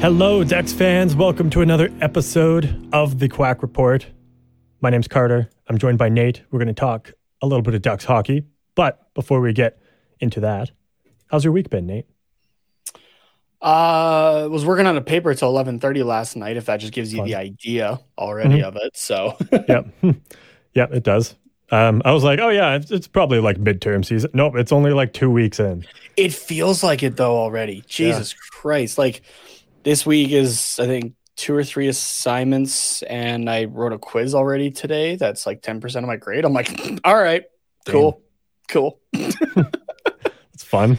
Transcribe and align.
Hello, 0.00 0.42
Ducks 0.42 0.72
fans. 0.72 1.14
Welcome 1.14 1.50
to 1.50 1.60
another 1.60 1.90
episode 2.00 2.88
of 2.92 3.18
the 3.18 3.28
Quack 3.28 3.60
Report. 3.62 4.06
My 4.80 4.88
name's 4.88 5.06
Carter. 5.08 5.50
I'm 5.68 5.76
joined 5.76 5.98
by 5.98 6.08
Nate. 6.08 6.42
We're 6.50 6.58
going 6.58 6.68
to 6.68 6.72
talk 6.74 7.12
a 7.42 7.46
little 7.46 7.62
bit 7.62 7.74
of 7.74 7.82
Ducks 7.82 8.04
hockey. 8.06 8.44
But 8.74 9.12
before 9.14 9.40
we 9.40 9.52
get 9.52 9.78
into 10.18 10.40
that, 10.40 10.70
how's 11.30 11.44
your 11.44 11.52
week 11.52 11.68
been, 11.68 11.86
Nate? 11.86 12.06
Uh, 13.60 14.48
was 14.50 14.64
working 14.64 14.86
on 14.86 14.96
a 14.96 15.02
paper 15.02 15.34
till 15.34 15.52
11:30 15.52 16.02
last 16.02 16.34
night. 16.34 16.56
If 16.56 16.64
that 16.66 16.78
just 16.78 16.94
gives 16.94 17.12
you 17.12 17.18
Fun. 17.18 17.26
the 17.28 17.34
idea 17.34 18.00
already 18.16 18.60
Mhm. 18.60 18.64
of 18.64 18.76
it, 18.76 18.96
so 18.96 19.36
yep. 19.68 19.86
yep, 20.74 20.92
it 20.94 21.02
does. 21.02 21.34
Um, 21.70 22.00
I 22.06 22.12
was 22.12 22.24
like, 22.24 22.40
oh, 22.40 22.48
yeah, 22.48 22.74
it's, 22.76 22.90
it's 22.90 23.06
probably 23.06 23.38
like 23.38 23.58
midterm 23.58 24.04
season. 24.04 24.30
Nope, 24.34 24.56
it's 24.56 24.72
only 24.72 24.92
like 24.92 25.12
two 25.12 25.30
weeks 25.30 25.60
in. 25.60 25.84
it 26.16 26.32
feels 26.32 26.82
like 26.82 27.02
it 27.02 27.16
though 27.18 27.36
already. 27.36 27.84
Jesus 27.86 28.32
Christ! 28.32 28.96
Like 28.96 29.20
this 29.82 30.04
week 30.06 30.30
is, 30.32 30.78
I 30.80 30.86
think, 30.86 31.14
two 31.36 31.54
or 31.54 31.64
three 31.64 31.88
assignments, 31.88 33.02
and 33.02 33.48
I 33.48 33.64
wrote 33.64 33.92
a 33.92 33.98
quiz 33.98 34.34
already 34.34 34.70
today. 34.70 35.16
That's 35.16 35.46
like 35.46 35.62
10% 35.62 35.96
of 35.96 36.04
my 36.04 36.16
grade. 36.16 36.44
I'm 36.44 36.52
like, 36.52 36.70
all 37.04 37.16
right, 37.16 37.44
cool, 37.86 38.22
cool. 38.68 39.00
It's 40.52 40.64
fun. 40.64 40.98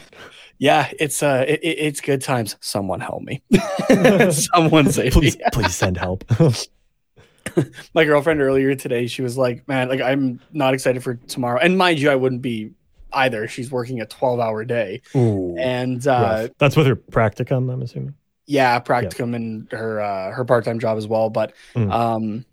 Yeah, 0.57 0.89
it's 0.99 1.21
uh, 1.21 1.45
it, 1.47 1.59
it- 1.63 1.77
it's 1.79 2.01
good 2.01 2.21
times. 2.21 2.55
Someone 2.61 2.99
help 2.99 3.21
me. 3.21 3.43
Someone 4.31 4.91
save 4.91 5.13
Please, 5.13 5.37
me. 5.37 5.43
please 5.53 5.75
send 5.75 5.97
help. 5.97 6.23
my 7.93 8.03
girlfriend 8.05 8.39
earlier 8.41 8.75
today 8.75 9.07
she 9.07 9.21
was 9.23 9.35
like 9.37 9.67
man 9.67 9.89
like 9.89 9.99
i'm 9.99 10.39
not 10.53 10.73
excited 10.75 11.03
for 11.03 11.15
tomorrow 11.15 11.59
and 11.59 11.75
mind 11.77 11.99
you 11.99 12.09
i 12.09 12.15
wouldn't 12.15 12.41
be 12.41 12.71
either 13.13 13.47
she's 13.47 13.71
working 13.71 13.99
a 13.99 14.05
12 14.05 14.39
hour 14.39 14.63
day 14.63 15.01
Ooh, 15.15 15.55
and 15.57 16.07
uh 16.07 16.11
rough. 16.43 16.49
That's 16.59 16.75
with 16.77 16.85
her 16.87 16.95
practicum, 16.95 17.73
I'm 17.73 17.81
assuming. 17.81 18.13
Yeah 18.51 18.79
practicum 18.79 19.33
and 19.35 19.71
her 19.71 20.01
uh 20.01 20.31
her 20.31 20.43
part-time 20.45 20.79
job 20.79 20.97
as 20.97 21.07
well 21.07 21.29
but 21.29 21.53
Mm. 21.75 21.91
um 21.91 22.45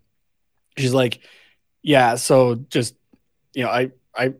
she's 0.76 0.94
like 0.94 1.18
yeah 1.82 2.14
so 2.16 2.54
just 2.54 2.94
you 3.54 3.64
know 3.64 3.70
i 3.70 3.90
i 4.14 4.34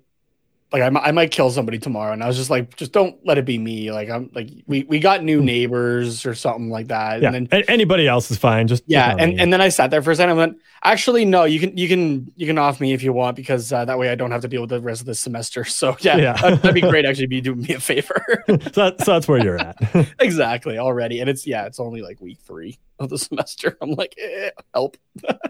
like 0.73 0.83
I, 0.83 0.87
I 0.87 1.13
might 1.13 1.31
kill 1.31 1.51
somebody 1.51 1.79
tomorrow 1.79 2.13
and 2.13 2.23
i 2.23 2.27
was 2.27 2.37
just 2.37 2.51
like 2.51 2.77
just 2.77 2.93
don't 2.93 3.17
let 3.25 3.39
it 3.39 3.45
be 3.45 3.57
me 3.59 3.91
like 3.91 4.11
i'm 4.11 4.31
like 4.35 4.51
we 4.67 4.85
we 4.85 4.99
got 5.01 5.25
new 5.25 5.41
neighbors 5.41 6.27
or 6.27 6.35
something 6.35 6.69
like 6.71 6.89
that 6.89 7.19
Hmm. 7.19 7.23
Yeah, 7.23 7.33
and 7.33 7.49
then 7.49 7.61
a- 7.63 7.71
anybody 7.71 8.07
else 8.07 8.31
is 8.31 8.37
fine. 8.39 8.67
Just 8.69 8.85
yeah 8.87 9.15
and, 9.19 9.35
me. 9.37 9.41
and 9.43 9.53
then 9.53 9.61
i 9.61 9.69
sat 9.71 9.91
there 9.91 10.03
for 10.03 10.11
a 10.11 10.17
second 10.17 10.31
i 10.31 10.35
went 10.35 10.59
actually 10.85 11.25
no 11.25 11.45
you 11.45 11.59
can 11.59 11.77
you 11.77 11.89
can 11.89 12.31
you 12.37 12.47
can 12.47 12.59
off 12.59 12.81
me 12.81 12.93
if 12.93 13.03
you 13.03 13.13
want 13.13 13.35
because 13.37 13.73
uh, 13.73 13.85
that 13.87 13.99
way 13.99 14.11
i 14.11 14.15
don't 14.15 14.31
have 14.31 14.43
to 14.43 14.49
deal 14.49 14.61
with 14.61 14.71
the 14.71 14.81
rest 14.81 15.01
of 15.01 15.07
the 15.07 15.15
semester 15.15 15.65
so 15.81 15.97
yeah, 16.01 16.17
Yeah. 16.17 16.33
That'd, 16.35 16.59
that'd 16.61 16.75
be 16.75 16.81
great 16.83 17.05
actually 17.07 17.27
be 17.29 17.41
doing 17.41 17.63
me 17.63 17.75
a 17.75 17.81
favor 17.81 18.45
so, 18.47 18.57
that, 18.57 18.97
so 19.01 19.13
that's 19.13 19.27
where 19.27 19.43
you're 19.43 19.57
at. 19.59 19.77
exactly 20.21 20.77
already 20.79 21.21
and 21.21 21.29
it's 21.31 21.47
yeah 21.47 21.65
it's 21.65 21.81
only 21.81 22.03
like 22.03 22.21
week 22.21 22.39
three 22.43 22.79
of 22.99 23.09
the 23.09 23.19
semester 23.19 23.77
i'm 23.81 23.93
like 23.93 24.15
eh, 24.19 24.51
help 24.75 24.97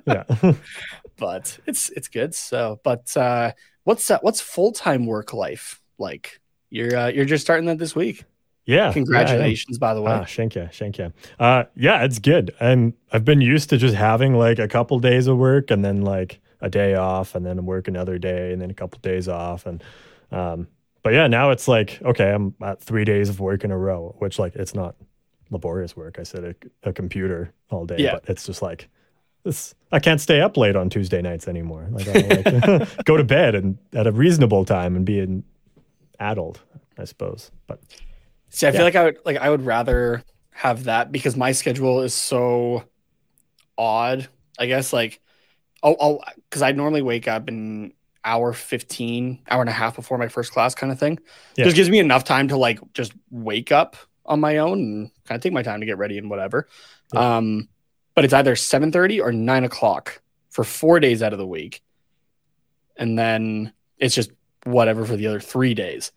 yeah. 0.07 0.25
But 1.19 1.59
it's 1.67 1.91
it's 1.91 2.09
good 2.09 2.35
so 2.35 2.81
but 2.85 3.15
uh 3.17 3.53
what's 3.85 4.11
uh, 4.11 4.19
what's 4.23 4.41
full-time 4.41 5.07
work 5.07 5.33
life 5.33 5.81
like 5.99 6.41
you're 6.71 6.97
uh, 6.97 7.09
you're 7.09 7.25
just 7.25 7.45
starting 7.45 7.67
that 7.67 7.79
this 7.79 7.95
week 7.97 8.25
Yeah. 8.67 8.87
yeah, 8.89 8.93
congratulations 8.93 9.79
by 9.79 9.95
the 9.95 10.03
way 10.03 10.13
Ah, 10.13 10.25
shank 10.25 10.55
you, 10.55 10.69
shank 10.71 10.99
you. 10.99 11.13
Uh, 11.39 11.65
yeah, 11.75 12.05
it's 12.05 12.19
good. 12.19 12.55
And 12.61 12.93
I've 13.13 13.25
been 13.25 13.41
used 13.41 13.71
to 13.71 13.79
just 13.79 13.95
having 13.95 14.35
like 14.35 14.59
a 14.59 14.69
couple 14.69 14.99
days 14.99 15.27
of 15.27 15.39
work 15.39 15.71
and 15.71 15.83
then 15.85 16.03
like 16.03 16.41
a 16.61 16.69
day 16.69 16.95
off 16.95 17.35
and 17.35 17.47
then 17.47 17.65
work 17.65 17.89
another 17.89 18.19
day 18.19 18.53
and 18.53 18.61
then 18.61 18.71
a 18.71 18.75
couple 18.75 18.99
days 19.01 19.27
off. 19.29 19.65
And, 19.65 19.83
um, 20.31 20.69
but 21.03 21.15
yeah, 21.15 21.27
now 21.29 21.51
it's 21.51 21.67
like, 21.69 21.99
okay, 22.03 22.31
I'm 22.31 22.55
at 22.61 22.83
three 22.83 23.05
days 23.07 23.31
of 23.31 23.41
work 23.41 23.65
in 23.65 23.71
a 23.71 23.79
row, 23.79 24.15
which 24.19 24.39
like, 24.39 24.55
it's 24.57 24.75
not 24.75 24.97
laborious 25.51 25.97
work. 25.97 26.19
I 26.19 26.25
sit 26.25 26.45
a, 26.45 26.55
a 26.83 26.93
computer 26.93 27.55
all 27.71 27.87
day, 27.87 27.97
Yeah. 27.99 28.15
but 28.15 28.29
it's 28.29 28.45
just 28.45 28.61
like, 28.61 28.89
this, 29.45 29.75
I 29.93 29.99
can't 30.01 30.21
stay 30.21 30.41
up 30.41 30.57
late 30.57 30.77
on 30.77 30.91
Tuesday 30.91 31.23
nights 31.23 31.49
anymore. 31.49 31.89
Like, 31.91 32.09
I 32.09 32.13
like 32.15 33.05
go 33.05 33.17
to 33.17 33.25
bed 33.25 33.55
and 33.55 33.79
at 33.95 34.07
a 34.07 34.13
reasonable 34.13 34.65
time 34.65 34.97
and 34.97 35.05
be 35.05 35.21
an 35.21 35.45
adult, 36.21 36.61
I 36.99 37.05
suppose. 37.05 37.51
But 37.67 37.81
See, 38.51 38.67
I 38.67 38.71
Yeah. 38.71 38.77
feel 38.77 38.85
like 38.85 38.97
I 38.97 39.05
would 39.05 39.19
like 39.25 39.37
I 39.37 39.51
would 39.51 39.65
rather 39.65 40.23
have 40.53 40.85
that 40.85 41.13
because 41.13 41.37
my 41.37 41.53
schedule 41.53 42.03
is 42.03 42.15
so 42.15 42.85
odd. 43.77 44.29
I 44.59 44.67
guess 44.67 44.93
like 44.93 45.21
oh 45.83 45.97
oh 46.01 46.21
because 46.49 46.63
I 46.63 46.73
normally 46.73 47.03
wake 47.03 47.29
up 47.29 47.49
in 47.49 47.93
hour 48.25 48.53
15, 48.53 49.39
hour 49.49 49.61
and 49.61 49.71
a 49.71 49.73
half 49.73 49.95
before 49.97 50.19
my 50.19 50.29
first 50.29 50.53
class 50.53 50.75
kind 50.75 50.93
of 50.93 50.99
thing. 50.99 51.19
Yeah. 51.57 51.65
Just 51.65 51.77
gives 51.77 51.89
me 51.91 51.99
enough 51.99 52.25
time 52.25 52.49
to 52.49 52.57
like 52.57 52.81
just 52.93 53.13
wake 53.31 53.71
up 53.73 53.97
on 54.27 54.41
my 54.41 54.59
own 54.59 54.79
and 54.79 55.11
kind 55.25 55.37
of 55.37 55.43
take 55.43 55.53
my 55.53 55.63
time 55.63 55.81
to 55.81 55.87
get 55.87 55.99
ready 55.99 56.19
and 56.19 56.29
whatever. 56.29 56.69
Um 57.15 57.69
but 58.19 58.25
it's 58.25 58.35
either 58.35 58.55
7:30 58.57 59.21
or 59.23 59.33
9 59.33 59.65
o'clock 59.65 60.21
for 60.51 60.65
four 60.65 60.99
days 60.99 61.23
out 61.23 61.33
of 61.33 61.39
the 61.39 61.47
week. 61.47 61.83
And 62.97 63.17
then 63.19 63.73
it's 63.99 64.15
just 64.15 64.33
whatever 64.65 65.05
for 65.07 65.15
the 65.17 65.29
other 65.29 65.39
three 65.41 65.73
days 65.73 66.11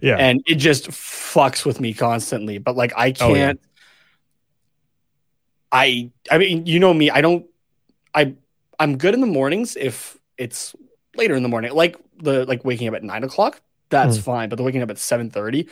yeah. 0.00 0.16
and 0.16 0.42
it 0.46 0.56
just 0.56 0.88
fucks 0.90 1.64
with 1.64 1.80
me 1.80 1.94
constantly. 1.94 2.58
But 2.58 2.74
like 2.76 2.92
I 2.96 3.14
Oh, 3.20 3.28
yeah. 3.34 3.46
can't. 3.46 3.60
I 5.72 6.10
I 6.30 6.38
mean, 6.38 6.66
you 6.66 6.78
know 6.80 6.92
me. 6.94 7.10
I 7.10 7.20
don't. 7.20 7.46
I 8.14 8.34
I'm 8.78 8.98
good 8.98 9.14
in 9.14 9.20
the 9.20 9.26
mornings 9.26 9.76
if 9.76 10.16
it's 10.38 10.74
later 11.16 11.34
in 11.34 11.42
the 11.42 11.48
morning, 11.48 11.72
like 11.72 11.96
the 12.18 12.44
like 12.46 12.64
waking 12.64 12.88
up 12.88 12.94
at 12.94 13.02
nine 13.02 13.24
o'clock. 13.24 13.60
That's 13.88 14.18
Mm. 14.18 14.22
fine. 14.22 14.48
But 14.48 14.56
the 14.56 14.62
waking 14.62 14.82
up 14.82 14.90
at 14.90 14.98
seven 14.98 15.30
thirty, 15.30 15.68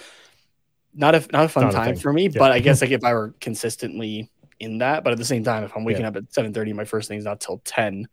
not 0.95 1.15
a 1.15 1.25
not 1.33 1.45
a 1.47 1.49
fun 1.49 1.65
Not 1.65 1.73
time 1.75 1.95
thing. 1.95 2.03
for 2.03 2.13
me. 2.13 2.25
Yeah. 2.25 2.39
But 2.39 2.53
I 2.53 2.59
guess 2.61 2.81
like 2.83 2.91
if 2.91 3.05
I 3.05 3.13
were 3.15 3.35
consistently 3.41 4.31
in 4.65 4.79
that. 4.79 5.05
But 5.05 5.13
at 5.13 5.19
the 5.19 5.25
same 5.25 5.45
time, 5.45 5.63
if 5.65 5.77
I'm 5.77 5.85
waking 5.85 6.03
Yeah. 6.03 6.09
up 6.09 6.17
at 6.17 6.33
7:30, 6.33 6.73
my 6.75 6.85
first 6.85 7.09
thing's 7.09 7.25
not 7.25 7.41
till 7.41 7.61
10. 7.65 8.09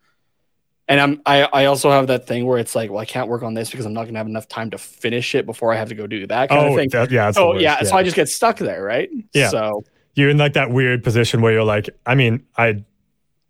And 0.87 0.99
I'm 0.99 1.21
I, 1.25 1.43
I 1.43 1.65
also 1.65 1.89
have 1.89 2.07
that 2.07 2.27
thing 2.27 2.45
where 2.45 2.57
it's 2.57 2.75
like, 2.75 2.89
well, 2.89 2.99
I 2.99 3.05
can't 3.05 3.29
work 3.29 3.43
on 3.43 3.53
this 3.53 3.69
because 3.71 3.85
I'm 3.85 3.93
not 3.93 4.05
gonna 4.05 4.17
have 4.19 4.27
enough 4.27 4.47
time 4.47 4.69
to 4.71 4.77
finish 4.77 5.35
it 5.35 5.45
before 5.45 5.73
I 5.73 5.77
have 5.77 5.89
to 5.89 5.95
go 5.95 6.05
do 6.05 6.27
that 6.27 6.49
kind 6.49 6.61
oh, 6.61 6.69
of 6.69 6.75
thing. 6.75 6.89
that- 6.89 7.09
yeah, 7.11 7.31
oh 7.37 7.49
worst, 7.51 7.61
yeah, 7.61 7.81
so 7.83 7.95
I 7.95 8.03
just 8.03 8.15
get 8.15 8.27
stuck 8.27 8.57
there, 8.57 8.83
right? 8.83 9.09
Yeah. 9.33 9.49
So 9.49 9.83
you're 10.15 10.29
in 10.29 10.37
like 10.37 10.53
that 10.53 10.71
weird 10.71 11.03
position 11.03 11.41
where 11.41 11.53
you're 11.53 11.63
like, 11.63 11.89
I 12.05 12.15
mean, 12.15 12.45
I 12.57 12.83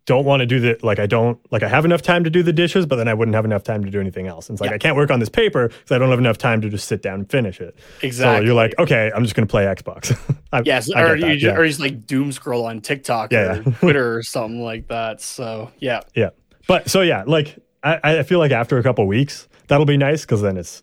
don't 0.04 0.24
want 0.24 0.40
to 0.40 0.46
do 0.46 0.58
the 0.58 0.78
like 0.82 0.98
I 0.98 1.06
don't 1.06 1.38
like 1.52 1.62
I 1.62 1.68
have 1.68 1.84
enough 1.84 2.02
time 2.02 2.24
to 2.24 2.30
do 2.30 2.42
the 2.42 2.52
dishes, 2.52 2.86
but 2.86 2.96
then 2.96 3.06
I 3.06 3.14
wouldn't 3.14 3.34
have 3.34 3.44
enough 3.44 3.62
time 3.62 3.84
to 3.84 3.90
do 3.90 4.00
anything 4.00 4.26
else. 4.26 4.48
And 4.48 4.54
it's 4.56 4.60
like 4.60 4.70
Yeah. 4.70 4.74
I 4.74 4.78
can't 4.78 4.96
work 4.96 5.10
on 5.10 5.20
this 5.20 5.28
paper 5.28 5.68
because 5.68 5.92
I 5.92 5.98
don't 5.98 6.10
have 6.10 6.18
enough 6.18 6.38
time 6.38 6.60
to 6.62 6.68
just 6.68 6.88
sit 6.88 7.02
down 7.02 7.20
and 7.20 7.30
finish 7.30 7.60
it. 7.60 7.76
exactly. 8.02 8.40
So 8.40 8.44
you're 8.46 8.54
like, 8.54 8.74
okay, 8.78 9.12
I'm 9.14 9.22
just 9.22 9.34
gonna 9.36 9.46
play 9.46 9.64
Xbox. 9.64 10.16
I, 10.52 10.62
Yes, 10.64 10.90
I 10.92 11.02
or 11.02 11.14
you 11.14 11.20
that, 11.22 11.32
just, 11.34 11.44
yeah. 11.44 11.56
or 11.56 11.62
you 11.62 11.68
just 11.70 11.80
like 11.80 12.06
doom 12.06 12.32
scroll 12.32 12.66
on 12.66 12.80
TikTok 12.80 13.32
Yeah, 13.32 13.52
or 13.52 13.56
yeah. 13.56 13.62
Twitter 13.80 14.16
or 14.16 14.22
something 14.22 14.62
like 14.62 14.88
that. 14.88 15.20
So 15.20 15.70
yeah, 15.78 16.00
Yeah. 16.14 16.30
But 16.66 16.90
so 16.90 17.00
yeah, 17.02 17.22
like 17.26 17.58
I, 17.84 18.18
I 18.18 18.22
feel 18.24 18.38
like 18.38 18.52
after 18.52 18.78
a 18.78 18.82
couple 18.82 19.06
weeks, 19.06 19.48
that'll 19.68 19.86
be 19.86 19.96
nice 19.96 20.22
because 20.22 20.42
then 20.42 20.56
it's 20.56 20.82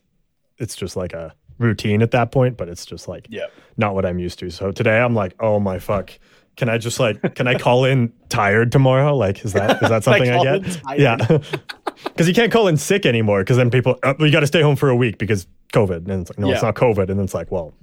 it's 0.58 0.76
just 0.76 0.96
like 0.96 1.14
a 1.14 1.34
routine 1.58 2.02
at 2.02 2.12
that 2.12 2.32
point, 2.32 2.56
but 2.58 2.70
it's 2.70 2.86
just 2.86 3.08
like 3.08 3.28
yeah. 3.30 3.48
not 3.78 3.94
what 3.96 4.06
I'm 4.06 4.18
used 4.20 4.40
to. 4.40 4.50
So 4.50 4.72
today 4.72 5.00
I'm 5.00 5.14
like, 5.14 5.36
oh 5.42 5.60
my 5.60 5.78
fuck. 5.80 6.18
Can 6.60 6.68
I 6.68 6.78
just 6.78 7.00
like 7.00 7.36
can 7.36 7.48
I 7.48 7.58
call 7.58 7.86
in 7.86 8.12
tired 8.28 8.70
tomorrow? 8.74 9.16
Like 9.16 9.46
is 9.46 9.54
that 9.54 9.82
is 9.82 9.88
that 9.88 10.04
something 10.04 10.30
I, 10.30 10.36
call 10.36 10.60
get? 10.60 10.82
Yeah. 11.00 11.40
Because 12.04 12.30
you 12.30 12.34
can't 12.34 12.50
call 12.52 12.70
in 12.70 12.78
sick 12.78 13.06
anymore 13.06 13.42
because 13.42 13.58
then 13.58 13.70
people 13.70 14.00
oh, 14.04 14.16
you 14.20 14.32
got 14.32 14.40
to 14.40 14.48
stay 14.48 14.62
home 14.62 14.78
for 14.78 14.88
a 14.90 14.96
week 14.96 15.18
because 15.18 15.48
COVID. 15.74 16.10
And 16.10 16.22
it's 16.22 16.30
like, 16.30 16.40
no, 16.40 16.50
it's 16.50 16.62
not 16.62 16.76
COVID. 16.76 17.10
And 17.10 17.20
then 17.20 17.26
it's 17.26 17.34
like, 17.34 17.52
well, 17.52 17.74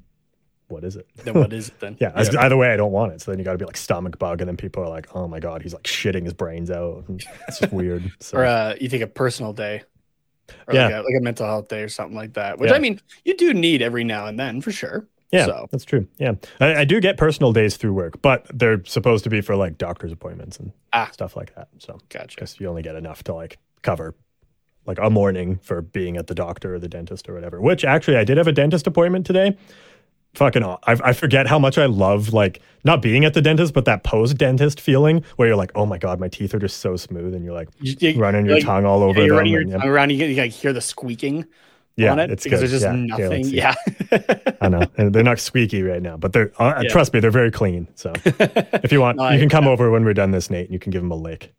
what 0.68 0.84
is 0.84 0.96
it? 0.96 1.06
Then 1.24 1.34
what 1.34 1.52
is 1.52 1.68
it 1.68 1.80
then? 1.80 1.96
Yeah, 2.00 2.12
as- 2.14 2.34
either 2.34 2.56
way, 2.56 2.72
I 2.72 2.76
don't 2.76 2.92
want 2.92 3.12
it. 3.12 3.20
So 3.20 3.30
then 3.30 3.38
you 3.38 3.44
got 3.44 3.52
to 3.52 3.58
be 3.58 3.64
like 3.66 3.76
stomach 3.76 4.18
bug, 4.18 4.40
and 4.40 4.48
then 4.48 4.56
people 4.56 4.82
are 4.82 4.88
like, 4.88 5.14
"Oh 5.14 5.28
my 5.28 5.38
god, 5.38 5.62
he's 5.62 5.74
like 5.74 5.84
shitting 5.84 6.24
his 6.24 6.32
brains 6.32 6.70
out." 6.70 7.04
And 7.08 7.22
it's 7.48 7.60
just 7.60 7.72
weird. 7.72 8.10
So 8.20 8.38
Or 8.38 8.44
uh, 8.46 8.74
you 8.80 8.88
take 8.88 9.02
a 9.02 9.06
personal 9.06 9.52
day, 9.52 9.82
or 10.66 10.74
Yeah. 10.74 10.86
like, 10.86 10.94
a, 10.94 10.96
like 10.98 11.14
a 11.20 11.22
mental 11.22 11.46
health 11.46 11.68
day 11.68 11.82
or 11.82 11.88
something 11.88 12.16
like 12.16 12.34
that. 12.34 12.58
Which 12.58 12.70
Yeah. 12.70 12.76
I 12.76 12.80
mean, 12.80 13.00
you 13.24 13.36
do 13.36 13.54
need 13.54 13.82
every 13.82 14.04
now 14.04 14.26
and 14.26 14.38
then 14.38 14.60
for 14.60 14.72
sure. 14.72 15.06
Yeah, 15.32 15.46
So 15.46 15.68
that's 15.72 15.84
true. 15.84 16.06
Yeah, 16.18 16.34
I, 16.60 16.76
I 16.76 16.84
do 16.84 17.00
get 17.00 17.16
personal 17.16 17.52
days 17.52 17.76
through 17.76 17.92
work, 17.94 18.22
but 18.22 18.46
they're 18.54 18.84
supposed 18.84 19.24
to 19.24 19.30
be 19.30 19.40
for 19.40 19.56
like 19.56 19.76
doctor's 19.76 20.12
appointments 20.12 20.58
and 20.58 20.72
Ah. 20.92 21.08
stuff 21.12 21.36
like 21.36 21.54
that. 21.56 21.68
So 21.78 21.98
gotcha. 22.10 22.36
guess 22.38 22.60
you 22.60 22.68
only 22.68 22.82
get 22.82 22.94
enough 22.94 23.24
to 23.24 23.34
like 23.34 23.58
cover 23.82 24.14
like 24.86 24.98
a 25.02 25.10
morning 25.10 25.58
for 25.62 25.82
being 25.82 26.16
at 26.16 26.28
the 26.28 26.34
doctor 26.34 26.76
or 26.76 26.78
the 26.78 26.88
dentist 26.88 27.28
or 27.28 27.34
whatever. 27.34 27.60
Which 27.60 27.84
actually, 27.84 28.16
I 28.18 28.24
did 28.24 28.36
have 28.36 28.46
a 28.46 28.52
dentist 28.52 28.86
appointment 28.86 29.26
today. 29.26 29.56
Fucking, 30.34 30.62
I, 30.62 30.76
I 30.86 31.12
forget 31.14 31.46
how 31.46 31.58
much 31.58 31.78
I 31.78 31.86
love 31.86 32.34
like 32.34 32.60
not 32.84 33.00
being 33.00 33.24
at 33.24 33.32
the 33.32 33.40
dentist, 33.40 33.72
but 33.72 33.86
that 33.86 34.04
post 34.04 34.36
dentist 34.36 34.80
feeling 34.82 35.24
where 35.36 35.48
you're 35.48 35.56
like, 35.56 35.72
oh 35.74 35.86
my 35.86 35.96
god, 35.98 36.20
my 36.20 36.28
teeth 36.28 36.52
are 36.54 36.58
just 36.58 36.78
so 36.80 36.94
smooth, 36.96 37.34
and 37.34 37.42
you're 37.42 37.54
like 37.54 37.68
You- 37.80 37.96
you- 37.98 38.20
running 38.20 38.44
your 38.46 38.56
like, 38.56 38.64
tongue 38.64 38.84
all 38.84 39.02
over 39.02 39.18
yeah, 39.18 39.26
you're 39.26 39.28
them. 39.28 39.36
running 39.38 39.52
your 39.52 39.62
and, 39.62 39.70
tongue 39.72 39.88
around. 39.88 40.10
You, 40.10 40.24
you 40.26 40.36
like 40.40 40.52
hear 40.52 40.72
the 40.74 40.80
squeaking 40.82 41.46
Yeah, 41.96 42.12
on 42.12 42.18
it 42.18 42.30
it's 42.30 42.44
because 42.44 42.60
good. 42.60 42.70
there's 42.70 42.82
just 42.82 42.84
Yeah, 42.84 43.16
nothing. 43.16 43.46
Yeah. 43.48 43.74
I 44.60 44.68
know, 44.68 44.86
and 44.98 45.14
they're 45.14 45.22
not 45.22 45.38
squeaky 45.38 45.82
right 45.82 46.02
now, 46.02 46.16
but 46.16 46.32
they're 46.32 46.52
uh, 46.60 46.80
Yeah. 46.82 46.88
trust 46.90 47.12
me, 47.14 47.20
they're 47.20 47.30
very 47.30 47.50
clean. 47.50 47.88
So 47.94 48.12
if 48.24 48.92
you 48.92 49.00
want, 49.00 49.16
No, 49.16 49.30
you 49.30 49.38
can 49.38 49.48
come 49.48 49.66
over 49.72 49.90
when 49.90 50.04
we're 50.04 50.14
done 50.14 50.30
this, 50.30 50.50
Nate, 50.50 50.66
and 50.66 50.74
you 50.74 50.78
can 50.78 50.90
give 50.90 51.00
them 51.02 51.10
a 51.10 51.16
lick. 51.16 51.54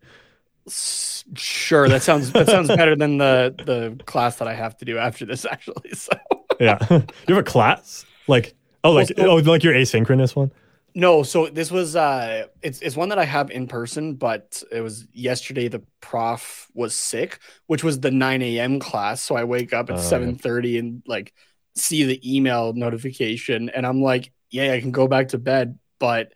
Sure, 1.34 1.88
that 1.88 2.02
sounds 2.02 2.32
that 2.32 2.46
sounds 2.46 2.68
better 2.68 2.94
than 2.96 3.18
the 3.18 3.54
the 3.64 4.02
class 4.04 4.36
that 4.36 4.48
I 4.48 4.54
have 4.54 4.76
to 4.78 4.84
do 4.84 4.96
after 4.98 5.26
this. 5.26 5.44
Actually, 5.44 5.90
so 5.94 6.12
Yeah, 6.60 6.78
you 6.90 7.34
have 7.34 7.38
a 7.38 7.42
class 7.42 8.06
like 8.28 8.54
oh 8.84 8.92
like 8.92 9.10
oh 9.18 9.36
like 9.36 9.62
your 9.64 9.74
asynchronous 9.74 10.36
one. 10.36 10.50
No, 10.98 11.22
so 11.22 11.46
this 11.46 11.70
was 11.70 11.94
uh 11.94 12.48
it's 12.60 12.80
it's 12.80 12.96
one 12.96 13.10
that 13.10 13.20
I 13.20 13.24
have 13.24 13.52
in 13.52 13.68
person, 13.68 14.16
but 14.16 14.60
it 14.72 14.80
was 14.80 15.06
yesterday 15.12 15.68
the 15.68 15.84
prof 16.00 16.66
was 16.74 16.92
sick, 16.92 17.38
which 17.68 17.84
was 17.84 18.00
the 18.00 18.10
9 18.10 18.42
a.m. 18.42 18.80
class. 18.80 19.22
So 19.22 19.36
I 19.36 19.44
wake 19.44 19.72
up 19.72 19.90
at 19.90 19.98
yeah. 19.98 20.02
7:30 20.02 20.78
and 20.80 21.02
like 21.06 21.32
see 21.76 22.02
the 22.02 22.20
email 22.36 22.72
notification 22.72 23.68
and 23.68 23.86
I'm 23.86 24.02
like, 24.02 24.32
yeah, 24.50 24.72
I 24.72 24.80
can 24.80 24.90
go 24.90 25.06
back 25.06 25.28
to 25.28 25.38
bed, 25.38 25.78
but 26.00 26.32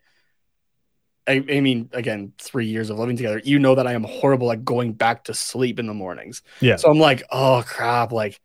I, 1.27 1.43
I 1.49 1.59
mean, 1.59 1.89
again, 1.91 2.31
three 2.37 2.67
years 2.67 2.89
of 2.89 2.97
living 2.97 3.17
together, 3.17 3.41
you 3.43 3.59
know 3.59 3.75
that 3.75 3.85
I 3.85 3.91
am 3.91 4.05
horrible 4.05 4.49
at 4.49 4.63
going 4.63 4.93
back 4.93 5.25
to 5.25 5.33
sleep 5.33 5.77
in 5.77 5.87
the 5.87 5.93
mornings. 5.93 6.41
Yeah. 6.61 6.77
So 6.77 6.89
I'm 6.89 6.99
like, 6.99 7.23
oh 7.29 7.65
crap, 7.67 8.13
like 8.13 8.39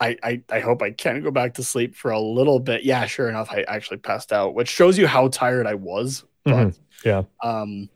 I, 0.00 0.16
I 0.22 0.42
I 0.50 0.60
hope 0.60 0.82
I 0.82 0.90
can 0.92 1.22
go 1.22 1.30
back 1.30 1.54
to 1.54 1.62
sleep 1.62 1.94
for 1.94 2.10
a 2.10 2.20
little 2.20 2.58
bit. 2.58 2.84
Yeah, 2.84 3.04
sure 3.06 3.28
enough, 3.28 3.50
I 3.50 3.62
actually 3.68 3.98
passed 3.98 4.32
out, 4.32 4.54
which 4.54 4.68
shows 4.68 4.96
you 4.98 5.06
how 5.06 5.28
tired 5.28 5.66
I 5.66 5.74
was. 5.74 6.24
But 6.44 6.68
Mhm. 6.68 6.78
Yeah. 7.04 7.22
um 7.42 7.88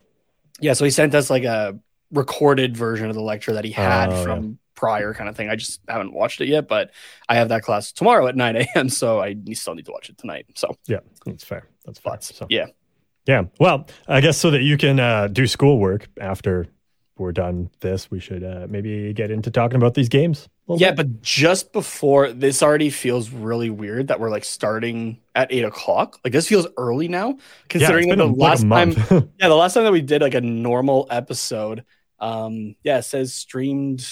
yeah, 0.61 0.73
so 0.73 0.85
he 0.85 0.91
sent 0.91 1.13
us 1.15 1.29
like 1.29 1.43
a 1.43 1.77
recorded 2.11 2.77
version 2.77 3.09
of 3.09 3.15
the 3.15 3.21
lecture 3.21 3.53
that 3.53 3.65
he 3.65 3.71
had 3.71 4.11
Oh, 4.11 4.23
from 4.23 4.59
prior 4.75 5.13
kind 5.13 5.29
of 5.29 5.35
thing. 5.35 5.49
I 5.49 5.55
just 5.55 5.81
haven't 5.87 6.13
watched 6.13 6.39
it 6.41 6.47
yet, 6.47 6.67
but 6.67 6.91
I 7.27 7.35
have 7.35 7.49
that 7.49 7.63
class 7.63 7.91
tomorrow 7.91 8.27
at 8.27 8.35
9 8.35 8.55
a.m. 8.57 8.89
So 8.89 9.19
I 9.19 9.35
still 9.53 9.73
need 9.75 9.85
to 9.85 9.91
watch 9.91 10.09
it 10.09 10.17
tonight. 10.17 10.45
So 10.55 10.75
Yeah, 10.87 10.99
that's 11.25 11.43
fair. 11.43 11.67
That's 11.85 11.99
fair. 11.99 12.13
but 12.13 12.23
So, 12.23 12.45
yeah. 12.49 12.67
yeah. 13.25 13.43
Well, 13.59 13.87
I 14.07 14.21
guess 14.21 14.37
so 14.37 14.51
that 14.51 14.61
you 14.61 14.77
can 14.77 14.99
uh, 14.99 15.27
do 15.27 15.47
schoolwork 15.47 16.07
after 16.21 16.67
we're 17.17 17.31
done 17.31 17.69
this, 17.79 18.11
we 18.11 18.19
should 18.19 18.43
uh, 18.43 18.67
maybe 18.69 19.13
get 19.13 19.31
into 19.31 19.49
talking 19.51 19.77
about 19.77 19.93
these 19.93 20.09
games. 20.09 20.49
Yeah, 20.67 20.89
bit. 20.91 20.97
but 20.97 21.21
just 21.21 21.71
before 21.71 22.31
this 22.33 22.61
already 22.63 22.89
feels 22.89 23.29
really 23.29 23.69
weird 23.69 24.07
that 24.07 24.19
we're 24.19 24.29
like 24.31 24.43
starting 24.43 25.19
at 25.35 25.51
eight 25.53 25.63
o'clock. 25.63 26.19
Like 26.23 26.33
this 26.33 26.47
feels 26.47 26.67
early 26.77 27.07
now, 27.07 27.37
considering 27.69 28.09
it's 28.09 28.17
that 28.17 28.23
the 28.23 28.29
a, 28.29 28.33
like 28.33 28.37
last 28.37 28.67
time. 28.67 29.29
Yeah, 29.39 29.47
the 29.47 29.55
last 29.55 29.75
time 29.75 29.83
that 29.83 29.91
we 29.91 30.01
did 30.01 30.21
like 30.21 30.33
a 30.33 30.41
normal 30.41 31.07
episode, 31.09 31.85
um, 32.19 32.75
yeah, 32.83 32.97
it 32.97 33.03
says 33.03 33.33
streamed 33.33 34.05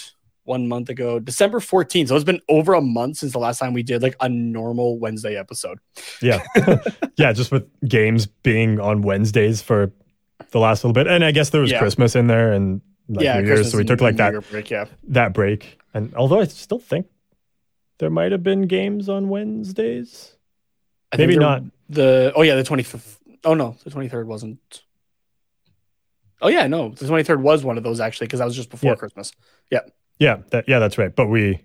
one 0.45 0.67
month 0.67 0.89
ago, 0.89 1.19
December 1.19 1.59
14th. 1.59 2.09
So 2.09 2.15
it's 2.15 2.25
been 2.25 2.41
over 2.50 2.73
a 2.73 2.81
month 2.81 3.17
since 3.17 3.31
the 3.31 3.39
last 3.39 3.59
time 3.59 3.73
we 3.73 3.81
did 3.83 4.01
like 4.03 4.15
a 4.19 4.27
normal 4.29 5.00
Wednesday 5.00 5.35
episode. 5.38 5.79
yeah, 6.21 6.44
yeah, 7.17 7.33
just 7.33 7.51
with 7.51 7.67
games 7.88 8.27
being 8.27 8.79
on 8.79 9.01
Wednesdays 9.01 9.61
for 9.61 9.91
the 10.51 10.59
last 10.59 10.83
little 10.83 10.94
bit, 10.94 11.07
and 11.07 11.23
I 11.25 11.31
guess 11.31 11.50
there 11.50 11.61
was 11.61 11.71
Yeah. 11.71 11.79
Christmas 11.79 12.15
in 12.15 12.27
there 12.27 12.51
and 12.53 12.81
like 13.09 13.23
yeah, 13.23 13.39
New 13.39 13.47
Year's, 13.47 13.71
so 13.71 13.77
we 13.77 13.83
took 13.83 14.01
like 14.01 14.15
that 14.17 14.33
break. 14.50 14.69
Yeah, 14.69 14.85
that 15.09 15.33
break. 15.33 15.79
And 15.94 16.13
although 16.15 16.39
I 16.39 16.45
still 16.45 16.79
think 16.79 17.07
there 18.00 18.09
might 18.09 18.31
have 18.31 18.44
been 18.44 18.63
games 18.67 19.09
on 19.09 19.29
Wednesdays, 19.29 20.35
I 21.11 21.17
Maybe 21.17 21.38
not. 21.38 21.63
the. 21.89 22.31
Oh 22.35 22.41
yeah, 22.41 22.55
the 22.55 22.63
25th. 22.63 23.17
Oh 23.45 23.53
no, 23.53 23.75
the 23.83 23.89
23rd 23.91 24.25
wasn't. 24.25 24.83
Oh 26.41 26.47
yeah, 26.50 26.67
no, 26.67 26.89
the 26.89 27.05
23rd 27.05 27.39
was 27.41 27.63
one 27.63 27.77
of 27.77 27.83
those 27.83 28.00
actually 28.00 28.27
because 28.27 28.39
that 28.39 28.45
was 28.45 28.55
just 28.55 28.69
before 28.69 28.91
Yeah. 28.91 28.95
Christmas. 28.95 29.31
yeah, 29.69 30.38
that 30.51 30.65
yeah, 30.67 30.79
that's 30.79 30.98
right. 30.98 31.13
But 31.15 31.27
we 31.27 31.62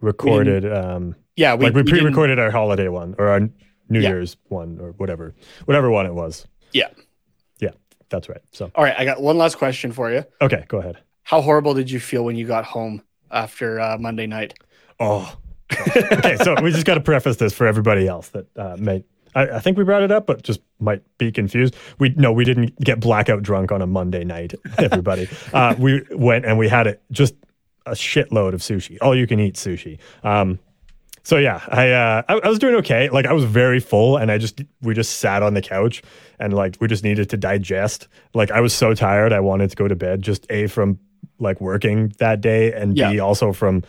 recorded, 0.00 0.70
um, 0.70 1.14
Yeah, 1.36 1.54
we, 1.54 1.66
like 1.66 1.74
we, 1.74 1.82
we 1.82 1.90
pre-recorded 1.90 2.38
our 2.38 2.50
holiday 2.50 2.88
one 2.88 3.14
or 3.18 3.28
our 3.28 3.40
New 3.40 4.00
Yeah. 4.00 4.08
Year's 4.10 4.36
one 4.48 4.78
or 4.80 4.92
whatever, 4.92 5.34
whatever 5.66 5.90
one 5.90 6.06
it 6.06 6.14
was. 6.14 6.46
Yeah. 6.72 6.88
That's 8.10 8.28
right. 8.28 8.42
So 8.52 8.70
All 8.74 8.84
right, 8.84 8.94
I 8.98 9.04
got 9.04 9.22
one 9.22 9.38
last 9.38 9.56
question 9.56 9.92
for 9.92 10.10
you. 10.12 10.24
okay, 10.40 10.64
go 10.68 10.78
ahead. 10.78 10.98
How 11.22 11.40
horrible 11.40 11.74
did 11.74 11.90
you 11.90 12.00
feel 12.00 12.24
when 12.24 12.36
you 12.36 12.46
got 12.46 12.64
home 12.64 13.02
after 13.30 13.80
uh, 13.80 13.96
Monday 13.98 14.26
night? 14.26 14.54
Oh, 14.98 15.36
okay. 15.96 16.36
So 16.36 16.56
we 16.62 16.72
just 16.72 16.84
got 16.84 16.94
to 16.94 17.00
preface 17.00 17.36
this 17.36 17.52
for 17.52 17.66
everybody 17.66 18.06
else 18.06 18.28
that 18.30 18.46
uh, 18.56 18.76
may. 18.78 19.04
I, 19.34 19.42
I 19.42 19.58
think 19.60 19.78
we 19.78 19.84
brought 19.84 20.02
it 20.02 20.10
up, 20.10 20.26
but 20.26 20.42
just 20.42 20.60
might 20.80 21.02
be 21.18 21.30
confused. 21.30 21.76
We 21.98 22.10
no, 22.16 22.32
we 22.32 22.44
didn't 22.44 22.78
get 22.80 22.98
blackout 23.00 23.42
drunk 23.42 23.70
on 23.70 23.80
a 23.80 23.86
Monday 23.86 24.24
night. 24.24 24.54
Everybody, 24.78 25.28
uh, 25.52 25.76
we 25.78 26.02
went 26.10 26.44
and 26.44 26.58
we 26.58 26.68
had 26.68 26.86
it 26.88 27.02
just 27.12 27.34
a 27.86 27.92
shitload 27.92 28.52
of 28.52 28.60
sushi, 28.60 28.98
all 29.00 29.14
you 29.16 29.26
can 29.26 29.38
eat 29.40 29.54
sushi. 29.54 29.98
Um, 30.24 30.58
so 31.22 31.36
yeah, 31.38 31.60
I, 31.68 31.90
uh, 31.90 32.22
I 32.28 32.34
I 32.44 32.48
was 32.48 32.58
doing 32.58 32.74
okay. 32.76 33.08
Like 33.10 33.26
I 33.26 33.32
was 33.32 33.44
very 33.44 33.80
full, 33.80 34.16
and 34.16 34.30
I 34.30 34.38
just 34.38 34.60
we 34.82 34.94
just 34.94 35.18
sat 35.18 35.42
on 35.42 35.54
the 35.54 35.62
couch 35.62 36.02
and 36.38 36.52
like 36.52 36.76
we 36.80 36.88
just 36.88 37.04
needed 37.04 37.28
to 37.30 37.36
digest. 37.36 38.08
Like 38.34 38.50
I 38.50 38.60
was 38.60 38.72
so 38.72 38.94
tired, 38.94 39.32
I 39.32 39.40
wanted 39.40 39.70
to 39.70 39.76
go 39.76 39.86
to 39.88 39.96
bed. 39.96 40.22
Just 40.22 40.46
a 40.50 40.66
from 40.66 40.98
like 41.38 41.60
working 41.60 42.12
that 42.18 42.40
day, 42.40 42.72
and 42.72 42.94
b 42.94 43.18
also 43.20 43.52
from 43.52 43.82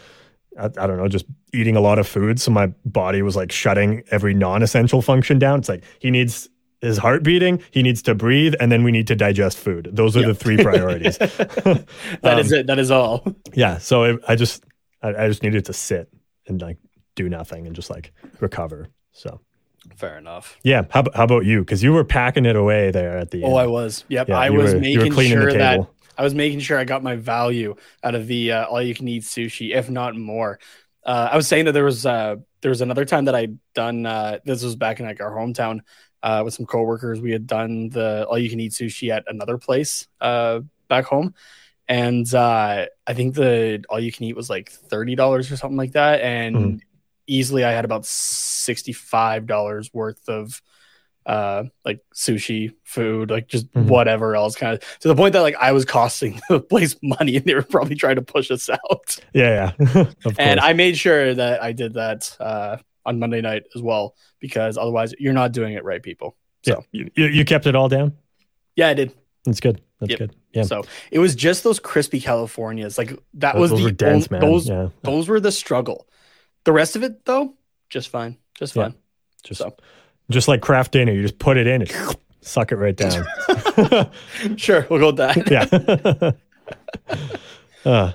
I, 0.59 0.65
I 0.65 0.87
don't 0.87 0.97
know, 0.97 1.07
just 1.07 1.25
eating 1.53 1.75
a 1.75 1.81
lot 1.81 1.99
of 1.99 2.07
food. 2.07 2.39
So 2.39 2.51
my 2.51 2.67
body 2.85 3.21
was 3.21 3.35
like 3.35 3.51
shutting 3.51 4.03
every 4.11 4.33
non-essential 4.33 5.01
function 5.01 5.39
down. 5.39 5.59
It's 5.59 5.69
like 5.69 5.83
he 5.99 6.11
needs 6.11 6.49
his 6.81 6.97
heart 6.97 7.23
beating, 7.23 7.61
he 7.71 7.83
needs 7.83 8.01
to 8.01 8.15
breathe, 8.15 8.55
and 8.59 8.71
then 8.71 8.83
we 8.83 8.91
need 8.91 9.05
to 9.07 9.15
digest 9.15 9.57
food. 9.57 9.87
Those 9.93 10.17
are 10.17 10.25
the 10.25 10.33
three 10.33 10.57
priorities. 10.57 11.17
That 12.21 12.39
is 12.39 12.51
Um, 12.51 12.59
it. 12.59 12.67
That 12.67 12.79
is 12.79 12.89
all. 12.91 13.23
yeah. 13.53 13.77
So 13.77 14.03
it, 14.03 14.19
I 14.27 14.35
just 14.35 14.63
I, 15.01 15.09
I 15.09 15.27
just 15.27 15.43
needed 15.43 15.65
to 15.65 15.73
sit 15.73 16.09
and 16.47 16.61
like 16.61 16.77
do 17.15 17.27
nothing 17.29 17.67
and 17.67 17.75
just 17.75 17.89
like 17.89 18.13
recover. 18.39 18.89
So 19.11 19.41
Fair 19.95 20.17
enough. 20.17 20.57
yeah. 20.63 20.83
How, 20.91 21.03
how 21.15 21.23
about 21.23 21.45
you? 21.45 21.59
Because 21.61 21.81
you 21.81 21.91
were 21.91 22.03
packing 22.05 22.45
it 22.45 22.55
away 22.55 22.91
there 22.91 23.17
at 23.17 23.31
the 23.31 23.43
Oh, 23.43 23.55
I 23.55 23.65
was. 23.67 24.05
Yep. 24.09 24.29
Yeah, 24.29 24.37
I 24.37 24.49
was 24.51 24.73
were- 24.73 24.79
making 24.79 25.11
sure 25.13 25.51
that. 25.53 25.79
I 26.17 26.23
was 26.23 26.35
making 26.35 26.59
sure 26.59 26.77
I 26.77 26.83
got 26.83 27.01
my 27.01 27.15
value 27.15 27.75
out 28.03 28.13
of 28.13 28.27
the 28.27 28.51
uh, 28.51 28.65
all 28.65 28.81
you 28.81 28.93
can 28.93 29.07
eat 29.07 29.23
sushi, 29.23 29.73
if 29.73 29.89
not 29.89 30.15
more. 30.15 30.59
Uh, 31.03 31.29
I 31.31 31.35
was 31.35 31.47
saying 31.47 31.65
that 31.65 31.71
there 31.71 31.83
was 31.85 32.05
uh, 32.05 32.35
there 32.61 32.69
was 32.69 32.81
another 32.81 33.05
time 33.05 33.25
that 33.25 33.33
I'd 33.33 33.57
done. 33.73 34.05
Uh, 34.05 34.37
this 34.45 34.63
was 34.63 34.75
back 34.75 34.99
in 34.99 35.05
like 35.07 35.19
our 35.19 35.31
hometown. 35.31 35.79
uh, 36.21 36.43
with 36.45 36.53
some 36.53 36.67
coworkers. 36.67 37.19
We 37.19 37.31
had 37.31 37.47
done 37.47 37.89
the 37.89 38.27
all 38.29 38.37
you 38.37 38.49
can 38.51 38.59
eat 38.59 38.73
sushi 38.73 39.09
at 39.09 39.23
another 39.27 39.57
place 39.57 40.07
uh, 40.19 40.59
back 40.89 41.05
home, 41.05 41.33
and 41.87 42.31
uh, 42.35 42.85
I 43.07 43.13
think 43.13 43.33
the 43.33 43.83
all 43.89 43.99
you 43.99 44.11
can 44.11 44.25
eat 44.25 44.35
was 44.35 44.47
like 44.49 44.69
thirty 44.69 45.15
dollars 45.15 45.51
or 45.51 45.57
something 45.57 45.77
like 45.77 45.93
that, 45.93 46.21
and 46.21 46.55
Mhm. 46.55 46.81
Easily 47.31 47.63
I 47.63 47.71
had 47.71 47.85
about 47.85 48.05
sixty 48.05 48.93
five 48.93 49.45
dollars 49.47 49.89
worth 49.93 50.27
of 50.27 50.61
uh 51.27 51.65
like 51.85 51.99
sushi 52.15 52.73
food 52.83 53.29
like 53.29 53.47
just 53.47 53.71
Mhm. 53.73 53.85
whatever 53.85 54.35
else 54.35 54.55
kind 54.55 54.73
of 54.73 54.99
to 55.01 55.07
the 55.07 55.13
point 55.13 55.33
that 55.33 55.41
like 55.41 55.53
i 55.61 55.71
was 55.71 55.85
costing 55.85 56.41
the 56.49 56.59
place 56.59 56.95
money 57.03 57.35
and 57.35 57.45
they 57.45 57.53
were 57.53 57.61
probably 57.61 57.93
trying 57.93 58.15
to 58.15 58.23
push 58.23 58.49
us 58.49 58.67
out 58.71 59.19
Yeah, 59.31 59.71
yeah. 59.77 60.05
and. 60.39 60.59
I 60.59 60.73
made 60.73 60.97
sure 60.97 61.35
that 61.35 61.61
I 61.61 61.73
did 61.73 61.93
that 61.93 62.35
uh, 62.39 62.77
on 63.05 63.19
Monday 63.19 63.39
night 63.41 63.63
as 63.75 63.81
well, 63.83 64.15
because 64.39 64.77
otherwise 64.79 65.13
you're 65.19 65.33
not 65.33 65.51
doing 65.51 65.73
it 65.73 65.83
right, 65.83 66.01
people. 66.01 66.35
So 66.65 66.83
You, 66.91 67.09
you 67.15 67.25
you 67.27 67.45
kept 67.45 67.67
it 67.67 67.75
all 67.75 67.87
down. 67.87 68.13
yeah, 68.75 68.87
I 68.89 68.95
did. 68.95 69.13
That's 69.45 69.59
good. 69.59 69.79
That's 69.99 70.09
Yep. 70.11 70.19
good. 70.19 70.35
Yeah. 70.53 70.63
So 70.63 70.83
it 71.11 71.19
was 71.19 71.35
just 71.35 71.63
those 71.63 71.79
crispy 71.79 72.19
Californias. 72.19 72.97
Like 72.97 73.11
that 73.35 73.53
Those- 73.53 73.61
was 73.61 73.69
those 73.71 73.79
the 73.79 73.85
were 73.85 73.91
dense, 73.91 74.31
man. 74.31 74.41
those 74.41 74.67
yeah. 74.67 74.87
those 75.03 75.27
were 75.27 75.39
the 75.39 75.51
struggle. 75.51 76.07
The 76.63 76.71
rest 76.71 76.95
of 76.95 77.03
it 77.03 77.25
though, 77.25 77.53
just 77.89 78.09
fine, 78.09 78.37
just 78.55 78.75
Yeah. 78.75 78.83
fine. 78.89 78.95
Just 79.43 79.59
So 79.59 79.75
just 80.29 80.47
like 80.47 80.61
Kraft 80.61 80.91
Dinner, 80.91 81.11
you 81.11 81.21
just 81.23 81.39
put 81.39 81.57
it 81.57 81.67
in 81.67 81.81
and 81.81 81.91
suck 82.41 82.71
it 82.71 82.75
right 82.77 82.95
down. 82.95 83.25
sure, 84.57 84.85
we'll 84.89 84.99
go 84.99 85.07
with 85.07 85.17
that. 85.17 86.33
yeah. 87.85 87.91
uh, 87.91 88.11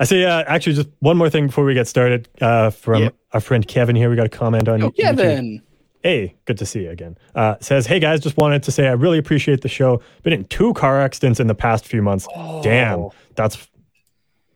I 0.00 0.04
see. 0.04 0.24
Uh, 0.24 0.42
actually, 0.46 0.74
just 0.74 0.88
one 0.98 1.16
more 1.16 1.30
thing 1.30 1.46
before 1.46 1.64
we 1.64 1.74
get 1.74 1.86
started. 1.86 2.28
Uh, 2.40 2.70
from 2.70 3.04
Yeah. 3.04 3.08
our 3.32 3.40
friend 3.40 3.66
Kevin 3.66 3.94
here, 3.96 4.10
we 4.10 4.16
got 4.16 4.26
a 4.26 4.30
comment 4.30 4.68
on 4.68 4.82
Oh, 4.82 4.90
YouTube. 4.90 4.96
Kevin. 4.96 5.62
Hey, 6.02 6.34
good 6.44 6.58
to 6.58 6.66
see 6.66 6.82
you 6.82 6.90
again. 6.90 7.16
Uh, 7.34 7.54
says, 7.60 7.86
hey 7.86 7.98
guys, 7.98 8.20
just 8.20 8.36
wanted 8.36 8.62
to 8.64 8.70
say 8.72 8.88
I 8.88 8.92
really 8.92 9.16
appreciate 9.18 9.62
the 9.62 9.68
show. 9.68 10.02
Been 10.22 10.34
in 10.34 10.44
two 10.46 10.74
car 10.74 11.00
accidents 11.00 11.40
in 11.40 11.46
the 11.46 11.54
past 11.54 11.86
few 11.86 12.02
months. 12.02 12.26
Damn, 12.62 12.98
Oh. 12.98 13.12
that's 13.36 13.68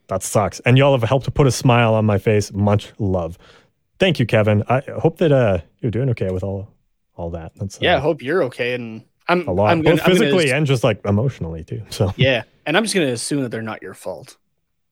that 0.08 0.22
sucks. 0.22 0.60
And 0.60 0.76
y'all 0.78 0.98
have 0.98 1.08
helped 1.08 1.24
to 1.26 1.30
put 1.30 1.46
a 1.46 1.50
smile 1.50 1.94
on 1.94 2.04
my 2.04 2.18
face. 2.18 2.52
Much 2.52 2.92
love. 2.98 3.38
Thank 3.98 4.18
you, 4.18 4.26
Kevin. 4.26 4.62
I 4.68 4.82
hope 4.98 5.18
that 5.18 5.32
uh, 5.32 5.58
you're 5.80 5.90
doing 5.90 6.10
okay 6.10 6.30
with 6.30 6.42
all 6.42 6.68
all 7.16 7.30
that. 7.30 7.52
That's 7.56 7.76
uh, 7.76 7.80
Yeah, 7.82 7.96
I 7.96 8.00
hope 8.00 8.22
you're 8.22 8.44
okay. 8.44 8.74
And 8.74 9.04
I'm 9.28 9.46
a 9.48 9.52
lot, 9.52 9.70
I'm 9.70 9.82
both 9.82 9.98
gonna 10.00 10.10
physically 10.14 10.46
ass- 10.46 10.52
and 10.56 10.66
just 10.66 10.84
like 10.84 11.04
emotionally 11.04 11.64
too. 11.64 11.82
So 11.90 12.12
yeah, 12.16 12.42
and 12.66 12.76
I'm 12.76 12.84
just 12.84 12.94
gonna 12.94 13.08
assume 13.08 13.42
that 13.42 13.50
they're 13.50 13.60
not 13.62 13.82
your 13.82 13.94
fault 13.94 14.36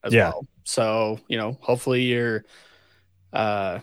as 0.04 0.12
Yeah. 0.12 0.30
well. 0.30 0.46
So 0.64 1.18
you 1.28 1.36
know, 1.38 1.56
hopefully 1.60 2.02
you're. 2.02 2.44
Uh, 3.32 3.80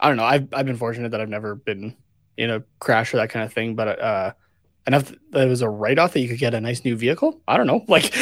I 0.00 0.08
don't 0.08 0.16
know. 0.16 0.24
I've 0.24 0.48
I've 0.52 0.66
been 0.66 0.76
fortunate 0.76 1.10
that 1.12 1.20
I've 1.20 1.28
never 1.28 1.54
been 1.54 1.96
in 2.36 2.50
a 2.50 2.64
crash 2.80 3.14
or 3.14 3.18
that 3.18 3.30
kind 3.30 3.44
of 3.44 3.52
thing, 3.52 3.74
but 3.76 4.00
uh, 4.00 4.32
enough 4.86 5.12
that 5.30 5.46
it 5.46 5.48
was 5.48 5.62
a 5.62 5.68
write 5.68 5.98
off 5.98 6.12
that 6.12 6.20
you 6.20 6.28
could 6.28 6.38
get 6.38 6.54
a 6.54 6.60
nice 6.60 6.84
new 6.84 6.96
vehicle. 6.96 7.40
I 7.46 7.56
don't 7.56 7.66
know. 7.66 7.84
Like, 7.88 8.12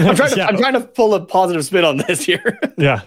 I'm 0.00 0.16
trying 0.16 0.30
to 0.30 0.36
Yeah. 0.36 0.46
I'm 0.46 0.56
trying 0.56 0.72
to 0.74 0.80
pull 0.80 1.14
a 1.14 1.24
positive 1.24 1.64
spin 1.64 1.84
on 1.84 1.98
this 1.98 2.24
here. 2.24 2.58
yeah, 2.78 3.02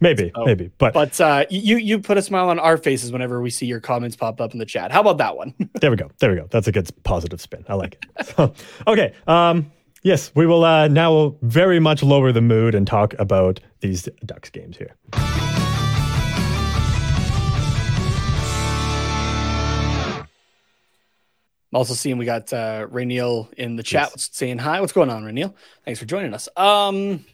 maybe, 0.00 0.30
So, 0.34 0.44
maybe, 0.44 0.70
but, 0.78 0.92
but 0.92 1.18
uh, 1.20 1.46
you 1.50 1.76
you 1.78 1.98
put 1.98 2.18
a 2.18 2.22
smile 2.22 2.50
on 2.50 2.58
our 2.58 2.76
faces 2.76 3.10
whenever 3.10 3.40
we 3.40 3.50
see 3.50 3.66
your 3.66 3.80
comments 3.80 4.16
pop 4.16 4.40
up 4.40 4.52
in 4.52 4.58
the 4.58 4.66
chat. 4.66 4.92
How 4.92 5.00
about 5.00 5.18
that 5.18 5.36
one? 5.36 5.54
there 5.80 5.90
we 5.90 5.96
go. 5.96 6.10
There 6.18 6.30
we 6.30 6.36
go. 6.36 6.46
That's 6.50 6.68
a 6.68 6.72
good 6.72 6.90
positive 7.04 7.40
spin. 7.40 7.64
I 7.68 7.74
like 7.74 7.94
it. 7.94 8.26
So, 8.26 8.52
okay. 8.86 9.14
Um, 9.26 9.70
yes, 10.02 10.30
we 10.34 10.46
will 10.46 10.64
uh, 10.64 10.88
now 10.88 11.36
very 11.42 11.80
much 11.80 12.02
lower 12.02 12.32
the 12.32 12.42
mood 12.42 12.74
and 12.74 12.86
talk 12.86 13.14
about 13.18 13.60
these 13.80 14.08
Ducks 14.26 14.50
games 14.50 14.76
here. 14.76 14.94
I'm 21.74 21.78
also 21.78 21.94
seeing 21.94 22.18
we 22.18 22.24
got 22.24 22.52
uh 22.52 22.86
Rainiel 22.88 23.52
in 23.54 23.74
the 23.74 23.82
chat 23.82 24.12
saying 24.20 24.58
hi. 24.58 24.80
What's 24.80 24.92
going 24.92 25.10
on, 25.10 25.24
Rainiel? 25.24 25.54
Thanks 25.84 25.98
for 25.98 26.06
joining 26.06 26.32
us. 26.32 26.48
Um 26.56 27.24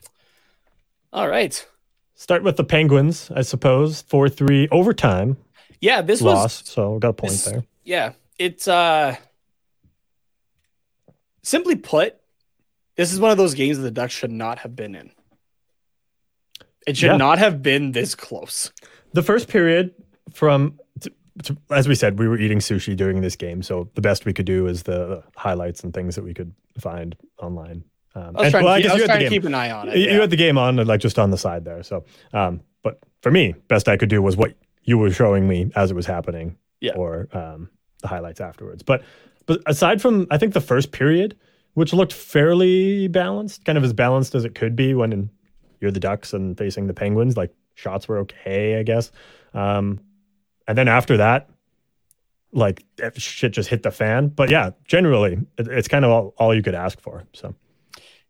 all 1.12 1.28
right. 1.28 1.66
Start 2.14 2.42
with 2.42 2.56
the 2.56 2.64
Penguins, 2.64 3.30
I 3.37 3.42
suppose. 3.42 4.00
Four 4.00 4.30
three 4.30 4.66
overtime 4.70 5.37
Yeah, 5.78 6.00
this 6.00 6.23
loss. 6.23 6.62
was 6.62 6.70
So 6.70 6.94
we 6.94 7.00
got 7.00 7.11
a 7.11 7.12
point 7.12 7.32
this- 7.32 7.44
there. 7.44 7.64
yeah, 7.85 8.12
it's 8.38 8.66
uh 8.66 9.16
simply 11.42 11.76
put, 11.76 12.16
this 12.97 13.12
is 13.12 13.20
one 13.20 13.30
of 13.32 13.37
those 13.37 13.52
games 13.52 13.76
that 13.76 13.82
the 13.82 13.90
Ducks 13.90 14.14
should 14.14 14.30
not 14.32 14.61
have 14.61 14.75
been 14.75 14.94
in. 14.94 15.11
It 16.87 16.97
should 16.97 17.11
Yeah. 17.11 17.16
not 17.18 17.38
have 17.38 17.62
been 17.62 17.92
this 17.92 18.14
close. 18.14 18.73
The 19.12 19.23
first 19.23 19.49
period 19.49 19.92
from. 20.32 20.78
As 21.70 21.88
we 21.88 21.94
said, 21.94 22.18
we 22.18 22.28
were 22.28 22.38
eating 22.38 22.59
sushi 22.59 22.97
during 22.97 23.20
this 23.20 23.37
game, 23.37 23.62
so 23.62 23.88
the 23.94 24.00
best 24.00 24.25
we 24.25 24.32
could 24.32 24.47
do 24.47 24.66
is 24.66 24.82
the 24.85 25.23
highlights 25.37 25.82
and 25.85 25.92
things 25.94 26.14
that 26.16 26.25
we 26.25 26.35
could 26.35 26.52
find 26.78 27.16
online. 27.38 27.85
Um, 28.14 28.23
I 28.23 28.30
was 28.30 28.35
and- 28.42 28.50
trying, 28.50 28.64
well, 28.64 28.75
to, 28.76 28.82
keep, 28.82 28.85
guess 28.85 28.90
I 28.90 28.94
was 28.94 29.00
you 29.02 29.02
had 29.09 29.14
trying 29.14 29.25
to 29.25 29.28
keep 29.30 29.44
an 29.44 29.54
eye 29.54 29.70
on 29.70 29.88
it. 29.88 29.97
You- 29.97 30.06
yeah. 30.06 30.20
Had 30.20 30.30
the 30.30 30.37
game 30.37 30.59
on, 30.59 30.76
like 30.76 31.00
just 31.00 31.18
on 31.18 31.30
the 31.30 31.38
side 31.38 31.64
there. 31.64 31.82
So, 31.82 32.04
um, 32.32 32.61
but 32.82 32.99
for 33.23 33.30
me, 33.30 33.54
best 33.68 33.88
I 33.88 33.97
could 33.97 34.09
do 34.09 34.20
was 34.20 34.37
what 34.37 34.54
you 34.85 34.99
were 34.99 35.11
showing 35.11 35.47
me 35.49 35.70
as 35.76 35.90
it 35.90 35.94
was 35.94 36.06
happening, 36.06 36.56
Yeah. 36.80 36.94
or 36.94 37.28
um, 37.32 37.70
the 38.02 38.09
highlights 38.09 38.40
afterwards. 38.40 38.82
But, 38.82 39.02
but 39.47 39.61
aside 39.66 40.00
from, 40.02 40.26
I 40.30 40.38
think 40.38 40.54
the 40.54 40.61
first 40.61 40.90
period, 40.90 41.37
which 41.75 41.92
looked 41.92 42.12
fairly 42.12 43.06
balanced, 43.09 43.64
kind 43.64 43.78
of 43.78 43.85
as 43.85 43.92
balanced 43.92 44.35
as 44.35 44.44
it 44.44 44.54
could 44.54 44.75
be 44.75 44.94
when 44.94 45.30
you're 45.80 45.90
the 45.92 46.00
Ducks 46.00 46.32
and 46.32 46.59
facing 46.59 46.87
the 46.88 46.94
Penguins. 46.94 47.37
Like 47.37 47.54
shots 47.75 48.09
were 48.09 48.18
okay, 48.18 48.78
I 48.78 48.82
guess. 48.82 49.12
Um, 49.54 50.00
and 50.71 50.79
then 50.79 50.89
after 50.89 51.17
that, 51.19 51.50
like 52.53 52.85
shit 53.17 53.53
just 53.53 53.69
hit 53.69 53.83
the 53.83 53.91
fan. 53.91 54.29
But 54.29 54.50
yeah, 54.50 54.71
generally, 54.87 55.39
it, 55.59 55.69
it's 55.69 55.89
kind 55.89 56.05
of 56.05 56.11
all, 56.11 56.35
all 56.39 56.55
you 56.55 56.62
could 56.62 56.75
ask 56.75 57.00
for. 57.00 57.25
So, 57.33 57.55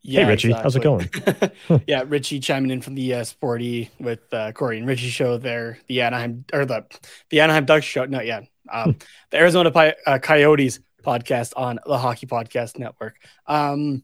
yeah, 0.03 0.23
hey 0.25 0.29
Richie, 0.31 0.53
how's 0.53 0.75
it 0.77 0.83
going? 0.83 1.09
yeah, 1.87 2.03
Richie 2.07 2.41
chiming 2.41 2.71
in 2.71 2.81
from 2.83 2.95
the 2.95 3.15
uh, 3.15 3.25
Sporty 3.25 3.91
with 3.99 4.21
uh, 4.33 4.53
Corey 4.53 4.79
and 4.79 4.87
Richie 4.89 5.11
show 5.11 5.39
there. 5.39 5.79
The 5.89 6.01
Anaheim 6.03 6.45
or 6.53 6.65
the 6.67 6.85
the 7.31 7.41
Anaheim 7.41 7.65
Ducks 7.67 7.85
show. 7.87 8.05
No, 8.07 8.21
yeah, 8.21 8.41
um, 8.71 8.97
the 9.31 9.39
Arizona 9.39 9.71
Pi- 9.71 9.95
uh, 10.07 10.19
Coyotes 10.19 10.81
podcast 11.05 11.53
on 11.57 11.79
the 11.87 11.99
Hockey 11.99 12.27
Podcast 12.27 12.79
Network. 12.79 13.17
Um, 13.47 14.03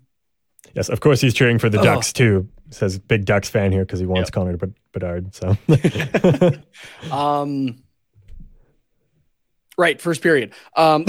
Yes, 0.74 0.88
of 0.88 0.98
course 1.00 1.20
he's 1.20 1.32
cheering 1.32 1.58
for 1.60 1.68
the 1.70 1.78
Oh. 1.78 1.84
Ducks 1.84 2.12
too. 2.12 2.48
Says 2.70 2.98
big 2.98 3.24
Ducks 3.24 3.48
fan 3.48 3.70
here 3.70 3.84
because 3.84 4.00
he 4.00 4.06
wants 4.06 4.26
Yep. 4.28 4.32
Connor 4.32 4.56
Bed- 4.56 4.74
Bedard. 4.92 5.32
So 5.32 5.56
um, 7.12 7.82
right, 9.78 10.00
first 10.00 10.22
period. 10.22 10.52
Um, 10.76 11.06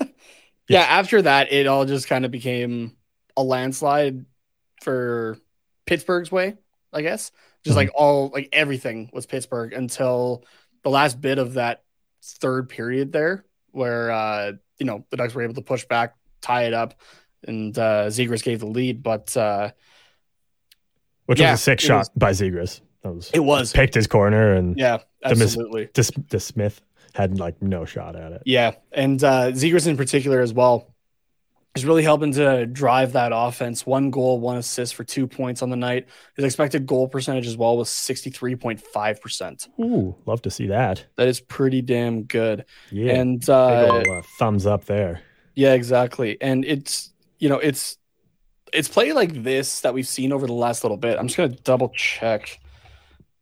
yeah, 0.68 0.80
after 0.82 1.22
that, 1.22 1.52
it 1.52 1.66
all 1.66 1.84
just 1.84 2.08
kind 2.08 2.24
of 2.24 2.30
became 2.30 2.96
a 3.36 3.42
landslide 3.42 4.24
for 4.82 5.38
Pittsburgh's 5.86 6.30
way, 6.32 6.54
I 6.92 7.02
guess. 7.02 7.32
Just 7.64 7.74
Mhm. 7.74 7.76
like 7.76 7.90
all, 7.94 8.28
like 8.32 8.48
everything 8.52 9.10
was 9.12 9.26
Pittsburgh 9.26 9.72
until 9.72 10.44
the 10.82 10.90
last 10.90 11.20
bit 11.20 11.38
of 11.38 11.54
that 11.54 11.82
third 12.22 12.68
period 12.68 13.12
there, 13.12 13.44
where 13.72 14.10
uh, 14.10 14.52
you 14.78 14.86
know 14.86 15.04
the 15.10 15.16
Ducks 15.16 15.34
were 15.34 15.42
able 15.42 15.54
to 15.54 15.62
push 15.62 15.84
back, 15.86 16.14
tie 16.40 16.64
it 16.64 16.74
up, 16.74 16.94
and 17.46 17.76
uh, 17.78 18.06
Zegras 18.06 18.42
gave 18.42 18.60
the 18.60 18.66
lead. 18.66 19.02
But 19.02 19.36
uh, 19.36 19.70
which 21.26 21.40
Yeah, 21.40 21.52
was 21.52 21.60
a 21.60 21.62
sick 21.62 21.80
shot 21.80 21.98
was- 21.98 22.08
by 22.10 22.30
Zegras. 22.32 22.80
That 23.02 23.12
was 23.14 23.30
it 23.32 23.40
was, 23.40 23.72
picked 23.72 23.94
his 23.94 24.06
corner 24.08 24.54
and 24.54 24.76
yeah, 24.76 24.98
absolutely. 25.24 25.88
Dis, 25.94 26.10
DeSmith 26.10 26.78
had 27.16 27.38
like 27.38 27.60
no 27.62 27.84
shot 27.84 28.14
at 28.16 28.32
it. 28.32 28.42
Yeah, 28.44 28.72
and 28.92 29.22
uh, 29.24 29.52
Zegras 29.52 29.86
in 29.86 29.96
particular 29.96 30.40
as 30.40 30.52
well 30.52 30.92
is 31.74 31.84
really 31.84 32.02
helping 32.02 32.32
to 32.32 32.64
drive 32.66 33.12
that 33.12 33.32
offense. 33.34 33.84
One 33.84 34.10
goal, 34.10 34.40
one 34.40 34.56
assist 34.56 34.94
for 34.94 35.04
two 35.04 35.26
points 35.26 35.60
on 35.62 35.68
the 35.70 35.76
night. 35.76 36.06
His 36.34 36.44
expected 36.44 36.86
goal 36.86 37.06
percentage 37.08 37.46
as 37.46 37.56
well 37.56 37.76
was 37.76 37.90
sixty 37.90 38.30
three 38.30 38.56
point 38.56 38.80
five 38.80 39.20
percent. 39.20 39.68
Ooh, 39.80 40.14
love 40.26 40.40
to 40.42 40.50
see 40.50 40.68
that. 40.68 41.04
That 41.16 41.28
is 41.28 41.40
pretty 41.40 41.82
damn 41.82 42.22
good. 42.22 42.64
Yeah, 42.90 43.14
And 43.14 43.48
uh, 43.48 44.02
ol', 44.06 44.18
uh, 44.18 44.22
thumbs 44.38 44.66
up 44.66 44.84
there. 44.86 45.20
yeah, 45.54 45.72
exactly. 45.74 46.38
And 46.40 46.64
it's 46.64 47.12
you 47.38 47.48
know 47.48 47.58
it's 47.58 47.98
it's 48.72 48.88
play 48.88 49.12
like 49.12 49.42
this 49.42 49.80
that 49.82 49.94
we've 49.94 50.08
seen 50.08 50.32
over 50.32 50.46
the 50.46 50.52
last 50.52 50.82
little 50.82 50.96
bit. 50.96 51.18
I'm 51.18 51.26
just 51.28 51.36
gonna 51.36 51.50
double 51.62 51.90
check. 51.90 52.58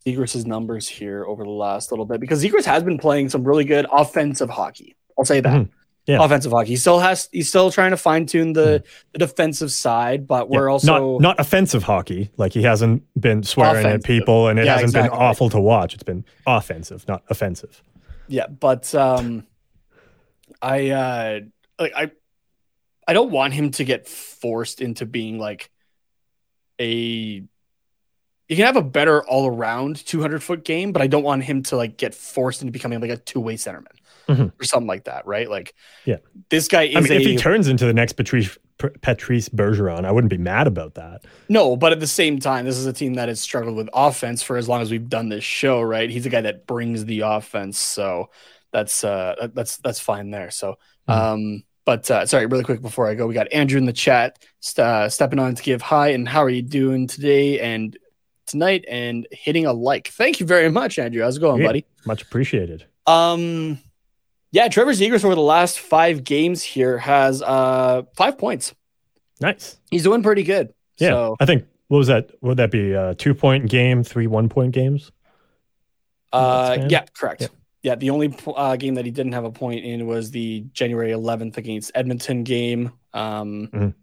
Zegras' 0.07 0.45
numbers 0.47 0.89
here 0.89 1.25
over 1.25 1.45
the 1.45 1.51
last 1.51 1.91
little 1.91 2.05
bit 2.05 2.21
because 2.21 2.43
Zegras 2.45 2.65
has 2.67 2.83
been 2.83 2.99
playing 2.99 3.31
some 3.31 3.45
really 3.45 3.65
good 3.65 3.87
offensive 3.91 4.51
hockey. 4.51 4.97
I'll 5.19 5.25
say 5.25 5.41
that. 5.41 5.63
Mhm. 5.63 5.69
Yeah. 6.07 6.23
Offensive 6.23 6.53
hockey. 6.53 6.69
He 6.71 6.77
still 6.77 6.99
has 7.01 7.31
he's 7.33 7.49
still 7.49 7.71
trying 7.71 7.93
to 7.93 7.97
fine 7.97 8.27
tune 8.27 8.53
the, 8.53 8.85
the 9.13 9.19
defensive 9.19 9.73
side, 9.73 10.27
but 10.27 10.51
we're 10.51 10.67
Yeah, 10.69 10.73
also 10.73 11.13
not 11.13 11.21
not 11.23 11.41
offensive 11.41 11.83
hockey. 11.85 12.31
Like 12.37 12.53
he 12.53 12.63
hasn't 12.63 13.03
been 13.19 13.43
swearing 13.43 13.87
at 13.87 14.05
people, 14.05 14.49
and 14.49 14.59
it 14.59 14.67
Yeah, 14.67 14.73
hasn't 14.73 14.91
exactly. 14.91 15.17
been 15.17 15.19
awful 15.27 15.49
to 15.49 15.61
watch. 15.61 15.95
It's 15.95 16.03
been 16.03 16.27
offensive, 16.47 17.09
not 17.09 17.23
offensive. 17.31 17.83
yeah, 18.29 18.47
but 18.49 18.95
um 18.95 19.47
I 20.61 20.91
uh 20.91 21.41
like 21.79 21.93
I 21.97 22.11
I 23.09 23.15
don't 23.15 23.31
want 23.31 23.55
him 23.55 23.71
to 23.73 23.85
get 23.85 24.07
forced 24.07 24.83
into 24.83 25.07
being 25.07 25.39
like 25.39 25.71
a 26.79 27.43
you 28.49 28.57
can 28.57 28.67
have 28.67 28.77
a 28.77 28.83
better 28.83 29.25
all 29.25 29.47
around 29.47 30.05
200 30.07 30.43
foot 30.43 30.65
game, 30.65 30.93
but 30.93 31.01
I 31.03 31.07
don't 31.07 31.23
want 31.23 31.45
him 31.45 31.63
to 31.65 31.77
like 31.77 31.97
get 31.97 32.15
forced 32.15 32.61
into 32.63 32.73
becoming 32.73 33.01
like 33.01 33.11
a 33.11 33.17
two 33.17 33.41
way 33.41 33.55
centerman. 33.57 33.87
Mhm. 34.27 34.53
or 34.59 34.65
something 34.65 34.87
like 34.87 35.05
that, 35.05 35.27
right? 35.27 35.51
Like, 35.51 35.75
Yeah. 36.07 36.17
this 36.49 36.67
guy 36.67 36.85
is 36.85 36.97
I 36.97 37.01
mean, 37.01 37.13
a 37.13 37.17
if 37.17 37.27
he 37.27 37.37
turns 37.37 37.69
into 37.69 37.85
the 37.85 37.93
next 37.93 38.15
Patrice 38.15 38.57
Patrice 39.03 39.51
Bergeron, 39.51 40.07
I 40.07 40.13
wouldn't 40.13 40.31
be 40.31 40.39
mad 40.39 40.67
about 40.67 40.95
that. 40.95 41.27
no, 41.51 41.77
but 41.77 41.93
at 41.93 42.01
the 42.01 42.07
same 42.07 42.39
time, 42.39 42.65
this 42.65 42.79
is 42.79 42.87
a 42.87 42.93
team 42.95 43.15
that 43.15 43.29
has 43.29 43.39
struggled 43.41 43.77
with 43.77 43.91
offense 43.93 44.43
for 44.43 44.57
as 44.57 44.67
long 44.67 44.81
as 44.81 44.91
we've 44.91 45.11
done 45.11 45.29
this 45.29 45.45
show, 45.45 45.83
right? 45.83 46.09
He's 46.09 46.25
a 46.25 46.31
guy 46.31 46.41
that 46.41 46.67
brings 46.67 47.05
the 47.05 47.21
offense, 47.21 47.79
so 47.79 48.31
that's 48.73 49.05
uh 49.05 49.49
that's 49.53 49.77
that's 49.77 50.01
fine 50.01 50.31
there. 50.31 50.51
So, 50.51 50.79
Mhm. 51.07 51.15
um, 51.15 51.63
but 51.85 52.11
uh, 52.11 52.25
sorry, 52.25 52.47
really 52.47 52.65
quick 52.65 52.81
before 52.81 53.07
I 53.07 53.15
go, 53.15 53.27
we 53.27 53.35
got 53.35 53.53
Andrew 53.53 53.77
in 53.79 53.85
the 53.85 53.93
chat 53.93 54.39
st- 54.61 54.87
uh, 54.87 55.09
stepping 55.11 55.39
on 55.39 55.55
to 55.55 55.63
give 55.63 55.83
hi 55.83 56.09
and 56.09 56.27
how 56.27 56.43
are 56.43 56.49
you 56.51 56.63
doing 56.63 57.07
today 57.07 57.61
and 57.61 57.95
tonight 58.47 58.85
and 58.89 59.27
hitting 59.31 59.67
a 59.67 59.73
like. 59.73 60.09
Thank 60.09 60.41
you 60.41 60.47
very 60.47 60.71
much, 60.71 60.99
Andrew. 60.99 61.23
How's 61.23 61.37
it 61.37 61.41
going, 61.41 61.61
Yeah. 61.63 61.69
buddy? 61.69 61.87
Much 62.07 62.23
appreciated. 62.23 62.85
Um, 63.07 63.79
yeah, 64.53 64.69
Trevor 64.69 64.93
Zegras 64.93 65.25
over 65.25 65.35
the 65.35 65.41
last 65.41 65.81
five 65.81 66.23
games 66.25 66.63
here 66.63 66.99
has 66.99 67.43
uh 67.43 68.03
five 68.17 68.39
points. 68.39 68.75
Nice. 69.41 69.79
He's 69.91 70.05
doing 70.05 70.23
pretty 70.23 70.43
good. 70.45 70.73
Yeah, 70.99 71.09
So, 71.11 71.37
I 71.41 71.47
think 71.47 71.65
what 71.89 71.99
was 71.99 72.07
that? 72.07 72.31
Would 72.41 72.57
that 72.59 72.71
be 72.71 72.95
uh, 72.95 73.15
two 73.19 73.35
point 73.35 73.69
game, 73.69 74.03
three 74.05 74.27
one 74.29 74.49
point 74.49 74.73
games? 74.73 75.11
uh, 76.33 76.87
yeah, 76.89 77.05
correct. 77.17 77.43
Yeah. 77.43 77.49
Yeah. 77.83 77.95
the 77.97 78.11
only 78.11 78.35
uh, 78.47 78.77
game 78.77 78.95
that 78.95 79.05
he 79.05 79.11
didn't 79.11 79.33
have 79.33 79.45
a 79.45 79.51
point 79.53 79.85
in 79.85 80.07
was 80.07 80.31
the 80.31 80.65
January 80.73 81.11
11th 81.13 81.57
against 81.59 81.91
Edmonton 81.95 82.43
game, 82.45 82.93
um, 83.13 83.69
Mhm. 83.73 83.95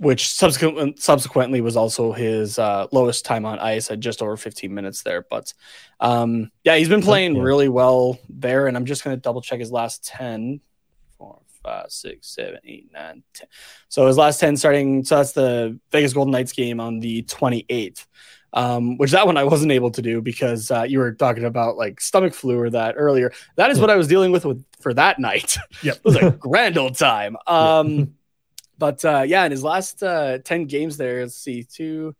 Which 0.00 0.32
subsequently 0.32 0.94
subsequently 0.96 1.60
was 1.60 1.76
also 1.76 2.10
his 2.10 2.58
uh, 2.58 2.86
lowest 2.90 3.22
time 3.26 3.44
on 3.44 3.58
ice 3.58 3.90
at 3.90 4.00
just 4.00 4.22
over 4.22 4.34
15 4.34 4.72
minutes 4.72 5.02
there. 5.02 5.26
But 5.28 5.52
um, 6.00 6.50
yeah, 6.64 6.76
he's 6.76 6.88
been 6.88 7.02
playing 7.02 7.36
yeah. 7.36 7.42
really 7.42 7.68
well 7.68 8.18
there, 8.30 8.66
and 8.66 8.78
I'm 8.78 8.86
just 8.86 9.04
going 9.04 9.14
to 9.14 9.20
double 9.20 9.42
check 9.42 9.60
his 9.60 9.70
last 9.70 10.02
10. 10.06 10.62
Four, 11.18 11.42
five, 11.62 11.90
six, 11.90 12.28
seven, 12.28 12.60
eight, 12.64 12.90
nine, 12.90 13.22
10. 13.34 13.46
So 13.88 14.06
his 14.06 14.16
last 14.16 14.40
10 14.40 14.56
starting, 14.56 15.04
so 15.04 15.16
that's 15.16 15.32
the 15.32 15.78
Vegas 15.92 16.14
Golden 16.14 16.32
Knights 16.32 16.52
game 16.52 16.80
on 16.80 17.00
the 17.00 17.22
28th 17.24 18.06
um, 18.52 18.96
which 18.96 19.12
that 19.12 19.26
one 19.26 19.36
I 19.36 19.44
wasn't 19.44 19.72
able 19.72 19.90
to 19.92 20.02
do 20.02 20.20
because 20.20 20.70
uh, 20.70 20.82
you 20.82 20.98
were 20.98 21.12
talking 21.12 21.44
about 21.44 21.76
like 21.76 22.00
stomach 22.00 22.34
flu 22.34 22.58
or 22.58 22.70
that 22.70 22.94
earlier. 22.96 23.32
That 23.56 23.70
is 23.70 23.78
what 23.78 23.90
I 23.90 23.96
was 23.96 24.08
dealing 24.08 24.32
with, 24.32 24.44
with 24.44 24.64
for 24.80 24.94
that 24.94 25.18
night. 25.18 25.56
Yep. 25.82 25.96
it 26.04 26.04
was 26.04 26.16
a 26.16 26.30
grand 26.30 26.78
old 26.78 26.96
time. 26.96 27.36
Um, 27.46 28.14
but 28.80 29.04
uh, 29.04 29.22
yeah, 29.26 29.44
in 29.44 29.52
his 29.52 29.62
last 29.62 30.02
uh, 30.02 30.38
10 30.38 30.64
games 30.64 30.96
there, 30.96 31.20
let's 31.22 31.36
see, 31.36 31.62
two, 31.62 32.16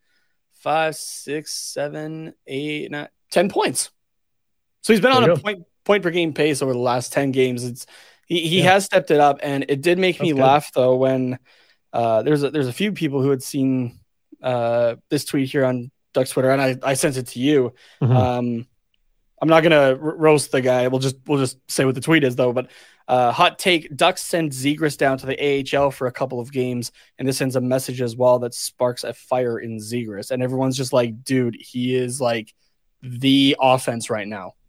five, 0.52 0.94
six, 0.94 1.52
seven, 1.52 2.34
eight, 2.46 2.90
nine, 2.92 3.08
10 3.32 3.48
points. 3.50 3.90
So 4.82 4.92
he's 4.92 5.00
been 5.00 5.10
There 5.10 5.22
on 5.22 5.30
a 5.30 5.34
go. 5.34 5.40
point 5.42 5.64
point 5.84 6.02
per 6.02 6.10
game 6.10 6.32
pace 6.32 6.62
over 6.62 6.72
the 6.72 6.78
last 6.78 7.12
10 7.12 7.32
games. 7.32 7.64
It's 7.64 7.86
he, 8.26 8.46
he 8.46 8.58
Yeah. 8.58 8.72
has 8.74 8.84
stepped 8.84 9.10
it 9.10 9.18
up 9.20 9.40
and 9.42 9.64
it 9.68 9.80
did 9.82 9.98
make 9.98 10.20
me 10.20 10.32
good. 10.32 10.38
laugh 10.40 10.70
though 10.72 10.94
when 10.96 11.38
uh, 11.92 12.22
there's 12.22 12.42
a, 12.44 12.50
there's 12.50 12.68
a 12.68 12.72
few 12.72 12.92
people 12.92 13.20
who 13.22 13.30
had 13.30 13.42
seen 13.42 13.98
uh, 14.42 14.94
this 15.08 15.24
tweet 15.24 15.50
here 15.50 15.64
on 15.64 15.90
Duck's 16.14 16.30
Twitter 16.30 16.50
and 16.50 16.60
I, 16.62 16.76
I 16.82 16.94
sent 16.94 17.16
it 17.16 17.26
to 17.28 17.40
you. 17.40 17.74
Mhm. 18.02 18.14
Um, 18.14 18.66
I'm 19.42 19.48
not 19.48 19.62
gonna 19.62 19.96
roast 19.96 20.52
the 20.52 20.60
guy. 20.60 20.88
We'll 20.88 21.00
just 21.00 21.16
we'll 21.26 21.38
just 21.40 21.56
say 21.66 21.86
what 21.86 21.94
the 21.94 22.02
tweet 22.02 22.24
is 22.24 22.36
though. 22.36 22.52
But 22.52 22.70
uh, 23.10 23.32
hot 23.32 23.58
take: 23.58 23.94
Ducks 23.96 24.22
send 24.22 24.52
Zegras 24.52 24.96
down 24.96 25.18
to 25.18 25.26
the 25.26 25.36
AHL 25.76 25.90
for 25.90 26.06
a 26.06 26.12
couple 26.12 26.38
of 26.38 26.52
games, 26.52 26.92
and 27.18 27.26
this 27.26 27.38
sends 27.38 27.56
a 27.56 27.60
message 27.60 28.00
as 28.00 28.14
well 28.14 28.38
that 28.38 28.54
sparks 28.54 29.02
a 29.02 29.12
fire 29.12 29.58
in 29.58 29.78
Zegras. 29.78 30.30
And 30.30 30.42
everyone's 30.42 30.76
just 30.76 30.92
like, 30.92 31.24
dude, 31.24 31.56
he 31.58 31.96
is 31.96 32.20
like 32.20 32.54
the 33.02 33.56
offense 33.60 34.10
right 34.10 34.28
now. 34.28 34.54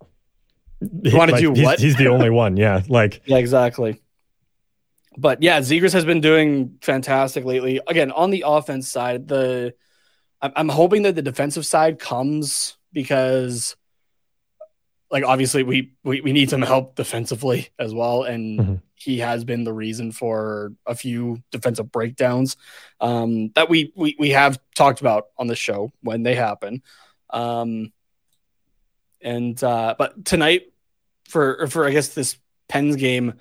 He- 1.04 1.16
wanna 1.16 1.34
like, 1.34 1.42
do 1.42 1.54
he's, 1.54 1.64
what? 1.64 1.80
He's 1.80 1.96
the 1.96 2.08
only 2.08 2.30
one. 2.44 2.58
Yeah, 2.58 2.82
like 2.90 3.22
Yeah, 3.26 3.38
exactly. 3.38 4.02
But 5.16 5.44
yeah, 5.44 5.60
Zegras 5.60 5.94
has 5.94 6.06
been 6.06 6.22
doing 6.22 6.80
fantastic 6.82 7.46
lately. 7.46 7.80
Again, 7.88 8.12
on 8.12 8.32
the 8.32 8.46
offense 8.48 8.90
side, 8.90 9.28
the 9.28 9.76
I'm, 10.42 10.52
I'm 10.56 10.70
hoping 10.70 11.04
that 11.04 11.14
the 11.14 11.22
defensive 11.22 11.68
side 11.68 12.00
comes 12.00 12.78
because, 12.92 13.76
like, 15.12 15.24
obviously 15.26 15.64
we 15.64 15.92
we, 16.04 16.22
we 16.22 16.32
need 16.32 16.50
some 16.50 16.62
help 16.62 16.96
defensively 16.96 17.70
as 17.78 17.94
well, 17.94 18.24
and 18.24 18.60
Mhm. 18.60 18.82
he 18.96 19.20
has 19.20 19.44
been 19.44 19.64
the 19.64 19.74
reason 19.74 20.12
for 20.12 20.74
a 20.86 20.96
few 20.96 21.42
defensive 21.52 21.92
breakdowns 21.92 22.56
um, 23.02 23.50
that 23.56 23.70
we, 23.70 23.92
we 23.96 24.16
we 24.18 24.30
have 24.30 24.60
talked 24.76 25.02
about 25.02 25.26
on 25.38 25.48
the 25.48 25.56
show 25.56 25.92
when 26.02 26.24
they 26.24 26.36
happen. 26.36 26.82
Um, 27.30 27.92
and 29.22 29.62
uh, 29.64 29.96
but 29.98 30.24
tonight 30.26 30.72
for 31.30 31.68
for 31.68 31.86
I 31.86 31.92
guess 31.92 32.10
this 32.10 32.38
Pens 32.68 32.96
game, 32.96 33.34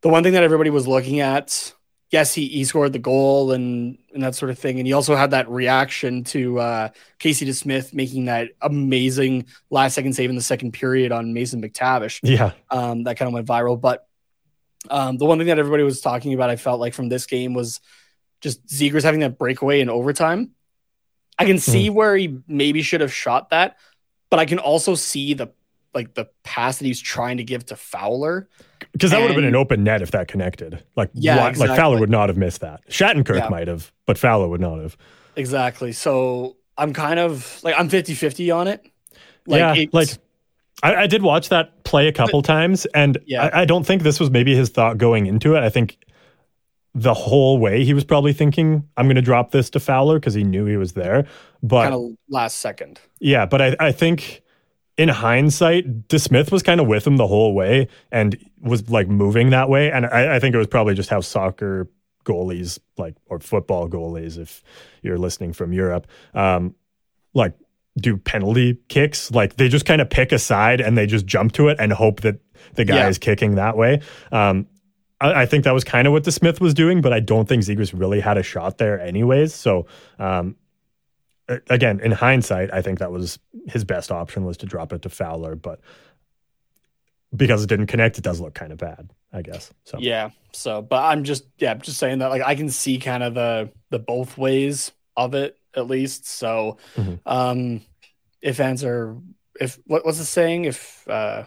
the 0.00 0.08
one 0.08 0.22
thing 0.22 0.32
that 0.32 0.42
everybody 0.42 0.70
was 0.70 0.86
looking 0.88 1.20
at, 1.20 1.74
yes, 2.10 2.34
he, 2.34 2.48
he 2.48 2.64
scored 2.64 2.92
the 2.92 2.98
goal 2.98 3.52
and 3.52 3.98
and 4.12 4.22
that 4.22 4.34
sort 4.34 4.50
of 4.50 4.58
thing, 4.58 4.78
and 4.78 4.86
he 4.86 4.92
also 4.92 5.14
had 5.14 5.32
that 5.32 5.48
reaction 5.48 6.24
to 6.24 6.58
uh, 6.58 6.88
Casey 7.18 7.46
DeSmith 7.46 7.92
making 7.92 8.26
that 8.26 8.50
amazing 8.60 9.46
last 9.70 9.94
second 9.94 10.14
save 10.14 10.30
in 10.30 10.36
the 10.36 10.42
second 10.42 10.72
period 10.72 11.12
on 11.12 11.34
Mason 11.34 11.62
McTavish. 11.62 12.20
yeah, 12.22 12.52
Um, 12.70 13.04
that 13.04 13.16
kind 13.16 13.28
of 13.28 13.34
went 13.34 13.46
viral, 13.46 13.80
but 13.80 14.06
um, 14.90 15.18
the 15.18 15.24
one 15.24 15.38
thing 15.38 15.48
that 15.48 15.58
everybody 15.58 15.82
was 15.82 16.00
talking 16.00 16.34
about, 16.34 16.50
I 16.50 16.56
felt 16.56 16.80
like 16.80 16.94
from 16.94 17.08
this 17.08 17.26
game 17.26 17.54
was 17.54 17.80
just 18.40 18.66
Zegras 18.66 19.02
having 19.02 19.20
that 19.20 19.38
breakaway 19.38 19.80
in 19.80 19.90
overtime. 19.90 20.52
I 21.38 21.44
can 21.44 21.58
see 21.58 21.88
where 21.90 22.16
he 22.16 22.38
maybe 22.48 22.82
should 22.82 23.00
have 23.00 23.12
shot 23.12 23.50
that, 23.50 23.76
but 24.30 24.40
I 24.40 24.44
can 24.44 24.58
also 24.58 24.94
see 24.94 25.34
the 25.34 25.52
like 25.94 26.14
the 26.14 26.28
pass 26.44 26.78
that 26.78 26.84
he's 26.86 27.00
trying 27.00 27.36
to 27.38 27.44
give 27.44 27.64
to 27.66 27.76
Fowler. 27.76 28.48
because 28.92 29.10
that 29.10 29.20
would 29.20 29.28
have 29.30 29.36
been 29.36 29.44
an 29.44 29.56
open 29.56 29.84
net 29.84 30.02
if 30.02 30.10
that 30.12 30.28
connected. 30.28 30.82
Like, 30.96 31.10
Yeah, 31.14 31.42
what- 31.44 31.56
like. 31.56 31.76
Fowler 31.76 31.98
would 31.98 32.10
not 32.10 32.28
have 32.28 32.36
missed 32.36 32.60
that. 32.60 32.80
Shattenkirk 32.88 33.36
Yeah. 33.38 33.48
might 33.48 33.68
have, 33.68 33.92
but 34.06 34.18
Fowler 34.18 34.48
would 34.48 34.60
not 34.60 34.78
have. 34.80 34.96
Exactly. 35.36 35.92
So 35.92 36.56
I'm 36.76 36.92
kind 36.92 37.18
of 37.18 37.60
like 37.64 37.74
I'm 37.78 37.88
50 37.88 38.14
50 38.14 38.50
on 38.50 38.68
it. 38.68 38.86
yeah, 39.46 39.74
like 39.92 40.08
I, 40.82 40.94
I 40.94 41.06
did 41.06 41.22
watch 41.22 41.48
that 41.48 41.82
play 41.84 42.06
a 42.06 42.12
couple 42.12 42.40
times, 42.42 42.86
and 42.86 43.18
Yeah. 43.26 43.46
I, 43.46 43.62
I 43.62 43.64
don't 43.64 43.84
think 43.84 44.02
this 44.02 44.20
was 44.20 44.30
maybe 44.30 44.54
his 44.54 44.68
thought 44.68 44.98
going 44.98 45.26
into 45.26 45.56
it. 45.56 45.62
I 45.62 45.70
think 45.70 45.96
the 46.94 47.14
whole 47.14 47.58
way 47.58 47.84
he 47.84 47.94
was 47.94 48.04
probably 48.04 48.32
thinking, 48.32 48.84
"I'm 48.96 49.06
going 49.06 49.16
to 49.16 49.22
drop 49.22 49.50
this 49.50 49.70
to 49.70 49.80
Fowler" 49.80 50.18
because 50.20 50.34
he 50.34 50.44
knew 50.44 50.66
he 50.66 50.76
was 50.76 50.92
there. 50.92 51.26
But 51.62 51.84
kind 51.90 51.94
of 51.94 52.10
last 52.28 52.58
second. 52.58 53.00
yeah, 53.20 53.46
but 53.46 53.60
I, 53.62 53.76
I 53.80 53.92
think 53.92 54.42
in 54.98 55.08
hindsight, 55.08 56.08
DeSmith 56.08 56.50
was 56.50 56.62
kind 56.62 56.80
of 56.80 56.86
with 56.88 57.06
him 57.06 57.16
the 57.16 57.26
whole 57.26 57.54
way 57.54 57.88
and 58.12 58.36
was 58.60 58.90
like 58.90 59.08
moving 59.08 59.50
that 59.50 59.70
way. 59.70 59.90
And 59.90 60.04
I, 60.04 60.36
I 60.36 60.38
think 60.40 60.54
it 60.54 60.58
was 60.58 60.66
probably 60.66 60.94
just 60.94 61.08
how 61.08 61.20
soccer 61.20 61.88
goalies, 62.24 62.78
like, 62.98 63.14
or 63.26 63.38
football 63.38 63.88
goalies, 63.88 64.36
if 64.36 64.62
you're 65.00 65.16
listening 65.16 65.52
from 65.54 65.72
Europe, 65.72 66.06
um, 66.34 66.74
like, 67.32 67.54
do 67.98 68.16
penalty 68.16 68.78
kicks. 68.88 69.30
Like, 69.30 69.56
they 69.56 69.68
just 69.68 69.86
kind 69.86 70.00
of 70.00 70.10
pick 70.10 70.32
a 70.32 70.38
side 70.38 70.80
and 70.80 70.98
they 70.98 71.06
just 71.06 71.26
jump 71.26 71.52
to 71.52 71.68
it 71.68 71.78
and 71.80 71.92
hope 71.92 72.20
that 72.22 72.40
the 72.74 72.84
guy 72.84 72.96
Yeah. 72.96 73.08
is 73.08 73.18
kicking 73.18 73.54
that 73.54 73.76
way. 73.76 74.00
Um, 74.32 74.66
I, 75.20 75.42
I 75.42 75.46
think 75.46 75.64
that 75.64 75.72
was 75.72 75.84
kind 75.84 76.06
of 76.06 76.12
what 76.12 76.24
DeSmith 76.24 76.60
was 76.60 76.74
doing, 76.74 77.00
but 77.00 77.12
I 77.12 77.20
don't 77.20 77.48
think 77.48 77.62
Zegras 77.62 77.92
really 77.98 78.20
had 78.20 78.36
a 78.36 78.42
shot 78.42 78.78
there, 78.78 79.00
anyways. 79.00 79.54
So, 79.54 79.86
um, 80.18 80.56
again, 81.70 82.00
in 82.00 82.12
hindsight, 82.12 82.72
I 82.72 82.82
think 82.82 82.98
that 82.98 83.10
was 83.12 83.38
his 83.66 83.84
best 83.84 84.10
option 84.10 84.44
was 84.44 84.56
to 84.58 84.66
drop 84.66 84.92
it 84.92 85.02
to 85.02 85.08
Fowler, 85.08 85.54
but 85.54 85.80
because 87.34 87.62
it 87.62 87.68
didn't 87.68 87.86
connect, 87.86 88.18
it 88.18 88.24
does 88.24 88.40
look 88.40 88.54
kind 88.54 88.72
of 88.72 88.78
bad, 88.78 89.10
I 89.32 89.42
guess. 89.42 89.70
So 89.84 89.98
Yeah. 90.00 90.30
So, 90.52 90.82
but 90.82 91.02
I'm 91.04 91.24
just 91.24 91.44
yeah, 91.58 91.74
just 91.74 91.98
saying 91.98 92.18
that 92.18 92.28
like 92.30 92.42
I 92.42 92.54
can 92.54 92.70
see 92.70 92.98
kind 92.98 93.22
of 93.22 93.34
the 93.34 93.70
the 93.90 93.98
both 93.98 94.38
ways 94.38 94.92
of 95.16 95.34
it 95.34 95.58
at 95.74 95.86
least. 95.86 96.26
So, 96.26 96.78
Mhm. 96.96 97.20
um, 97.26 97.80
if 98.40 98.56
fans 98.56 98.84
are 98.84 99.16
if 99.60 99.78
what 99.86 100.04
was 100.06 100.18
the 100.18 100.24
saying 100.24 100.64
if 100.64 101.06
uh 101.08 101.44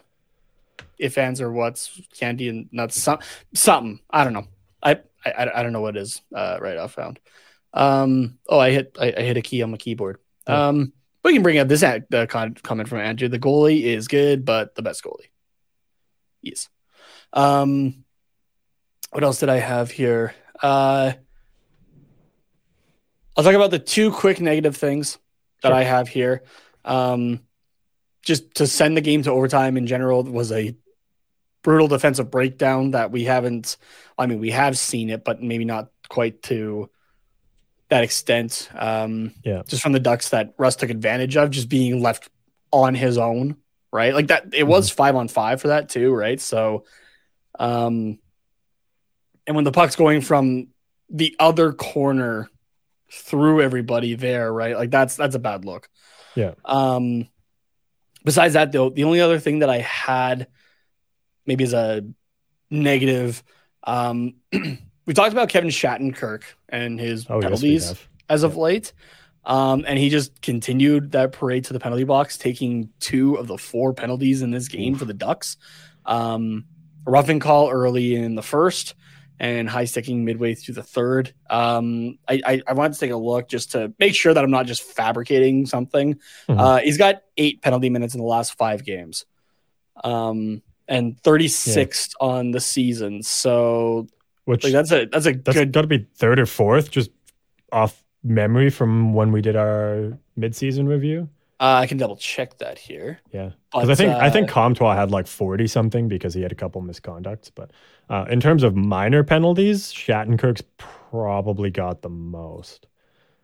if 0.98 1.14
fans 1.14 1.42
are 1.42 1.52
what's 1.52 2.00
candy 2.18 2.50
and 2.50 2.70
nuts 2.72 3.02
some 3.02 3.20
something 3.56 4.00
I 4.10 4.24
don't 4.24 4.34
know 4.34 4.48
I 4.84 5.00
I 5.26 5.50
I 5.56 5.64
don't 5.64 5.74
know 5.74 5.82
what 5.82 5.96
it 5.96 6.02
is 6.02 6.22
uh 6.36 6.58
right 6.62 6.78
off 6.78 6.94
found. 6.94 7.20
Um. 7.74 8.38
Oh, 8.48 8.60
I 8.60 8.72
hit 8.72 8.98
I, 9.00 9.14
I 9.18 9.22
hit 9.22 9.38
a 9.38 9.42
key 9.42 9.62
on 9.62 9.72
my 9.72 9.78
keyboard. 9.78 10.18
Yeah. 10.48 10.68
Um. 10.68 10.94
We 11.24 11.34
can 11.34 11.44
bring 11.44 11.60
up 11.60 11.68
this 11.68 11.84
ad, 11.84 12.08
uh, 12.14 12.26
comment 12.26 12.90
from 12.90 12.98
Andrew. 12.98 13.28
The 13.28 13.38
goalie 13.38 13.84
is 13.84 14.08
good, 14.08 14.44
but 14.44 14.74
the 14.74 14.82
best 14.82 15.04
goalie. 15.04 15.30
Yes. 16.42 16.68
Um. 17.34 18.04
What 19.12 19.24
else 19.24 19.40
did 19.40 19.50
I 19.50 19.58
have 19.58 19.92
here? 19.92 20.34
Uh. 20.62 21.14
I'll 23.38 23.44
talk 23.44 23.56
about 23.56 23.72
the 23.72 23.80
two 23.80 24.12
quick 24.12 24.42
negative 24.42 24.76
things 24.76 25.18
that 25.64 25.70
Sure. 25.70 25.76
I 25.76 25.84
have 25.84 26.08
here. 26.08 26.44
Um, 26.84 27.42
just 28.24 28.56
to 28.56 28.68
send 28.68 28.98
the 28.98 29.02
game 29.02 29.24
to 29.24 29.32
overtime 29.32 29.78
in 29.78 29.88
general 29.88 30.24
was 30.24 30.52
a 30.52 30.76
brutal 31.64 31.88
defensive 31.88 32.30
breakdown 32.30 32.92
that 32.92 33.12
we 33.12 33.24
haven't. 33.24 33.78
I 34.18 34.26
mean, 34.26 34.40
we 34.40 34.52
have 34.52 34.78
seen 34.78 35.10
it, 35.10 35.24
but 35.24 35.42
maybe 35.42 35.66
not 35.66 35.92
quite 36.10 36.44
to 36.44 36.90
that 37.92 38.04
extent. 38.04 38.68
Um, 38.74 39.34
Yeah. 39.44 39.62
just 39.68 39.84
from 39.84 39.92
the 39.92 40.00
Ducks 40.00 40.30
that 40.30 40.56
Rust 40.58 40.80
took 40.80 40.90
advantage 40.90 41.38
of, 41.38 41.52
just 41.52 41.70
being 41.70 42.02
left 42.02 42.28
on 42.72 42.96
his 42.96 43.18
own 43.20 43.58
right? 43.94 44.14
Like 44.14 44.28
that, 44.28 44.54
it 44.54 44.64
was 44.64 44.90
five 44.90 45.18
on 45.18 45.28
five 45.28 45.62
for 45.62 45.68
that 45.68 45.90
too, 45.90 46.14
right? 46.14 46.40
So, 46.40 46.86
um, 47.60 48.20
and 49.46 49.56
when 49.56 49.66
the 49.66 49.72
puck's 49.72 49.96
going 49.98 50.22
from 50.22 50.70
the 51.10 51.36
other 51.40 51.74
corner 51.74 52.50
through 53.12 53.62
everybody 53.62 54.16
there, 54.16 54.52
right? 54.52 54.78
Like 54.78 54.92
that's 54.92 55.18
that's 55.18 55.36
a 55.36 55.40
bad 55.40 55.66
look. 55.66 55.90
Yeah. 56.36 56.54
Um, 56.64 57.28
besides 58.24 58.54
that, 58.54 58.72
though, 58.72 58.90
the 58.90 59.04
only 59.04 59.20
other 59.20 59.40
thing 59.40 59.60
that 59.60 59.70
I 59.70 59.80
had 59.80 60.48
maybe 61.46 61.66
as 61.66 61.74
a 61.74 62.06
negative, 62.70 63.44
um, 63.84 64.36
we 65.12 65.14
talked 65.14 65.34
about 65.34 65.50
Kevin 65.50 65.70
Shattenkirk 65.70 66.44
and 66.70 66.98
his 66.98 67.26
Oh, 67.30 67.42
penalties 67.42 67.90
have. 67.90 68.08
as 68.30 68.44
of 68.44 68.56
late. 68.56 68.94
Um, 69.44 69.84
and 69.86 70.00
he 70.00 70.08
just 70.08 70.42
continued 70.42 71.12
that 71.12 71.34
parade 71.34 71.66
to 71.66 71.74
the 71.74 71.82
penalty 71.82 72.06
box, 72.06 72.38
taking 72.38 72.88
two 73.02 73.36
of 73.36 73.48
the 73.48 73.58
four 73.58 73.94
penalties 73.94 74.42
in 74.42 74.52
this 74.52 74.70
game 74.70 74.96
for 74.96 75.04
the 75.04 75.14
Ducks. 75.14 75.58
Um, 76.06 76.64
roughing 77.06 77.40
call 77.42 77.70
early 77.70 78.16
in 78.16 78.36
the 78.36 78.42
first 78.42 78.96
and 79.38 79.68
high 79.70 79.84
sticking 79.84 80.24
midway 80.24 80.56
through 80.56 80.76
the 80.76 80.84
third. 80.84 81.34
Um, 81.50 82.18
I, 82.30 82.42
I, 82.46 82.62
I 82.68 82.72
wanted 82.72 82.94
to 82.94 83.00
take 83.02 83.12
a 83.12 83.18
look 83.18 83.50
just 83.50 83.74
to 83.74 83.94
make 84.00 84.16
sure 84.16 84.34
that 84.34 84.42
I'm 84.42 84.50
not 84.52 84.66
just 84.66 84.82
fabricating 84.82 85.66
something. 85.66 86.20
Mhm. 86.48 86.58
Uh, 86.58 86.78
he's 86.78 86.98
got 86.98 87.22
eight 87.36 87.62
penalty 87.62 87.90
minutes 87.90 88.14
in 88.16 88.22
the 88.22 88.26
last 88.28 88.58
five 88.58 88.86
games. 88.86 89.26
Um, 90.06 90.62
and 90.88 91.22
36th 91.22 92.12
on 92.22 92.52
the 92.52 92.62
season. 92.62 93.24
So 93.24 94.08
Which 94.46 94.64
like 94.64 94.74
that's 94.74 94.92
a 94.92 95.06
that's 95.06 95.26
a 95.26 95.34
that's 95.34 95.58
good 95.58 95.72
got 95.72 95.82
to 95.82 95.88
be 95.88 96.08
third 96.16 96.40
or 96.40 96.46
fourth, 96.46 96.90
just 96.92 97.12
off 97.72 98.04
memory 98.24 98.70
from 98.70 99.14
when 99.14 99.32
we 99.32 99.42
did 99.42 99.56
our 99.56 100.18
mid-season 100.36 100.88
review. 100.88 101.30
uh, 101.60 101.76
I 101.76 101.88
can 101.88 101.98
double 101.98 102.16
check 102.16 102.58
that 102.58 102.80
here. 102.80 103.20
Yeah, 103.32 103.52
because 103.72 103.90
I 103.90 103.96
think 103.96 104.14
I 104.16 104.30
think 104.32 104.50
uh, 104.50 104.54
Comtois 104.54 104.96
had 104.96 105.12
like 105.12 105.28
forty 105.28 105.68
something 105.68 106.08
because 106.08 106.34
he 106.34 106.42
had 106.42 106.52
a 106.52 106.56
couple 106.56 106.82
misconducts. 106.82 107.52
But 107.54 107.72
uh, 108.10 108.26
in 108.30 108.40
terms 108.40 108.64
of 108.64 108.76
minor 108.76 109.24
penalties, 109.24 109.94
Shattenkirk's 109.94 110.64
probably 110.78 111.70
got 111.70 112.02
the 112.02 112.10
most. 112.10 112.88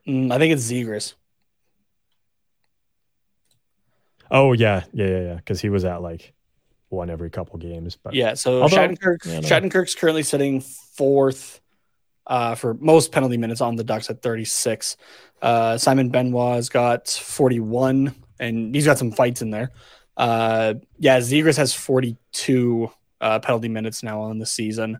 Mm, 0.07 0.31
I 0.31 0.39
think 0.39 0.51
it's 0.51 0.69
Zegras. 0.71 1.13
Oh 4.31 4.53
yeah, 4.53 4.83
yeah, 4.93 5.07
yeah, 5.07 5.21
yeah. 5.21 5.35
Because 5.35 5.61
he 5.61 5.69
was 5.69 5.85
at 5.85 6.01
like 6.01 6.33
one 6.89 7.09
every 7.09 7.29
couple 7.29 7.57
games. 7.59 7.97
But 8.01 8.13
Yeah, 8.13 8.33
so 8.35 8.61
Although- 8.63 8.77
Shattenkirk, 8.77 9.25
yeah, 9.25 9.39
no. 9.39 9.47
Shattenkirk's 9.47 9.95
currently 9.95 10.23
sitting 10.23 10.61
fourth 10.61 11.61
uh, 12.25 12.55
for 12.55 12.73
most 12.75 13.11
penalty 13.11 13.37
minutes 13.37 13.61
on 13.61 13.75
the 13.75 13.83
Ducks 13.83 14.09
at 14.09 14.21
36. 14.21 14.97
Uh, 15.41 15.77
Simon 15.77 16.09
Benoit's 16.09 16.69
got 16.69 17.07
41, 17.07 18.13
and 18.39 18.75
he's 18.75 18.85
got 18.85 18.97
some 18.97 19.11
fights 19.11 19.41
in 19.41 19.49
there. 19.49 19.71
Uh, 20.17 20.73
yeah, 20.97 21.19
Zegras 21.19 21.57
has 21.57 21.73
42 21.73 22.89
uh, 23.21 23.39
penalty 23.39 23.69
minutes 23.69 24.03
now 24.03 24.21
on 24.21 24.39
the 24.39 24.45
season. 24.45 24.99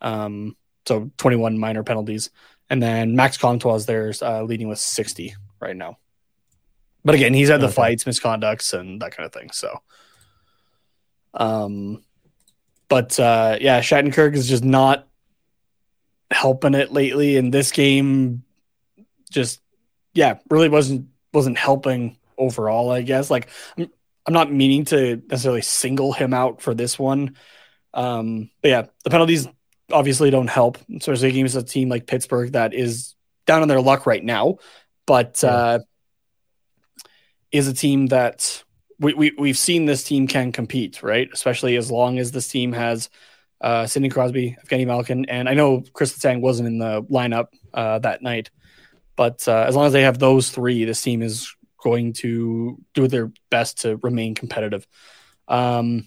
Um, 0.00 0.56
so 0.86 1.10
21 1.18 1.58
minor 1.58 1.82
penalties. 1.84 2.30
And 2.68 2.82
then 2.82 3.16
Max 3.16 3.36
Comtois 3.36 3.74
is 3.76 3.86
there 3.86 4.12
uh, 4.22 4.42
leading 4.42 4.68
with 4.68 4.78
60 4.78 5.34
right 5.60 5.76
now. 5.76 5.98
But 7.04 7.14
again, 7.14 7.32
he's 7.34 7.48
had 7.48 7.60
the 7.60 7.66
Okay. 7.66 7.74
fights, 7.74 8.04
misconducts, 8.04 8.78
and 8.78 9.00
that 9.02 9.12
kind 9.16 9.26
of 9.26 9.32
thing. 9.32 9.50
So, 9.52 9.78
um, 11.34 12.02
but 12.88 13.18
uh, 13.20 13.58
yeah, 13.60 13.80
Shattenkirk 13.80 14.34
is 14.34 14.48
just 14.48 14.64
not 14.64 15.06
helping 16.30 16.74
it 16.74 16.92
lately. 16.92 17.36
In 17.36 17.50
this 17.50 17.72
game, 17.72 18.42
just 19.30 19.60
yeah, 20.14 20.38
really 20.50 20.68
wasn't 20.68 21.08
wasn't 21.32 21.58
helping 21.58 22.16
overall. 22.36 22.90
I 22.90 23.02
guess 23.02 23.30
like 23.30 23.48
I'm 23.78 23.90
I'm 24.26 24.34
not 24.34 24.52
meaning 24.52 24.84
to 24.86 25.22
necessarily 25.28 25.62
single 25.62 26.12
him 26.12 26.34
out 26.34 26.60
for 26.60 26.74
this 26.74 26.98
one. 26.98 27.36
Um, 27.94 28.50
but 28.62 28.68
yeah, 28.68 28.86
the 29.04 29.10
penalties 29.10 29.48
obviously 29.92 30.30
don't 30.30 30.50
help, 30.50 30.78
especially 30.96 31.28
against 31.30 31.56
a 31.56 31.62
team 31.62 31.88
like 31.88 32.06
Pittsburgh 32.06 32.52
that 32.52 32.74
is 32.74 33.14
down 33.46 33.62
on 33.62 33.68
their 33.68 33.80
luck 33.80 34.06
right 34.06 34.22
now, 34.22 34.58
but 35.06 35.40
Yeah. 35.42 35.50
uh, 35.50 35.78
is 37.50 37.66
a 37.66 37.74
team 37.74 38.06
that 38.08 38.62
we, 39.00 39.14
we 39.14 39.32
we've 39.38 39.58
seen 39.58 39.86
this 39.86 40.04
team 40.04 40.26
can 40.26 40.52
compete, 40.52 41.02
right? 41.02 41.28
Especially 41.32 41.76
as 41.76 41.90
long 41.90 42.18
as 42.18 42.30
this 42.30 42.48
team 42.48 42.72
has 42.72 43.08
uh, 43.60 43.86
Sidney 43.86 44.10
Crosby, 44.10 44.56
Evgeny 44.64 44.86
Malkin, 44.86 45.24
and 45.26 45.48
I 45.48 45.54
know 45.54 45.82
Chris 45.92 46.16
Letang 46.16 46.40
wasn't 46.40 46.68
in 46.68 46.78
the 46.78 47.02
lineup 47.04 47.48
uh, 47.74 47.98
that 48.00 48.22
night, 48.22 48.50
but 49.16 49.46
uh, 49.48 49.64
as 49.66 49.74
long 49.74 49.86
as 49.86 49.92
they 49.92 50.02
have 50.02 50.18
those 50.18 50.50
three, 50.50 50.84
this 50.84 51.02
team 51.02 51.22
is 51.22 51.54
going 51.82 52.12
to 52.12 52.78
do 52.94 53.08
their 53.08 53.32
best 53.50 53.80
to 53.82 53.96
remain 53.96 54.34
competitive. 54.34 54.86
Um, 55.48 56.06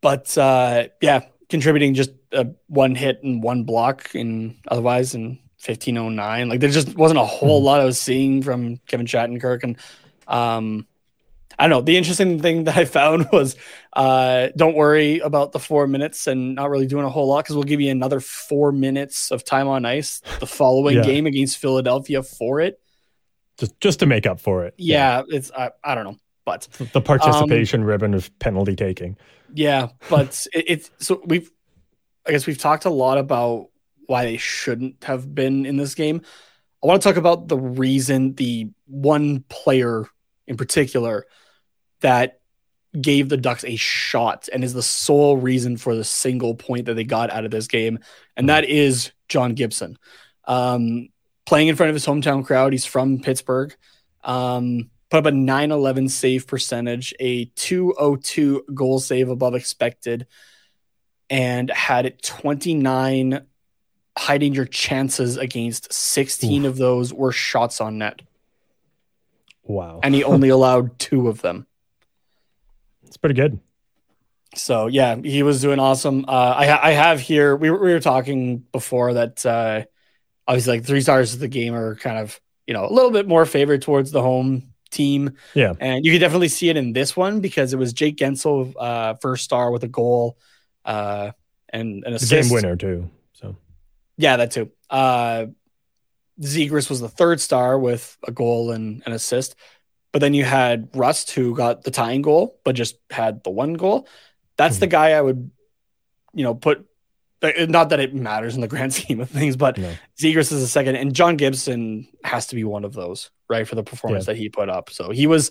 but 0.00 0.38
uh, 0.38 0.88
yeah, 1.02 1.26
contributing 1.48 1.94
just 1.94 2.10
uh, 2.32 2.44
one 2.68 2.94
hit 2.94 3.22
and 3.24 3.42
one 3.42 3.64
block, 3.64 4.14
in 4.14 4.56
otherwise 4.68 5.14
in 5.14 5.40
1509. 5.64 6.48
Like 6.48 6.60
there 6.60 6.70
just 6.70 6.96
wasn't 6.96 7.18
a 7.18 7.24
whole 7.24 7.62
lot 7.62 7.80
I 7.80 7.84
was 7.84 8.00
seeing 8.00 8.42
from 8.42 8.76
Kevin 8.86 9.06
Shattenkirk, 9.06 9.64
and 9.64 9.76
um, 10.28 10.86
I 11.58 11.64
don't 11.66 11.70
know. 11.70 11.80
The 11.80 11.96
interesting 11.96 12.40
thing 12.40 12.64
that 12.64 12.76
I 12.76 12.84
found 12.84 13.28
was 13.32 13.56
uh, 13.92 14.48
don't 14.56 14.76
worry 14.76 15.18
about 15.18 15.50
the 15.52 15.58
four 15.58 15.88
minutes 15.88 16.26
and 16.28 16.54
not 16.54 16.70
really 16.70 16.86
doing 16.86 17.04
a 17.04 17.10
whole 17.10 17.26
lot 17.26 17.44
because 17.44 17.56
we'll 17.56 17.64
give 17.64 17.80
you 17.80 17.90
another 17.90 18.20
four 18.20 18.70
minutes 18.70 19.32
of 19.32 19.42
time 19.44 19.66
on 19.66 19.84
ice 19.84 20.22
the 20.38 20.46
following 20.46 20.96
Yeah. 20.96 21.02
game 21.02 21.26
against 21.26 21.58
Philadelphia 21.58 22.22
for 22.22 22.60
it. 22.60 22.78
just 23.58 23.80
just 23.80 23.98
to 24.00 24.06
make 24.06 24.24
up 24.26 24.38
for 24.40 24.66
it. 24.66 24.74
Yeah, 24.76 25.22
it's 25.28 25.50
I, 25.50 25.70
I 25.82 25.96
don't 25.96 26.04
know, 26.04 26.16
but 26.44 26.68
the 26.92 27.00
participation 27.00 27.82
ribbon 27.82 28.14
of 28.14 28.30
penalty 28.38 28.76
taking. 28.76 29.16
yeah, 29.52 29.88
but 30.08 30.46
it, 30.52 30.64
it's 30.68 30.90
so 30.98 31.20
we've 31.24 31.50
I 32.26 32.30
guess 32.30 32.46
we've 32.46 32.58
talked 32.58 32.84
a 32.84 32.90
lot 32.90 33.18
about 33.18 33.68
why 34.06 34.26
they 34.26 34.36
shouldn't 34.36 35.02
have 35.04 35.34
been 35.34 35.66
in 35.66 35.76
this 35.76 35.94
game. 35.96 36.22
I 36.84 36.86
want 36.86 37.02
to 37.02 37.08
talk 37.08 37.16
about 37.16 37.48
the 37.48 37.58
reason 37.58 38.34
the 38.34 38.70
one 38.86 39.40
player 39.48 40.04
in 40.48 40.56
particular 40.56 41.26
that 42.00 42.40
gave 42.98 43.28
the 43.28 43.36
Ducks 43.36 43.64
a 43.64 43.76
shot 43.76 44.48
and 44.52 44.64
is 44.64 44.72
the 44.72 44.82
sole 44.82 45.36
reason 45.36 45.76
for 45.76 45.94
the 45.94 46.04
single 46.04 46.54
point 46.54 46.86
that 46.86 46.94
they 46.94 47.04
got 47.04 47.30
out 47.30 47.44
of 47.44 47.50
this 47.50 47.68
game, 47.68 48.00
and 48.36 48.48
that 48.48 48.64
is 48.64 49.12
John 49.28 49.54
Gibson. 49.54 49.98
Um, 50.44 51.08
playing 51.46 51.68
in 51.68 51.76
front 51.76 51.90
of 51.90 51.94
his 51.94 52.06
hometown 52.06 52.44
crowd, 52.44 52.72
he's 52.72 52.86
from 52.86 53.20
Pittsburgh. 53.20 53.76
Um, 54.24 54.90
put 55.10 55.18
up 55.18 55.26
a 55.26 55.30
911 55.32 56.08
save 56.08 56.46
percentage, 56.46 57.14
a 57.20 57.46
202 57.46 58.64
goal 58.74 58.98
save 58.98 59.28
above 59.28 59.54
expected, 59.54 60.26
and 61.30 61.70
had 61.70 62.22
29 62.22 63.46
high 64.16 64.38
danger 64.38 64.64
chances 64.64 65.36
against 65.36 65.92
16 65.92 66.64
of 66.64 66.76
those 66.76 67.14
were 67.14 67.32
shots 67.32 67.80
on 67.80 67.98
net, 67.98 68.22
Wow, 69.68 70.00
and 70.02 70.14
he 70.14 70.24
only 70.24 70.48
allowed 70.58 70.98
two 70.98 71.28
of 71.28 71.40
them. 71.42 71.66
it's 73.06 73.16
pretty 73.16 73.34
good. 73.34 73.60
So 74.56 74.86
yeah, 74.86 75.16
he 75.16 75.42
was 75.42 75.60
doing 75.60 75.78
awesome. 75.78 76.24
Uh, 76.26 76.54
I 76.56 76.66
ha- 76.66 76.80
I 76.82 76.92
have 76.92 77.20
here. 77.20 77.54
We 77.54 77.70
were, 77.70 77.78
we 77.78 77.92
were 77.92 78.00
talking 78.00 78.58
before 78.72 79.14
that 79.14 79.44
uh, 79.44 79.84
obviously 80.46 80.78
like 80.78 80.86
three 80.86 81.00
stars 81.02 81.34
of 81.34 81.40
the 81.40 81.48
game 81.48 81.74
are 81.74 81.96
kind 81.96 82.18
of 82.18 82.40
you 82.66 82.74
know 82.74 82.86
a 82.86 82.92
little 82.92 83.10
bit 83.10 83.28
more 83.28 83.44
favored 83.44 83.82
towards 83.82 84.10
the 84.10 84.22
home 84.22 84.72
team, 84.90 85.36
Yeah, 85.54 85.74
and 85.78 86.04
you 86.04 86.12
can 86.12 86.20
definitely 86.20 86.48
see 86.48 86.70
it 86.70 86.76
in 86.78 86.94
this 86.94 87.14
one 87.16 87.40
because 87.40 87.74
it 87.74 87.78
was 87.78 87.92
Jake 87.92 88.16
Guentzel 88.16 88.72
uh, 88.78 89.14
first 89.20 89.44
star 89.44 89.70
with 89.70 89.84
a 89.84 89.88
goal 89.88 90.38
uh, 90.84 91.32
and 91.68 92.02
an 92.04 92.12
the 92.12 92.16
assist. 92.16 92.48
game 92.50 92.54
winner 92.54 92.74
too. 92.74 93.10
So 93.34 93.54
Yeah, 94.16 94.38
that 94.38 94.50
too. 94.50 94.72
Uh, 94.88 95.46
Zegras 96.40 96.88
was 96.88 97.00
the 97.00 97.08
third 97.08 97.40
star 97.40 97.78
with 97.78 98.16
a 98.26 98.30
goal 98.30 98.70
and 98.70 99.02
an 99.06 99.12
assist. 99.12 99.54
But 100.12 100.20
then 100.20 100.34
you 100.34 100.44
had 100.44 100.88
Rust, 100.94 101.32
who 101.32 101.54
got 101.54 101.84
the 101.84 101.90
tying 101.90 102.22
goal, 102.22 102.58
but 102.64 102.74
just 102.74 102.96
had 103.10 103.44
the 103.44 103.50
one 103.50 103.74
goal. 103.74 104.08
That's 104.56 104.78
the 104.78 104.86
guy 104.86 105.10
I 105.12 105.20
would, 105.20 105.50
you 106.32 106.44
know, 106.44 106.54
put. 106.54 106.86
uh, 107.42 107.50
Not 107.68 107.90
that 107.90 108.00
it 108.00 108.14
matters 108.14 108.54
in 108.54 108.60
the 108.60 108.68
grand 108.74 108.94
scheme 108.94 109.20
of 109.20 109.28
things, 109.30 109.56
but 109.56 109.76
No. 109.78 109.92
Zegras 110.18 110.50
is 110.52 110.60
the 110.62 110.66
second, 110.66 110.96
and 110.96 111.14
John 111.14 111.36
Gibson 111.36 112.08
has 112.24 112.46
to 112.48 112.54
be 112.56 112.64
one 112.64 112.84
of 112.84 112.94
those, 112.94 113.30
right, 113.50 113.68
for 113.68 113.74
the 113.74 113.82
performance 113.82 114.26
Yeah. 114.26 114.32
that 114.32 114.38
he 114.38 114.48
put 114.48 114.68
up. 114.70 114.90
So 114.90 115.10
he 115.10 115.26
was 115.26 115.50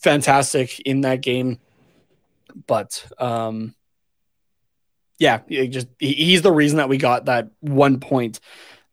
fantastic 0.00 0.80
in 0.80 1.02
that 1.02 1.20
game. 1.20 1.58
But 2.66 3.04
um, 3.18 3.74
yeah, 5.18 5.40
just 5.48 5.86
he, 5.98 6.12
he's 6.14 6.42
the 6.42 6.52
reason 6.52 6.78
that 6.78 6.88
we 6.88 6.98
got 6.98 7.26
that 7.26 7.48
one 7.60 8.00
point 8.00 8.40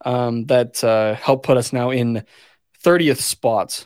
um, 0.06 0.46
that 0.46 0.84
uh, 0.84 1.16
helped 1.16 1.46
put 1.46 1.58
us 1.58 1.74
now 1.74 1.90
in 1.90 2.24
30th 2.84 3.22
spot. 3.22 3.86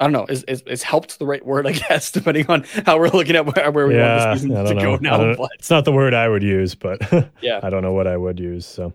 I 0.00 0.04
don't 0.04 0.12
know. 0.12 0.26
Is, 0.28 0.44
is 0.44 0.62
is 0.62 0.82
helped 0.82 1.18
the 1.18 1.26
right 1.26 1.44
word? 1.44 1.66
I 1.66 1.72
guess 1.72 2.12
depending 2.12 2.46
on 2.48 2.64
how 2.86 2.98
we're 2.98 3.08
looking 3.08 3.34
at 3.34 3.46
where, 3.46 3.70
where 3.72 3.86
we 3.88 3.96
yeah, 3.96 4.26
want 4.26 4.30
the 4.30 4.36
season 4.36 4.64
to 4.64 4.74
don't 4.74 4.82
go 4.82 4.96
now. 4.96 5.34
But 5.34 5.50
it's 5.54 5.70
not 5.70 5.84
the 5.84 5.92
word 5.92 6.14
I 6.14 6.28
would 6.28 6.42
use, 6.42 6.74
but 6.74 7.00
Yeah. 7.40 7.60
I 7.62 7.70
don't 7.70 7.82
know 7.82 7.92
what 7.92 8.06
I 8.06 8.16
would 8.16 8.38
use. 8.38 8.64
So 8.64 8.92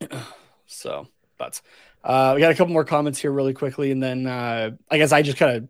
so, 0.66 1.08
but 1.38 1.60
uh, 2.02 2.32
we 2.34 2.40
got 2.40 2.52
a 2.52 2.54
couple 2.54 2.72
more 2.72 2.84
comments 2.84 3.18
here 3.18 3.32
really 3.32 3.54
quickly, 3.54 3.90
and 3.90 4.02
then 4.02 4.26
uh, 4.26 4.70
I 4.90 4.98
guess 4.98 5.12
I 5.12 5.22
just 5.22 5.38
kind 5.38 5.56
of 5.56 5.68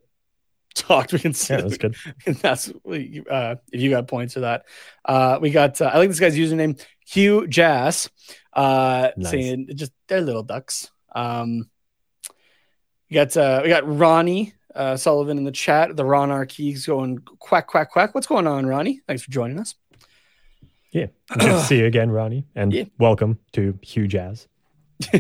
talked. 0.75 1.13
We 1.13 1.21
can 1.21 1.33
Yeah, 1.49 1.61
that's 1.61 1.79
good. 1.79 1.97
that's 2.41 2.69
uh, 2.69 3.55
if 3.73 3.81
you 3.81 3.91
got 3.91 4.09
points 4.09 4.35
for 4.35 4.41
that. 4.41 4.65
Uh, 5.05 5.39
we 5.41 5.51
got. 5.51 5.81
Uh, 5.81 5.91
I 5.93 5.99
like 5.99 6.09
this 6.09 6.21
guy's 6.21 6.37
username, 6.37 6.81
Hugh 7.07 7.47
Jazz, 7.47 8.11
uh, 8.55 9.11
Nice. 9.17 9.31
saying 9.31 9.69
just 9.75 9.93
they're 10.09 10.21
little 10.21 10.43
ducks. 10.43 10.91
Um, 11.15 11.69
we 13.11 13.15
got 13.15 13.37
uh, 13.37 13.61
we 13.63 13.69
got 13.69 13.87
Ronnie 13.87 14.55
uh, 14.75 14.97
Sullivan 14.97 15.39
in 15.39 15.45
the 15.45 15.53
chat. 15.53 15.97
The 15.97 16.05
Ron 16.05 16.31
Arkeys 16.31 16.87
going 16.87 17.19
quack 17.39 17.67
quack 17.69 17.91
quack. 17.91 18.15
What's 18.15 18.27
going 18.27 18.47
on, 18.47 18.67
Ronnie? 18.67 19.01
Thanks 19.07 19.23
for 19.23 19.31
joining 19.31 19.59
us. 19.59 19.75
Yeah. 20.91 21.07
Good 21.39 21.61
see 21.65 21.79
you 21.81 21.87
again, 21.87 22.11
Ronnie. 22.11 22.45
And 22.55 22.73
Yeah. 22.73 22.85
welcome 22.99 23.39
to 23.53 23.79
Hugh 23.83 24.07
Jazz. 24.09 24.47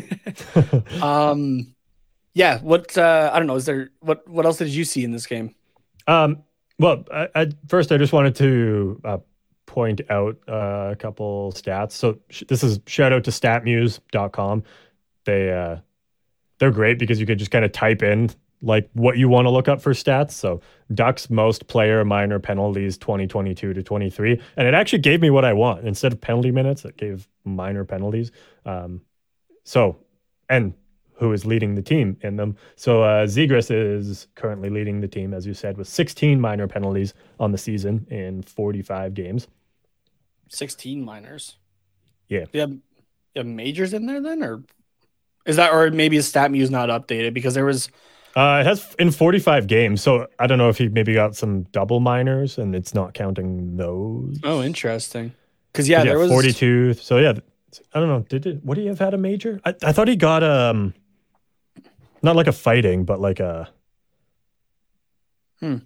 Um, 1.03 1.75
yeah. 2.33 2.61
What 2.61 2.97
uh, 2.97 3.31
I 3.33 3.38
don't 3.38 3.47
know. 3.47 3.57
Is 3.57 3.66
there 3.66 3.90
what 4.01 4.27
what 4.29 4.47
else 4.47 4.59
did 4.59 4.68
you 4.68 4.85
see 4.85 5.05
in 5.05 5.11
this 5.12 5.27
game? 5.27 5.55
Um, 6.07 6.42
well, 6.79 7.05
I, 7.12 7.29
I, 7.35 7.49
first, 7.68 7.92
I 7.92 7.97
just 7.99 8.12
wanted 8.12 8.35
to 8.37 9.01
uh, 9.05 9.18
point 9.66 10.00
out 10.11 10.37
uh, 10.48 10.90
a 10.92 10.96
couple 10.96 11.53
stats. 11.55 11.92
So 11.92 12.18
sh- 12.31 12.44
this 12.48 12.62
is 12.62 12.81
shout 12.87 13.12
out 13.12 13.24
to 13.24 13.31
statmuse.com. 13.31 14.62
They 15.24 15.53
uh, 15.53 15.77
they're 16.59 16.70
great 16.70 16.98
because 16.98 17.20
you 17.20 17.27
could 17.27 17.38
just 17.38 17.50
kind 17.50 17.64
of 17.64 17.72
type 17.72 18.03
in 18.03 18.31
like 18.62 18.88
what 18.94 19.18
you 19.18 19.29
want 19.29 19.46
to 19.46 19.50
look 19.50 19.68
up 19.68 19.81
for 19.81 19.92
stats. 19.92 20.33
So 20.33 20.61
Ducks 20.92 21.29
most 21.29 21.66
player 21.66 22.05
minor 22.05 22.38
penalties 22.38 22.96
2022 22.98 23.74
to 23.74 23.83
23, 23.83 24.40
and 24.57 24.68
it 24.68 24.74
actually 24.74 25.00
gave 25.00 25.20
me 25.20 25.31
what 25.31 25.44
I 25.44 25.53
want 25.53 25.87
instead 25.87 26.12
of 26.12 26.20
penalty 26.20 26.50
minutes. 26.50 26.85
It 26.85 26.96
gave 26.96 27.29
minor 27.44 27.85
penalties. 27.85 28.33
Um, 28.64 29.03
so 29.64 29.98
and 30.48 30.74
who 31.14 31.33
is 31.33 31.46
leading 31.46 31.74
the 31.74 31.83
team 31.83 32.16
in 32.22 32.37
them. 32.37 32.57
So 32.77 33.03
uh, 33.03 33.27
Zegras 33.27 33.70
is 33.70 34.27
currently 34.35 34.68
leading 34.68 35.00
the 35.00 35.09
team, 35.09 35.33
as 35.33 35.46
you 35.46 35.55
said, 35.55 35.77
with 35.77 35.88
16 35.88 36.40
minor 36.40 36.66
penalties 36.66 37.14
on 37.38 37.53
the 37.53 37.59
season 37.59 38.07
in 38.11 38.42
45 38.42 39.14
games. 39.14 39.48
Sixteen 40.48 41.03
minors. 41.05 41.57
Yeah. 42.29 42.44
Do 42.44 42.50
you 42.53 42.61
have, 42.61 42.70
you 42.70 42.81
have 43.37 43.46
majors 43.46 43.92
in 43.94 44.07
there 44.07 44.20
then, 44.20 44.42
or 44.42 44.62
is 45.46 45.57
that, 45.57 45.72
or 45.72 45.90
maybe 45.90 46.16
his 46.16 46.31
StatMuse 46.31 46.70
not 46.70 46.90
updated 46.90 47.33
because 47.35 47.55
there 47.55 47.64
was 47.64 47.88
Uh, 48.37 48.59
it 48.61 48.66
has 48.66 48.94
in 48.98 49.11
45 49.11 49.66
games. 49.66 50.03
So 50.03 50.27
I 50.38 50.46
don't 50.46 50.59
know 50.59 50.68
if 50.68 50.79
he 50.79 50.88
maybe 50.88 51.14
got 51.14 51.35
some 51.35 51.62
double 51.72 51.98
minors 52.00 52.59
and 52.59 52.74
it's 52.74 52.94
not 52.94 53.14
counting 53.14 53.77
those. 53.77 54.38
oh 54.44 54.62
interesting 54.62 55.33
because 55.72 55.88
yeah, 55.88 56.05
there 56.05 56.18
was 56.18 56.31
42. 56.31 56.94
So 56.94 57.18
yeah, 57.18 57.33
I 57.94 58.00
don't 58.00 58.09
know. 58.09 58.20
Did 58.29 58.46
it? 58.46 58.64
Would 58.64 58.77
he 58.79 58.87
have 58.87 58.98
had 58.98 59.14
a 59.14 59.18
major? 59.18 59.61
I, 59.64 59.74
I 59.83 59.92
thought 59.92 60.09
he 60.09 60.16
got 60.16 60.44
um, 60.44 60.94
not 62.24 62.37
like 62.37 62.46
a 62.48 62.52
fighting, 62.52 63.04
but 63.04 63.20
like 63.20 63.40
a. 63.40 63.68
Hmm. 65.60 65.76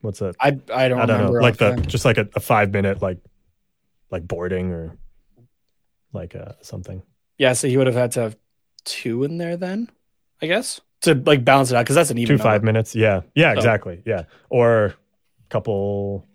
What's 0.00 0.18
that? 0.18 0.34
I 0.40 0.48
I 0.72 0.88
don't 0.88 1.00
I 1.00 1.06
don't 1.06 1.32
know, 1.32 1.40
like 1.40 1.56
the 1.56 1.76
just 1.86 2.04
like 2.04 2.18
a, 2.18 2.28
a 2.34 2.40
five 2.40 2.70
minute 2.72 3.00
like 3.02 3.18
like 4.10 4.26
boarding 4.26 4.70
or 4.72 4.96
like 6.12 6.34
uh 6.36 6.52
something. 6.62 7.02
yeah. 7.38 7.52
So 7.54 7.68
he 7.68 7.76
would 7.76 7.86
have 7.86 7.96
had 7.96 8.12
to 8.12 8.20
have 8.20 8.36
two 8.84 9.24
in 9.24 9.38
there 9.38 9.56
then, 9.56 9.90
I 10.42 10.46
guess 10.46 10.80
to 11.02 11.14
like 11.14 11.44
balance 11.44 11.70
it 11.70 11.76
out 11.76 11.84
because 11.84 11.96
that's 11.96 12.10
an 12.10 12.18
even 12.18 12.36
Two 12.36 12.42
five 12.42 12.62
minutes. 12.62 12.94
Yeah, 12.94 13.22
yeah, 13.34 13.52
So- 13.54 13.58
exactly. 13.58 14.02
Yeah, 14.06 14.24
or 14.50 14.84
a 14.86 14.94
couple. 15.48 16.26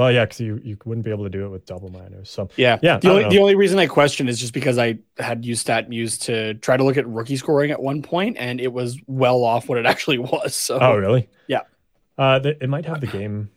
Well, 0.00 0.10
yeah, 0.10 0.24
because 0.24 0.40
you 0.40 0.58
you 0.64 0.78
wouldn't 0.86 1.04
be 1.04 1.10
able 1.10 1.24
to 1.24 1.30
do 1.30 1.44
it 1.44 1.50
with 1.50 1.66
double 1.66 1.90
minors. 1.90 2.30
So 2.30 2.48
Yeah, 2.56 2.78
Yeah, 2.80 2.96
The 2.96 3.10
only 3.10 3.22
know. 3.24 3.28
the 3.28 3.38
only 3.38 3.54
reason 3.54 3.78
I 3.78 3.86
question 3.86 4.30
is 4.30 4.40
just 4.40 4.54
because 4.54 4.78
I 4.78 4.98
had 5.18 5.44
used 5.44 5.66
StatMuse 5.66 6.18
to 6.22 6.54
try 6.54 6.78
to 6.78 6.84
look 6.84 6.96
at 6.96 7.06
rookie 7.06 7.36
scoring 7.36 7.70
at 7.70 7.82
one 7.82 8.00
point, 8.00 8.38
and 8.38 8.62
it 8.62 8.72
was 8.72 8.98
well 9.06 9.44
off 9.44 9.68
what 9.68 9.76
it 9.76 9.84
actually 9.92 10.16
was. 10.16 10.54
So 10.54 10.78
oh 10.80 10.96
really? 10.96 11.28
Yeah. 11.48 11.64
Uh, 12.16 12.40
th- 12.40 12.56
it 12.62 12.70
might 12.70 12.86
have 12.86 13.02
the 13.02 13.08
game 13.08 13.50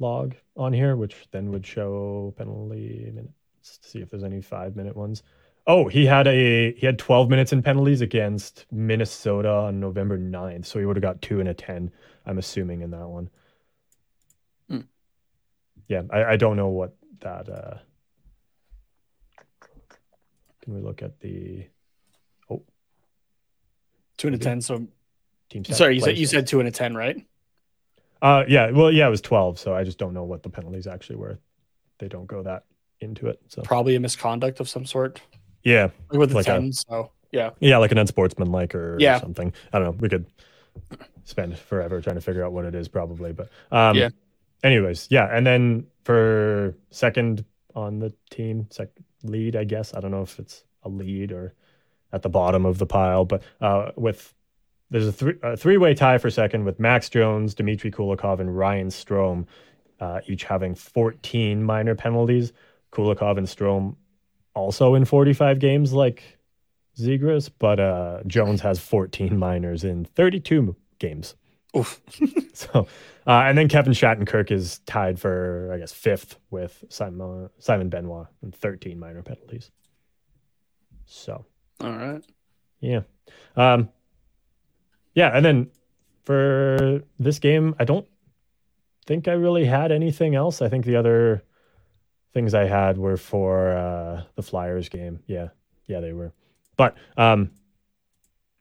log 0.00 0.34
on 0.56 0.72
here, 0.72 0.96
which 0.96 1.14
then 1.30 1.52
would 1.52 1.64
show 1.64 2.34
penalty 2.36 3.12
minutes 3.14 3.78
to 3.80 3.88
see 3.88 4.00
if 4.00 4.10
there's 4.10 4.24
any 4.24 4.40
five 4.40 4.74
minute 4.74 4.96
ones. 4.96 5.22
Oh, 5.68 5.86
he 5.86 6.06
had 6.06 6.26
a 6.26 6.72
he 6.72 6.86
had 6.86 6.98
12 6.98 7.30
minutes 7.30 7.52
in 7.52 7.62
penalties 7.62 8.00
against 8.00 8.66
Minnesota 8.72 9.50
on 9.50 9.78
November 9.78 10.18
9th, 10.18 10.66
so 10.66 10.80
he 10.80 10.86
would 10.86 10.96
have 10.96 11.02
got 11.04 11.22
two 11.22 11.38
and 11.38 11.48
a 11.48 11.54
10. 11.54 11.92
I'm 12.26 12.38
assuming 12.38 12.80
in 12.80 12.90
that 12.90 13.06
one. 13.06 13.30
Yeah, 15.88 16.02
I, 16.10 16.24
I 16.24 16.36
don't 16.36 16.56
know 16.56 16.68
what 16.68 16.94
that. 17.20 17.48
uh 17.48 17.78
Can 20.62 20.74
we 20.74 20.80
look 20.80 21.02
at 21.02 21.18
the 21.20 21.66
Oh, 22.50 22.62
two 24.18 24.28
and 24.28 24.36
a 24.36 24.38
ten. 24.38 24.60
So 24.60 24.86
team? 25.48 25.64
sorry, 25.64 25.94
you 25.94 26.00
said 26.00 26.18
you 26.18 26.26
said 26.26 26.46
two 26.46 26.60
and 26.60 26.68
a 26.68 26.72
ten, 26.72 26.94
right? 26.94 27.24
Uh, 28.20 28.44
yeah. 28.48 28.70
Well, 28.70 28.90
yeah, 28.90 29.06
it 29.06 29.10
was 29.10 29.20
12. 29.20 29.60
So 29.60 29.74
I 29.76 29.84
just 29.84 29.96
don't 29.96 30.12
know 30.12 30.24
what 30.24 30.42
the 30.42 30.50
penalties 30.50 30.88
actually 30.88 31.16
were. 31.16 31.38
They 32.00 32.08
don't 32.08 32.26
go 32.26 32.42
that 32.42 32.64
into 32.98 33.28
it. 33.28 33.38
So 33.46 33.62
Probably 33.62 33.94
a 33.94 34.00
misconduct 34.00 34.58
of 34.58 34.68
some 34.68 34.84
sort 34.84 35.20
yeah, 35.62 35.90
like 36.10 36.18
with 36.18 36.30
the 36.30 36.34
Like 36.36 36.46
a- 36.48 36.50
ten. 36.50 36.72
so 36.72 37.12
yeah, 37.30 37.50
yeah, 37.60 37.76
like 37.78 37.92
an 37.92 37.98
unsportsmanlike 37.98 38.74
or 38.74 38.96
Yeah. 38.98 39.20
something. 39.20 39.52
I 39.72 39.78
don't 39.78 39.86
know. 39.86 39.96
We 40.00 40.08
could 40.08 40.26
spend 41.24 41.56
forever 41.58 42.00
trying 42.00 42.16
to 42.16 42.20
figure 42.22 42.44
out 42.44 42.52
what 42.52 42.64
it 42.64 42.74
is, 42.74 42.88
probably. 42.88 43.32
But 43.32 43.50
um, 43.70 43.96
Yeah. 43.96 44.08
Anyways, 44.62 45.08
yeah, 45.10 45.28
and 45.30 45.46
then 45.46 45.86
for 46.04 46.74
second 46.90 47.44
on 47.74 47.98
the 48.00 48.12
team, 48.30 48.66
sec 48.70 48.88
lead, 49.22 49.56
I 49.56 49.64
guess. 49.64 49.94
I 49.94 50.00
don't 50.00 50.10
know 50.10 50.22
if 50.22 50.38
it's 50.38 50.64
a 50.82 50.88
lead 50.88 51.32
or 51.32 51.54
at 52.12 52.22
the 52.22 52.28
bottom 52.28 52.64
of 52.64 52.78
the 52.78 52.86
pile, 52.86 53.24
but 53.24 53.42
uh, 53.60 53.90
with 53.96 54.34
there's 54.90 55.06
a, 55.06 55.12
three, 55.12 55.34
a 55.42 55.56
three-way 55.56 55.94
tie 55.94 56.18
for 56.18 56.30
second 56.30 56.64
with 56.64 56.80
Max 56.80 57.08
Jones, 57.08 57.54
Dmitry 57.54 57.90
Kulikov, 57.90 58.40
and 58.40 58.56
Ryan 58.56 58.88
Strome, 58.88 59.46
uh, 60.00 60.20
each 60.26 60.44
having 60.44 60.74
14 60.74 61.62
minor 61.62 61.94
penalties. 61.94 62.52
Kulikov 62.90 63.36
and 63.36 63.46
Strome 63.46 63.96
also 64.54 64.94
in 64.94 65.04
45 65.04 65.58
games, 65.58 65.92
like 65.92 66.38
Zegras, 66.98 67.50
but 67.58 67.78
uh, 67.78 68.20
Jones 68.26 68.60
has 68.62 68.78
14 68.78 69.36
minors 69.38 69.84
in 69.84 70.04
32 70.04 70.74
games. 70.98 71.34
Oof. 71.76 72.00
so, 72.54 72.86
uh, 73.28 73.42
and 73.44 73.58
then 73.58 73.68
Kevin 73.68 73.92
Shattenkirk 73.92 74.50
is 74.50 74.78
tied 74.86 75.20
for, 75.20 75.70
I 75.72 75.78
guess, 75.78 75.92
fifth 75.92 76.38
with 76.50 76.82
Simon 76.88 77.50
Simon 77.58 77.90
Benoit 77.90 78.26
and 78.40 78.54
13 78.54 78.98
minor 78.98 79.22
penalties. 79.22 79.70
So, 81.04 81.44
all 81.82 81.92
right. 81.92 82.24
yeah. 82.80 83.00
Um, 83.54 83.90
yeah, 85.14 85.36
and 85.36 85.44
then 85.44 85.70
for 86.24 87.02
this 87.18 87.38
game, 87.38 87.74
I 87.78 87.84
don't 87.84 88.06
think 89.06 89.28
I 89.28 89.32
really 89.32 89.66
had 89.66 89.92
anything 89.92 90.34
else. 90.34 90.62
I 90.62 90.70
think 90.70 90.86
the 90.86 90.96
other 90.96 91.42
things 92.32 92.54
I 92.54 92.64
had 92.64 92.96
were 92.96 93.18
for 93.18 93.72
uh, 93.72 94.22
the 94.36 94.42
Flyers 94.42 94.88
game. 94.88 95.20
Yeah, 95.26 95.48
yeah, 95.86 96.00
they 96.00 96.14
were. 96.14 96.32
But 96.78 96.96
um, 97.18 97.50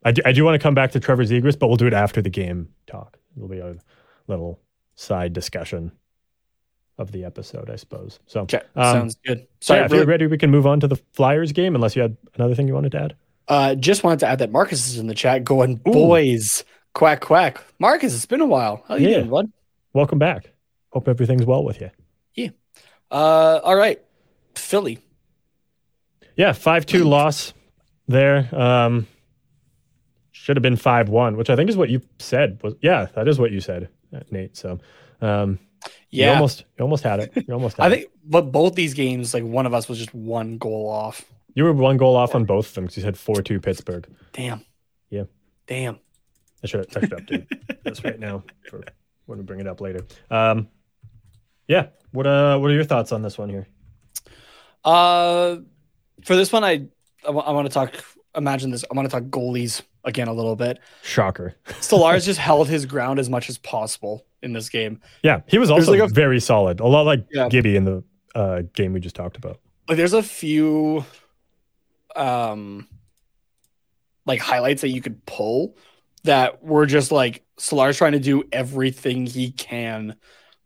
I 0.03 0.11
do, 0.11 0.21
I 0.25 0.33
do 0.33 0.43
want 0.43 0.55
to 0.55 0.59
come 0.63 0.73
back 0.73 0.91
to 0.91 0.99
Trevor 0.99 1.23
Zegras, 1.23 1.57
but 1.57 1.67
we'll 1.67 1.77
do 1.77 1.87
it 1.87 1.93
after 1.93 2.21
the 2.21 2.29
game 2.29 2.69
talk. 2.85 3.17
It'll 3.35 3.47
be 3.47 3.59
a 3.59 3.75
little 4.27 4.59
side 4.95 5.33
discussion 5.33 5.91
of 6.97 7.11
the 7.11 7.23
episode, 7.25 7.69
I 7.69 7.75
suppose. 7.75 8.19
So, 8.25 8.41
Okay, 8.41 8.61
um, 8.75 8.83
sounds 8.93 9.15
good. 9.25 9.47
so 9.61 9.75
yeah, 9.75 9.85
if 9.85 9.91
really- 9.91 9.99
you're 10.01 10.07
ready, 10.07 10.27
we 10.27 10.37
can 10.37 10.49
move 10.49 10.65
on 10.65 10.79
to 10.79 10.87
the 10.87 10.95
Flyers 11.13 11.51
game. 11.51 11.75
Unless 11.75 11.95
you 11.95 12.01
had 12.01 12.17
another 12.35 12.55
thing 12.55 12.67
you 12.67 12.73
wanted 12.73 12.91
to 12.93 13.01
add. 13.01 13.15
Uh, 13.47 13.75
just 13.75 14.03
wanted 14.03 14.19
to 14.19 14.27
add 14.27 14.39
that 14.39 14.51
Marcus 14.51 14.87
is 14.89 14.97
in 14.97 15.07
the 15.07 15.13
chat 15.15 15.43
going, 15.43 15.75
boys, 15.75 16.63
quack, 16.93 17.21
quack. 17.21 17.63
Marcus, 17.79 18.13
it's 18.15 18.25
been 18.25 18.41
a 18.41 18.45
while. 18.45 18.83
How 18.87 18.95
you 18.95 19.07
Yeah. 19.09 19.17
doing, 19.19 19.29
bud? 19.29 19.51
Welcome 19.93 20.19
back. 20.19 20.51
Hope 20.91 21.07
everything's 21.07 21.45
well 21.45 21.63
with 21.63 21.79
you. 21.79 21.91
Yeah. 22.33 22.49
Uh, 23.11 23.59
all 23.63 23.75
right. 23.75 24.01
Philly. 24.55 24.99
Yeah, 26.35 26.51
five 26.53 26.85
two 26.85 27.03
loss 27.05 27.53
there. 28.07 28.49
Um, 28.53 29.07
should 30.31 30.57
have 30.57 30.61
been 30.63 30.75
five 30.75 31.09
one, 31.09 31.37
which 31.37 31.49
I 31.49 31.55
think 31.55 31.69
is 31.69 31.77
what 31.77 31.89
you 31.89 32.01
said. 32.19 32.59
Was 32.63 32.73
yeah, 32.81 33.05
that 33.15 33.27
is 33.27 33.39
what 33.39 33.51
you 33.51 33.59
said, 33.59 33.89
Nate. 34.31 34.55
So, 34.57 34.79
um, 35.21 35.59
you 36.09 36.23
Yeah. 36.25 36.33
almost 36.33 36.61
you 36.77 36.83
almost 36.83 37.03
had 37.03 37.19
it. 37.19 37.31
You 37.47 37.53
almost. 37.53 37.79
I 37.79 37.87
it. 37.87 37.89
think, 37.91 38.07
but 38.25 38.51
both 38.51 38.75
these 38.75 38.93
games, 38.93 39.33
like 39.33 39.43
one 39.43 39.65
of 39.65 39.73
us 39.73 39.87
was 39.89 39.97
just 39.97 40.13
one 40.13 40.57
goal 40.57 40.89
off. 40.89 41.23
you 41.55 41.63
were 41.63 41.73
one 41.73 41.97
goal 41.97 42.15
off 42.15 42.35
on 42.35 42.45
both 42.45 42.69
of 42.69 42.73
them 42.75 42.83
because 42.85 42.97
you 42.97 43.03
said 43.03 43.17
four 43.17 43.41
two 43.41 43.59
Pittsburgh. 43.59 44.07
Damn. 44.33 44.63
Yeah. 45.09 45.23
Damn. 45.67 45.99
I 46.63 46.67
should 46.67 46.79
I 46.79 46.99
up, 46.99 47.03
update 47.11 47.47
this 47.83 48.03
right 48.03 48.19
now 48.19 48.43
for 48.69 48.83
when 49.25 49.37
we 49.37 49.43
bring 49.43 49.59
it 49.59 49.67
up 49.67 49.79
later. 49.81 50.05
Um, 50.31 50.67
yeah. 51.67 51.87
What 52.11 52.25
uh 52.25 52.57
What 52.57 52.71
are 52.71 52.73
your 52.73 52.83
thoughts 52.85 53.11
on 53.11 53.21
this 53.21 53.37
one 53.37 53.49
here? 53.49 53.67
Uh, 54.83 55.57
for 56.25 56.35
this 56.35 56.51
one, 56.51 56.63
I 56.63 56.87
I 57.27 57.31
want 57.31 57.67
to 57.67 57.73
talk. 57.73 57.93
Imagine 58.35 58.71
this. 58.71 58.83
I 58.89 58.95
want 58.95 59.09
to 59.09 59.11
talk 59.11 59.29
goalies 59.29 59.81
again 60.07 60.27
a 60.27 60.33
little 60.33 60.55
bit. 60.55 60.79
Shocker. 61.03 61.53
Stolarz 61.67 62.25
just 62.25 62.39
held 62.39 62.67
his 62.67 62.85
ground 62.87 63.19
as 63.19 63.29
much 63.29 63.49
as 63.49 63.59
possible 63.59 64.25
in 64.41 64.53
this 64.53 64.69
game. 64.69 65.01
Yeah, 65.23 65.41
he 65.47 65.59
was 65.59 65.69
also 65.69 65.91
like 65.91 66.01
a- 66.01 66.07
very 66.07 66.39
solid. 66.39 66.79
A 66.79 66.87
lot 66.87 67.05
like 67.05 67.25
Yeah. 67.31 67.49
Gibby 67.49 67.75
in 67.75 67.83
the 67.85 68.03
uh, 68.33 68.61
game 68.73 68.93
we 68.93 68.99
just 68.99 69.15
talked 69.15 69.37
about. 69.37 69.59
Like, 69.87 69.97
there's 69.97 70.13
a 70.13 70.23
few, 70.23 71.05
um, 72.15 72.87
like 74.25 74.39
highlights 74.41 74.81
that 74.81 74.89
you 74.89 75.01
could 75.01 75.25
pull 75.25 75.77
that 76.23 76.63
were 76.63 76.85
just 76.85 77.11
like 77.11 77.43
Stolarz 77.57 77.97
trying 77.97 78.11
to 78.13 78.19
do 78.19 78.43
everything 78.51 79.25
he 79.25 79.51
can 79.51 80.15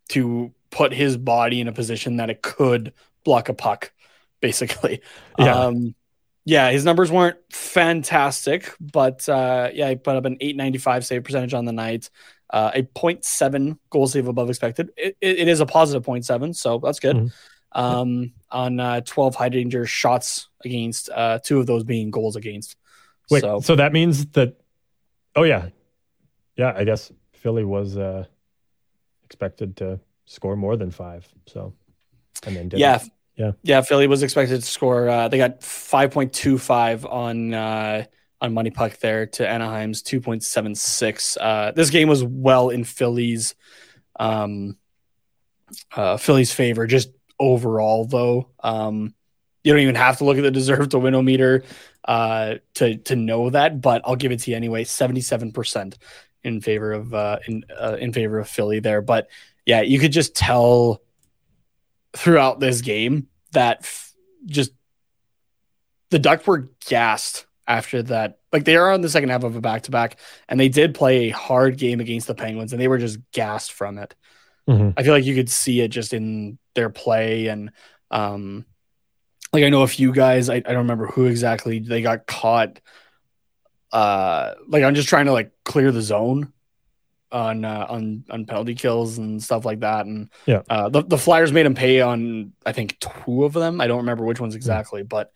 to 0.10 0.52
put 0.72 0.94
his 0.94 1.18
body 1.18 1.62
in 1.62 1.68
a 1.68 1.72
position 1.74 2.18
that 2.18 2.30
it 2.30 2.42
could 2.42 2.94
block 3.24 3.50
a 3.50 3.54
puck, 3.54 3.92
basically. 4.42 5.02
Yeah. 5.38 5.56
Um, 5.66 5.96
yeah, 6.46 6.72
his 6.72 6.84
numbers 6.84 7.12
weren't 7.12 7.38
fantastic, 7.52 8.74
but 8.80 9.28
uh, 9.30 9.70
yeah, 9.74 9.90
he 9.90 9.96
put 9.96 10.16
up 10.16 10.26
an 10.26 10.38
895 10.40 11.06
save 11.06 11.24
percentage 11.24 11.54
on 11.54 11.66
the 11.66 11.72
night, 11.72 12.10
uh, 12.50 12.72
a 12.74 12.84
0.7 12.84 13.78
goal 13.90 14.08
save 14.08 14.28
above 14.28 14.50
expected. 14.50 14.92
It, 14.98 15.18
it, 15.22 15.48
is 15.48 15.60
a 15.60 15.66
positive 15.66 16.04
0.7, 16.04 16.56
so 16.56 16.80
that's 16.80 17.00
good. 17.00 17.16
Mhm. 17.16 17.32
Um, 17.74 18.34
on 18.50 18.80
uh, 18.82 19.00
12 19.02 19.36
high 19.36 19.50
danger 19.50 19.86
shots 19.86 20.50
against, 20.66 21.10
uh, 21.10 21.40
two 21.44 21.60
of 21.60 21.68
those 21.68 21.86
being 21.86 22.12
goals 22.12 22.36
against. 22.36 22.76
Wait, 23.30 23.42
so 23.42 23.62
so, 23.62 23.76
that 23.76 23.94
means 23.94 24.26
that? 24.32 24.58
Oh 25.38 25.44
yeah, 25.44 25.70
yeah. 26.58 26.74
I 26.76 26.84
guess 26.84 27.14
Philly 27.32 27.64
was 27.64 27.96
uh, 27.96 28.26
expected 29.24 29.78
to 29.78 30.02
score 30.26 30.58
more 30.58 30.76
than 30.76 30.92
five. 30.92 31.26
So, 31.46 31.74
and 32.46 32.58
then 32.58 32.68
didn't. 32.68 32.82
yeah, 32.82 33.00
Yeah. 33.36 33.52
yeah. 33.64 33.82
Philly 33.82 34.08
was 34.08 34.24
expected 34.24 34.62
to 34.62 34.68
score. 34.68 35.10
Uh, 35.10 35.28
they 35.28 35.38
got 35.38 35.62
5.25 35.62 37.12
on 37.12 37.54
uh, 37.54 38.06
on 38.42 38.54
MoneyPuck 38.54 39.00
there 39.00 39.28
to 39.28 39.48
Anaheim's 39.48 40.02
2.76. 40.02 41.38
Uh, 41.40 41.72
this 41.72 41.92
game 41.92 42.10
was 42.10 42.24
well 42.24 42.70
in 42.70 42.84
Philly's 42.84 43.56
um, 44.20 44.78
uh, 45.96 46.18
Philly's 46.18 46.52
favor. 46.52 46.88
Just 46.88 47.12
overall, 47.40 48.06
though, 48.06 48.50
um, 48.62 49.14
you 49.64 49.72
don't 49.72 49.82
even 49.82 49.96
have 49.96 50.18
to 50.18 50.26
look 50.26 50.38
at 50.38 50.44
the 50.44 50.52
deserve 50.52 50.90
to 50.90 51.00
win 51.00 51.24
meter 51.24 51.64
uh, 52.06 52.56
to 52.76 52.98
to 52.98 53.16
know 53.16 53.50
that. 53.50 53.82
But 53.82 54.02
I'll 54.06 54.16
give 54.16 54.32
it 54.32 54.42
to 54.42 54.52
you 54.52 54.58
anyway. 54.58 54.84
77 54.84 55.52
percent 55.52 55.98
in 56.44 56.62
favor 56.62 56.92
of 56.94 57.14
uh, 57.14 57.40
in 57.48 57.64
in 58.00 58.14
favor 58.14 58.40
of 58.40 58.50
Philly 58.50 58.80
there. 58.80 59.02
But 59.02 59.30
yeah, 59.66 59.82
you 59.82 60.00
could 60.00 60.12
just 60.12 60.36
tell 60.36 61.02
throughout 62.14 62.60
this 62.60 62.82
game 62.82 63.28
that 63.52 63.80
f- 63.82 64.14
just 64.46 64.72
the 66.10 66.20
Ducks 66.20 66.46
were 66.46 66.70
gassed 66.88 67.46
after 67.68 68.04
that. 68.04 68.40
Like 68.52 68.66
they 68.66 68.76
are 68.76 68.92
on 68.92 69.02
the 69.02 69.10
second 69.10 69.30
half 69.30 69.44
of 69.44 69.56
a 69.56 69.62
back 69.62 69.84
to 69.84 69.92
back, 69.92 70.18
and 70.50 70.60
they 70.60 70.70
did 70.70 70.94
play 70.94 71.28
a 71.28 71.30
hard 71.30 71.78
game 71.78 72.00
against 72.00 72.28
the 72.28 72.36
Penguins, 72.36 72.74
and 72.74 72.82
they 72.82 72.88
were 72.88 72.98
just 72.98 73.20
gassed 73.32 73.72
from 73.72 73.98
it. 73.98 74.14
Mhm. 74.70 74.94
I 74.98 75.04
feel 75.04 75.14
like 75.14 75.26
you 75.26 75.36
could 75.36 75.50
see 75.50 75.82
it 75.82 75.88
just 75.90 76.14
in 76.14 76.58
their 76.76 76.90
play, 76.90 77.48
and 77.48 77.72
um, 78.12 78.66
like 79.54 79.64
I 79.64 79.70
know 79.70 79.84
a 79.84 79.88
few 79.88 80.12
guys. 80.12 80.50
I, 80.50 80.56
I 80.56 80.60
don't 80.60 80.78
remember 80.78 81.08
who 81.08 81.26
exactly 81.26 81.80
they 81.80 82.02
got 82.02 82.28
caught. 82.28 82.80
Uh, 83.92 84.54
like 84.68 84.84
I'm 84.84 84.96
just 84.96 85.10
trying 85.10 85.26
to 85.26 85.34
like 85.34 85.52
clear 85.66 85.92
the 85.92 86.02
zone 86.02 86.54
on 87.32 87.64
uh, 87.66 87.86
on 87.90 88.24
on 88.30 88.46
penalty 88.46 88.76
kills 88.76 89.18
and 89.18 89.42
stuff 89.42 89.66
like 89.66 89.80
that, 89.82 90.06
and 90.06 90.30
Yeah. 90.46 90.62
uh, 90.70 90.90
the 90.90 91.04
the 91.04 91.18
Flyers 91.18 91.52
made 91.52 91.66
him 91.66 91.76
pay 91.76 92.02
on 92.02 92.54
I 92.66 92.72
think 92.72 92.98
two 93.00 93.44
of 93.46 93.54
them. 93.54 93.80
I 93.82 93.88
don't 93.88 93.98
remember 94.00 94.26
which 94.26 94.40
ones 94.40 94.56
exactly, 94.56 95.04
but 95.04 95.32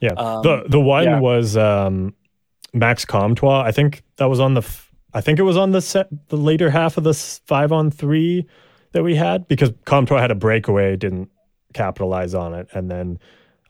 Yeah. 0.00 0.12
Um, 0.12 0.42
the 0.42 0.64
the 0.68 0.80
one 0.80 1.04
yeah. 1.04 1.20
was 1.20 1.56
um, 1.56 2.14
Max 2.72 3.04
Comtois. 3.04 3.62
I 3.62 3.72
think 3.72 4.02
that 4.16 4.26
was 4.28 4.40
on 4.40 4.54
the. 4.54 4.60
F- 4.62 4.92
I 5.12 5.20
think 5.20 5.38
it 5.40 5.42
was 5.42 5.56
on 5.56 5.72
the 5.72 5.80
set 5.80 6.06
the 6.28 6.36
later 6.36 6.70
half 6.70 6.96
of 6.96 7.02
the 7.04 7.10
s- 7.10 7.40
five 7.46 7.72
on 7.72 7.90
three 7.90 8.46
that 8.92 9.02
we 9.02 9.16
had 9.16 9.48
because 9.48 9.72
Comtois 9.84 10.20
had 10.20 10.30
a 10.30 10.36
breakaway, 10.36 10.96
didn't 10.96 11.28
capitalize 11.74 12.32
on 12.34 12.54
it, 12.54 12.68
and 12.74 12.90
then 12.90 13.18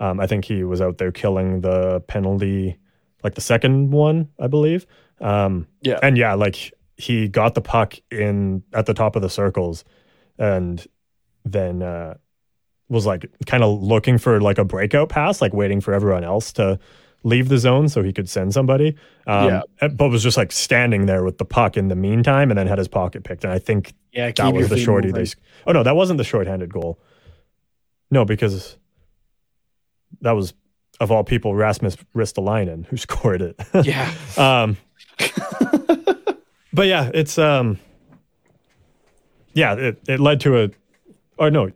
um, 0.01 0.21
I 0.21 0.27
think 0.27 0.45
he 0.45 0.65
was 0.65 0.81
out 0.81 0.99
there 0.99 1.13
killing 1.13 1.61
the 1.63 2.01
penalty, 2.09 2.79
like 3.25 3.35
the 3.35 3.41
second 3.41 3.91
one, 3.91 4.29
I 4.39 4.47
believe. 4.49 4.87
Um, 5.21 5.67
Yeah. 5.83 5.99
and 6.03 6.17
yeah, 6.17 6.35
like 6.35 6.73
he 7.01 7.29
got 7.29 7.55
the 7.55 7.61
puck 7.61 7.95
in 8.11 8.63
at 8.73 8.87
the 8.87 8.95
top 8.95 9.17
of 9.17 9.23
the 9.23 9.31
circles, 9.31 9.85
and 10.39 10.87
then 11.45 11.83
uh, 11.83 12.15
was 12.89 13.07
like 13.07 13.27
kind 13.47 13.63
of 13.65 13.83
looking 13.83 14.19
for 14.19 14.41
like 14.41 14.59
a 14.59 14.65
breakout 14.65 15.09
pass, 15.09 15.41
like 15.41 15.53
waiting 15.53 15.81
for 15.81 15.95
everyone 15.95 16.25
else 16.25 16.53
to 16.55 16.79
leave 17.23 17.49
the 17.49 17.59
zone 17.59 17.89
so 17.89 18.03
he 18.03 18.13
could 18.13 18.29
send 18.29 18.53
somebody. 18.53 18.97
Um, 19.27 19.47
Yeah. 19.47 19.89
But 19.89 20.09
was 20.09 20.23
just 20.23 20.37
like 20.37 20.53
standing 20.53 21.07
there 21.07 21.23
with 21.23 21.39
the 21.39 21.45
puck 21.45 21.77
in 21.77 21.89
the 21.89 21.97
meantime 21.97 22.51
and 22.51 22.59
then 22.59 22.67
had 22.67 22.79
his 22.79 22.89
pocket 22.89 23.25
picked. 23.25 23.45
And 23.45 23.53
I 23.53 23.59
think 23.59 23.95
yeah, 24.13 24.33
that 24.33 24.55
was 24.55 24.69
the 24.69 24.79
shorty 24.79 25.09
moving. 25.09 25.25
they. 25.25 25.31
Oh, 25.67 25.73
no, 25.73 25.83
that 25.83 25.97
wasn't 25.97 26.19
the 26.19 26.25
shorthanded 26.25 26.73
goal. 26.73 26.99
No, 28.11 28.25
because 28.25 28.77
that 30.23 30.33
was, 30.33 30.55
of 30.99 31.11
all 31.11 31.23
people, 31.23 31.55
Rasmus 31.55 31.97
Ristolainen 32.15 32.87
who 32.87 32.97
scored 33.07 33.43
it. 33.43 33.61
yeah, 33.85 34.13
Um, 34.37 34.77
but 36.73 36.87
yeah, 36.87 37.11
it's 37.13 37.39
um, 37.39 37.79
yeah, 39.53 39.75
it, 39.75 40.01
it 40.09 40.21
led 40.21 40.41
to 40.41 40.65
a, 40.65 40.71
or 41.39 41.51
no, 41.51 41.71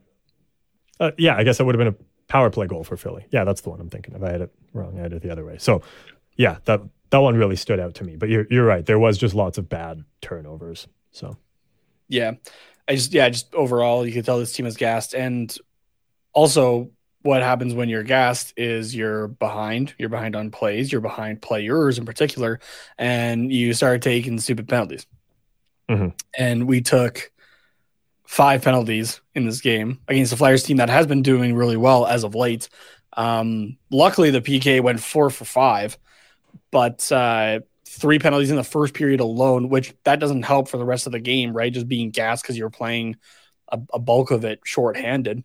uh, 1.00 1.10
yeah, 1.18 1.36
I 1.36 1.44
guess 1.44 1.60
it 1.60 1.64
would 1.64 1.74
have 1.74 1.80
been 1.80 1.94
a 1.94 2.32
power 2.32 2.50
play 2.50 2.66
goal 2.66 2.84
for 2.84 2.96
Philly. 2.96 3.26
Yeah, 3.30 3.44
that's 3.44 3.60
the 3.60 3.70
one 3.70 3.80
I'm 3.80 3.90
thinking 3.90 4.14
of. 4.14 4.22
I 4.22 4.30
had 4.30 4.40
it 4.42 4.54
wrong. 4.72 4.98
I 4.98 5.02
had 5.02 5.12
it 5.12 5.22
the 5.22 5.30
other 5.30 5.44
way. 5.44 5.58
So, 5.58 5.82
yeah, 6.36 6.58
that 6.64 6.80
that 7.10 7.18
one 7.18 7.36
really 7.36 7.56
stood 7.56 7.80
out 7.80 7.94
to 7.96 8.04
me. 8.04 8.16
But 8.16 8.28
you're 8.28 8.46
you're 8.50 8.64
right. 8.64 8.84
There 8.84 8.98
was 8.98 9.18
just 9.18 9.34
lots 9.34 9.58
of 9.58 9.68
bad 9.68 10.04
turnovers. 10.20 10.86
So 11.10 11.36
yeah. 12.08 12.34
I 12.86 12.94
just 12.96 13.12
yeah, 13.14 13.28
just 13.30 13.54
overall, 13.54 14.06
you 14.06 14.12
could 14.12 14.24
tell 14.24 14.38
this 14.38 14.52
team 14.52 14.66
is 14.66 14.76
gassed, 14.76 15.14
and 15.14 15.56
also 16.32 16.90
what 17.24 17.42
happens 17.42 17.72
when 17.72 17.88
you're 17.88 18.02
gassed 18.02 18.52
is 18.54 18.94
you're 18.94 19.28
behind. 19.28 19.94
You're 19.96 20.10
behind 20.10 20.36
on 20.36 20.50
plays. 20.50 20.92
You're 20.92 21.00
behind 21.00 21.40
players 21.40 21.98
in 21.98 22.04
particular, 22.04 22.60
and 22.98 23.50
you 23.50 23.72
start 23.72 24.02
taking 24.02 24.38
stupid 24.38 24.68
penalties. 24.68 25.06
Mhm. 25.88 26.12
And 26.36 26.66
we 26.66 26.82
took 26.82 27.32
five 28.26 28.62
penalties 28.62 29.22
in 29.34 29.46
this 29.46 29.62
game 29.62 30.00
against 30.06 30.32
the 30.32 30.36
Flyers 30.36 30.64
team 30.64 30.76
that 30.76 30.90
has 30.90 31.06
been 31.06 31.22
doing 31.22 31.54
really 31.54 31.78
well 31.78 32.04
as 32.04 32.24
of 32.24 32.34
late. 32.34 32.68
Um, 33.14 33.78
luckily, 33.90 34.30
the 34.30 34.42
PK 34.42 34.80
went 34.80 35.00
four 35.00 35.30
for 35.30 35.46
five, 35.46 35.96
but 36.70 37.10
uh, 37.10 37.60
three 37.86 38.18
penalties 38.18 38.50
in 38.50 38.56
the 38.56 38.64
first 38.64 38.92
period 38.92 39.20
alone, 39.20 39.70
which 39.70 39.94
that 40.04 40.20
doesn't 40.20 40.42
help 40.42 40.68
for 40.68 40.76
the 40.76 40.84
rest 40.84 41.06
of 41.06 41.12
the 41.12 41.20
game, 41.20 41.56
right? 41.56 41.72
Just 41.72 41.88
being 41.88 42.10
gassed 42.10 42.42
because 42.42 42.58
you're 42.58 42.68
playing 42.68 43.16
a, 43.72 43.80
a 43.94 43.98
bulk 43.98 44.30
of 44.30 44.44
it 44.44 44.60
shorthanded. 44.64 45.42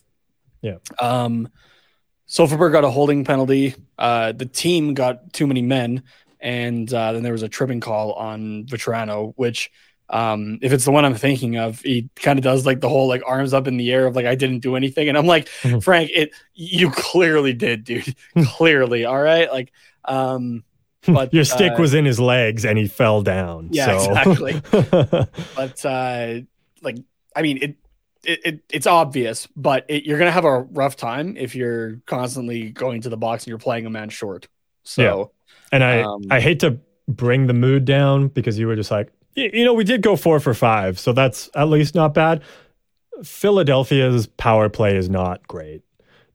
Yeah. 0.61 0.79
Um, 0.99 1.47
Silfverberg 2.29 2.71
got 2.71 2.83
a 2.83 2.89
holding 2.89 3.25
penalty. 3.25 3.75
Uh, 3.97 4.31
the 4.31 4.45
team 4.45 4.93
got 4.93 5.33
too 5.33 5.47
many 5.47 5.61
men, 5.61 6.03
and 6.39 6.93
uh, 6.93 7.11
then 7.13 7.23
there 7.23 7.33
was 7.33 7.43
a 7.43 7.49
tripping 7.49 7.79
call 7.79 8.13
on 8.13 8.65
Vatrano, 8.65 9.33
which. 9.35 9.71
Um, 10.11 10.57
if 10.63 10.73
it's 10.73 10.85
the 10.85 10.91
one 10.91 11.05
I'm 11.05 11.13
thinking 11.13 11.57
of, 11.57 11.81
he 11.81 12.09
kind 12.15 12.39
of 12.39 12.43
does 12.43 12.65
like 12.65 12.81
the 12.81 12.89
whole 12.89 13.07
like 13.07 13.21
arms 13.27 13.53
up 13.53 13.67
in 13.67 13.77
the 13.77 13.91
air 13.93 14.07
of 14.07 14.15
like 14.15 14.25
I 14.25 14.33
didn't 14.33 14.61
do 14.61 14.75
anything, 14.75 15.07
and 15.07 15.15
I'm 15.15 15.27
like, 15.27 15.47
Mhm. 15.61 15.83
Frank, 15.83 16.09
it 16.15 16.31
you 16.55 16.89
clearly 16.89 17.53
did, 17.53 17.83
dude, 17.83 18.15
clearly. 18.45 19.05
All 19.05 19.21
right, 19.21 19.51
like, 19.51 19.71
um, 20.05 20.63
but 21.05 21.31
your 21.35 21.43
stick 21.43 21.73
uh, 21.73 21.75
was 21.77 21.93
in 21.93 22.05
his 22.05 22.19
legs 22.19 22.65
and 22.65 22.75
he 22.75 22.87
fell 22.87 23.21
down. 23.21 23.69
Yeah, 23.71 23.99
so. 23.99 24.09
exactly. 24.09 24.61
but 25.55 25.85
uh, 25.85 26.39
like 26.81 26.97
I 27.35 27.41
mean 27.43 27.59
it, 27.61 27.75
it, 28.23 28.39
it 28.45 28.59
it's 28.71 28.87
obvious, 28.87 29.47
but 29.55 29.85
it, 29.87 30.05
you're 30.05 30.17
gonna 30.19 30.31
have 30.31 30.45
a 30.45 30.61
rough 30.61 30.95
time 30.95 31.35
if 31.37 31.55
you're 31.55 32.01
constantly 32.05 32.69
going 32.71 33.01
to 33.01 33.09
the 33.09 33.17
box 33.17 33.43
and 33.43 33.49
you're 33.49 33.57
playing 33.57 33.85
a 33.85 33.89
man 33.89 34.09
short. 34.09 34.47
So 34.83 35.31
And 35.71 35.83
I, 35.83 36.01
Um, 36.01 36.23
I 36.31 36.39
hate 36.39 36.59
to 36.61 36.79
bring 37.07 37.47
the 37.47 37.53
mood 37.53 37.85
down 37.85 38.27
because 38.27 38.57
you 38.59 38.67
were 38.67 38.75
just 38.75 38.91
like, 38.91 39.11
you 39.35 39.63
know, 39.63 39.73
we 39.73 39.83
did 39.83 40.01
go 40.01 40.15
four 40.15 40.39
for 40.39 40.53
five, 40.53 40.99
so 40.99 41.13
that's 41.13 41.49
at 41.55 41.69
least 41.69 41.95
not 41.95 42.13
bad. 42.13 42.41
Philadelphia's 43.23 44.27
power 44.27 44.69
play 44.69 44.95
is 44.95 45.09
not 45.09 45.47
great. 45.47 45.81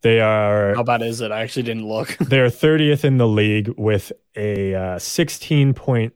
They 0.03 0.21
are 0.21 0.75
how 0.75 0.83
bad 0.83 1.01
is 1.03 1.21
it? 1.21 1.33
I 1.33 1.43
actually 1.43 1.63
didn't 1.63 1.89
look. 1.89 2.17
they 2.19 2.39
are 2.41 2.49
30th 2.51 3.05
in 3.05 3.17
the 3.19 3.27
league 3.27 3.73
with 3.79 4.13
a 4.37 4.75
uh, 4.75 4.97
16.3 4.99 6.13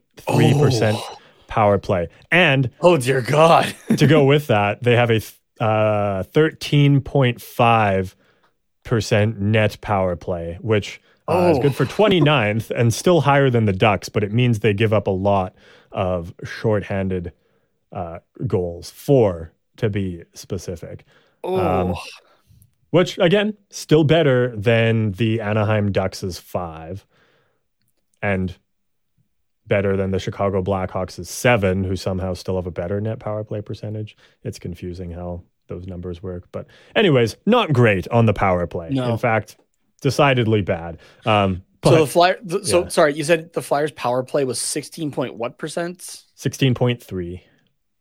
percent 0.60 0.96
Oh. 1.00 1.16
power 1.46 1.78
play, 1.78 2.08
and 2.30 2.70
oh 2.82 2.96
dear 2.98 3.22
God. 3.22 3.74
to 3.96 4.06
go 4.06 4.24
with 4.32 4.48
that, 4.48 4.82
they 4.82 4.94
have 4.96 5.10
a 5.10 5.20
uh, 5.60 6.22
13.5 6.32 8.14
percent 8.84 9.38
net 9.40 9.78
power 9.80 10.16
play, 10.16 10.58
which 10.62 11.00
uh, 11.28 11.50
is 11.52 11.58
Oh. 11.58 11.62
good 11.62 11.74
for 11.74 11.84
29th 11.98 12.70
and 12.70 12.92
still 12.94 13.20
higher 13.22 13.50
than 13.50 13.66
the 13.66 13.72
Ducks, 13.72 14.08
but 14.08 14.24
it 14.24 14.32
means 14.32 14.60
they 14.60 14.72
give 14.72 14.92
up 14.94 15.06
a 15.06 15.10
lot 15.12 15.54
of 15.92 16.32
shorthanded 16.44 17.32
uh, 17.92 18.18
goals, 18.46 18.90
four 18.90 19.52
to 19.76 19.88
be 19.90 20.22
specific. 20.34 21.04
Oh, 21.44 21.58
Um, 21.90 21.94
Which 22.90 23.18
again, 23.18 23.54
still 23.70 24.04
better 24.04 24.56
than 24.56 25.12
the 25.12 25.40
Anaheim 25.42 25.92
Ducks' 25.92 26.38
five, 26.38 27.04
and 28.22 28.56
better 29.68 29.96
than 29.96 30.10
the 30.10 30.18
Chicago 30.18 30.62
Blackhawks' 30.62 31.24
seven, 31.26 31.84
who 31.84 31.94
somehow 31.96 32.34
still 32.34 32.56
have 32.56 32.66
a 32.66 32.70
better 32.70 33.00
net 33.00 33.18
power 33.20 33.44
play 33.44 33.60
percentage. 33.60 34.16
It's 34.42 34.58
confusing 34.58 35.10
how 35.10 35.42
those 35.68 35.86
numbers 35.86 36.22
work, 36.22 36.48
but 36.50 36.66
anyways, 36.96 37.36
not 37.46 37.72
great 37.72 38.08
on 38.08 38.24
the 38.26 38.32
power 38.32 38.66
play. 38.66 38.88
No. 38.90 39.12
In 39.12 39.18
fact, 39.18 39.56
decidedly 40.00 40.62
bad. 40.62 40.98
Um, 41.26 41.62
so 41.84 42.00
the 42.00 42.06
flyer. 42.06 42.38
th- 42.48 42.64
So 42.64 42.82
yeah. 42.84 42.88
sorry, 42.88 43.14
you 43.14 43.22
said 43.22 43.52
the 43.52 43.62
Flyers' 43.62 43.92
power 43.92 44.22
play 44.22 44.44
was 44.44 44.60
sixteen 44.60 45.10
point 45.12 45.34
what 45.34 45.58
percent? 45.58 46.24
sixteen 46.34 46.74
point 46.74 47.02
three. 47.02 47.42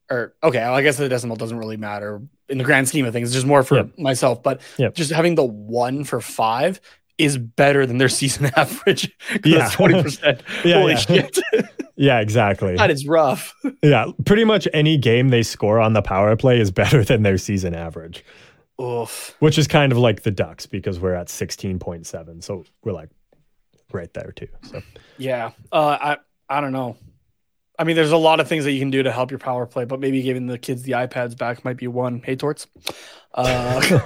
Or 0.09 0.33
okay, 0.41 0.59
well, 0.59 0.73
I 0.73 0.81
guess 0.81 0.95
the 0.97 1.09
decimal 1.09 1.35
doesn't 1.35 1.57
really 1.57 1.75
matter 1.77 2.21
in 2.47 2.57
the 2.57 2.63
grand 2.63 2.87
scheme 2.87 3.05
of 3.05 3.11
things. 3.13 3.27
It's 3.27 3.35
just 3.35 3.45
more 3.45 3.61
for 3.63 3.75
Yep. 3.77 3.99
myself. 3.99 4.41
But 4.41 4.61
Yep. 4.77 4.95
just 4.95 5.11
having 5.11 5.35
the 5.35 5.43
one 5.43 6.05
for 6.05 6.21
five 6.21 6.79
is 7.17 7.37
better 7.37 7.85
than 7.85 7.97
their 7.97 8.09
season 8.09 8.45
average. 8.55 9.11
Yeah. 9.43 9.69
twenty 9.69 10.01
percent. 10.01 10.41
Yeah, 10.63 10.79
Holy 10.79 10.93
yeah. 10.93 10.97
shit, 10.99 11.39
Yeah, 11.95 12.19
exactly. 12.19 12.75
that 12.75 12.91
is 12.91 13.07
rough. 13.07 13.53
Yeah, 13.81 14.11
pretty 14.25 14.43
much 14.43 14.67
any 14.73 14.97
game 14.97 15.29
they 15.29 15.41
score 15.43 15.79
on 15.79 15.93
the 15.93 16.01
power 16.01 16.35
play 16.35 16.59
is 16.59 16.69
better 16.71 17.03
than 17.03 17.23
their 17.23 17.37
season 17.39 17.73
average, 17.73 18.23
Oof. 18.81 19.35
which 19.39 19.57
is 19.57 19.67
kind 19.67 19.91
of 19.91 19.97
like 19.97 20.21
the 20.21 20.29
Ducks 20.31 20.67
because 20.67 20.99
we're 20.99 21.15
at 21.15 21.27
16.7. 21.27 22.43
So 22.43 22.65
we're 22.83 22.91
like 22.93 23.09
right 23.91 24.13
there 24.13 24.31
too. 24.35 24.47
So 24.63 24.81
Yeah. 25.17 25.51
Uh, 25.71 25.97
I 25.99 26.17
I 26.49 26.61
don't 26.61 26.71
know. 26.73 26.97
I 27.79 27.83
mean, 27.83 27.95
there's 27.95 28.11
a 28.11 28.17
lot 28.17 28.39
of 28.39 28.47
things 28.47 28.63
that 28.63 28.71
you 28.71 28.79
can 28.79 28.89
do 28.89 29.03
to 29.03 29.11
help 29.11 29.29
your 29.31 29.37
power 29.39 29.65
play, 29.67 29.85
but 29.85 29.99
maybe 29.99 30.21
giving 30.23 30.47
the 30.47 30.57
kids 30.57 30.81
the 30.83 30.93
iPads 30.93 31.37
back 31.37 31.63
might 31.63 31.77
be 31.77 31.87
one. 31.87 32.21
Hey, 32.23 32.35
Torts. 32.35 32.65
Uh, 33.35 33.99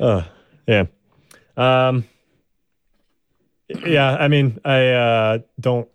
uh, 0.00 0.22
yeah. 0.68 0.84
Um 1.56 2.04
yeah, 3.68 4.14
I 4.16 4.28
mean, 4.28 4.58
I 4.64 4.88
uh 4.90 5.38
don't 5.58 5.88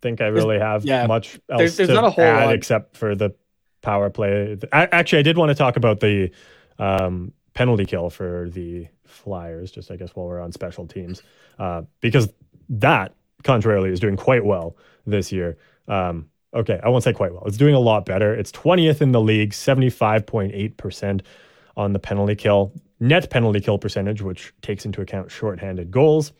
think 0.00 0.20
I 0.20 0.26
really 0.28 0.58
have 0.58 0.84
yeah, 0.84 1.06
much 1.06 1.34
else 1.50 1.58
there's- 1.58 1.76
there's 1.76 1.88
to 1.90 1.94
not 1.94 2.04
a 2.04 2.10
whole 2.10 2.24
add 2.24 2.46
lot. 2.46 2.54
except 2.54 2.96
for 2.96 3.14
the 3.14 3.34
power 3.82 4.08
play. 4.10 4.56
I, 4.72 4.88
actually, 4.92 5.18
I 5.20 5.22
did 5.22 5.36
want 5.36 5.50
to 5.50 5.54
talk 5.54 5.76
about 5.76 6.00
the 6.00 6.30
um, 6.78 7.32
penalty 7.54 7.84
kill 7.84 8.08
for 8.10 8.48
the 8.50 8.88
Flyers, 9.06 9.70
just 9.70 9.90
I 9.90 9.96
guess 9.96 10.10
while 10.14 10.26
we're 10.26 10.40
on 10.40 10.52
special 10.52 10.86
teams, 10.86 11.22
uh, 11.58 11.82
because 12.00 12.32
that, 12.70 13.14
contrarily, 13.42 13.90
is 13.90 13.98
doing 14.00 14.16
quite 14.16 14.44
well 14.44 14.76
this 15.06 15.32
year. 15.32 15.56
Um, 15.88 16.28
okay, 16.54 16.78
I 16.82 16.88
won't 16.90 17.04
say 17.04 17.12
quite 17.12 17.32
well. 17.32 17.42
It's 17.46 17.56
doing 17.56 17.74
a 17.74 17.80
lot 17.80 18.04
better. 18.06 18.34
It's 18.34 18.52
20th 18.52 19.00
in 19.02 19.12
the 19.12 19.20
league, 19.20 19.52
75.8% 19.52 21.22
on 21.76 21.92
the 21.92 21.98
penalty 21.98 22.36
kill. 22.36 22.72
Net 23.00 23.30
penalty 23.30 23.60
kill 23.60 23.78
percentage, 23.78 24.20
which 24.20 24.52
takes 24.60 24.84
into 24.84 25.00
account 25.00 25.30
shorthanded 25.30 25.90
goals, 25.90 26.32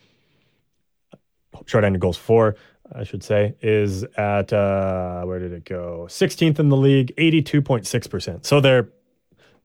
shorthanded 1.64 2.00
goals 2.00 2.18
for, 2.18 2.54
I 2.92 3.04
should 3.04 3.24
say, 3.24 3.54
is 3.62 4.04
at 4.16 4.52
uh, 4.52 5.22
where 5.24 5.38
did 5.38 5.52
it 5.52 5.64
go? 5.64 6.06
16th 6.08 6.58
in 6.58 6.68
the 6.68 6.76
league, 6.76 7.14
82.6%. 7.16 8.44
So 8.44 8.60
they're 8.60 8.90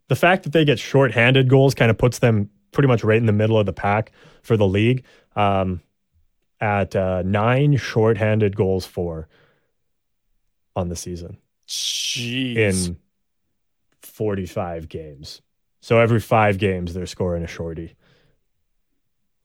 the 0.07 0.15
fact 0.15 0.43
that 0.43 0.53
they 0.53 0.63
get 0.63 0.79
shorthanded 0.79 1.49
goals 1.49 1.73
kind 1.73 1.91
of 1.91 1.97
puts 1.97 2.19
them 2.19 2.49
pretty 2.71 2.87
much 2.87 3.03
right 3.03 3.17
in 3.17 3.25
the 3.25 3.33
middle 3.33 3.57
of 3.57 3.65
the 3.65 3.73
pack 3.73 4.11
for 4.41 4.55
the 4.55 4.67
league. 4.67 5.03
Um, 5.35 5.81
at 6.61 6.95
uh, 6.95 7.21
nine 7.23 7.75
shorthanded 7.77 8.55
goals 8.55 8.85
for 8.85 9.27
on 10.75 10.89
the 10.89 10.95
season 10.95 11.37
Jeez. 11.67 12.87
in 12.87 12.97
45 14.01 14.87
games. 14.89 15.41
So 15.85 15.99
every 15.99 16.19
five 16.19 16.57
games, 16.57 16.95
they're 16.95 17.05
scoring 17.05 17.43
a 17.43 17.47
shorty, 17.47 17.93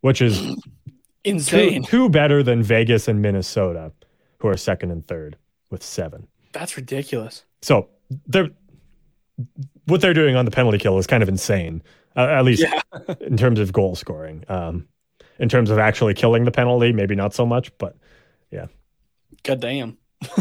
which 0.00 0.22
is 0.22 0.40
two, 0.40 0.56
Insane. 1.22 1.82
two 1.82 2.08
better 2.08 2.42
than 2.42 2.62
Vegas 2.62 3.08
and 3.08 3.20
Minnesota, 3.20 3.92
who 4.38 4.48
are 4.48 4.56
second 4.56 4.90
and 4.90 5.06
third 5.06 5.36
with 5.68 5.82
seven. 5.82 6.28
That's 6.52 6.78
ridiculous. 6.78 7.44
So 7.60 7.90
they're 8.26 8.48
what 9.84 10.00
they're 10.00 10.14
doing 10.14 10.34
on 10.34 10.46
the 10.46 10.50
penalty 10.50 10.78
kill 10.78 10.96
is 10.96 11.06
kind 11.06 11.22
of 11.22 11.28
insane, 11.28 11.82
uh, 12.16 12.28
at 12.28 12.46
least 12.46 12.62
Yeah. 12.62 13.14
in 13.20 13.36
terms 13.36 13.60
of 13.60 13.70
goal 13.70 13.94
scoring. 13.94 14.42
Um, 14.48 14.88
in 15.38 15.50
terms 15.50 15.68
of 15.68 15.78
actually 15.78 16.14
killing 16.14 16.46
the 16.46 16.50
penalty, 16.50 16.90
maybe 16.90 17.14
not 17.14 17.34
so 17.34 17.44
much, 17.44 17.70
but 17.76 17.98
yeah. 18.50 18.68
God 19.42 19.60
damn. 19.60 19.98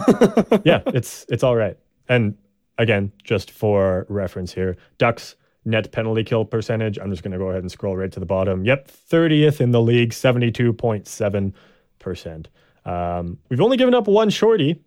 yeah, 0.63 0.81
it's 0.95 1.25
it's 1.27 1.43
all 1.43 1.57
right. 1.57 1.77
And 2.07 2.37
again, 2.77 3.11
just 3.21 3.51
for 3.51 4.05
reference 4.07 4.53
here, 4.53 4.77
Ducks 4.97 5.35
net 5.69 5.91
penalty 5.91 6.23
kill 6.23 6.45
percentage. 6.45 6.97
I'm 6.97 7.11
just 7.11 7.23
going 7.23 7.31
to 7.31 7.37
go 7.37 7.49
ahead 7.49 7.61
and 7.61 7.71
scroll 7.71 7.95
right 7.95 8.11
to 8.11 8.19
the 8.19 8.25
bottom. 8.25 8.65
Yep, 8.65 8.89
30th 9.09 9.61
in 9.61 9.71
the 9.71 9.81
league, 9.81 10.11
72.7 10.11 11.53
percent. 11.99 12.49
Um, 12.85 13.37
we've 13.49 13.61
only 13.61 13.77
given 13.77 13.93
up 13.93 14.07
one 14.07 14.29
shorty, 14.29 14.81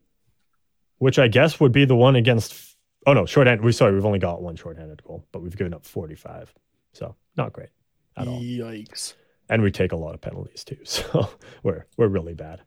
which 0.98 1.18
I 1.18 1.28
guess 1.28 1.60
would 1.60 1.72
be 1.72 1.84
the 1.84 1.96
one 1.96 2.16
against. 2.16 2.76
Oh 3.06 3.12
no, 3.12 3.26
shorthand. 3.26 3.60
We 3.62 3.72
sorry, 3.72 3.94
we've 3.94 4.04
only 4.04 4.18
got 4.18 4.42
one 4.42 4.56
shorthanded 4.56 5.02
goal, 5.04 5.24
but 5.32 5.42
we've 5.42 5.56
given 5.56 5.74
up 5.74 5.84
45, 5.84 6.52
so 6.92 7.14
not 7.36 7.52
great 7.52 7.70
at 8.16 8.28
all. 8.28 8.40
Yikes. 8.40 9.14
And 9.48 9.62
we 9.62 9.70
take 9.70 9.92
a 9.92 9.96
lot 9.96 10.14
of 10.14 10.20
penalties 10.20 10.64
too, 10.64 10.78
so 10.84 11.28
we're 11.62 11.86
we're 11.96 12.08
really 12.08 12.34
bad. 12.34 12.62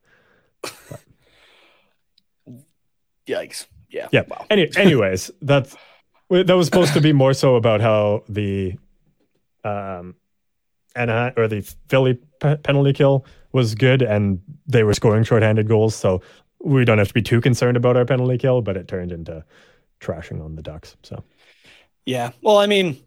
Yikes. 3.28 3.66
Yeah. 3.90 4.08
Yeah. 4.12 4.24
Wow. 4.28 4.46
Any, 4.50 4.70
anyways, 4.76 5.32
that's 5.42 5.76
that 6.30 6.56
was 6.56 6.66
supposed 6.68 6.94
to 6.94 7.02
be 7.02 7.14
more 7.14 7.34
so 7.34 7.56
about 7.56 7.82
how 7.82 8.24
the 8.30 8.76
um 9.64 10.16
Anaheim 10.96 11.34
or 11.38 11.48
the 11.48 11.62
Philly 11.90 12.18
pe- 12.40 12.58
penalty 12.58 12.94
kill 12.94 13.26
was 13.52 13.76
good 13.76 14.02
and 14.02 14.42
they 14.68 14.84
were 14.84 14.94
scoring 14.94 15.24
shorthanded 15.24 15.68
goals, 15.68 15.96
so 15.96 16.22
we 16.64 16.86
don't 16.86 16.98
have 16.98 17.10
to 17.10 17.14
be 17.14 17.22
too 17.22 17.42
concerned 17.42 17.78
about 17.78 17.96
our 17.98 18.06
penalty 18.06 18.38
kill, 18.38 18.62
but 18.62 18.78
it 18.78 18.88
turned 18.88 19.12
into 19.12 19.44
trashing 20.00 20.44
on 20.44 20.56
the 20.56 20.62
Ducks. 20.62 20.96
So 21.04 21.24
Yeah. 22.06 22.32
Well, 22.42 22.58
I 22.58 22.68
mean, 22.68 22.98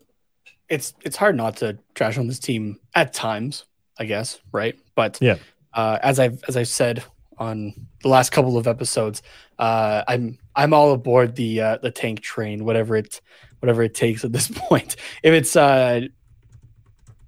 it's 0.69 0.95
it's 1.03 1.16
hard 1.16 1.37
not 1.37 1.57
to 1.59 1.79
trash 1.95 2.19
on 2.19 2.27
this 2.27 2.39
team 2.39 2.79
at 2.95 3.12
times, 3.12 3.64
I 3.99 4.05
guess, 4.05 4.39
right? 4.53 4.79
But 4.95 5.19
Yeah. 5.21 5.37
uh, 5.75 5.99
as 6.03 6.19
I've 6.19 6.43
as 6.49 6.57
I've 6.57 6.69
said 6.69 7.03
on 7.39 7.73
the 8.03 8.09
last 8.09 8.31
couple 8.31 8.57
of 8.59 8.66
episodes, 8.66 9.23
uh, 9.59 10.03
I'm 10.09 10.39
I'm 10.59 10.75
all 10.75 10.93
aboard 10.93 11.37
the 11.37 11.61
uh, 11.61 11.79
the 11.79 11.93
tank 11.93 12.21
train, 12.21 12.65
whatever 12.65 12.97
it 12.97 13.21
whatever 13.61 13.83
it 13.85 13.95
takes 13.95 14.25
at 14.25 14.33
this 14.33 14.49
point. 14.55 14.97
If 15.23 15.33
it's 15.33 15.55
uh, 15.55 16.01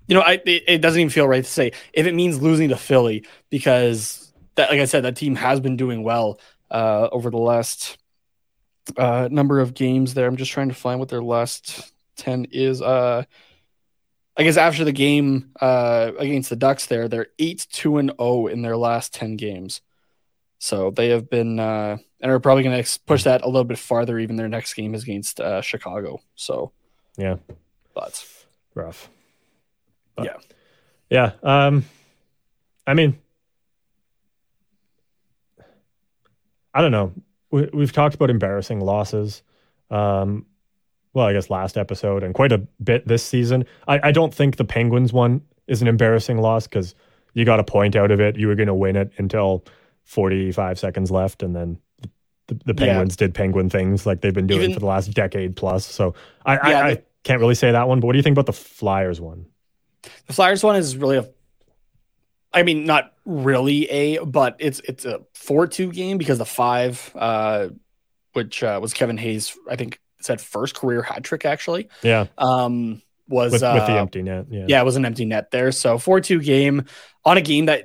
you 0.08 0.14
know, 0.14 0.20
I 0.20 0.42
it, 0.44 0.64
it 0.66 0.78
doesn't 0.82 1.00
even 1.00 1.10
feel 1.10 1.28
right 1.28 1.44
to 1.44 1.50
say 1.50 1.72
if 1.92 2.06
it 2.06 2.14
means 2.14 2.42
losing 2.42 2.70
to 2.70 2.76
Philly 2.76 3.24
because 3.48 4.32
that, 4.56 4.68
like 4.68 4.80
I 4.80 4.84
said, 4.84 5.04
that 5.04 5.14
team 5.14 5.36
has 5.36 5.60
been 5.60 5.76
doing 5.76 6.02
well 6.02 6.40
uh, 6.72 7.08
over 7.12 7.30
the 7.30 7.38
last 7.38 7.98
uh, 8.96 9.28
number 9.30 9.60
of 9.60 9.74
games. 9.74 10.12
There, 10.12 10.26
I'm 10.26 10.36
just 10.36 10.50
trying 10.50 10.70
to 10.70 10.74
find 10.74 10.98
what 10.98 11.08
their 11.08 11.22
last 11.22 11.92
ten 12.16 12.48
is. 12.50 12.82
Uh, 12.82 13.22
I 14.36 14.42
guess 14.42 14.56
after 14.56 14.84
the 14.84 14.92
game 14.92 15.52
uh, 15.60 16.10
against 16.18 16.50
the 16.50 16.56
Ducks, 16.56 16.86
there 16.86 17.06
they're 17.06 17.28
eight 17.38 17.68
two 17.70 17.98
and 17.98 18.10
zero 18.18 18.48
in 18.48 18.62
their 18.62 18.76
last 18.76 19.14
ten 19.14 19.36
games. 19.36 19.82
So 20.58 20.90
they 20.90 21.10
have 21.10 21.30
been 21.30 21.60
uh, 21.60 21.98
and 22.20 22.30
are 22.30 22.40
probably 22.40 22.62
going 22.62 22.82
to 22.82 23.00
push 23.06 23.24
that 23.24 23.42
a 23.42 23.46
little 23.46 23.64
bit 23.64 23.78
farther. 23.78 24.18
Even 24.18 24.36
their 24.36 24.48
next 24.48 24.74
game 24.74 24.94
is 24.94 25.02
against 25.02 25.40
uh, 25.40 25.60
Chicago. 25.62 26.20
So, 26.34 26.72
yeah, 27.16 27.36
but 27.94 28.24
rough. 28.74 29.08
But, 30.16 30.26
Yeah. 30.26 30.36
Yeah. 31.10 31.32
Um 31.42 31.84
I 32.86 32.94
mean 32.94 33.18
I 36.72 36.80
don't 36.80 36.92
know. 36.92 37.12
We, 37.50 37.68
we've 37.72 37.92
talked 37.92 38.14
about 38.14 38.30
embarrassing 38.30 38.80
losses. 38.80 39.42
Um 39.90 40.46
well, 41.12 41.26
I 41.26 41.32
guess 41.32 41.50
last 41.50 41.76
episode 41.76 42.22
and 42.22 42.32
quite 42.34 42.52
a 42.52 42.58
bit 42.82 43.06
this 43.08 43.24
season. 43.24 43.64
I, 43.88 44.00
I 44.04 44.12
don't 44.12 44.32
think 44.32 44.56
the 44.56 44.64
Penguins 44.64 45.12
one 45.12 45.42
is 45.66 45.82
an 45.82 45.88
embarrassing 45.88 46.38
loss 46.38 46.68
because 46.68 46.94
you 47.34 47.44
got 47.44 47.58
a 47.58 47.64
point 47.64 47.96
out 47.96 48.12
of 48.12 48.20
it. 48.20 48.36
You 48.36 48.46
were 48.46 48.54
going 48.54 48.68
to 48.68 48.74
win 48.74 48.96
it 48.96 49.12
until 49.18 49.64
45 50.04 50.78
seconds 50.78 51.10
left, 51.10 51.42
and 51.42 51.54
then 51.54 51.78
the, 52.50 52.72
the 52.74 52.84
Yeah. 52.84 52.92
Penguins 52.92 53.16
did 53.16 53.34
Penguin 53.34 53.70
things 53.70 54.04
like 54.06 54.20
they've 54.20 54.34
been 54.34 54.46
doing 54.46 54.62
Even- 54.62 54.74
for 54.74 54.80
the 54.80 54.86
last 54.86 55.12
decade 55.14 55.56
plus. 55.56 55.86
So 55.86 56.14
I, 56.44 56.54
Yeah, 56.70 56.78
I, 56.84 56.88
I 56.90 57.02
can't 57.24 57.40
really 57.40 57.54
say 57.54 57.72
that 57.72 57.88
one. 57.88 58.00
But 58.00 58.06
what 58.08 58.12
do 58.12 58.18
you 58.18 58.22
think 58.22 58.34
about 58.34 58.46
the 58.46 58.52
Flyers 58.52 59.20
one? 59.20 59.46
the 60.26 60.32
Flyers 60.32 60.62
one 60.62 60.76
is 60.76 60.96
really 60.96 61.16
a. 61.18 61.28
I 62.52 62.62
mean, 62.64 62.84
not 62.84 63.12
really 63.24 63.88
a, 63.90 64.24
but 64.24 64.56
it's 64.58 64.80
it's 64.80 65.04
a 65.04 65.20
four 65.34 65.66
two 65.66 65.92
game 65.92 66.18
because 66.18 66.38
the 66.38 66.44
five, 66.44 67.12
uh, 67.14 67.68
which 68.32 68.62
uh, 68.62 68.78
was 68.82 68.92
Kevin 68.92 69.16
Hayes, 69.18 69.56
I 69.70 69.76
think 69.76 70.00
said 70.20 70.40
first 70.40 70.74
career 70.74 71.02
hat 71.02 71.22
trick 71.22 71.44
actually. 71.44 71.88
Yeah, 72.02 72.26
Um, 72.38 73.02
was 73.28 73.52
with, 73.52 73.62
uh, 73.62 73.72
with 73.76 73.86
the 73.86 73.92
empty 73.92 74.22
net. 74.22 74.46
Yeah, 74.50 74.64
yeah, 74.68 74.80
it 74.80 74.84
was 74.84 74.96
an 74.96 75.04
empty 75.04 75.24
net 75.26 75.50
there. 75.52 75.70
So 75.70 75.96
four 75.98 76.20
two 76.20 76.40
game 76.40 76.86
on 77.24 77.36
a 77.36 77.40
game 77.40 77.66
that 77.66 77.84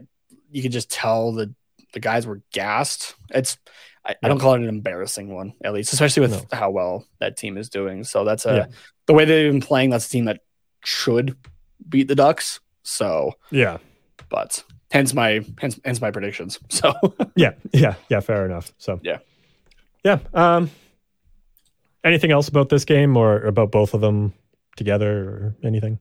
you 0.52 0.64
could 0.64 0.72
just 0.72 0.90
tell 0.90 1.32
the 1.34 1.54
the 1.94 2.00
guys 2.00 2.26
were 2.26 2.42
gassed. 2.52 3.14
It's 3.30 3.58
I, 4.06 4.16
I 4.24 4.28
don't 4.28 4.40
call 4.40 4.54
it 4.54 4.62
an 4.62 4.70
embarrassing 4.70 5.34
one, 5.34 5.54
at 5.64 5.74
least, 5.74 5.92
especially 5.94 6.22
with 6.22 6.52
how 6.54 6.70
well 6.70 7.06
that 7.20 7.38
team 7.38 7.58
is 7.58 7.70
doing. 7.70 8.04
So 8.04 8.24
that's 8.24 8.46
a 8.46 8.56
Yeah. 8.56 8.66
the 9.08 9.14
way 9.14 9.26
they've 9.26 9.52
been 9.52 9.62
playing. 9.62 9.90
That's 9.90 10.06
a 10.06 10.10
team 10.10 10.26
that 10.26 10.42
should 10.84 11.36
beat 11.90 12.08
the 12.08 12.16
Ducks. 12.16 12.60
So, 12.84 13.34
yeah, 13.50 13.78
but 14.30 14.64
hence 14.92 15.14
my 15.16 15.44
hence, 15.60 15.80
hence 15.84 16.00
my 16.02 16.12
predictions. 16.12 16.60
So 16.70 16.94
yeah, 17.36 17.54
yeah, 17.74 17.96
yeah. 18.10 18.20
Fair 18.20 18.46
enough. 18.46 18.72
So 18.78 19.00
Yeah. 19.02 19.18
yeah. 20.04 20.20
Um, 20.36 20.70
anything 22.04 22.32
else 22.32 22.48
about 22.48 22.70
this 22.70 22.86
game 22.86 23.18
or 23.18 23.42
about 23.42 23.72
both 23.72 23.94
of 23.96 24.02
them 24.02 24.34
together 24.78 25.12
or 25.30 25.56
anything? 25.64 25.98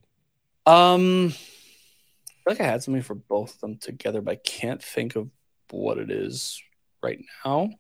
um 0.67 1.29
I 1.29 1.31
feel 1.31 2.53
like 2.59 2.61
I 2.61 2.65
had 2.73 2.83
something 2.83 3.03
for 3.03 3.15
both 3.15 3.55
of 3.55 3.61
them 3.61 3.77
together, 3.79 4.21
but 4.21 4.33
I 4.33 4.37
can't 4.37 4.83
think 4.83 5.17
of 5.17 5.31
what 5.71 5.97
it 5.97 6.11
is 6.11 6.63
right 7.03 7.19
now. 7.45 7.71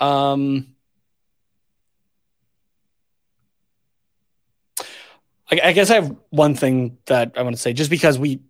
Um, 0.00 0.74
I, 5.50 5.60
I 5.64 5.72
guess 5.72 5.90
I 5.90 5.94
have 5.94 6.14
one 6.30 6.54
thing 6.54 6.98
that 7.06 7.32
I 7.36 7.42
want 7.42 7.54
to 7.56 7.60
say, 7.62 7.72
just 7.72 7.90
because 7.90 8.18
we 8.18 8.40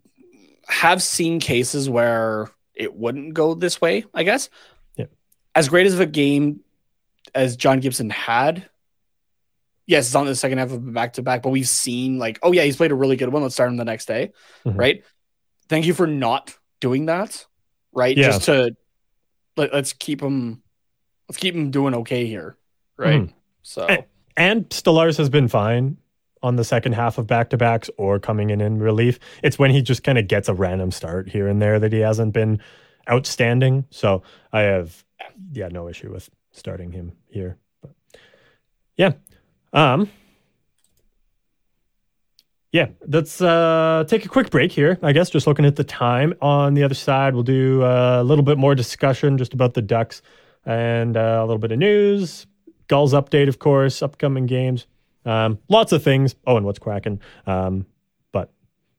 have 0.66 1.02
seen 1.02 1.40
cases 1.40 1.88
where 1.90 2.50
it 2.74 2.94
wouldn't 2.94 3.34
go 3.34 3.54
this 3.54 3.80
way. 3.80 4.04
I 4.14 4.22
guess. 4.22 4.48
Yeah. 4.96 5.06
As 5.54 5.68
great 5.68 5.86
as 5.86 5.94
of 5.94 6.00
a 6.00 6.06
game 6.06 6.60
as 7.34 7.56
John 7.56 7.80
Gibson 7.80 8.10
had, 8.10 8.68
yes, 9.86 10.06
it's 10.06 10.14
on 10.14 10.26
the 10.26 10.34
second 10.34 10.58
half 10.58 10.72
of 10.72 10.92
back 10.92 11.14
to 11.14 11.22
back, 11.22 11.42
but 11.42 11.50
we've 11.50 11.68
seen 11.68 12.18
like, 12.18 12.38
oh 12.42 12.52
yeah, 12.52 12.62
he's 12.62 12.76
played 12.76 12.92
a 12.92 12.96
really 12.96 13.16
good 13.16 13.28
one. 13.28 13.42
Let's 13.42 13.54
start 13.54 13.70
him 13.70 13.76
the 13.76 13.84
next 13.84 14.06
day, 14.06 14.32
Mhm. 14.64 14.78
right? 14.78 15.04
Thank 15.68 15.86
you 15.86 15.94
for 15.94 16.06
not 16.06 16.56
doing 16.80 17.06
that, 17.06 17.44
right? 17.92 18.16
Yeah. 18.16 18.26
Just 18.26 18.44
to 18.44 18.76
let, 19.56 19.72
let's 19.72 19.92
keep 19.92 20.20
him, 20.22 20.62
let's 21.28 21.38
keep 21.38 21.54
him 21.54 21.70
doing 21.70 21.94
okay 21.94 22.26
here, 22.26 22.56
right? 22.96 23.22
Mhm. 23.22 23.32
So 23.62 23.86
Eh. 23.86 24.02
And 24.36 24.68
Stolarz 24.70 25.16
has 25.18 25.28
been 25.28 25.48
fine 25.48 25.96
on 26.42 26.56
the 26.56 26.64
second 26.64 26.92
half 26.92 27.18
of 27.18 27.26
back 27.26 27.50
to 27.50 27.56
backs 27.56 27.88
or 27.96 28.18
coming 28.18 28.50
in 28.50 28.60
in 28.60 28.78
relief. 28.78 29.18
It's 29.42 29.58
when 29.58 29.70
he 29.70 29.80
just 29.80 30.02
kind 30.02 30.18
of 30.18 30.28
gets 30.28 30.48
a 30.48 30.54
random 30.54 30.90
start 30.90 31.28
here 31.28 31.48
and 31.48 31.62
there 31.62 31.78
that 31.78 31.92
he 31.92 32.00
hasn't 32.00 32.32
been 32.34 32.60
outstanding. 33.08 33.84
So 33.90 34.22
I 34.52 34.60
have, 34.62 35.04
yeah, 35.52 35.68
no 35.68 35.88
issue 35.88 36.12
with 36.12 36.28
starting 36.52 36.92
him 36.92 37.12
here. 37.28 37.56
But 37.80 37.92
yeah. 38.96 39.12
Um, 39.72 40.10
yeah, 42.72 42.88
let's 43.06 43.40
uh, 43.40 44.04
take 44.08 44.24
a 44.24 44.28
quick 44.28 44.50
break 44.50 44.72
here. 44.72 44.98
I 45.00 45.12
guess 45.12 45.30
just 45.30 45.46
looking 45.46 45.64
at 45.64 45.76
the 45.76 45.84
time. 45.84 46.34
On 46.42 46.74
the 46.74 46.82
other 46.82 46.94
side, 46.94 47.34
we'll 47.34 47.44
do 47.44 47.82
uh, 47.84 48.18
a 48.20 48.24
little 48.24 48.44
bit 48.44 48.58
more 48.58 48.74
discussion 48.74 49.38
just 49.38 49.54
about 49.54 49.74
the 49.74 49.82
Ducks 49.82 50.22
and 50.66 51.16
uh, 51.16 51.38
a 51.40 51.44
little 51.46 51.58
bit 51.58 51.72
of 51.72 51.78
news, 51.78 52.46
Gulls 52.88 53.12
update, 53.14 53.48
of 53.48 53.58
course, 53.58 54.02
upcoming 54.02 54.46
games, 54.46 54.86
um, 55.24 55.58
lots 55.68 55.92
of 55.92 56.02
things. 56.02 56.34
Oh, 56.46 56.56
and 56.56 56.66
what's 56.66 56.78
cracking? 56.78 57.20
Um, 57.46 57.86
but 58.32 58.52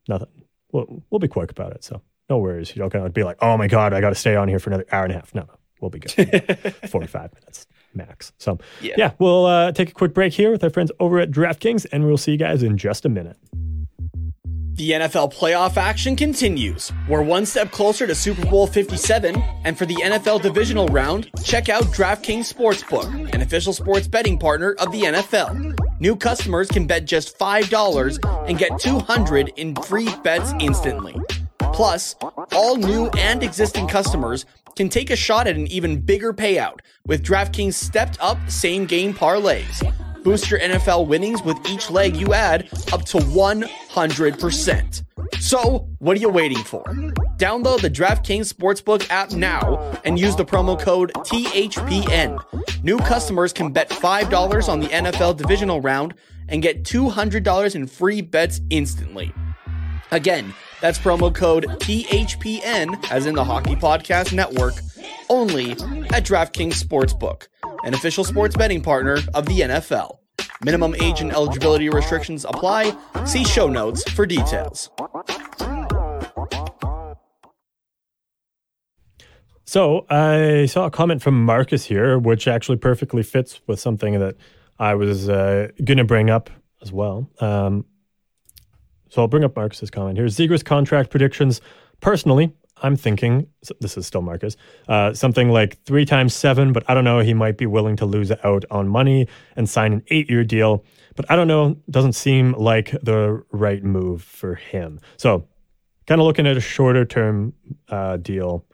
nothing. 0.07 0.27
We'll, 0.71 1.03
we'll 1.09 1.19
be 1.19 1.27
quick 1.27 1.51
about 1.51 1.71
it. 1.73 1.83
So 1.83 2.01
no 2.29 2.39
worries. 2.39 2.75
You 2.75 2.79
don't 2.79 2.91
gotta 2.91 3.09
be 3.09 3.23
like, 3.23 3.37
oh 3.41 3.57
my 3.57 3.67
god, 3.67 3.93
I 3.93 4.01
got 4.01 4.09
to 4.09 4.15
stay 4.15 4.35
on 4.35 4.47
here 4.47 4.59
for 4.59 4.69
another 4.71 4.85
hour 4.91 5.03
and 5.03 5.11
a 5.13 5.15
half. 5.15 5.33
No, 5.35 5.41
no, 5.41 5.53
we'll 5.81 5.91
be 5.91 5.99
good. 5.99 6.11
Forty-five 6.89 7.33
minutes 7.33 7.67
max. 7.93 8.33
So 8.39 8.57
Yeah. 8.81 8.95
yeah, 8.97 9.11
we'll 9.19 9.45
uh, 9.45 9.71
take 9.71 9.89
a 9.89 9.93
quick 9.93 10.13
break 10.13 10.33
here 10.33 10.51
with 10.51 10.63
our 10.63 10.69
friends 10.69 10.91
over 10.99 11.19
at 11.19 11.31
DraftKings, 11.31 11.85
and 11.91 12.05
we'll 12.05 12.17
see 12.17 12.31
you 12.33 12.37
guys 12.37 12.61
in 12.63 12.77
just 12.77 13.05
a 13.05 13.09
minute. 13.09 13.37
The 14.75 14.91
NFL 14.91 15.33
playoff 15.33 15.77
action 15.77 16.17
continues. 16.17 16.91
We're 17.07 17.21
one 17.21 17.45
step 17.45 17.71
closer 17.71 18.05
to 18.05 18.13
Super 18.13 18.45
Bowl 18.45 18.67
57, 18.67 19.41
and 19.63 19.77
for 19.77 19.85
the 19.85 19.95
NFL 19.95 20.41
divisional 20.41 20.87
round, 20.87 21.29
check 21.45 21.69
out 21.69 21.83
DraftKings 21.85 22.53
Sportsbook, 22.53 23.33
an 23.33 23.41
official 23.41 23.71
sports 23.71 24.05
betting 24.05 24.37
partner 24.37 24.73
of 24.79 24.91
the 24.91 25.03
NFL. 25.03 25.79
New 26.01 26.17
customers 26.17 26.67
can 26.67 26.85
bet 26.85 27.05
just 27.05 27.39
$5 27.39 28.49
and 28.49 28.57
get 28.57 28.77
200 28.77 29.53
in 29.55 29.75
free 29.75 30.13
bets 30.25 30.51
instantly. 30.59 31.15
Plus, 31.71 32.17
all 32.51 32.75
new 32.75 33.07
and 33.17 33.43
existing 33.43 33.87
customers 33.87 34.45
can 34.75 34.89
take 34.89 35.09
a 35.09 35.15
shot 35.15 35.47
at 35.47 35.55
an 35.55 35.67
even 35.67 36.01
bigger 36.01 36.33
payout 36.33 36.79
with 37.05 37.23
DraftKings 37.23 37.75
stepped 37.75 38.19
up 38.19 38.37
same 38.49 38.85
game 38.85 39.13
parlays. 39.13 39.81
Boost 40.25 40.49
your 40.49 40.59
NFL 40.59 41.05
winnings 41.05 41.43
with 41.43 41.55
each 41.69 41.91
leg 41.91 42.15
you 42.15 42.33
add 42.33 42.67
up 42.91 43.05
to 43.05 43.19
100%. 43.19 45.03
So, 45.39 45.87
what 45.99 46.17
are 46.17 46.19
you 46.19 46.29
waiting 46.29 46.57
for? 46.57 46.83
Download 47.37 47.79
the 47.79 47.91
DraftKings 47.91 48.51
Sportsbook 48.51 49.07
app 49.11 49.33
now 49.33 49.77
and 50.03 50.17
use 50.17 50.35
the 50.35 50.43
promo 50.43 50.81
code 50.81 51.13
THPN. 51.13 52.43
New 52.83 52.97
customers 52.97 53.53
can 53.53 53.71
bet 53.71 53.91
$5 53.91 54.67
on 54.67 54.79
the 54.79 54.87
NFL 54.87 55.37
divisional 55.37 55.79
round 55.79 56.15
and 56.49 56.63
get 56.63 56.83
$200 56.83 57.75
in 57.75 57.85
free 57.85 58.21
bets 58.21 58.61
instantly. 58.71 59.31
Again, 60.09 60.55
that's 60.81 60.99
promo 60.99 61.33
code 61.33 61.65
THPN, 61.65 63.11
as 63.11 63.25
in 63.25 63.35
the 63.35 63.43
Hockey 63.43 63.75
Podcast 63.75 64.33
Network, 64.33 64.75
only 65.29 65.71
at 65.71 66.25
DraftKings 66.25 66.83
Sportsbook, 66.83 67.47
an 67.83 67.93
official 67.93 68.23
sports 68.23 68.55
betting 68.55 68.81
partner 68.81 69.17
of 69.33 69.45
the 69.45 69.61
NFL. 69.61 70.17
Minimum 70.63 70.95
age 71.01 71.21
and 71.21 71.31
eligibility 71.31 71.89
restrictions 71.89 72.45
apply. 72.45 72.95
See 73.25 73.43
show 73.43 73.67
notes 73.67 74.09
for 74.11 74.25
details. 74.25 74.89
So 79.65 80.05
I 80.09 80.67
saw 80.67 80.85
a 80.85 80.91
comment 80.91 81.21
from 81.21 81.43
Marcus 81.43 81.85
here, 81.85 82.19
which 82.19 82.47
actually 82.47 82.77
perfectly 82.77 83.23
fits 83.23 83.59
with 83.67 83.79
something 83.79 84.19
that 84.19 84.35
I 84.77 84.95
was 84.95 85.27
uh, 85.27 85.69
going 85.83 85.97
to 85.97 86.03
bring 86.03 86.29
up 86.29 86.49
as 86.81 86.91
well. 86.91 87.29
Um, 87.39 87.85
so 89.15 89.21
I'll 89.21 89.29
bring 89.29 89.45
up 89.45 89.55
Marcus's 89.55 89.89
comment 89.89 90.17
here. 90.17 90.25
Zegras 90.25 90.63
contract 90.63 91.09
predictions. 91.09 91.61
Personally, 92.01 92.53
I'm 92.83 92.97
thinking 92.97 93.47
this 93.79 93.95
is 93.95 94.05
still 94.05 94.21
Marcus. 94.21 94.57
Uh, 94.89 95.13
something 95.13 95.47
like 95.47 95.81
three 95.85 96.03
times 96.03 96.33
seven, 96.33 96.73
but 96.73 96.83
I 96.89 96.93
don't 96.93 97.05
know. 97.05 97.19
He 97.19 97.33
might 97.33 97.57
be 97.57 97.65
willing 97.65 97.95
to 97.95 98.05
lose 98.05 98.33
out 98.43 98.65
on 98.69 98.89
money 98.89 99.29
and 99.55 99.69
sign 99.69 99.93
an 99.93 100.03
eight-year 100.09 100.43
deal. 100.43 100.83
But 101.15 101.31
I 101.31 101.37
don't 101.37 101.47
know. 101.47 101.77
Doesn't 101.89 102.11
seem 102.11 102.51
like 102.55 102.91
the 103.01 103.41
right 103.51 103.81
move 103.81 104.21
for 104.21 104.55
him. 104.55 104.99
So, 105.15 105.47
kind 106.07 106.19
of 106.19 106.27
looking 106.27 106.45
at 106.45 106.57
a 106.57 106.61
shorter-term 106.61 107.53
uh, 107.87 108.17
deal 108.17 108.65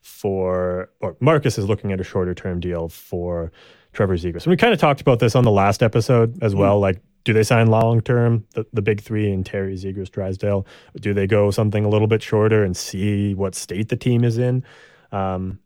for, 0.00 0.90
or 1.00 1.16
Marcus 1.18 1.58
is 1.58 1.68
looking 1.68 1.90
at 1.90 2.00
a 2.00 2.04
shorter 2.04 2.34
term 2.34 2.60
deal 2.60 2.88
for 2.88 3.50
Trevor 3.92 4.16
Zegras. 4.16 4.44
And 4.44 4.52
we 4.52 4.56
kind 4.56 4.72
of 4.72 4.78
talked 4.78 5.00
about 5.00 5.18
this 5.18 5.34
on 5.34 5.42
the 5.42 5.50
last 5.50 5.82
episode 5.82 6.40
as 6.40 6.54
well. 6.54 6.78
Like, 6.78 7.02
do 7.24 7.32
they 7.32 7.42
sign 7.42 7.68
long 7.68 8.00
term, 8.00 8.44
the, 8.54 8.66
the 8.72 8.82
big 8.82 9.00
three 9.00 9.30
in 9.30 9.44
Terry 9.44 9.74
Zegras, 9.76 10.10
Drysdale? 10.10 10.66
Do 10.96 11.14
they 11.14 11.26
go 11.26 11.50
something 11.50 11.84
a 11.84 11.88
little 11.88 12.08
bit 12.08 12.22
shorter 12.22 12.64
and 12.64 12.76
see 12.76 13.34
what 13.34 13.54
state 13.54 13.88
the 13.88 13.96
team 13.96 14.24
is 14.24 14.38
in? 14.38 14.64
Um, 15.12 15.60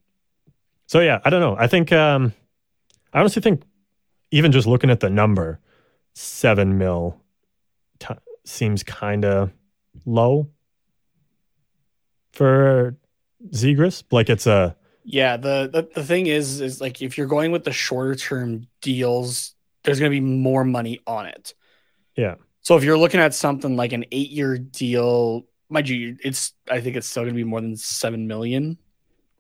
so, 0.87 1.01
yeah, 1.01 1.21
I 1.25 1.31
don't 1.31 1.41
know. 1.41 1.57
I 1.59 1.67
think, 1.67 1.93
um, 1.93 2.33
I 3.13 3.21
honestly 3.21 3.43
think 3.43 3.63
even 4.31 4.53
just 4.53 4.67
looking 4.67 4.91
at 4.91 5.01
the 5.01 5.11
number, 5.11 5.59
seven 6.15 6.79
mil 6.79 7.21
t- 7.99 8.15
seems 8.45 8.83
kind 8.83 9.25
of 9.25 9.53
low 10.05 10.49
for 12.33 12.97
Zegras. 13.51 14.05
Like, 14.11 14.31
it's 14.31 14.47
a, 14.47 14.77
Yeah, 15.05 15.37
the, 15.37 15.69
the 15.73 15.89
the 15.95 16.05
thing 16.05 16.27
is, 16.27 16.61
is 16.61 16.81
like 16.81 17.03
if 17.03 17.17
you're 17.17 17.27
going 17.27 17.53
with 17.53 17.65
the 17.65 17.73
shorter 17.73 18.15
term 18.15 18.67
deals, 18.81 19.56
there's 19.87 19.99
going 19.99 20.11
to 20.13 20.15
be 20.15 20.21
more 20.21 20.65
money 20.65 21.01
on 21.07 21.25
it. 21.27 21.55
yeah. 22.17 22.35
So 22.61 22.77
if 22.77 22.83
you're 22.85 22.99
looking 22.99 23.21
at 23.21 23.33
something 23.33 23.77
like 23.77 23.93
an 23.93 24.05
eight 24.13 24.31
year 24.31 24.59
deal, 24.59 25.47
mind 25.69 25.89
you, 25.89 26.17
it's 26.23 26.53
I 26.69 26.81
think 26.81 26.97
it's 26.97 27.07
still 27.07 27.23
going 27.23 27.33
to 27.35 27.37
be 27.37 27.45
more 27.45 27.61
than 27.61 27.77
seven 27.77 28.27
million, 28.27 28.77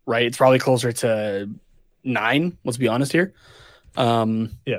right? 0.07 0.24
It's 0.24 0.36
probably 0.36 0.61
closer 0.61 0.92
to 0.92 1.51
nine. 2.05 2.57
Let's 2.64 2.78
be 2.78 2.86
honest 2.88 3.11
here. 3.12 3.34
Um, 3.97 4.57
Yeah. 4.64 4.78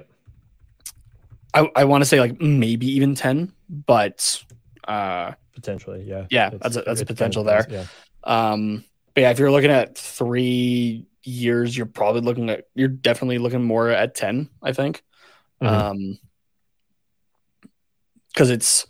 I 1.53 1.70
I 1.76 1.84
want 1.86 2.01
to 2.03 2.05
say 2.05 2.20
like 2.20 2.39
maybe 2.41 2.88
even 2.95 3.15
ten, 3.15 3.51
but 3.70 4.43
uh, 4.88 5.34
Potentially, 5.53 6.03
yeah. 6.03 6.28
Yeah, 6.30 6.47
It's- 6.47 6.61
that's 6.61 6.76
a- 6.78 6.82
that's 6.84 7.01
a 7.01 7.05
potential 7.05 7.43
there. 7.43 7.65
Yeah. 7.70 7.86
Um, 8.24 8.86
but 9.13 9.22
yeah, 9.22 9.32
if 9.32 9.39
you're 9.39 9.51
looking 9.51 9.72
at 9.72 9.97
three 9.97 11.05
years, 11.24 11.76
you're 11.76 11.86
probably 11.88 12.22
looking 12.22 12.49
at 12.49 12.65
you're 12.76 12.88
definitely 12.88 13.39
looking 13.39 13.63
more 13.63 13.89
at 13.89 14.15
ten. 14.15 14.49
I 14.63 14.72
think, 14.72 15.03
Mhm. 15.62 15.68
um, 15.70 16.20
because 18.34 18.49
it's 18.49 18.86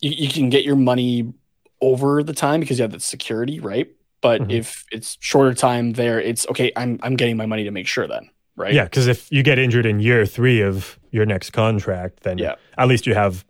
you, 0.00 0.10
you 0.10 0.28
can 0.28 0.48
get 0.50 0.64
your 0.64 0.76
money 0.76 1.32
over 1.80 2.22
the 2.22 2.32
time 2.32 2.60
because 2.60 2.78
you 2.78 2.82
have 2.82 2.92
the 2.92 3.00
security, 3.00 3.60
right? 3.60 3.88
But 4.20 4.42
Mhm. 4.42 4.50
if 4.52 4.84
it's 4.90 5.16
shorter 5.20 5.54
time 5.54 5.92
there, 5.92 6.20
it's 6.20 6.46
okay. 6.48 6.72
I'm 6.76 6.98
I'm 7.02 7.14
getting 7.16 7.36
my 7.36 7.46
money 7.46 7.64
to 7.64 7.70
make 7.70 7.86
sure 7.86 8.08
then, 8.08 8.28
right? 8.56 8.74
Yeah, 8.74 8.84
because 8.84 9.06
if 9.06 9.30
you 9.30 9.42
get 9.42 9.58
injured 9.58 9.86
in 9.86 10.00
year 10.00 10.26
three 10.26 10.60
of 10.60 10.98
your 11.12 11.24
next 11.26 11.50
contract, 11.50 12.20
then 12.24 12.38
Yeah. 12.38 12.56
at 12.76 12.88
least 12.88 13.06
you 13.06 13.14
have 13.14 13.44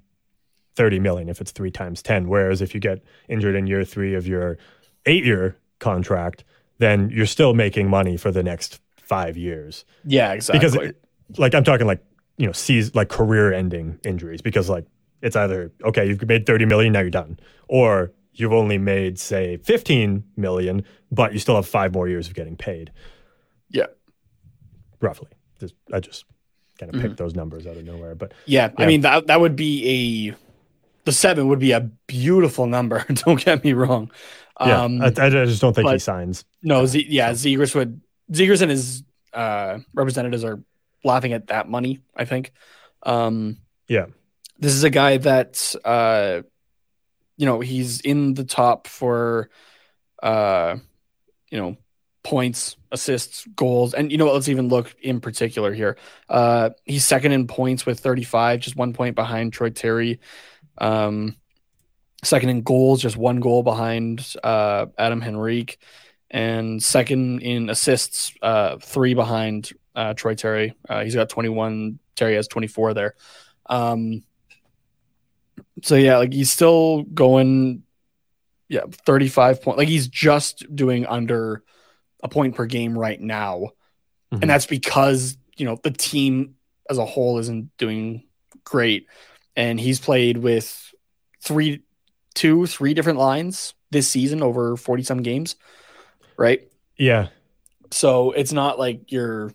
30 0.77 1.01
million 1.01 1.29
if 1.29 1.41
it's 1.41 1.51
three 1.51 1.71
times 1.71 2.03
10. 2.03 2.29
Whereas 2.29 2.61
if 2.63 2.75
you 2.75 2.81
get 2.81 3.03
injured 3.29 3.57
in 3.57 3.67
year 3.67 3.85
three 3.85 4.15
of 4.15 4.27
your 4.27 4.59
eight 5.07 5.25
year 5.25 5.57
contract, 5.81 6.45
then 6.79 7.11
you're 7.11 7.27
still 7.27 7.55
making 7.55 7.89
money 7.89 8.17
for 8.17 8.31
the 8.31 8.43
next 8.43 8.81
five 9.01 9.37
years. 9.39 9.85
yeah, 10.05 10.33
exactly. 10.35 10.59
Because, 10.71 10.93
like, 11.37 11.55
I'm 11.55 11.65
talking 11.65 11.87
like, 11.87 12.03
you 12.37 12.47
know, 12.47 12.53
sees 12.53 12.95
like 12.95 13.09
career 13.09 13.53
ending 13.53 13.99
injuries 14.05 14.41
because, 14.41 14.69
like, 14.69 14.87
it's 15.23 15.35
either, 15.37 15.73
okay, 15.85 16.07
you've 16.07 16.27
made 16.29 16.47
30 16.47 16.65
million, 16.67 16.93
now 16.93 17.01
you're 17.01 17.11
done. 17.11 17.39
Or 17.69 18.13
you've 18.33 18.53
only 18.53 18.79
made, 18.79 19.19
say, 19.19 19.57
15 19.59 20.23
million, 20.37 20.85
but 21.11 21.33
you 21.33 21.39
still 21.41 21.57
have 21.57 21.67
five 21.67 21.93
more 21.93 22.09
years 22.09 22.29
of 22.29 22.35
getting 22.35 22.57
paid. 22.57 22.93
yeah, 23.69 23.87
roughly. 25.01 25.29
Just, 25.61 25.75
I 25.93 26.01
just 26.01 26.25
kind 26.79 26.91
of 26.91 26.97
Mm-hmm. 26.99 27.09
picked 27.09 27.19
those 27.19 27.35
numbers 27.35 27.67
out 27.67 27.77
of 27.77 27.85
nowhere. 27.85 28.15
But 28.15 28.33
yeah. 28.47 28.71
I 28.79 28.87
mean 28.87 29.01
that 29.01 29.27
that 29.27 29.41
would 29.41 29.57
be 29.57 30.29
a 30.31 30.37
the 31.05 31.11
seven 31.13 31.49
would 31.49 31.59
be 31.59 31.73
a 31.73 31.81
beautiful 32.07 32.67
number. 32.67 33.05
Don't 33.13 33.43
get 33.45 33.65
me 33.65 33.73
wrong. 33.73 34.11
Yeah, 34.61 34.83
Um, 34.85 35.03
I, 35.03 35.07
I 35.07 35.31
just 35.31 35.61
don't 35.61 35.73
think 35.75 35.89
he 35.91 35.99
signs. 35.99 36.45
no, 36.63 36.85
Z- 36.87 37.07
yeah, 37.09 37.31
Zegras 37.33 37.75
would 37.75 38.01
Zegras 38.33 38.61
and 38.63 38.71
his 38.71 39.03
uh, 39.33 39.79
representatives 39.95 40.45
are 40.45 40.61
laughing 41.05 41.33
at 41.33 41.49
that 41.49 41.69
money. 41.69 42.01
I 42.17 42.25
think. 42.25 42.53
Um, 43.03 43.59
Yeah. 43.89 44.07
this 44.59 44.75
is 44.75 44.85
a 44.85 44.91
guy 44.91 45.19
that 45.19 45.75
uh, 45.85 46.43
you 47.37 47.47
know 47.47 47.61
he's 47.61 48.01
in 48.01 48.35
the 48.35 48.45
top 48.45 48.87
for 48.87 49.51
uh, 50.23 50.77
you 51.51 51.59
know 51.59 51.77
points, 52.25 52.77
assists, 52.93 53.47
goals, 53.57 53.95
and 53.95 54.11
you 54.13 54.19
know 54.19 54.27
what? 54.27 54.35
Let's 54.35 54.49
even 54.49 54.69
look 54.69 54.95
in 55.01 55.21
particular 55.21 55.73
here. 55.73 55.97
Uh, 56.29 56.71
he's 56.85 57.07
second 57.07 57.33
in 57.33 57.47
points 57.47 57.87
with 57.87 58.01
35, 58.01 58.61
just 58.61 58.77
one 58.77 58.93
point 58.93 59.15
behind 59.15 59.53
Troy 59.53 59.71
Terry. 59.71 60.21
Um, 60.77 61.37
second 62.25 62.51
in 62.51 62.63
goals, 62.63 63.01
just 63.01 63.17
one 63.17 63.41
goal 63.41 63.63
behind 63.63 64.35
uh, 64.43 64.87
Adam 64.99 65.23
Henrique, 65.23 65.79
and 66.31 66.83
second 66.83 67.41
in 67.41 67.71
assists, 67.71 68.35
uh, 68.43 68.77
three 68.79 69.15
behind 69.15 69.71
uh, 69.99 70.15
Troy 70.15 70.35
Terry. 70.35 70.75
Uh, 70.89 71.03
he's 71.03 71.15
got 71.17 71.29
21. 71.29 71.99
Terry 72.15 72.35
has 72.37 72.47
24 72.47 72.95
there. 72.95 73.15
Um, 73.67 74.23
so 75.83 75.97
yeah, 75.97 76.19
like 76.19 76.33
he's 76.33 76.51
still 76.53 77.03
going, 77.03 77.83
yeah, 78.69 78.83
35 79.07 79.63
point. 79.63 79.79
Like 79.79 79.89
he's 79.89 80.07
just 80.09 80.65
doing 80.75 81.05
under 81.07 81.63
a 82.23 82.29
point 82.29 82.55
per 82.55 82.67
game 82.67 82.97
right 82.99 83.21
now, 83.21 83.71
Mhm. 84.33 84.43
and 84.43 84.51
that's 84.51 84.67
because 84.67 85.37
you 85.57 85.65
know 85.67 85.79
the 85.83 85.91
team 85.91 86.55
as 86.91 86.99
a 86.99 87.05
whole 87.05 87.39
isn't 87.39 87.77
doing 87.77 88.25
great, 88.65 89.07
and 89.57 89.79
he's 89.81 90.01
played 90.01 90.37
with 90.39 90.93
three, 91.43 91.83
two, 92.35 92.67
three 92.67 92.95
different 92.95 93.19
lines 93.19 93.75
this 93.91 94.09
season 94.09 94.43
over 94.43 94.77
40 94.77 95.03
some 95.03 95.23
games, 95.23 95.57
right? 96.37 96.69
Yeah, 96.97 97.29
So 97.91 98.33
it's 98.33 98.53
not 98.53 98.79
like 98.79 99.11
you're 99.13 99.53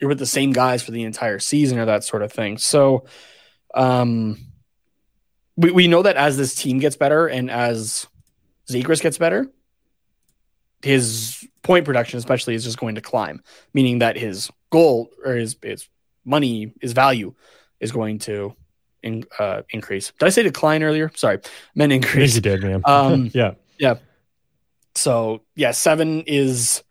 you're 0.00 0.08
with 0.08 0.18
the 0.18 0.26
same 0.26 0.52
guys 0.52 0.82
for 0.82 0.90
the 0.92 1.04
entire 1.04 1.38
season 1.38 1.78
or 1.78 1.86
that 1.86 2.04
sort 2.04 2.22
of 2.22 2.32
thing. 2.32 2.58
So 2.58 3.04
um 3.74 4.38
we, 5.56 5.72
we 5.72 5.88
know 5.88 6.02
that 6.02 6.16
as 6.16 6.36
this 6.36 6.54
team 6.54 6.78
gets 6.78 6.96
better 6.96 7.26
and 7.26 7.50
as 7.50 8.06
Zegras 8.70 9.02
gets 9.02 9.18
better, 9.18 9.50
his 10.82 11.44
point 11.62 11.84
production 11.84 12.18
especially 12.18 12.54
is 12.54 12.64
just 12.64 12.78
going 12.78 12.94
to 12.94 13.00
climb, 13.00 13.42
meaning 13.74 13.98
that 13.98 14.16
his 14.16 14.50
goal 14.70 15.10
or 15.24 15.34
his 15.34 15.56
his 15.62 15.88
money, 16.24 16.72
his 16.80 16.92
value 16.92 17.34
is 17.80 17.90
going 17.92 18.18
to 18.20 18.54
in, 19.02 19.24
uh, 19.38 19.62
increase. 19.70 20.12
Did 20.18 20.26
I 20.26 20.30
say 20.30 20.42
decline 20.42 20.82
earlier? 20.82 21.10
Sorry, 21.14 21.38
I 21.38 21.40
meant 21.74 21.92
I 21.92 21.94
think 21.94 22.04
increase. 22.04 22.34
you 22.34 22.40
did, 22.40 22.62
man. 22.62 22.82
Um, 22.84 23.30
yeah, 23.34 23.54
So 24.94 25.42
yeah, 25.54 25.70
seven 25.72 26.22
is 26.26 26.82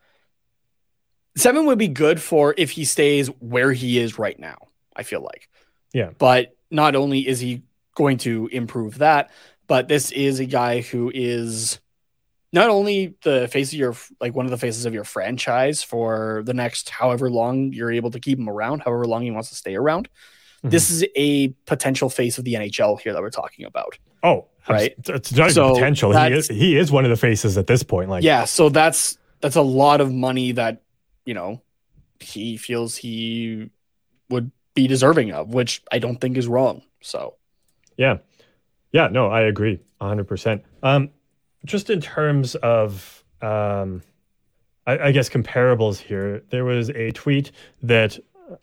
seven 1.37 1.65
would 1.67 1.77
be 1.77 1.87
good 1.87 2.21
for 2.21 2.53
if 2.57 2.71
he 2.71 2.83
stays 2.83 3.27
where 3.39 3.71
he 3.71 3.99
is 3.99 4.19
right 4.19 4.37
now. 4.37 4.57
I 4.95 5.03
feel 5.03 5.21
like. 5.21 5.47
Yeah. 5.93 6.09
But 6.17 6.55
not 6.71 6.95
only 6.95 7.25
is 7.27 7.39
he 7.39 7.61
going 7.95 8.17
to 8.19 8.49
improve 8.51 8.97
that, 8.97 9.31
but 9.67 9.87
this 9.87 10.11
is 10.11 10.39
a 10.39 10.45
guy 10.45 10.81
who 10.81 11.11
is 11.13 11.79
not 12.51 12.69
only 12.69 13.15
the 13.23 13.47
face 13.47 13.73
of 13.73 13.79
your 13.79 13.95
like 14.19 14.35
one 14.35 14.45
of 14.45 14.51
the 14.51 14.57
faces 14.57 14.85
of 14.85 14.93
your 14.93 15.03
franchise 15.03 15.83
for 15.83 16.41
the 16.45 16.53
next 16.53 16.89
however 16.89 17.29
long 17.29 17.73
you're 17.73 17.91
able 17.91 18.11
to 18.11 18.19
keep 18.19 18.39
him 18.39 18.49
around, 18.49 18.81
however 18.81 19.05
long 19.05 19.21
he 19.21 19.31
wants 19.31 19.49
to 19.49 19.55
stay 19.55 19.75
around. 19.75 20.09
Mhm. 20.63 20.71
This 20.71 20.89
is 20.89 21.05
a 21.15 21.49
potential 21.65 22.09
face 22.09 22.37
of 22.37 22.45
the 22.45 22.55
NHL 22.55 22.99
here 22.99 23.13
that 23.13 23.21
we're 23.21 23.29
talking 23.29 23.65
about. 23.65 23.97
Oh, 24.23 24.45
Right. 24.69 24.95
It's, 24.97 25.09
it's 25.09 25.33
not 25.33 25.51
So 25.51 25.75
potential. 25.75 26.11
He 26.11 26.33
is, 26.33 26.47
he 26.49 26.77
is 26.77 26.91
one 26.91 27.05
of 27.05 27.09
the 27.09 27.15
faces 27.15 27.57
at 27.57 27.67
this 27.67 27.83
point. 27.83 28.09
Like, 28.09 28.23
yeah 28.23 28.43
so 28.45 28.67
that's 28.69 29.17
that's 29.39 29.55
a 29.55 29.61
lot 29.61 30.01
of 30.01 30.11
money 30.11 30.51
that 30.53 30.81
you 31.27 31.35
know 31.35 31.61
he 32.19 32.57
feels 32.57 32.95
he 32.95 33.69
would 34.29 34.49
be 34.73 34.87
deserving 34.87 35.31
of 35.31 35.53
which 35.53 35.83
i 35.91 35.99
don't 35.99 36.19
think 36.19 36.37
is 36.37 36.47
wrong 36.47 36.81
so 37.01 37.35
yeah, 37.97 38.17
yeah. 38.91 39.07
No, 39.11 39.27
I 39.27 39.41
agree, 39.41 39.79
hundred 39.99 40.27
percent. 40.27 40.63
Um, 40.83 41.09
just 41.65 41.89
in 41.89 41.99
terms 41.99 42.55
of, 42.55 43.23
um, 43.41 44.03
I, 44.85 44.97
I 44.99 45.11
guess 45.11 45.29
comparables 45.29 45.97
here. 45.97 46.43
There 46.49 46.63
was 46.63 46.89
a 46.91 47.11
tweet 47.11 47.51
that 47.81 48.17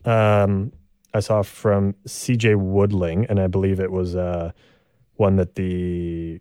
um 0.05 0.73
I 1.13 1.21
saw 1.21 1.43
from 1.43 1.95
CJ 2.07 2.57
Woodling, 2.57 3.27
and 3.29 3.39
I 3.41 3.49
believe 3.49 3.81
it 3.81 3.91
was 3.91 4.17
uh 4.17 4.53
one 5.17 5.37
that 5.37 5.57
the 5.57 6.41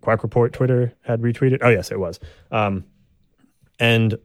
Quack 0.00 0.22
Report 0.22 0.52
Twitter 0.52 0.94
had 1.02 1.20
retweeted. 1.20 1.58
Oh 1.60 1.68
yes, 1.68 1.90
it 1.90 1.98
was. 1.98 2.20
Um, 2.50 2.84
and 3.80 4.16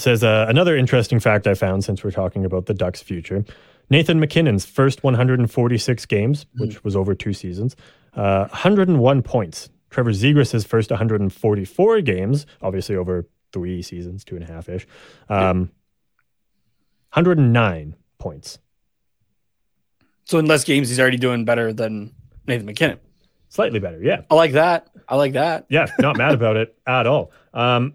says 0.00 0.22
uh, 0.24 0.46
another 0.48 0.76
interesting 0.76 1.20
fact 1.20 1.46
I 1.46 1.54
found 1.54 1.84
since 1.84 2.02
we're 2.04 2.10
talking 2.10 2.44
about 2.44 2.66
the 2.66 2.74
Ducks' 2.74 3.02
future. 3.02 3.44
Nathan 3.90 4.20
MacKinnon's 4.20 4.64
first 4.64 5.02
146 5.02 6.06
games, 6.06 6.46
which 6.56 6.82
was 6.84 6.94
over 6.94 7.14
two 7.14 7.32
seasons, 7.32 7.74
uh, 8.14 8.46
101 8.48 9.22
points. 9.22 9.68
Trevor 9.90 10.12
Zegras' 10.12 10.64
first 10.66 10.90
144 10.90 12.00
games, 12.02 12.46
obviously 12.62 12.94
over 12.94 13.26
three 13.52 13.82
seasons, 13.82 14.24
two 14.24 14.36
and 14.36 14.44
a 14.44 14.46
half 14.46 14.68
ish, 14.68 14.86
um, 15.28 15.70
109 17.12 17.96
points. 18.18 18.58
so 20.24 20.38
in 20.38 20.46
less 20.46 20.62
games 20.62 20.88
he's 20.88 21.00
already 21.00 21.16
doing 21.16 21.44
better 21.44 21.72
than 21.72 22.14
nathan 22.46 22.66
mackinnon 22.66 22.98
Slightly 23.48 23.80
better, 23.80 24.00
yeah. 24.00 24.20
i 24.30 24.34
like 24.36 24.52
that 24.52 24.86
i 25.08 25.16
like 25.16 25.32
that 25.32 25.66
Yeah, 25.68 25.86
not 25.98 26.16
mad 26.16 26.34
about 26.34 26.56
it 26.56 26.76
at 26.86 27.08
all. 27.08 27.32
Um, 27.52 27.94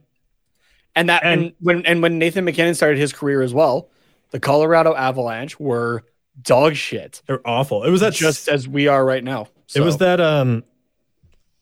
and 0.95 1.09
that 1.09 1.23
and, 1.23 1.41
And- 1.41 1.53
when 1.59 1.85
and 1.85 2.01
when 2.01 2.17
nathan 2.19 2.45
mackinnon 2.45 2.75
started 2.75 2.97
his 2.97 3.11
career 3.13 3.41
as 3.41 3.53
well 3.53 3.89
the 4.31 4.39
colorado 4.39 4.95
avalanche 4.95 5.59
were 5.59 6.03
dog 6.41 6.75
shit 6.75 7.21
they're 7.27 7.45
awful. 7.47 7.83
It 7.83 7.89
was 7.91 8.01
that 8.01 8.13
just 8.13 8.47
as 8.49 8.67
we 8.67 8.87
are 8.87 9.03
right 9.05 9.23
now 9.23 9.47
It 9.75 9.81
was 9.81 9.97
that 9.97 10.19
um 10.19 10.63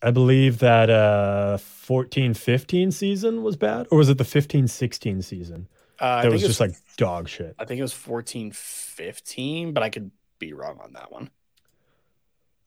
I 0.01 0.11
believe 0.11 0.59
that 0.59 0.89
uh 0.89 1.57
14 1.57 2.33
15 2.33 2.91
season 2.91 3.43
was 3.43 3.55
bad 3.55 3.87
or 3.91 3.97
was 3.99 4.09
it 4.09 4.17
the 4.17 4.25
15 4.25 4.67
16 4.67 5.21
season? 5.21 5.67
uh, 5.99 6.23
That 6.23 6.31
was 6.31 6.43
it 6.43 6.47
just 6.47 6.59
like 6.59 6.71
dog 6.97 7.29
shit. 7.29 7.55
i 7.59 7.65
think 7.65 7.79
it 7.79 7.83
was 7.83 7.93
14 7.93 8.51
15 8.51 9.73
but 9.73 9.83
i 9.83 9.89
could 9.89 10.11
be 10.39 10.53
wrong 10.53 10.79
on 10.83 10.93
that 10.93 11.11
one 11.11 11.29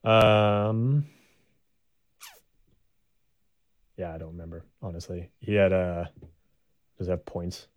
Um 0.05 1.07
Yeah, 3.97 4.15
I 4.15 4.19
don't 4.19 4.33
remember, 4.33 4.65
honestly. 4.83 5.31
He 5.41 5.55
had 5.55 5.73
uh 5.73 6.05
does 6.99 7.07
he 7.07 7.11
have 7.11 7.25
points? 7.25 7.69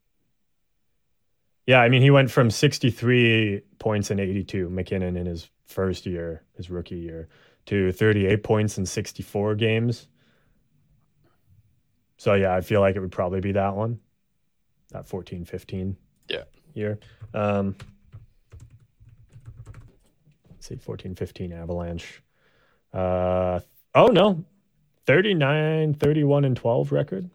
Yeah, 1.67 1.81
I 1.81 1.89
mean 1.89 2.01
he 2.01 2.09
went 2.09 2.31
from 2.31 2.49
63 2.49 3.61
points 3.77 4.09
and 4.11 4.19
82 4.19 4.69
MacKinnon 4.69 5.15
in 5.17 5.25
his 5.25 5.49
first 5.67 6.05
year, 6.05 6.43
his 6.57 6.69
rookie 6.69 6.95
year, 6.97 7.27
to 7.67 7.91
38 7.91 8.41
points 8.43 8.77
in 8.77 8.85
64 8.85 9.55
games. 9.55 10.07
So 12.17 12.33
yeah, 12.33 12.55
I 12.55 12.61
feel 12.61 12.81
like 12.81 12.95
it 12.95 12.99
would 12.99 13.11
probably 13.11 13.39
be 13.39 13.51
that 13.53 13.75
one. 13.75 13.99
That 14.91 15.07
14 15.07 15.45
15 15.45 15.95
Yeah. 16.27 16.43
year. 16.73 16.97
Um 17.33 17.75
let's 20.49 20.67
see 20.67 20.75
14 20.77 21.13
15 21.15 21.53
Avalanche. 21.53 22.23
Uh 22.93 23.59
oh 23.93 24.07
no. 24.07 24.43
39 25.05 25.93
31 25.93 26.45
and 26.45 26.57
12 26.57 26.91
record. 26.91 27.29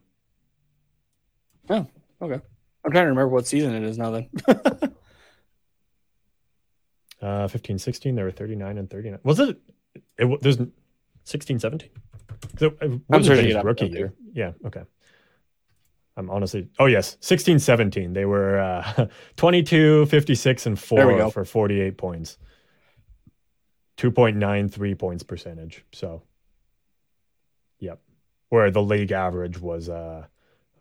Oh, 1.71 1.87
okay. 2.23 2.41
I'm 2.85 2.91
trying 2.93 3.05
to 3.05 3.11
remember 3.11 3.29
what 3.29 3.47
season 3.47 3.75
it 3.75 3.83
is 3.83 3.97
now 3.99 4.11
then. 4.11 4.29
Uh 7.23 7.49
15 7.49 7.79
16 7.79 8.15
there 8.17 8.25
were 8.27 8.31
39 8.31 8.77
and 8.79 8.91
39. 8.91 9.19
Was 9.23 9.41
it 9.41 9.59
it 10.19 10.43
there's 10.43 10.59
16 11.25 11.59
17? 11.59 11.89
'Cause 12.29 12.63
it- 12.63 12.79
it 12.83 13.01
wasn't 13.09 13.27
searching 13.27 13.47
his 13.47 13.55
it 13.57 13.65
rookie 13.65 13.87
year. 13.87 14.13
Yeah, 14.35 14.53
okay. 14.67 14.83
I'm 16.17 16.29
honestly 16.29 16.69
Oh 16.79 16.87
yes, 16.87 17.17
16 17.21 17.59
17. 17.61 18.13
They 18.13 18.25
were 18.27 18.59
uh 18.59 19.07
22 19.37 20.07
56 20.07 20.67
and 20.67 20.79
4 20.79 21.31
for 21.31 21.45
48 21.47 21.97
points. 21.97 22.37
2.93 23.97 24.99
points 24.99 25.23
percentage. 25.23 25.85
So 25.93 26.23
Yep. 27.79 28.01
Where 28.51 28.71
the 28.71 28.83
league 28.83 29.13
average 29.13 29.59
was 29.59 29.89
uh 29.89 30.27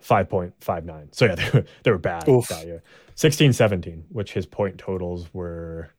5.59. 0.03 1.15
So 1.15 1.25
yeah, 1.25 1.35
they 1.35 1.49
were, 1.53 1.65
they 1.83 1.91
were 1.91 1.97
bad 1.97 2.27
Oof. 2.27 2.47
that 2.49 2.65
year. 2.65 2.83
16 3.15 3.53
17, 3.53 4.05
which 4.09 4.33
his 4.33 4.45
point 4.45 4.77
totals 4.77 5.33
were 5.33 5.91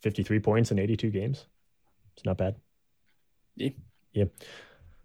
53 0.00 0.40
points 0.40 0.70
in 0.70 0.78
82 0.78 1.10
games. 1.10 1.46
It's 2.16 2.24
not 2.24 2.38
bad. 2.38 2.56
Yeah. 3.56 3.70
Yeah. 4.12 4.24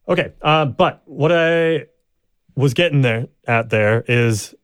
Okay. 0.08 0.34
Uh, 0.42 0.66
but 0.66 1.02
what 1.06 1.32
I 1.32 1.88
was 2.56 2.74
getting 2.74 3.02
there 3.02 3.28
at 3.48 3.70
there 3.70 4.04
is, 4.08 4.56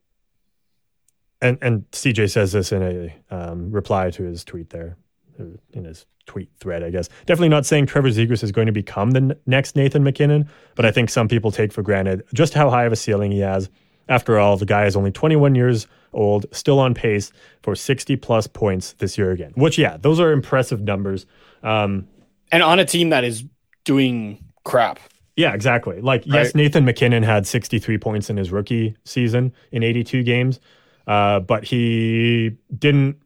and 1.41 1.57
and 1.61 1.89
CJ 1.91 2.31
says 2.31 2.51
this 2.51 2.71
in 2.71 2.81
a 2.81 3.35
um, 3.35 3.71
reply 3.71 4.09
to 4.11 4.23
his 4.23 4.43
tweet 4.43 4.69
there. 4.69 4.97
In 5.37 5.85
his 5.85 6.05
tweet 6.25 6.49
thread, 6.59 6.83
I 6.83 6.89
guess. 6.89 7.09
Definitely 7.25 7.49
not 7.49 7.65
saying 7.65 7.85
Trevor 7.85 8.09
Zegras 8.09 8.43
is 8.43 8.51
going 8.51 8.65
to 8.67 8.71
become 8.71 9.11
the 9.11 9.17
n- 9.17 9.35
next 9.45 9.75
Nathan 9.75 10.03
MacKinnon, 10.03 10.49
but 10.75 10.85
I 10.85 10.91
think 10.91 11.09
some 11.09 11.27
people 11.27 11.51
take 11.51 11.71
for 11.71 11.81
granted 11.81 12.23
just 12.33 12.53
how 12.53 12.69
high 12.69 12.85
of 12.85 12.93
a 12.93 12.95
ceiling 12.95 13.31
he 13.31 13.39
has. 13.39 13.69
After 14.07 14.37
all, 14.37 14.55
the 14.57 14.65
guy 14.65 14.85
is 14.85 14.95
only 14.95 15.11
21 15.11 15.55
years 15.55 15.87
old, 16.13 16.45
still 16.51 16.79
on 16.79 16.93
pace 16.93 17.31
for 17.63 17.75
60 17.75 18.15
plus 18.17 18.47
points 18.47 18.93
this 18.93 19.17
year 19.17 19.31
again. 19.31 19.51
Which, 19.55 19.77
yeah, 19.77 19.97
those 19.97 20.19
are 20.19 20.31
impressive 20.31 20.81
numbers. 20.81 21.25
Um, 21.63 22.07
and 22.51 22.61
on 22.61 22.79
a 22.79 22.85
team 22.85 23.09
that 23.09 23.23
is 23.23 23.43
doing 23.83 24.43
crap. 24.63 24.99
Yeah, 25.35 25.53
exactly. 25.53 26.01
Like, 26.01 26.21
right. 26.21 26.43
yes, 26.43 26.55
Nathan 26.55 26.85
MacKinnon 26.85 27.23
had 27.23 27.47
63 27.47 27.97
points 27.97 28.29
in 28.29 28.37
his 28.37 28.51
rookie 28.51 28.95
season 29.03 29.53
in 29.71 29.83
82 29.83 30.23
games, 30.23 30.59
uh, 31.07 31.39
but 31.41 31.63
he 31.63 32.55
didn't 32.77 33.17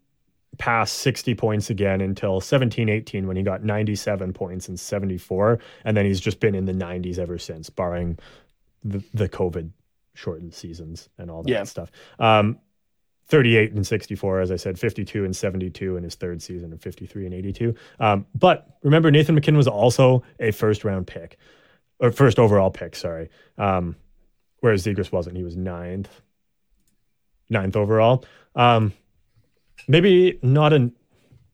pass 0.59 0.91
60 0.91 1.33
points 1.35 1.71
again 1.71 2.01
until 2.01 2.39
17 2.39 2.89
18 2.89 3.25
when 3.25 3.35
he 3.35 3.41
got 3.41 3.63
97 3.63 4.33
points 4.33 4.67
and 4.67 4.79
74. 4.79 5.59
And 5.85 5.97
then 5.97 6.05
he's 6.05 6.19
just 6.19 6.39
been 6.39 6.53
in 6.53 6.65
the 6.65 6.73
90s 6.73 7.17
ever 7.17 7.39
since, 7.39 7.69
barring 7.69 8.19
the, 8.83 9.03
the 9.13 9.27
COVID 9.27 9.71
shortened 10.13 10.53
seasons 10.53 11.09
and 11.17 11.31
all 11.31 11.41
that 11.43 11.49
yeah. 11.49 11.63
stuff. 11.63 11.91
Um, 12.19 12.59
38 13.29 13.73
and 13.73 13.85
64, 13.85 14.41
as 14.41 14.51
I 14.51 14.55
said, 14.55 14.77
52 14.77 15.23
and 15.23 15.35
72 15.35 15.97
in 15.97 16.03
his 16.03 16.15
third 16.15 16.41
season, 16.41 16.71
and 16.71 16.81
53 16.81 17.25
and 17.25 17.33
82. 17.33 17.75
Um, 17.99 18.25
but 18.35 18.77
remember, 18.83 19.11
Nathan 19.11 19.35
MacKinnon 19.35 19.57
was 19.57 19.67
also 19.67 20.23
a 20.39 20.51
first 20.51 20.83
round 20.83 21.07
pick, 21.07 21.37
or 21.99 22.11
first 22.11 22.39
overall 22.39 22.71
pick, 22.71 22.95
sorry. 22.95 23.29
Um, 23.57 23.95
whereas 24.61 24.83
Zegras 24.83 25.11
wasn't. 25.11 25.37
He 25.37 25.43
was 25.43 25.55
ninth, 25.55 26.21
ninth 27.49 27.75
overall. 27.75 28.25
Um, 28.55 28.93
maybe 29.87 30.39
not 30.41 30.73
a 30.73 30.91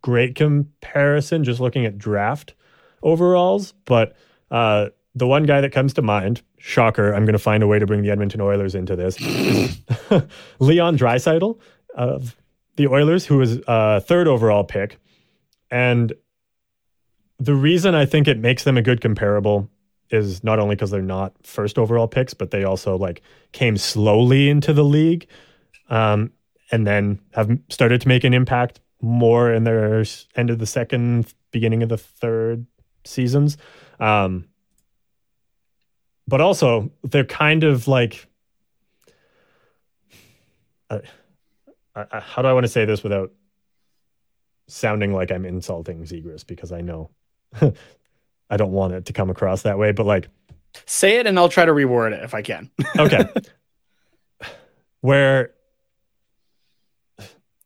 great 0.01 0.35
comparison 0.35 1.43
just 1.43 1.59
looking 1.59 1.85
at 1.85 1.97
draft 1.97 2.53
overalls, 3.03 3.73
but 3.85 4.15
uh, 4.51 4.87
the 5.15 5.27
one 5.27 5.43
guy 5.43 5.61
that 5.61 5.71
comes 5.71 5.93
to 5.93 6.01
mind, 6.01 6.41
shocker, 6.57 7.13
I'm 7.13 7.25
going 7.25 7.33
to 7.33 7.39
find 7.39 7.63
a 7.63 7.67
way 7.67 7.79
to 7.79 7.85
bring 7.85 8.01
the 8.01 8.11
Edmonton 8.11 8.41
Oilers 8.41 8.75
into 8.75 8.95
this, 8.95 9.19
Leon 10.59 10.97
Draisaitl 10.97 11.59
of 11.95 12.35
the 12.75 12.87
Oilers, 12.87 13.25
who 13.25 13.37
was 13.37 13.59
a 13.67 14.01
third 14.01 14.27
overall 14.27 14.63
pick. 14.63 14.99
And 15.71 16.13
the 17.39 17.55
reason 17.55 17.95
I 17.95 18.05
think 18.05 18.27
it 18.27 18.37
makes 18.37 18.63
them 18.63 18.77
a 18.77 18.81
good 18.81 19.01
comparable 19.01 19.69
is 20.09 20.43
not 20.43 20.59
only 20.59 20.75
because 20.75 20.91
they're 20.91 21.01
not 21.01 21.33
first 21.43 21.77
overall 21.79 22.07
picks, 22.07 22.33
but 22.33 22.51
they 22.51 22.63
also 22.63 22.97
like 22.97 23.21
came 23.53 23.77
slowly 23.77 24.49
into 24.49 24.73
the 24.73 24.83
league, 24.83 25.27
um, 25.89 26.31
and 26.71 26.85
then 26.85 27.19
have 27.33 27.57
started 27.69 28.01
to 28.01 28.07
make 28.07 28.23
an 28.23 28.33
impact 28.33 28.79
more 29.01 29.53
in 29.53 29.63
their 29.63 30.03
end 30.35 30.49
of 30.49 30.59
the 30.59 30.65
second, 30.65 31.33
beginning 31.51 31.83
of 31.83 31.89
the 31.89 31.97
third 31.97 32.65
seasons. 33.03 33.57
Um, 33.99 34.45
but 36.27 36.41
also 36.41 36.91
they're 37.03 37.23
kind 37.23 37.63
of 37.63 37.87
like 37.87 38.27
uh, 40.89 40.99
uh, 41.95 42.19
how 42.19 42.41
do 42.41 42.47
I 42.47 42.53
want 42.53 42.65
to 42.65 42.71
say 42.71 42.85
this 42.85 43.03
without 43.03 43.31
sounding 44.67 45.13
like 45.13 45.31
I'm 45.31 45.45
insulting 45.45 46.03
Zegras 46.03 46.45
because 46.45 46.71
I 46.71 46.81
know 46.81 47.09
I 48.49 48.57
don't 48.57 48.71
want 48.71 48.93
it 48.93 49.05
to 49.05 49.13
come 49.13 49.29
across 49.29 49.63
that 49.63 49.77
way, 49.77 49.91
but 49.91 50.05
like 50.05 50.29
say 50.85 51.17
it 51.17 51.27
and 51.27 51.37
I'll 51.39 51.49
try 51.49 51.65
to 51.65 51.71
reword 51.71 52.13
it 52.13 52.23
if 52.23 52.33
I 52.33 52.41
can. 52.41 52.69
okay. 52.97 53.29
Where 55.01 55.51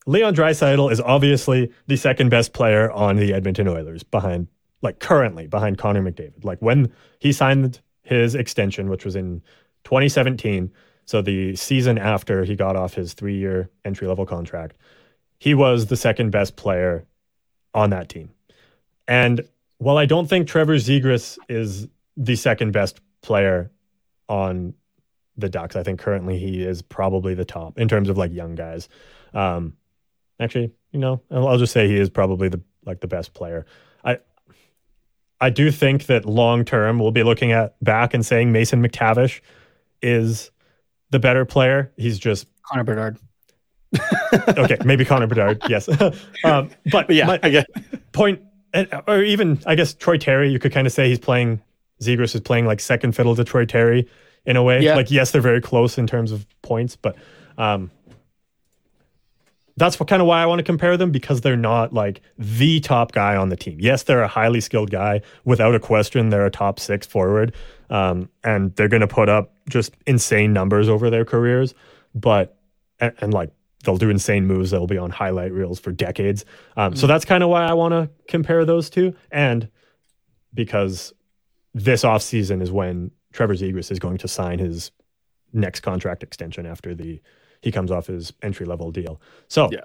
Leon 0.10 0.34
Draisaitl 0.34 0.92
is 0.92 1.00
obviously 1.00 1.72
the 1.86 1.96
second 1.96 2.30
best 2.30 2.52
player 2.52 2.92
on 2.92 3.18
the 3.18 3.32
Edmonton 3.32 3.68
Oilers 3.68 4.02
behind 4.02 4.48
like 4.82 4.98
currently 4.98 5.46
behind 5.46 5.78
Connor 5.78 6.02
McDavid. 6.02 6.44
Like 6.44 6.60
when 6.64 6.92
he 7.20 7.32
signed 7.32 7.80
his 8.02 8.34
extension, 8.34 8.90
which 8.90 9.06
was 9.06 9.16
in 9.16 9.44
2017. 9.84 10.72
So 11.06 11.22
the 11.22 11.56
season 11.56 12.00
after 12.00 12.44
he 12.44 12.56
got 12.56 12.76
off 12.76 12.96
his 12.96 13.14
three 13.14 13.38
year 13.38 13.70
entry 13.86 14.08
level 14.08 14.26
contract, 14.26 14.78
he 15.38 15.54
was 15.54 15.86
the 15.86 15.96
second 15.96 16.32
best 16.32 16.56
player 16.56 17.06
on 17.76 17.92
that 17.92 18.10
team. 18.10 18.32
And 19.08 19.48
while 19.78 19.98
I 19.98 20.08
don't 20.08 20.28
think 20.28 20.48
Trevor 20.48 20.78
Zegras 20.78 21.38
is 21.48 21.88
the 22.18 22.36
second 22.36 22.72
best 22.72 23.00
player 23.22 23.70
on 24.28 24.74
the 25.38 25.50
Ducks, 25.50 25.76
I 25.76 25.84
think 25.84 26.00
currently 26.00 26.40
he 26.40 26.64
is 26.64 26.82
probably 26.82 27.36
the 27.36 27.46
top 27.46 27.78
in 27.78 27.88
terms 27.88 28.10
of 28.10 28.18
like 28.18 28.34
young 28.34 28.56
guys. 28.56 28.90
Um, 29.36 29.76
actually, 30.40 30.72
you 30.92 31.00
know, 31.00 31.22
I'll 31.32 31.58
just 31.58 31.74
say 31.74 31.88
he 31.88 31.98
is 31.98 32.10
probably 32.10 32.50
the 32.50 32.62
like 32.86 33.02
the 33.02 33.08
best 33.08 33.34
player. 33.34 33.66
I 34.04 34.20
I 35.40 35.50
do 35.50 35.72
think 35.72 36.06
that 36.08 36.26
long 36.26 36.66
term 36.66 37.00
we'll 37.00 37.12
be 37.12 37.24
looking 37.24 37.52
at 37.52 37.82
back 37.84 38.14
and 38.14 38.26
saying 38.26 38.52
Mason 38.52 38.82
McTavish 38.82 39.42
is 40.02 40.52
the 41.12 41.20
better 41.20 41.46
player. 41.46 41.92
He's 41.98 42.20
just 42.20 42.48
Connor 42.64 42.84
Bedard. 42.84 43.18
okay, 44.34 44.78
maybe 44.86 45.06
Connor 45.06 45.28
Bedard. 45.28 45.62
Yes, 45.68 45.90
um, 46.44 46.70
but, 46.86 47.08
but, 47.08 47.10
yeah, 47.12 47.26
my, 47.26 47.40
I 47.42 47.50
get 47.50 47.68
point, 48.12 48.42
or 49.08 49.24
even 49.24 49.60
I 49.66 49.76
guess 49.76 49.94
Troy 49.94 50.18
Terry. 50.18 50.52
You 50.52 50.60
could 50.60 50.72
kind 50.72 50.88
of 50.88 50.94
say 50.94 51.10
he's 51.10 51.20
playing. 51.20 51.62
Zegras 52.02 52.34
is 52.34 52.42
playing 52.42 52.66
like 52.66 52.80
second 52.80 53.14
fiddle 53.14 53.36
to 53.36 53.44
Troy 53.44 53.66
Terry 53.66 54.08
in 54.46 54.56
a 54.56 54.64
way. 54.64 54.82
Yeah. 54.82 54.96
Like 54.96 55.12
yes, 55.12 55.32
they're 55.32 55.42
very 55.42 55.60
close 55.60 55.98
in 55.98 56.08
terms 56.08 56.32
of 56.32 56.46
points, 56.62 56.96
but 56.96 57.18
um, 57.58 57.92
that's 59.80 60.00
what 60.00 60.10
kind 60.10 60.22
of 60.22 60.28
why 60.28 60.44
I 60.44 60.46
want 60.46 60.60
to 60.60 60.64
compare 60.64 60.98
them 60.98 61.12
because 61.12 61.42
they're 61.42 61.58
not 61.58 61.94
like 61.94 62.22
the 62.38 62.80
top 62.80 63.12
guy 63.12 63.36
on 63.36 63.50
the 63.50 63.56
team. 63.56 63.78
Yes, 63.80 64.04
they're 64.04 64.22
a 64.22 64.28
highly 64.28 64.62
skilled 64.62 64.92
guy. 64.92 65.22
Without 65.46 65.74
a 65.74 65.80
question, 65.80 66.30
they're 66.30 66.46
a 66.46 66.52
top 66.52 66.80
six 66.80 67.08
forward. 67.08 67.56
Um, 67.90 68.30
and 68.44 68.76
they're 68.76 68.88
going 68.88 69.02
to 69.02 69.08
put 69.08 69.30
up 69.30 69.54
just 69.68 69.94
insane 70.06 70.54
numbers 70.54 70.90
over 70.90 71.10
their 71.10 71.26
careers. 71.26 71.74
But, 72.14 72.58
and, 73.00 73.14
and, 73.20 73.34
like, 73.34 73.52
they'll 73.84 73.98
do 73.98 74.10
insane 74.10 74.46
moves 74.46 74.72
that'll 74.72 74.88
be 74.88 74.98
on 74.98 75.10
highlight 75.10 75.54
reels 75.54 75.80
for 75.80 75.92
decades. 75.92 76.46
Um, 76.78 76.92
mm-hmm. 76.92 77.00
So 77.00 77.08
that's 77.08 77.26
kind 77.26 77.44
of 77.44 77.50
why 77.50 77.64
I 77.66 77.74
want 77.74 77.94
to 77.94 78.10
compare 78.28 78.66
those 78.66 78.90
two. 78.90 79.16
And 79.32 79.70
because 80.54 81.14
this 81.74 82.04
offseason 82.04 82.62
is 82.62 82.72
when 82.72 83.12
Trevor 83.34 83.56
Zegras 83.56 83.92
is 83.92 84.00
going 84.00 84.18
to 84.20 84.28
sign 84.28 84.60
his 84.60 84.92
next 85.54 85.80
contract 85.80 86.24
extension 86.24 86.66
after 86.66 86.94
the 86.94 87.22
he 87.62 87.72
comes 87.72 87.92
off 87.92 88.08
his 88.08 88.34
entry 88.42 88.66
level 88.66 88.92
deal. 88.92 89.22
So, 89.48 89.70
yeah. 89.72 89.82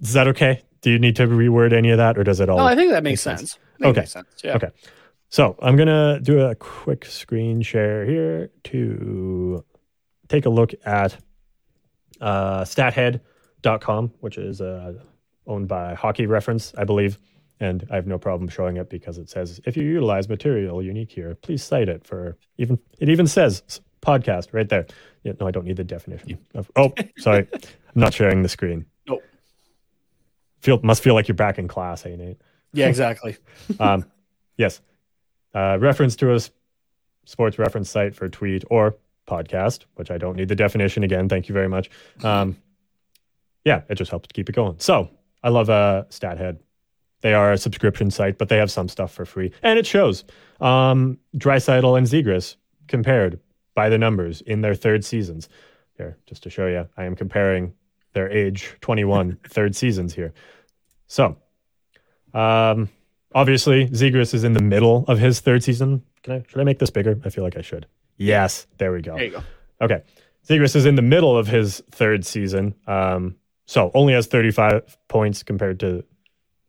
Is 0.00 0.12
that 0.12 0.28
okay? 0.28 0.62
Do 0.80 0.90
you 0.90 0.98
need 0.98 1.16
to 1.16 1.26
reword 1.26 1.72
any 1.72 1.90
of 1.90 1.98
that, 1.98 2.16
or 2.16 2.24
does 2.24 2.40
it 2.40 2.48
all? 2.48 2.58
No, 2.58 2.64
I 2.64 2.74
think 2.74 2.90
that 2.92 3.02
makes 3.02 3.20
sense. 3.20 3.40
sense. 3.40 3.58
Okay. 3.82 4.00
Makes 4.00 4.12
sense. 4.12 4.28
Yeah. 4.42 4.56
Okay. 4.56 4.70
So 5.28 5.56
I'm 5.62 5.76
gonna 5.76 6.18
do 6.20 6.40
a 6.40 6.54
quick 6.54 7.04
screen 7.04 7.62
share 7.62 8.04
here 8.04 8.50
to 8.64 9.64
take 10.28 10.46
a 10.46 10.50
look 10.50 10.72
at 10.84 11.16
uh, 12.20 12.62
StatHead.com, 12.62 14.12
which 14.20 14.38
is 14.38 14.60
uh, 14.60 14.94
owned 15.46 15.68
by 15.68 15.94
Hockey 15.94 16.26
Reference, 16.26 16.72
I 16.76 16.84
believe. 16.84 17.18
And 17.60 17.86
I 17.90 17.96
have 17.96 18.06
no 18.06 18.18
problem 18.18 18.48
showing 18.48 18.78
it 18.78 18.88
because 18.88 19.18
it 19.18 19.28
says 19.28 19.60
if 19.66 19.76
you 19.76 19.84
utilize 19.84 20.28
material 20.28 20.82
unique 20.82 21.12
here, 21.12 21.34
please 21.34 21.62
cite 21.62 21.88
it 21.88 22.06
for 22.06 22.38
even. 22.56 22.78
It 22.98 23.10
even 23.10 23.26
says 23.26 23.80
podcast 24.02 24.52
right 24.52 24.68
there. 24.68 24.86
Yeah, 25.22 25.32
no, 25.40 25.46
I 25.46 25.50
don't 25.50 25.66
need 25.66 25.76
the 25.76 25.84
definition. 25.84 26.38
Of, 26.54 26.70
oh, 26.76 26.92
sorry, 27.18 27.46
I'm 27.52 27.60
not 27.94 28.14
sharing 28.14 28.42
the 28.42 28.48
screen. 28.48 28.86
Nope. 29.06 29.22
Feel 30.60 30.80
must 30.82 31.02
feel 31.02 31.14
like 31.14 31.28
you're 31.28 31.34
back 31.34 31.58
in 31.58 31.68
class, 31.68 32.02
hey 32.02 32.16
Nate. 32.16 32.40
Yeah, 32.72 32.86
exactly. 32.86 33.36
um, 33.80 34.04
yes, 34.56 34.80
uh, 35.54 35.78
reference 35.80 36.16
to 36.16 36.34
a 36.34 36.40
sports 37.24 37.58
reference 37.58 37.90
site 37.90 38.14
for 38.14 38.28
tweet 38.28 38.64
or 38.70 38.96
podcast, 39.26 39.84
which 39.94 40.10
I 40.10 40.18
don't 40.18 40.36
need 40.36 40.48
the 40.48 40.56
definition 40.56 41.04
again. 41.04 41.28
Thank 41.28 41.48
you 41.48 41.52
very 41.52 41.68
much. 41.68 41.90
Um, 42.22 42.56
yeah, 43.64 43.82
it 43.88 43.96
just 43.96 44.10
helps 44.10 44.28
to 44.28 44.34
keep 44.34 44.48
it 44.48 44.54
going. 44.54 44.76
So 44.78 45.10
I 45.42 45.50
love 45.50 45.70
uh, 45.70 46.04
StatHead. 46.10 46.58
They 47.22 47.34
are 47.34 47.52
a 47.52 47.58
subscription 47.58 48.10
site, 48.10 48.38
but 48.38 48.48
they 48.48 48.56
have 48.56 48.70
some 48.70 48.88
stuff 48.88 49.12
for 49.12 49.26
free, 49.26 49.52
and 49.62 49.78
it 49.78 49.86
shows. 49.86 50.24
Um, 50.60 51.18
Draisaitl 51.36 51.98
and 51.98 52.06
Zegras 52.06 52.56
compared 52.88 53.38
by 53.74 53.88
the 53.88 53.98
numbers 53.98 54.40
in 54.40 54.60
their 54.60 54.74
third 54.74 55.04
seasons. 55.04 55.48
Here, 55.96 56.16
just 56.26 56.42
to 56.44 56.50
show 56.50 56.66
you, 56.66 56.88
I 56.96 57.04
am 57.04 57.14
comparing 57.14 57.74
their 58.12 58.30
age 58.30 58.74
21 58.80 59.38
third 59.48 59.76
seasons 59.76 60.14
here. 60.14 60.32
So, 61.06 61.36
um, 62.34 62.88
obviously, 63.34 63.88
Zegras 63.88 64.34
is 64.34 64.44
in 64.44 64.52
the 64.52 64.62
middle 64.62 65.04
of 65.08 65.18
his 65.18 65.40
third 65.40 65.62
season. 65.62 66.02
Can 66.22 66.34
I, 66.34 66.44
should 66.48 66.60
I 66.60 66.64
make 66.64 66.78
this 66.78 66.90
bigger? 66.90 67.18
I 67.24 67.30
feel 67.30 67.44
like 67.44 67.56
I 67.56 67.62
should. 67.62 67.86
Yes, 68.16 68.66
there 68.78 68.92
we 68.92 69.02
go. 69.02 69.14
There 69.14 69.24
you 69.24 69.30
go. 69.30 69.42
Okay. 69.80 70.02
Zegras 70.48 70.76
is 70.76 70.86
in 70.86 70.94
the 70.94 71.02
middle 71.02 71.36
of 71.36 71.46
his 71.46 71.82
third 71.90 72.24
season. 72.24 72.74
Um, 72.86 73.36
so 73.66 73.90
only 73.94 74.14
has 74.14 74.26
35 74.26 74.96
points 75.08 75.42
compared 75.42 75.80
to 75.80 76.04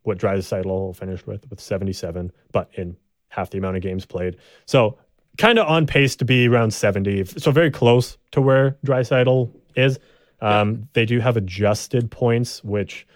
what 0.02 0.18
Draisaitl 0.18 0.96
finished 0.96 1.26
with, 1.26 1.48
with 1.50 1.60
77, 1.60 2.32
but 2.52 2.70
in 2.74 2.96
half 3.28 3.50
the 3.50 3.58
amount 3.58 3.76
of 3.76 3.82
games 3.82 4.04
played. 4.04 4.36
So 4.66 4.98
kind 5.38 5.58
of 5.58 5.66
on 5.66 5.86
pace 5.86 6.16
to 6.16 6.24
be 6.24 6.48
around 6.48 6.72
70. 6.72 7.24
So 7.24 7.50
very 7.50 7.70
close 7.70 8.18
to 8.32 8.40
where 8.40 8.76
Draisaitl 8.86 9.50
is. 9.76 9.98
Um, 10.40 10.72
yeah. 10.72 10.84
They 10.92 11.06
do 11.06 11.20
have 11.20 11.36
adjusted 11.36 12.10
points, 12.10 12.62
which 12.64 13.06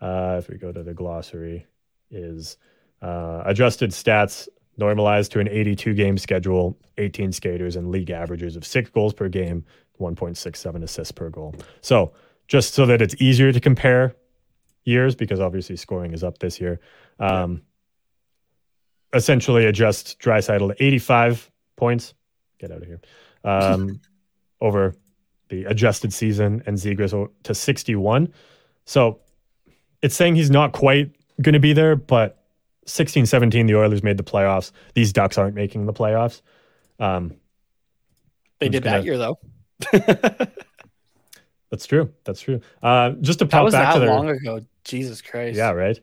uh, 0.00 0.36
if 0.38 0.48
we 0.48 0.56
go 0.58 0.72
to 0.72 0.82
the 0.82 0.94
glossary, 0.94 1.66
is 2.10 2.56
uh, 3.02 3.42
adjusted 3.46 3.90
stats 3.90 4.48
normalized 4.76 5.32
to 5.32 5.40
an 5.40 5.48
82 5.48 5.94
game 5.94 6.18
schedule, 6.18 6.78
18 6.98 7.32
skaters, 7.32 7.76
and 7.76 7.90
league 7.90 8.10
averages 8.10 8.56
of 8.56 8.64
six 8.64 8.90
goals 8.90 9.14
per 9.14 9.28
game, 9.28 9.64
1.67 10.00 10.82
assists 10.82 11.12
per 11.12 11.30
goal. 11.30 11.54
So 11.80 12.12
just 12.46 12.74
so 12.74 12.86
that 12.86 13.02
it's 13.02 13.14
easier 13.20 13.52
to 13.52 13.60
compare 13.60 14.14
years, 14.84 15.16
because 15.16 15.40
obviously 15.40 15.76
scoring 15.76 16.12
is 16.12 16.22
up 16.22 16.38
this 16.38 16.60
year. 16.60 16.78
Um, 17.18 17.62
Essentially, 19.14 19.64
adjust 19.64 20.18
Draisaitl 20.18 20.76
to 20.76 20.84
85 20.84 21.50
points. 21.76 22.14
Get 22.58 22.70
out 22.70 22.82
of 22.82 22.86
here. 22.88 23.00
Um, 23.44 24.00
over 24.60 24.94
the 25.48 25.64
adjusted 25.66 26.12
season, 26.12 26.62
and 26.66 26.76
Zegras 26.76 27.30
to 27.44 27.54
61. 27.54 28.32
So 28.84 29.20
it's 30.02 30.14
saying 30.16 30.34
he's 30.36 30.50
not 30.50 30.72
quite 30.72 31.12
going 31.40 31.52
to 31.52 31.60
be 31.60 31.72
there, 31.72 31.94
but 31.94 32.42
16 32.86 33.26
17, 33.26 33.66
the 33.66 33.74
Oilers 33.76 34.02
made 34.02 34.16
the 34.16 34.24
playoffs. 34.24 34.72
These 34.94 35.12
Ducks 35.12 35.38
aren't 35.38 35.54
making 35.54 35.86
the 35.86 35.92
playoffs. 35.92 36.40
Um, 36.98 37.34
they 38.58 38.66
I'm 38.66 38.72
did 38.72 38.82
gonna- 38.82 38.98
that 38.98 39.04
year 39.04 39.18
though. 39.18 39.38
that's 41.70 41.86
true. 41.86 42.12
That's 42.24 42.40
true. 42.40 42.60
Uh, 42.82 43.10
just 43.20 43.40
to 43.40 43.44
That 43.44 43.50
pop 43.52 43.64
was 43.64 43.74
back 43.74 43.88
that 43.88 43.94
to 43.94 44.00
their 44.00 44.08
long 44.14 44.28
ago. 44.30 44.60
Jesus 44.84 45.20
Christ. 45.20 45.56
yeah, 45.56 45.70
right 45.70 45.98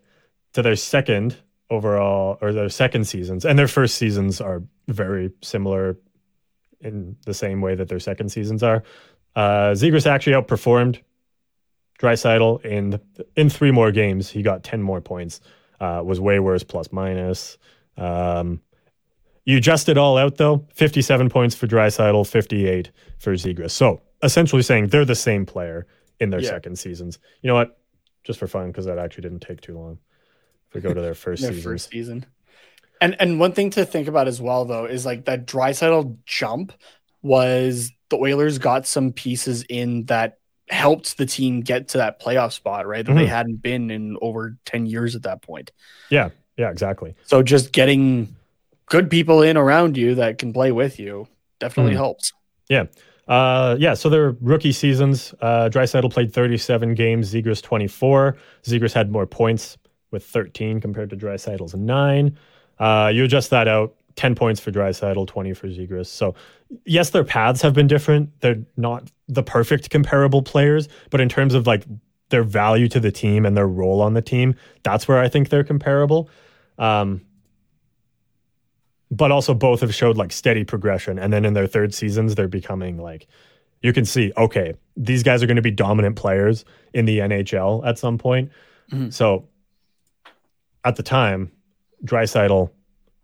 to 0.53 0.61
their 0.61 0.75
second 0.75 1.35
overall 1.69 2.37
or 2.41 2.53
their 2.53 2.69
second 2.69 3.05
seasons, 3.05 3.45
and 3.45 3.57
their 3.57 3.67
first 3.67 3.95
seasons 3.95 4.39
are 4.41 4.61
very 4.87 5.31
similar 5.41 5.97
in 6.81 7.15
the 7.25 7.33
same 7.33 7.61
way 7.61 7.75
that 7.75 7.87
their 7.87 7.99
second 7.99 8.29
seasons 8.29 8.63
are. 8.63 8.83
Uh, 9.35 9.71
Zegras 9.71 10.05
actually 10.05 10.33
outperformed 10.33 10.99
Draisaitl 11.99 12.63
in 12.65 12.99
in 13.35 13.49
three 13.49 13.71
more 13.71 13.91
games. 13.91 14.29
He 14.29 14.41
got 14.41 14.63
ten 14.63 14.81
more 14.81 15.01
points. 15.01 15.41
Uh, 15.79 16.01
was 16.03 16.19
way 16.19 16.39
worse 16.39 16.63
plus 16.63 16.91
minus. 16.91 17.57
Um, 17.97 18.61
you 19.45 19.57
adjust 19.57 19.89
it 19.89 19.97
all 19.97 20.17
out 20.17 20.37
though. 20.37 20.65
Fifty-seven 20.73 21.29
points 21.29 21.55
for 21.55 21.67
Draisaitl, 21.67 22.27
fifty-eight 22.27 22.91
for 23.17 23.33
Zegras. 23.33 23.71
So 23.71 24.01
essentially 24.21 24.61
saying 24.61 24.87
they're 24.87 25.05
the 25.05 25.15
same 25.15 25.45
player 25.45 25.85
in 26.19 26.29
their 26.29 26.39
Yeah. 26.41 26.49
second 26.49 26.77
seasons. 26.79 27.19
You 27.41 27.47
know 27.49 27.55
what? 27.55 27.77
Just 28.23 28.39
for 28.39 28.47
fun, 28.47 28.67
because 28.67 28.85
that 28.85 28.97
actually 28.97 29.23
didn't 29.23 29.41
take 29.41 29.59
too 29.61 29.77
long. 29.77 29.97
If 30.69 30.75
we 30.75 30.81
go 30.81 30.93
to 30.93 31.01
their 31.01 31.13
first 31.25 31.41
their 31.41 31.51
seasons, 31.51 31.63
first 31.65 31.89
season. 31.89 32.25
And 33.03 33.15
and 33.19 33.39
one 33.39 33.51
thing 33.51 33.69
to 33.71 33.85
think 33.85 34.07
about 34.07 34.27
as 34.27 34.41
well 34.41 34.65
though 34.65 34.85
is 34.85 35.05
like 35.05 35.25
that 35.25 35.45
Draisaitl 35.45 36.17
jump 36.25 36.71
was 37.21 37.91
the 38.09 38.17
Oilers 38.17 38.57
got 38.57 38.85
some 38.87 39.11
pieces 39.11 39.63
in 39.69 40.05
that 40.05 40.39
helped 40.69 41.17
the 41.17 41.25
team 41.25 41.61
get 41.61 41.89
to 41.89 41.97
that 41.99 42.21
playoff 42.21 42.53
spot, 42.53 42.87
right? 42.87 43.05
That 43.05 43.13
they 43.15 43.25
Mhm. 43.25 43.29
hadn't 43.29 43.61
been 43.61 43.91
in 43.91 44.17
over 44.21 44.57
10 44.65 44.85
years 44.85 45.15
at 45.15 45.23
that 45.23 45.41
point. 45.41 45.71
yeah, 46.09 46.29
yeah, 46.57 46.69
exactly. 46.69 47.15
So 47.23 47.43
just 47.43 47.71
getting 47.73 48.35
good 48.87 49.09
people 49.09 49.41
in 49.41 49.57
around 49.57 49.97
you 49.97 50.15
that 50.15 50.37
can 50.37 50.53
play 50.53 50.71
with 50.71 50.99
you 50.99 51.27
definitely 51.59 51.93
Mhm. 51.93 51.97
helps. 51.97 52.31
Yeah. 52.69 52.85
Uh, 53.27 53.75
yeah, 53.79 53.93
so 53.93 54.09
their 54.09 54.31
rookie 54.41 54.71
seasons, 54.73 55.33
uh, 55.41 55.69
Draisaitl 55.69 56.11
played 56.11 56.33
37 56.33 56.93
games, 56.93 57.33
Zegras 57.33 57.61
24. 57.61 58.37
Zegras 58.63 58.93
had 58.93 59.11
more 59.11 59.25
points 59.25 59.77
with 60.11 60.23
13 60.25 60.79
compared 60.81 61.09
to 61.09 61.15
Draisaitl's 61.17 61.73
9. 61.75 62.37
Uh, 62.79 63.11
you 63.13 63.23
adjust 63.23 63.49
that 63.51 63.67
out, 63.67 63.95
10 64.15 64.35
points 64.35 64.59
for 64.59 64.71
Draisaitl, 64.71 65.27
20 65.27 65.53
for 65.53 65.67
Zegras. 65.67 66.07
So, 66.07 66.35
yes, 66.85 67.09
their 67.11 67.23
paths 67.23 67.61
have 67.61 67.73
been 67.73 67.87
different. 67.87 68.29
They're 68.41 68.63
not 68.77 69.09
the 69.27 69.43
perfect 69.43 69.89
comparable 69.89 70.41
players, 70.41 70.87
but 71.09 71.21
in 71.21 71.29
terms 71.29 71.53
of 71.53 71.65
like 71.67 71.85
their 72.29 72.43
value 72.43 72.87
to 72.89 72.99
the 72.99 73.11
team 73.11 73.45
and 73.45 73.55
their 73.55 73.67
role 73.67 74.01
on 74.01 74.13
the 74.13 74.21
team, 74.21 74.55
that's 74.83 75.07
where 75.07 75.19
I 75.19 75.29
think 75.29 75.49
they're 75.49 75.63
comparable. 75.63 76.29
Um, 76.77 77.21
but 79.11 79.31
also 79.31 79.53
both 79.53 79.81
have 79.81 79.93
showed 79.93 80.17
like 80.17 80.31
steady 80.31 80.63
progression 80.63 81.19
and 81.19 81.31
then 81.31 81.45
in 81.45 81.53
their 81.53 81.67
third 81.67 81.93
seasons 81.93 82.33
they're 82.33 82.47
becoming 82.47 82.97
like 82.97 83.27
you 83.83 83.93
can 83.93 84.05
see 84.05 84.31
okay 84.37 84.73
these 84.97 85.21
guys 85.21 85.43
are 85.43 85.45
going 85.45 85.55
to 85.55 85.61
be 85.61 85.69
dominant 85.69 86.15
players 86.15 86.65
in 86.95 87.05
the 87.05 87.19
nhl 87.19 87.85
at 87.85 87.99
some 87.99 88.17
point 88.17 88.49
Mhm. 88.91 89.13
so 89.13 89.47
at 90.83 90.95
the 90.95 91.03
time 91.03 91.51
draisaitl 92.05 92.69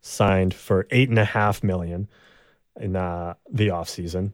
signed 0.02 0.54
for 0.54 0.88
eight 0.92 1.10
and 1.10 1.20
a 1.20 1.26
half 1.26 1.64
million 1.64 2.08
in 2.80 2.96
uh, 2.96 3.34
the 3.52 3.68
offseason 3.68 4.32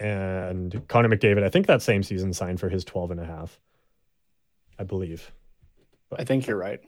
and 0.00 0.82
connor 0.88 1.08
mcdavid 1.08 1.42
i 1.44 1.48
think 1.48 1.66
that 1.66 1.80
same 1.82 2.02
season 2.02 2.32
signed 2.32 2.58
for 2.60 2.68
his 2.68 2.84
12 2.84 3.12
and 3.12 3.20
a 3.20 3.24
half 3.24 3.58
i 4.78 4.84
believe 4.84 5.30
I 6.18 6.24
think 6.24 6.46
you're 6.46 6.58
right. 6.58 6.78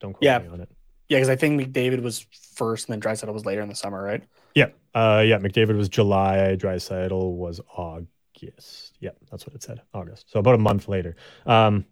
don't 0.00 0.12
quote 0.12 0.22
Yeah. 0.22 0.40
me 0.40 0.48
on 0.48 0.60
it 0.60 0.68
Yeah, 1.08 1.16
because 1.16 1.30
I 1.30 1.36
think 1.36 1.58
McDavid 1.58 2.02
was 2.02 2.26
first 2.54 2.90
and 2.90 2.92
then 2.92 3.00
Draisaitl 3.00 3.32
was 3.32 3.46
later 3.46 3.62
in 3.62 3.70
the 3.70 3.74
summer, 3.74 4.02
right? 4.02 4.22
Yeah. 4.54 4.66
Uh, 4.94 5.22
yeah. 5.26 5.38
McDavid 5.38 5.74
was 5.74 5.88
July. 5.88 6.56
Draisaitl 6.60 7.36
was 7.36 7.62
August. 7.74 8.98
Yeah, 9.00 9.12
that's 9.30 9.46
what 9.46 9.54
it 9.54 9.62
said. 9.62 9.80
August. 9.94 10.30
So 10.30 10.40
about 10.40 10.56
a 10.56 10.58
month 10.58 10.88
later. 10.88 11.16
Um, 11.46 11.86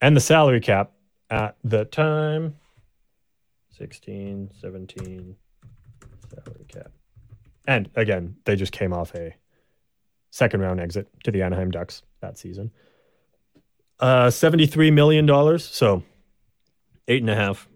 and 0.00 0.16
the 0.16 0.20
salary 0.20 0.60
cap 0.60 0.92
at 1.28 1.56
the 1.64 1.84
time 1.84 2.56
16, 3.76 4.50
17 4.60 5.36
salary 6.34 6.64
cap. 6.68 6.90
And 7.66 7.88
again, 7.94 8.36
they 8.44 8.56
just 8.56 8.72
came 8.72 8.92
off 8.92 9.14
a 9.14 9.34
second 10.30 10.60
round 10.60 10.80
exit 10.80 11.08
to 11.24 11.30
the 11.30 11.42
Anaheim 11.42 11.70
Ducks 11.70 12.02
that 12.20 12.36
season. 12.38 12.70
Uh, 13.98 14.26
$73 14.26 14.92
million. 14.92 15.58
So 15.58 16.02
eight 17.08 17.22
and 17.22 17.30
a 17.30 17.34
half. 17.36 17.68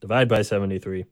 Divide 0.00 0.28
by 0.28 0.42
73 0.42 1.06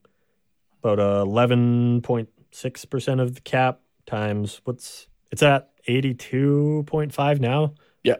about 0.83 0.99
uh, 0.99 1.23
11.6% 1.25 3.21
of 3.21 3.35
the 3.35 3.41
cap 3.41 3.79
times 4.05 4.61
what's 4.65 5.07
it's 5.31 5.41
at 5.41 5.69
82.5 5.87 7.39
now 7.39 7.73
Yeah. 8.03 8.15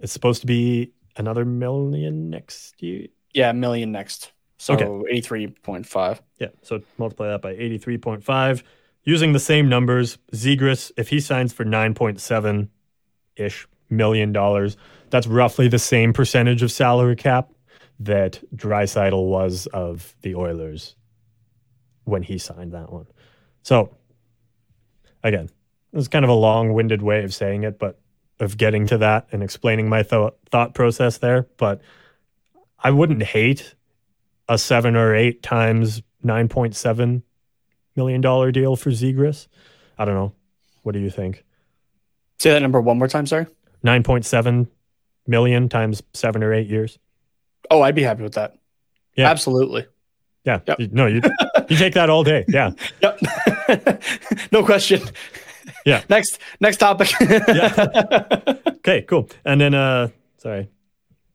it's 0.00 0.12
supposed 0.12 0.40
to 0.42 0.46
be 0.46 0.92
another 1.16 1.44
million 1.44 2.30
next 2.30 2.82
year 2.82 3.08
Yeah, 3.32 3.50
a 3.50 3.54
million 3.54 3.92
next. 3.92 4.32
So 4.58 4.74
Okay. 4.74 4.86
83.5. 4.86 6.20
yeah 6.38 6.48
so 6.62 6.80
multiply 6.98 7.28
that 7.28 7.42
by 7.42 7.54
83.5 7.54 8.62
using 9.04 9.32
the 9.32 9.40
same 9.40 9.68
numbers 9.68 10.18
zegras 10.32 10.90
if 10.96 11.08
he 11.08 11.20
signs 11.20 11.52
for 11.52 11.64
9.7 11.64 12.68
ish 13.36 13.66
million 13.90 14.32
dollars 14.32 14.76
that's 15.10 15.26
roughly 15.26 15.68
the 15.68 15.78
same 15.78 16.12
percentage 16.12 16.62
of 16.62 16.72
salary 16.72 17.16
cap 17.16 17.50
that 18.00 18.42
Draisaitl 18.56 19.28
was 19.28 19.66
of 19.68 20.16
the 20.22 20.34
Oilers 20.34 20.96
when 22.04 22.22
he 22.24 22.38
signed 22.38 22.72
that 22.72 22.92
one. 22.92 23.06
So 23.62 23.96
again, 25.22 25.48
it's 25.92 26.08
kind 26.08 26.24
of 26.24 26.28
a 26.30 26.34
long-winded 26.34 27.02
way 27.02 27.22
of 27.22 27.32
saying 27.32 27.62
it, 27.62 27.78
but 27.78 28.00
of 28.40 28.56
getting 28.56 28.86
to 28.88 28.98
that 28.98 29.26
and 29.32 29.42
explaining 29.42 29.88
my 29.88 30.02
thought 30.02 30.36
thought 30.50 30.74
process 30.74 31.18
there. 31.18 31.46
But 31.56 31.80
I 32.78 32.90
wouldn't 32.90 33.22
hate 33.22 33.74
a 34.48 34.58
seven 34.58 34.96
or 34.96 35.14
eight 35.14 35.42
times 35.42 36.02
nine 36.22 36.48
point 36.48 36.74
seven 36.74 37.22
million 37.96 38.20
dollar 38.20 38.50
deal 38.50 38.76
for 38.76 38.90
Zegras. 38.90 39.46
I 39.98 40.04
don't 40.04 40.14
know. 40.14 40.32
What 40.82 40.92
do 40.92 40.98
you 40.98 41.10
think? 41.10 41.44
Say 42.38 42.50
that 42.50 42.60
number 42.62 42.80
one 42.80 42.98
more 42.98 43.08
time, 43.08 43.26
sorry. 43.26 43.46
Nine 43.82 44.02
point 44.02 44.26
seven 44.26 44.68
million 45.26 45.68
times 45.68 46.02
seven 46.12 46.42
or 46.42 46.52
eight 46.52 46.68
years. 46.68 46.98
Oh, 47.70 47.80
I'd 47.82 47.94
be 47.94 48.02
happy 48.02 48.22
with 48.22 48.34
that. 48.34 48.56
Yeah. 49.16 49.30
Absolutely. 49.30 49.86
Yeah. 50.44 50.60
Yep. 50.66 50.78
No, 50.92 51.06
you 51.06 51.22
you 51.68 51.76
take 51.76 51.94
that 51.94 52.10
all 52.10 52.24
day. 52.24 52.44
Yeah. 52.48 52.72
Yep. 53.00 54.02
no 54.52 54.64
question. 54.64 55.00
Yeah. 55.86 56.02
Next 56.08 56.38
next 56.60 56.76
topic. 56.78 57.08
Okay, 58.84 59.00
cool. 59.02 59.30
And 59.46 59.60
then 59.60 59.72
uh 59.72 60.08
sorry. 60.36 60.68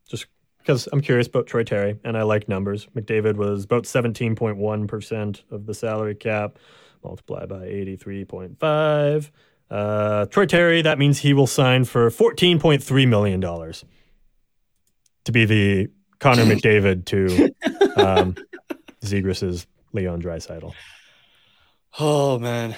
Just 0.07 0.27
because 0.59 0.87
I'm 0.93 1.01
curious 1.01 1.25
about 1.27 1.47
Troy 1.47 1.63
Terry 1.63 1.97
and 2.03 2.15
I 2.15 2.21
like 2.21 2.47
numbers. 2.47 2.87
McDavid 2.95 3.37
was 3.37 3.63
about 3.63 3.85
17.1% 3.85 5.41
of 5.49 5.65
the 5.65 5.73
salary 5.73 6.13
cap, 6.13 6.59
multiply 7.03 7.47
by 7.47 7.61
83.5. 7.65 9.31
Uh, 9.71 10.25
Troy 10.27 10.45
Terry, 10.45 10.83
that 10.83 10.99
means 10.99 11.17
he 11.19 11.33
will 11.33 11.47
sign 11.47 11.85
for 11.85 12.09
$14.3 12.11 13.07
million 13.07 13.41
to 13.41 15.31
be 15.31 15.45
the 15.45 15.89
Connor 16.19 16.45
McDavid 16.45 17.05
to 17.05 17.51
um, 17.95 18.35
Zegras's 19.03 19.65
Leon 19.93 20.21
Draisaitl. 20.21 20.71
oh 21.99 22.37
man. 22.37 22.75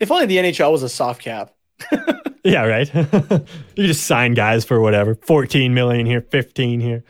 If 0.00 0.10
only 0.10 0.26
the 0.26 0.36
NHL 0.38 0.70
was 0.72 0.82
a 0.82 0.88
soft 0.88 1.20
cap. 1.22 1.54
Yeah, 2.44 2.64
right. 2.64 2.88
you 3.76 3.86
just 3.86 4.06
sign 4.06 4.32
guys 4.32 4.64
for 4.64 4.80
whatever, 4.80 5.16
14 5.16 5.74
million 5.74 6.06
here, 6.06 6.22
15 6.22 6.80
here. 6.80 7.04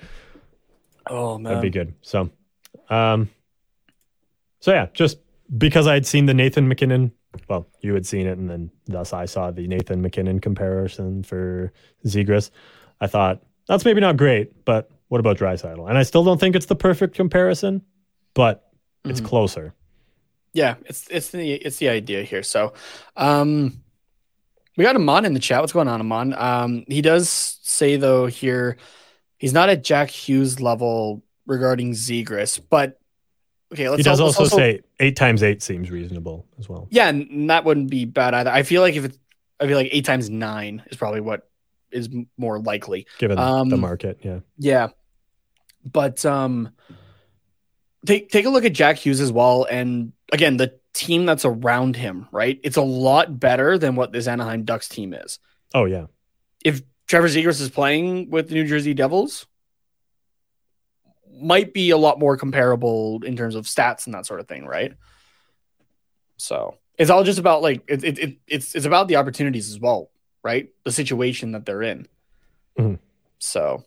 Oh 1.08 1.38
man. 1.38 1.44
That'd 1.54 1.62
be 1.62 1.70
good. 1.78 1.94
So, 2.02 2.30
um, 2.88 3.28
so 4.60 4.72
yeah, 4.72 4.86
just 4.94 5.18
because 5.56 5.86
I 5.86 5.94
had 5.94 6.06
seen 6.06 6.26
the 6.26 6.34
Nathan 6.34 6.66
MacKinnon 6.66 7.12
well, 7.48 7.68
you 7.82 7.94
had 7.94 8.06
seen 8.06 8.26
it, 8.26 8.38
and 8.38 8.48
then 8.50 8.70
thus 8.86 9.12
I 9.12 9.26
saw 9.26 9.50
the 9.50 9.68
Nathan 9.68 10.02
MacKinnon 10.02 10.40
comparison 10.40 11.22
for 11.22 11.72
Zegras. 12.04 12.50
I 13.00 13.06
thought 13.06 13.42
that's 13.68 13.84
maybe 13.84 14.00
not 14.00 14.16
great, 14.16 14.64
but 14.64 14.90
what 15.08 15.20
about 15.20 15.36
Draisaitl? 15.38 15.88
And 15.88 15.96
I 15.98 16.02
still 16.02 16.24
don't 16.24 16.40
think 16.40 16.56
it's 16.56 16.66
the 16.66 16.74
perfect 16.74 17.14
comparison, 17.14 17.82
but 18.34 18.70
it's 19.04 19.20
Mhm. 19.20 19.26
closer. 19.26 19.74
Yeah, 20.58 20.74
it's 20.86 21.06
it's 21.08 21.30
the 21.30 21.52
it's 21.52 21.76
the 21.78 21.88
idea 21.88 22.24
here. 22.24 22.42
So, 22.42 22.72
um, 23.16 23.80
we 24.76 24.82
got 24.82 24.96
Amon 24.96 25.24
in 25.24 25.32
the 25.34 25.38
chat. 25.40 25.60
What's 25.60 25.72
going 25.72 25.86
on, 25.86 26.00
Amon? 26.00 26.34
Um, 26.34 26.84
he 26.88 27.00
does 27.00 27.28
say 27.62 27.96
though 27.96 28.26
here 28.26 28.76
he's 29.38 29.52
not 29.52 29.68
at 29.68 29.84
Jack 29.84 30.10
Hughes 30.10 30.60
level 30.60 31.22
regarding 31.46 31.92
Zegras, 31.92 32.60
but 32.68 32.98
okay, 33.72 33.88
let's 33.88 34.00
he 34.00 34.02
does 34.02 34.18
al- 34.18 34.26
let's 34.26 34.38
also, 34.40 34.56
say 34.56 34.80
eight 34.98 35.14
times 35.14 35.44
eight 35.44 35.62
seems 35.62 35.92
reasonable 35.92 36.44
as 36.58 36.68
well. 36.68 36.88
yeah, 36.90 37.08
and 37.08 37.48
that 37.50 37.64
wouldn't 37.64 37.88
be 37.90 38.04
bad 38.04 38.34
either. 38.34 38.50
I 38.50 38.64
feel 38.64 38.82
like 38.82 38.96
if 38.96 39.04
it's 39.04 39.18
I 39.60 39.66
feel 39.68 39.76
like 39.76 39.90
eight 39.92 40.04
times 40.04 40.28
nine 40.28 40.82
is 40.90 40.96
probably 40.96 41.20
what 41.20 41.48
is 41.92 42.08
more 42.36 42.58
likely. 42.58 43.06
Given 43.18 43.36
the 43.36 43.42
Um, 43.42 43.80
market, 43.80 44.18
yeah. 44.24 44.40
Yeah. 44.58 44.88
But 45.84 46.24
um 46.26 46.70
take 48.06 48.28
take 48.30 48.44
a 48.44 48.50
look 48.50 48.64
at 48.64 48.72
Jack 48.72 48.96
Hughes 48.98 49.20
as 49.20 49.30
well 49.32 49.66
and 49.70 50.12
again 50.32 50.56
the 50.56 50.78
team 50.94 51.26
that's 51.26 51.44
around 51.44 51.96
him, 51.96 52.26
right? 52.32 52.58
It's 52.62 52.76
a 52.76 52.82
lot 52.82 53.38
better 53.38 53.78
than 53.78 53.94
what 53.96 54.12
this 54.12 54.26
Anaheim 54.26 54.64
Ducks 54.64 54.88
team 54.88 55.12
is. 55.14 55.38
Oh 55.74 55.84
yeah, 55.84 56.06
If 56.64 56.82
Trevor 57.06 57.28
Zegras 57.28 57.60
is 57.60 57.70
playing 57.70 58.30
with 58.30 58.48
the 58.48 58.54
New 58.54 58.66
Jersey 58.66 58.94
Devils, 58.94 59.46
might 61.40 61.72
be 61.72 61.90
a 61.90 61.96
lot 61.96 62.18
more 62.18 62.36
comparable 62.36 63.20
in 63.24 63.36
terms 63.36 63.54
of 63.54 63.66
stats 63.66 64.06
and 64.06 64.14
that 64.14 64.26
sort 64.26 64.40
of 64.40 64.48
thing, 64.48 64.66
right? 64.66 64.94
So, 66.36 66.76
it's 66.98 67.10
all 67.10 67.24
just 67.24 67.38
about 67.38 67.62
like 67.62 67.84
it, 67.88 68.02
it, 68.04 68.18
it 68.18 68.36
it's 68.46 68.74
it's 68.74 68.86
about 68.86 69.08
the 69.08 69.16
opportunities 69.16 69.70
as 69.70 69.78
well, 69.78 70.10
right? 70.42 70.68
The 70.84 70.92
situation 70.92 71.52
that 71.52 71.64
they're 71.66 71.82
in. 71.82 72.06
Mhm. 72.78 72.98
So, 73.38 73.84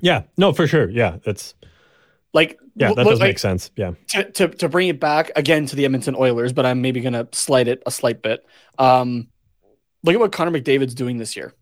yeah. 0.00 0.22
No, 0.36 0.52
for 0.52 0.66
sure. 0.66 0.88
Yeah, 0.90 1.18
that's 1.24 1.54
like 2.38 2.60
yeah, 2.76 2.94
that 2.94 3.04
does 3.04 3.18
like, 3.18 3.30
make 3.30 3.38
sense. 3.40 3.70
Yeah, 3.74 3.92
to, 4.10 4.30
to 4.30 4.48
to 4.48 4.68
bring 4.68 4.86
it 4.88 5.00
back 5.00 5.32
again 5.34 5.66
to 5.66 5.76
the 5.76 5.84
Edmonton 5.84 6.14
Oilers, 6.14 6.52
but 6.52 6.64
I'm 6.64 6.80
maybe 6.80 7.00
gonna 7.00 7.26
slight 7.32 7.66
it 7.66 7.82
a 7.84 7.90
slight 7.90 8.22
bit. 8.22 8.46
Um, 8.78 9.28
look 10.04 10.14
at 10.14 10.20
what 10.20 10.30
Connor 10.30 10.52
McDavid's 10.52 10.94
doing 10.94 11.18
this 11.18 11.34
year. 11.36 11.52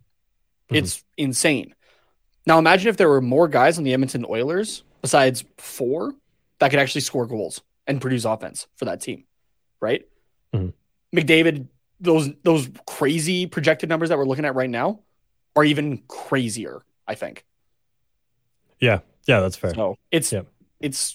Mhm. 0.71 0.77
It's 0.77 1.03
insane. 1.17 1.75
Now 2.45 2.59
imagine 2.59 2.89
if 2.89 2.99
there 2.99 3.09
were 3.09 3.23
more 3.23 3.49
guys 3.49 3.79
on 3.79 3.85
the 3.85 3.95
Edmonton 3.95 4.27
Oilers 4.29 4.83
besides 5.01 5.45
four 5.57 6.15
that 6.59 6.69
could 6.71 6.79
actually 6.79 7.01
score 7.01 7.27
goals 7.27 7.63
and 7.87 7.99
produce 8.01 8.27
offense 8.27 8.67
for 8.77 8.85
that 8.85 9.01
team, 9.01 9.25
right? 9.81 10.07
Mhm. 10.53 10.75
McDavid, 11.15 11.69
those 12.01 12.29
those 12.43 12.69
crazy 12.87 13.47
projected 13.47 13.89
numbers 13.89 14.11
that 14.11 14.19
we're 14.19 14.27
looking 14.27 14.45
at 14.45 14.55
right 14.55 14.69
now 14.69 15.01
are 15.55 15.65
even 15.65 16.03
crazier. 16.09 16.83
I 17.09 17.15
think. 17.15 17.45
yeah, 18.79 18.99
yeah. 19.27 19.41
That's 19.41 19.57
fair. 19.57 19.73
So 19.73 19.97
it's 20.11 20.31
Yeah. 20.33 20.43
It's 20.81 21.15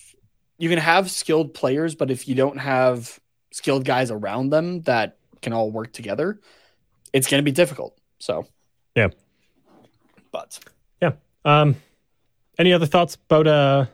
you 0.57 0.69
can 0.69 0.77
have 0.79 1.09
skilled 1.09 1.53
players, 1.53 1.95
but 1.95 2.11
if 2.11 2.27
you 2.27 2.35
don't 2.35 2.57
have 2.57 3.19
skilled 3.51 3.83
guys 3.85 4.11
around 4.11 4.49
them 4.51 4.81
that 4.81 5.17
can 5.41 5.53
all 5.53 5.71
work 5.71 5.91
together, 5.91 6.39
it's 7.13 7.27
going 7.27 7.39
to 7.41 7.45
be 7.45 7.51
difficult. 7.51 7.97
So 8.19 8.45
Yeah. 8.95 9.07
but 10.31 10.59
yeah. 11.01 11.11
Um, 11.45 11.75
any 12.57 12.73
other 12.73 12.85
thoughts 12.85 13.15
about 13.15 13.47
uh 13.47 13.85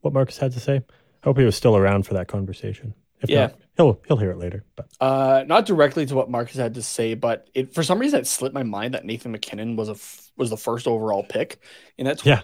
what 0.00 0.12
Marcus 0.12 0.38
had 0.38 0.52
to 0.52 0.60
say? 0.60 0.76
I 0.76 1.24
hope 1.26 1.38
he 1.38 1.44
was 1.44 1.56
still 1.56 1.76
around 1.76 2.06
for 2.06 2.14
that 2.14 2.28
conversation. 2.28 2.94
If 3.20 3.30
Yeah. 3.30 3.40
not, 3.46 3.54
he'll 3.76 4.00
he'll 4.06 4.16
hear 4.16 4.30
it 4.32 4.38
later. 4.38 4.64
But 4.76 4.88
uh, 5.00 5.44
not 5.46 5.66
directly 5.66 6.06
to 6.06 6.14
what 6.14 6.28
Marcus 6.30 6.56
had 6.56 6.74
to 6.74 6.82
say, 6.82 7.14
but 7.14 7.48
it 7.54 7.72
for 7.74 7.82
some 7.82 7.98
reason 7.98 8.20
it 8.20 8.26
slipped 8.26 8.54
my 8.54 8.62
mind 8.64 8.94
that 8.94 9.04
Nathan 9.04 9.32
MacKinnon 9.32 9.76
was 9.76 9.88
a 9.88 9.92
f- 9.92 10.30
was 10.36 10.50
the 10.50 10.56
first 10.56 10.86
overall 10.88 11.22
pick 11.22 11.58
in 11.98 12.06
that 12.06 12.24
Yeah. 12.26 12.42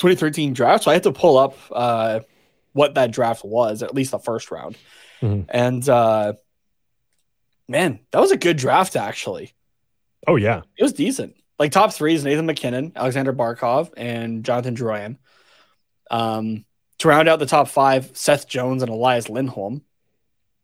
2013 0.00 0.52
draft. 0.52 0.84
So 0.84 0.90
I 0.90 0.94
had 0.94 1.02
to 1.04 1.12
pull 1.12 1.38
up 1.38 1.54
uh, 1.70 2.20
what 2.72 2.94
that 2.94 3.12
draft 3.12 3.44
was, 3.44 3.82
at 3.82 3.94
least 3.94 4.10
the 4.10 4.18
first 4.18 4.50
round, 4.50 4.76
Mhm. 5.20 5.44
and 5.48 5.88
uh, 5.88 6.32
man, 7.68 8.00
that 8.10 8.20
was 8.20 8.30
a 8.32 8.36
good 8.36 8.56
draft 8.56 8.96
actually. 8.96 9.52
oh 10.26 10.36
yeah, 10.36 10.62
It 10.76 10.82
was 10.82 10.92
decent. 10.92 11.34
Like 11.58 11.72
top 11.72 11.92
three 11.92 12.14
is 12.14 12.24
Nathan 12.24 12.46
MacKinnon, 12.46 12.92
Alexander 12.96 13.32
Barkov, 13.32 13.90
and 13.96 14.44
Jonathan 14.44 14.74
Drouin. 14.74 15.18
Um, 16.10 16.64
to 16.98 17.08
round 17.08 17.28
out 17.28 17.38
the 17.38 17.46
top 17.46 17.68
five, 17.68 18.10
Seth 18.16 18.48
Jones 18.48 18.82
and 18.82 18.90
Elias 18.90 19.28
Lindholm. 19.28 19.82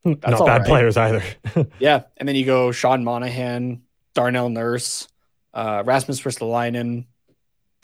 not 0.05 0.21
bad 0.23 0.39
right. 0.39 0.65
players 0.67 0.97
either. 0.97 1.23
Yeah, 1.79 2.03
and 2.17 2.29
then 2.29 2.37
you 2.37 2.45
go 2.47 2.73
Sean 2.73 3.05
Monahan, 3.05 3.83
Darnell 4.15 4.49
Nurse, 4.51 5.09
uh, 5.55 5.83
Rasmus 5.87 6.21
Ristolainen, 6.23 7.07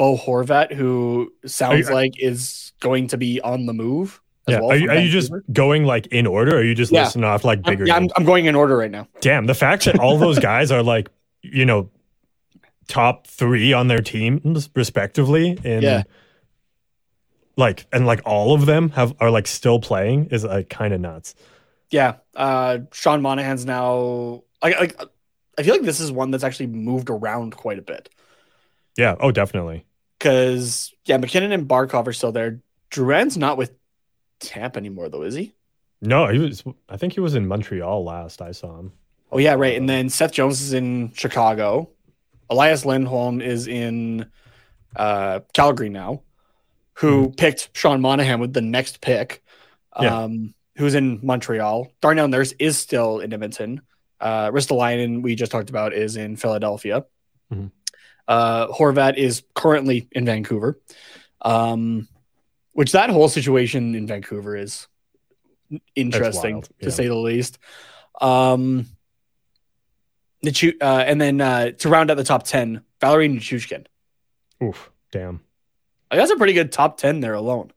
Bo 0.02 0.16
Horvat, 0.16 0.72
who 0.72 1.32
sounds 1.46 1.88
you- 1.88 1.94
like 1.94 2.18
is 2.20 2.72
going 2.80 3.06
to 3.08 3.16
be 3.16 3.40
on 3.40 3.66
the 3.66 3.72
move. 3.72 4.20
As 4.48 4.54
yeah, 4.54 4.60
well 4.60 4.72
are 4.72 4.76
you, 4.76 4.90
are 4.90 4.96
you 4.98 5.08
just 5.08 5.32
going 5.52 5.84
like 5.84 6.08
in 6.08 6.26
order? 6.26 6.56
Or 6.56 6.58
are 6.58 6.64
you 6.64 6.74
just 6.74 6.90
Yeah. 6.90 7.04
listing 7.04 7.22
off 7.22 7.44
like 7.44 7.60
I'm, 7.64 7.72
bigger? 7.74 7.86
yeah, 7.86 7.94
I'm. 7.94 8.08
I'm 8.16 8.24
going 8.24 8.46
in 8.46 8.56
order 8.56 8.76
right 8.76 8.90
now. 8.90 9.06
Damn, 9.20 9.46
the 9.46 9.54
fact 9.54 9.84
that 9.84 10.00
all 10.00 10.18
those 10.18 10.38
guys 10.50 10.72
are 10.72 10.82
like 10.82 11.08
you 11.42 11.64
know 11.64 11.88
top 12.88 13.28
three 13.28 13.72
on 13.72 13.86
their 13.86 14.00
teams 14.00 14.68
respectively 14.74 15.56
in 15.62 15.82
Yeah. 15.82 16.02
like 17.56 17.86
and 17.92 18.04
like 18.04 18.20
all 18.24 18.54
of 18.54 18.66
them 18.66 18.88
have 18.90 19.14
are 19.20 19.30
like 19.30 19.46
still 19.46 19.78
playing 19.78 20.26
is 20.32 20.42
like 20.42 20.68
kind 20.68 20.92
of 20.92 21.00
nuts. 21.00 21.36
Yeah, 21.90 22.16
uh, 22.34 22.78
Sean 22.92 23.22
Monahan's 23.22 23.64
now 23.64 24.42
like 24.60 24.80
like 24.80 25.00
I 25.56 25.62
feel 25.62 25.74
like 25.74 25.84
this 25.84 26.00
is 26.00 26.10
one 26.10 26.32
that's 26.32 26.42
actually 26.42 26.66
moved 26.66 27.10
around 27.10 27.56
quite 27.56 27.78
a 27.78 27.82
bit. 27.82 28.08
Yeah. 28.98 29.14
Oh, 29.20 29.30
definitely. 29.30 29.86
Because 30.22 30.94
yeah, 31.04 31.16
MacKinnon 31.16 31.50
and 31.50 31.66
Barkov 31.68 32.06
are 32.06 32.12
still 32.12 32.30
there. 32.30 32.60
Drouin's 32.92 33.36
not 33.36 33.58
with 33.58 33.72
Tampa 34.38 34.78
anymore, 34.78 35.08
though, 35.08 35.22
is 35.22 35.34
he? 35.34 35.52
No, 36.00 36.28
he 36.28 36.38
was. 36.38 36.62
I 36.88 36.96
think 36.96 37.12
he 37.14 37.18
was 37.20 37.34
in 37.34 37.48
Montreal 37.48 38.04
last 38.04 38.40
I 38.40 38.52
saw 38.52 38.78
him. 38.78 38.92
Oh 39.32 39.38
yeah, 39.38 39.54
right. 39.54 39.76
And 39.76 39.88
then 39.88 40.08
Seth 40.08 40.30
Jones 40.32 40.60
is 40.60 40.74
in 40.74 41.12
Chicago. 41.14 41.90
Elias 42.48 42.84
Lindholm 42.84 43.40
is 43.40 43.66
in 43.66 44.26
uh, 44.94 45.40
Calgary 45.54 45.88
now. 45.88 46.22
Who 46.94 47.30
picked 47.30 47.70
Sean 47.72 48.00
Monahan 48.00 48.38
with 48.38 48.52
the 48.52 48.60
next 48.60 49.00
pick? 49.00 49.42
Yeah. 50.00 50.18
Um, 50.24 50.54
who's 50.76 50.94
in 50.94 51.18
Montreal? 51.22 51.90
Darnell 52.00 52.28
Nurse 52.28 52.52
is 52.60 52.78
still 52.78 53.18
in 53.18 53.32
Edmonton. 53.32 53.80
Uh, 54.20 54.50
Ristolainen, 54.50 55.22
we 55.22 55.34
just 55.34 55.50
talked 55.50 55.70
about, 55.70 55.92
is 55.94 56.16
in 56.16 56.36
Philadelphia. 56.36 57.06
Mhm. 57.52 57.72
Uh, 58.28 58.68
Horvat 58.68 59.16
is 59.16 59.42
currently 59.54 60.08
in 60.12 60.24
Vancouver. 60.24 60.80
Um, 61.40 62.08
which 62.72 62.92
that 62.92 63.10
whole 63.10 63.28
situation 63.28 63.94
in 63.94 64.06
Vancouver 64.06 64.56
is 64.56 64.86
interesting 65.94 66.54
wild, 66.56 66.68
to 66.80 66.90
say 66.90 67.06
the 67.08 67.14
least. 67.14 67.58
Um, 68.20 68.86
Nichu- 70.44 70.76
uh, 70.80 71.04
and 71.06 71.20
then 71.20 71.40
uh, 71.40 71.70
to 71.72 71.88
round 71.88 72.10
out 72.10 72.16
the 72.16 72.24
top 72.24 72.44
10, 72.44 72.82
Valeri 73.00 73.28
Nichushkin. 73.28 73.86
Oof. 74.62 74.90
Damn. 75.10 75.40
That's 76.10 76.30
a 76.30 76.36
pretty 76.36 76.52
good 76.52 76.72
top 76.72 76.96
10 76.98 77.20
there 77.20 77.34
alone. 77.34 77.72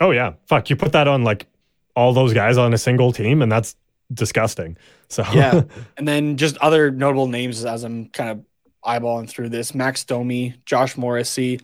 Oh 0.00 0.10
yeah. 0.10 0.34
Fuck. 0.46 0.70
You 0.70 0.76
put 0.76 0.92
that 0.92 1.08
on 1.08 1.24
like 1.24 1.46
all 1.94 2.12
those 2.12 2.32
guys 2.32 2.56
on 2.56 2.72
a 2.72 2.78
single 2.78 3.12
team, 3.12 3.42
and 3.42 3.50
that's 3.50 3.76
disgusting. 4.12 4.76
So 5.08 5.24
Yeah. 5.32 5.62
and 5.96 6.06
then 6.08 6.36
just 6.36 6.56
other 6.58 6.90
notable 6.90 7.26
names 7.26 7.64
as 7.64 7.84
I'm 7.84 8.08
kind 8.08 8.30
of 8.30 8.44
eyeballing 8.84 9.28
through 9.28 9.48
this 9.50 9.74
Max 9.74 10.04
Domi, 10.04 10.54
Josh 10.64 10.96
Morrissey, 10.96 11.60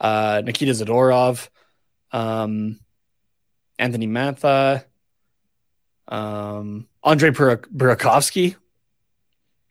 uh, 0.00 0.42
Nikita 0.44 0.72
Zadorov, 0.72 1.48
um, 2.12 2.78
Anthony 3.78 4.06
Mantha, 4.06 4.84
um, 6.08 6.86
Andre 7.02 7.30
Burak- 7.30 7.68
Burakovsky. 7.74 8.56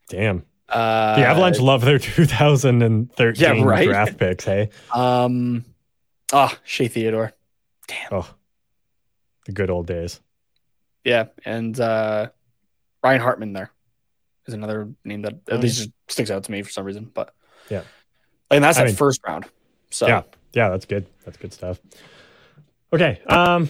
damn. 0.10 0.44
Uh, 0.68 1.16
The 1.16 1.26
Avalanche 1.28 1.60
love 1.60 1.82
their 1.82 1.98
2013 2.00 3.58
Yeah, 3.58 3.64
right? 3.64 3.88
draft 3.88 4.18
picks. 4.18 4.46
Hey. 4.46 4.70
Um, 4.94 5.66
ah, 6.32 6.56
Shea 6.64 6.88
Theodore. 6.88 7.34
Damn. 7.88 8.08
Oh, 8.12 8.30
the 9.48 9.52
good 9.52 9.72
old 9.72 9.88
days. 9.88 10.20
Yeah, 11.04 11.26
and 11.44 11.80
uh, 11.80 12.30
Ryan 13.04 13.22
Hartman 13.22 13.54
there 13.54 13.72
is 14.50 14.54
another 14.54 14.90
name 15.06 15.22
that 15.22 15.34
at 15.48 15.54
Oh, 15.54 15.58
least 15.58 15.78
just 15.78 15.90
sticks 16.10 16.30
out 16.32 16.44
to 16.44 16.52
me 16.52 16.62
for 16.62 16.70
some 16.70 16.86
reason. 16.86 17.10
But 17.14 17.34
Yeah. 17.70 17.84
and 18.52 18.64
that's 18.64 18.78
I 18.78 18.82
that 18.82 18.88
mean- 18.88 18.96
first 18.96 19.22
round. 19.26 19.46
So 19.90 20.08
Yeah. 20.08 20.24
Yeah, 20.54 20.70
that's 20.70 20.86
good. 20.86 21.06
That's 21.26 21.38
good 21.38 21.54
stuff. 21.54 21.80
Okay. 22.92 23.22
Um, 23.28 23.70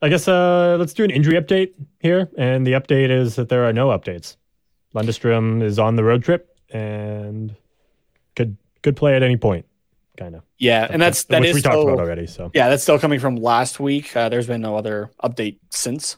I 0.00 0.08
guess 0.08 0.26
uh, 0.26 0.76
let's 0.80 0.94
do 0.94 1.04
an 1.04 1.10
injury 1.10 1.34
update 1.34 1.74
here, 2.00 2.28
and 2.36 2.66
the 2.66 2.72
update 2.72 3.10
is 3.10 3.36
that 3.36 3.48
there 3.48 3.64
are 3.68 3.72
no 3.72 3.88
updates. 3.88 4.36
Lundestrom 4.94 5.62
is 5.62 5.78
on 5.78 5.94
the 5.96 6.02
road 6.02 6.24
trip 6.24 6.56
and 6.70 7.54
could 8.34 8.56
could 8.82 8.96
play 8.96 9.14
at 9.14 9.22
any 9.22 9.36
point, 9.36 9.64
kind 10.16 10.34
of. 10.34 10.42
yeah, 10.58 10.88
and 10.90 11.00
that's 11.00 11.24
that 11.24 11.40
which 11.40 11.50
is 11.50 11.54
we 11.56 11.62
talked 11.62 11.74
still, 11.74 11.88
about 11.88 12.00
already. 12.00 12.26
So 12.26 12.50
yeah, 12.52 12.68
that's 12.68 12.82
still 12.82 12.98
coming 12.98 13.20
from 13.20 13.36
last 13.36 13.78
week. 13.78 14.16
Uh, 14.16 14.28
there's 14.28 14.46
been 14.48 14.60
no 14.60 14.76
other 14.76 15.10
update 15.22 15.58
since. 15.70 16.16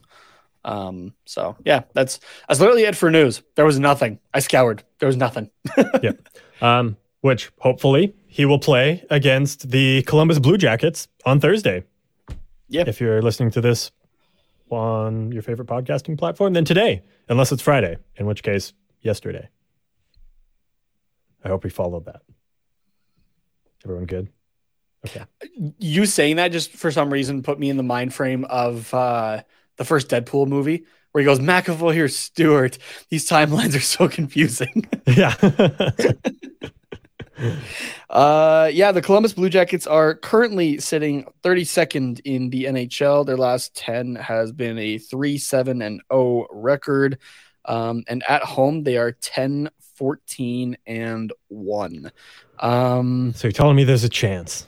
Um, 0.64 1.14
so 1.26 1.56
yeah, 1.64 1.82
that's 1.92 2.20
that's 2.48 2.60
literally 2.60 2.84
it 2.84 2.96
for 2.96 3.10
news. 3.10 3.42
There 3.54 3.64
was 3.64 3.78
nothing. 3.78 4.18
I 4.32 4.40
scoured. 4.40 4.82
There 4.98 5.06
was 5.06 5.16
nothing. 5.16 5.50
yeah. 6.02 6.12
Um, 6.60 6.96
which 7.20 7.50
hopefully 7.58 8.14
he 8.26 8.44
will 8.44 8.58
play 8.58 9.04
against 9.10 9.70
the 9.70 10.02
Columbus 10.02 10.38
Blue 10.38 10.58
Jackets 10.58 11.08
on 11.24 11.40
Thursday. 11.40 11.84
Yeah. 12.68 12.84
If 12.86 13.00
you're 13.00 13.22
listening 13.22 13.50
to 13.52 13.60
this 13.60 13.90
on 14.70 15.30
your 15.32 15.42
favorite 15.42 15.68
podcasting 15.68 16.18
platform, 16.18 16.52
then 16.52 16.64
today, 16.64 17.02
unless 17.28 17.52
it's 17.52 17.62
Friday, 17.62 17.96
in 18.16 18.26
which 18.26 18.42
case 18.42 18.72
yesterday. 19.00 19.48
I 21.44 21.48
hope 21.48 21.64
we 21.64 21.70
followed 21.70 22.06
that. 22.06 22.22
Everyone 23.84 24.06
good? 24.06 24.28
Okay. 25.06 25.24
You 25.78 26.06
saying 26.06 26.36
that 26.36 26.48
just 26.48 26.70
for 26.72 26.90
some 26.90 27.12
reason 27.12 27.42
put 27.42 27.58
me 27.58 27.68
in 27.68 27.76
the 27.76 27.82
mind 27.82 28.14
frame 28.14 28.44
of 28.46 28.92
uh, 28.94 29.42
the 29.76 29.84
first 29.84 30.08
Deadpool 30.08 30.46
movie 30.46 30.84
where 31.14 31.22
he 31.22 31.26
goes, 31.26 31.38
McAvoy 31.38 31.94
here, 31.94 32.08
Stewart. 32.08 32.76
These 33.08 33.28
timelines 33.28 33.76
are 33.76 33.80
so 33.80 34.08
confusing. 34.18 34.84
yeah. 35.06 35.36
uh, 38.10 38.68
yeah, 38.72 38.90
the 38.90 39.00
Columbus 39.00 39.32
Blue 39.32 39.48
Jackets 39.48 39.86
are 39.86 40.16
currently 40.16 40.80
sitting 40.80 41.24
32nd 41.44 42.20
in 42.24 42.50
the 42.50 42.64
NHL. 42.64 43.24
Their 43.24 43.36
last 43.36 43.76
10 43.76 44.16
has 44.16 44.50
been 44.50 44.76
a 44.76 44.98
3 44.98 45.38
7 45.38 45.82
and 45.82 46.02
0 46.12 46.48
record. 46.50 47.18
Um, 47.64 48.02
and 48.08 48.24
at 48.28 48.42
home, 48.42 48.82
they 48.82 48.96
are 48.96 49.12
10 49.12 49.70
14 49.94 50.76
and 50.86 51.32
1. 51.46 52.10
Um, 52.58 53.32
so 53.36 53.46
you're 53.46 53.52
telling 53.52 53.76
me 53.76 53.84
there's 53.84 54.02
a 54.02 54.08
chance? 54.08 54.66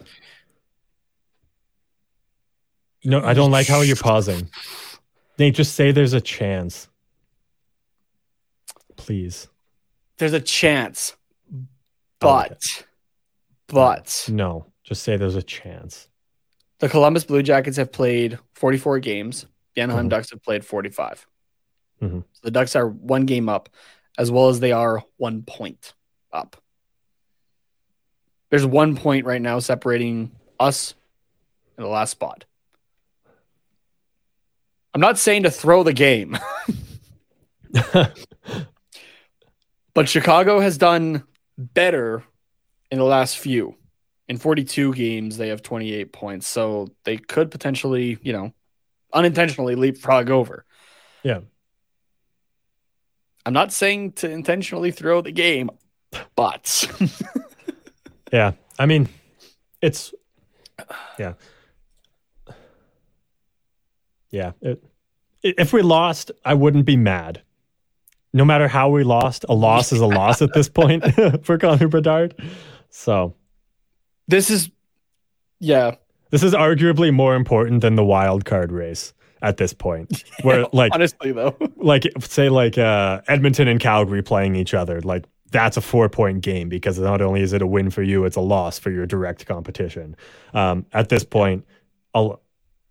No, 3.05 3.21
I 3.21 3.35
don't 3.35 3.51
like 3.51 3.67
how 3.67 3.81
you're 3.81 3.97
pausing. 3.97 4.49
Nate, 5.39 5.55
just 5.55 5.74
say 5.74 5.93
there's 5.93 6.14
a 6.14 6.20
chance. 6.20 6.89
Please. 8.97 9.49
There's 10.18 10.32
a 10.32 10.41
chance. 10.41 11.14
But, 12.18 12.53
okay. 12.53 12.87
but. 13.68 14.28
No, 14.30 14.66
just 14.82 15.03
say 15.03 15.16
there's 15.16 15.37
a 15.37 15.43
chance. 15.43 16.09
The 16.78 16.89
Columbus 16.89 17.24
Blue 17.24 17.43
Jackets 17.43 17.76
have 17.76 17.93
played 17.93 18.39
44 18.55 18.99
games. 19.01 19.47
The 19.74 19.82
Anaheim 19.82 20.05
mm-hmm. 20.05 20.09
Ducks 20.09 20.30
have 20.30 20.43
played 20.43 20.64
45. 20.64 21.26
Mm-hmm. 22.03 22.18
So 22.18 22.41
the 22.43 22.51
Ducks 22.51 22.76
are 22.76 22.89
one 22.89 23.26
game 23.26 23.49
up, 23.49 23.68
as 24.18 24.30
well 24.30 24.49
as 24.49 24.61
they 24.61 24.72
are 24.72 25.03
one 25.16 25.43
point 25.43 25.95
up. 26.32 26.57
There's 28.51 28.66
one 28.66 28.97
point 28.97 29.26
right 29.26 29.41
now 29.41 29.59
separating 29.59 30.32
us 30.61 30.95
in 31.76 31.84
the 31.84 31.91
last 31.91 32.11
spot. 32.11 32.45
I'm 34.97 35.01
not 35.01 35.18
saying 35.18 35.42
to 35.42 35.51
throw 35.51 35.82
the 35.82 35.92
game. 35.92 36.38
but 39.92 40.09
Chicago 40.09 40.59
has 40.59 40.78
done 40.78 41.24
better 41.59 42.24
in 42.90 42.97
the 42.97 43.05
last 43.05 43.36
few. 43.36 43.76
In 44.26 44.38
42 44.38 44.94
games, 44.94 45.36
they 45.36 45.49
have 45.49 45.61
28 45.61 46.14
points. 46.14 46.47
So 46.47 46.88
they 47.05 47.18
could 47.18 47.51
potentially, 47.51 48.16
you 48.22 48.32
know, 48.32 48.55
unintentionally 49.12 49.74
leapfrog 49.74 50.30
over. 50.30 50.64
Yeah. 51.22 51.40
I'm 53.44 53.53
not 53.53 53.74
saying 53.74 54.12
to 54.12 54.30
intentionally 54.30 54.92
throw 54.92 55.20
the 55.20 55.30
game, 55.30 55.68
but. 56.36 56.90
yeah. 58.32 58.53
I 58.78 58.86
mean, 58.86 59.11
it's. 59.82 60.14
Yeah. 61.18 61.34
Yeah. 64.31 64.53
It, 64.61 64.83
if 65.43 65.72
we 65.72 65.83
lost, 65.83 66.31
I 66.45 66.55
wouldn't 66.55 66.85
be 66.85 66.97
mad. 66.97 67.43
No 68.33 68.45
matter 68.45 68.68
how 68.68 68.91
we 68.91 69.05
lost, 69.05 69.45
a 69.49 69.55
loss 69.55 69.93
is 69.93 70.01
a 70.01 70.07
loss 70.07 70.43
at 70.43 70.53
this 70.53 70.68
point 70.68 71.05
for 71.45 71.59
Connor 71.59 71.89
Bedard. 71.89 72.35
So 72.91 73.35
this 74.29 74.51
is, 74.51 74.70
yeah, 75.61 75.97
this 76.31 76.43
is 76.43 76.53
arguably 76.53 77.12
more 77.12 77.35
important 77.35 77.81
than 77.81 77.95
the 77.95 78.05
wild 78.05 78.45
card 78.45 78.72
race 78.72 79.14
at 79.43 79.57
this 79.57 79.72
point. 79.72 80.24
Where 80.43 80.61
yeah, 80.61 80.66
like 80.72 80.93
honestly 80.95 81.33
though, 81.33 81.57
like 81.77 82.05
say 82.20 82.49
like 82.49 82.77
uh, 82.77 83.22
Edmonton 83.29 83.68
and 83.68 83.81
Calgary 83.81 84.22
playing 84.22 84.57
each 84.57 84.74
other, 84.74 85.01
like 85.01 85.24
that's 85.51 85.77
a 85.77 85.81
four 85.81 86.09
point 86.09 86.43
game 86.43 86.68
because 86.68 86.99
not 86.99 87.22
only 87.22 87.41
is 87.41 87.53
it 87.53 87.62
a 87.62 87.66
win 87.66 87.91
for 87.91 88.03
you, 88.03 88.24
it's 88.24 88.37
a 88.37 88.41
loss 88.41 88.79
for 88.79 88.91
your 88.91 89.07
direct 89.07 89.47
competition. 89.47 90.16
Um, 90.53 90.85
at 90.93 91.09
this 91.09 91.24
point, 91.24 91.64
I'll, 92.14 92.41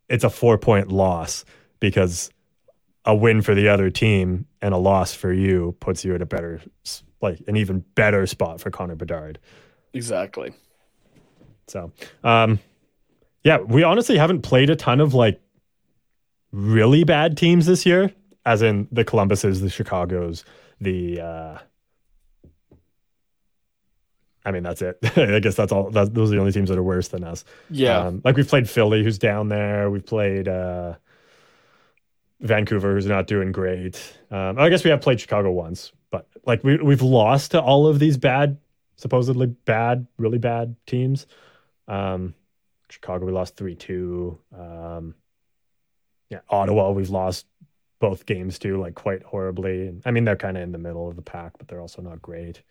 it's 0.10 0.24
a 0.24 0.30
four 0.30 0.58
point 0.58 0.92
loss 0.92 1.46
because 1.80 2.30
a 3.06 3.16
win 3.16 3.42
for 3.42 3.54
the 3.54 3.68
other 3.70 3.90
team 3.90 4.46
and 4.62 4.74
a 4.74 4.78
loss 4.78 5.14
for 5.14 5.32
you 5.32 5.76
puts 5.80 6.04
you 6.04 6.16
at 6.16 6.22
a 6.22 6.26
better, 6.26 6.62
like 7.22 7.40
an 7.48 7.56
even 7.56 7.84
better 7.96 8.26
spot 8.26 8.60
for 8.60 8.72
Connor 8.72 8.96
Bedard. 8.96 9.40
Exactly. 9.94 10.54
So, 11.68 11.92
um, 12.24 12.60
yeah, 13.44 13.60
we 13.60 13.84
honestly 13.84 14.18
haven't 14.18 14.42
played 14.42 14.70
a 14.70 14.76
ton 14.76 15.00
of 15.00 15.14
like 15.14 15.40
really 16.52 17.04
bad 17.04 17.38
teams 17.38 17.66
this 17.66 17.86
year, 17.86 18.12
as 18.46 18.62
in 18.62 18.88
the 18.92 19.04
Columbuses, 19.04 19.62
the 19.62 19.70
Chicago's, 19.70 20.44
the. 20.80 21.22
Uh, 21.22 21.58
I 24.46 24.52
mean, 24.52 24.64
that's 24.64 24.82
it. 24.82 25.00
I 25.18 25.40
guess 25.40 25.56
that's 25.56 25.72
all. 25.72 25.90
That, 25.90 26.14
those 26.14 26.30
are 26.30 26.36
the 26.36 26.40
only 26.40 26.52
teams 26.52 26.70
that 26.70 26.78
are 26.78 26.84
worse 26.84 27.08
than 27.08 27.24
us. 27.24 27.44
Yeah. 27.70 28.00
Um, 28.00 28.22
like 28.24 28.38
we've 28.38 28.48
played 28.48 28.70
Philly, 28.70 29.04
who's 29.04 29.18
down 29.18 29.50
there. 29.50 29.90
We've 29.90 30.06
played 30.06 30.48
uh, 30.48 30.96
Vancouver, 32.42 32.94
who's 32.94 33.08
not 33.08 33.28
doing 33.28 33.52
great. 33.52 34.20
Um, 34.30 34.60
I 34.60 34.70
guess 34.70 34.84
we 34.84 34.92
have 34.92 35.02
played 35.02 35.20
Chicago 35.20 35.52
once, 35.52 35.92
but 36.12 36.28
like 36.46 36.64
we 36.64 36.78
we've 36.78 37.02
lost 37.02 37.52
to 37.52 37.62
all 37.62 37.88
of 37.88 38.00
these 38.00 38.18
bad, 38.18 38.58
supposedly 38.98 39.48
bad, 39.48 40.06
really 40.18 40.38
bad 40.38 40.76
teams. 40.86 41.26
Um, 41.88 42.36
Chicago, 42.90 43.26
we 43.26 43.32
lost 43.32 43.58
three 43.58 43.76
two. 43.76 44.38
Um, 44.56 45.16
yeah, 46.30 46.40
Ottawa, 46.50 46.92
we've 46.92 47.10
lost 47.10 47.48
both 48.00 48.26
games 48.26 48.60
to 48.60 48.80
like 48.80 48.94
quite 48.94 49.24
horribly. 49.24 50.00
I 50.06 50.12
mean, 50.12 50.26
they're 50.26 50.36
kind 50.36 50.58
of 50.58 50.64
in 50.64 50.72
the 50.72 50.78
middle 50.78 51.08
of 51.08 51.16
the 51.16 51.22
pack, 51.22 51.54
but 51.58 51.68
they're 51.68 51.82
also 51.82 52.02
not 52.02 52.22
great. 52.22 52.62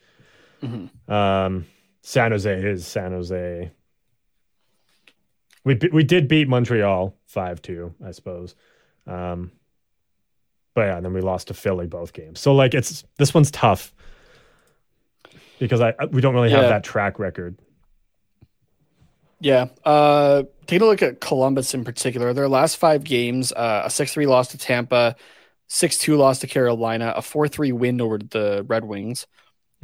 Mm-hmm. 0.65 1.13
Um, 1.13 1.67
San 2.03 2.33
Jose 2.33 2.53
is 2.53 2.87
San 2.87 3.13
Jose. 3.13 3.71
We 5.65 5.79
we 5.93 6.05
did 6.05 6.29
beat 6.29 6.49
Montreal 6.49 7.15
five 7.27 7.63
two, 7.63 7.95
I 8.05 8.11
suppose. 8.11 8.55
Um, 9.07 9.53
but 10.75 10.83
yeah, 10.83 10.97
and 10.97 11.05
then 11.05 11.13
we 11.13 11.21
lost 11.21 11.49
to 11.49 11.55
Philly 11.55 11.87
both 11.87 12.13
games. 12.13 12.41
So 12.41 12.55
like 12.55 12.75
it's 12.75 13.05
this 13.17 13.33
one's 13.33 13.51
tough 13.51 13.95
because 15.59 15.81
I 15.81 15.95
we 16.11 16.21
don't 16.21 16.35
really 16.35 16.51
yeah. 16.51 16.61
have 16.61 16.69
that 16.69 16.85
track 16.85 17.19
record. 17.19 17.59
Yeah. 19.41 19.67
Uh, 19.85 20.45
take 20.67 20.81
a 20.81 20.85
look 20.87 21.03
at 21.03 21.21
Columbus 21.21 21.75
in 21.75 21.85
particular. 21.85 22.33
Their 22.33 22.49
last 22.49 22.77
five 22.77 23.05
games: 23.05 23.53
uh, 23.53 23.83
a 23.85 23.91
six-three 23.91 24.27
loss 24.27 24.49
to 24.49 24.59
Tampa, 24.59 25.17
six-two 25.67 26.17
loss 26.17 26.39
to 26.41 26.47
Carolina, 26.47 27.13
a 27.15 27.23
four-three 27.23 27.73
win 27.73 28.01
over 28.01 28.19
the 28.19 28.65
Red 28.67 28.85
Wings, 28.85 29.27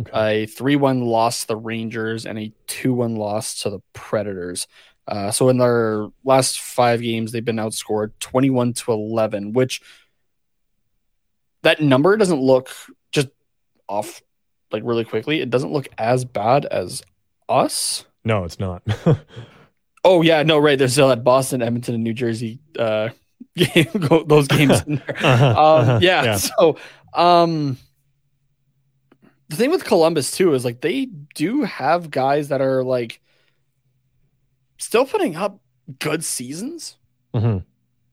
okay. 0.00 0.42
a 0.42 0.46
three-one 0.46 1.02
loss 1.02 1.42
to 1.42 1.48
the 1.48 1.56
Rangers, 1.56 2.26
and 2.26 2.38
a 2.38 2.52
two-one 2.66 3.16
loss 3.16 3.62
to 3.62 3.70
the 3.70 3.80
Predators. 3.92 4.66
Uh, 5.06 5.30
so 5.30 5.48
in 5.48 5.58
their 5.58 6.08
last 6.24 6.60
five 6.60 7.00
games, 7.00 7.32
they've 7.32 7.44
been 7.44 7.56
outscored 7.56 8.12
21 8.20 8.74
to 8.74 8.92
11, 8.92 9.52
which 9.52 9.82
that 11.62 11.80
number 11.80 12.16
doesn't 12.16 12.40
look 12.40 12.70
just 13.10 13.28
off 13.88 14.22
like 14.72 14.82
really 14.84 15.04
quickly. 15.04 15.40
It 15.40 15.50
doesn't 15.50 15.72
look 15.72 15.88
as 15.98 16.24
bad 16.24 16.64
as 16.64 17.02
us. 17.48 18.04
No, 18.24 18.44
it's 18.44 18.60
not. 18.60 18.82
oh 20.04 20.22
yeah, 20.22 20.42
no, 20.42 20.58
right. 20.58 20.78
There's 20.78 20.92
still 20.92 21.08
that 21.08 21.24
Boston, 21.24 21.62
Edmonton, 21.62 21.94
and 21.94 22.04
New 22.04 22.14
Jersey 22.14 22.60
uh, 22.78 23.08
game, 23.56 23.88
those 24.26 24.48
games 24.48 24.82
in 24.86 24.96
there. 24.96 25.16
uh-huh, 25.24 25.46
um, 25.46 25.56
uh-huh, 25.56 25.98
yeah, 26.02 26.24
yeah. 26.24 26.36
So 26.36 26.76
um, 27.14 27.78
the 29.50 29.56
thing 29.56 29.70
with 29.70 29.84
Columbus 29.84 30.30
too 30.30 30.54
is 30.54 30.64
like 30.64 30.80
they 30.80 31.06
do 31.34 31.64
have 31.64 32.10
guys 32.10 32.48
that 32.48 32.60
are 32.60 32.84
like 32.84 33.20
still 34.78 35.04
putting 35.04 35.34
up 35.34 35.60
good 35.98 36.24
seasons. 36.24 36.96
Mm-hmm. 37.34 37.58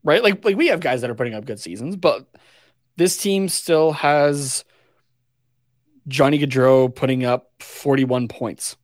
Right? 0.03 0.23
Like 0.23 0.43
like 0.43 0.57
we 0.57 0.67
have 0.67 0.79
guys 0.79 1.01
that 1.01 1.11
are 1.11 1.15
putting 1.15 1.35
up 1.35 1.45
good 1.45 1.59
seasons, 1.59 1.95
but 1.95 2.25
this 2.97 3.17
team 3.17 3.49
still 3.49 3.91
has 3.91 4.65
Johnny 6.07 6.39
Gaudreau 6.39 6.93
putting 6.93 7.23
up 7.23 7.51
41 7.59 8.27
points. 8.29 8.75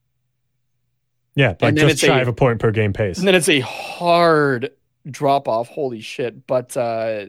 Yeah, 1.36 1.56
like 1.60 1.74
just 1.74 2.00
shy 2.00 2.20
a, 2.20 2.22
of 2.22 2.28
a 2.28 2.34
point 2.34 2.60
per 2.60 2.70
game 2.70 2.94
pace. 2.94 3.18
And 3.18 3.28
then 3.28 3.34
it's 3.34 3.50
a 3.50 3.62
hard 3.62 4.70
drop 5.10 5.48
off. 5.48 5.70
Holy 5.70 6.02
shit. 6.02 6.46
But 6.46 6.78
uh 6.78 7.26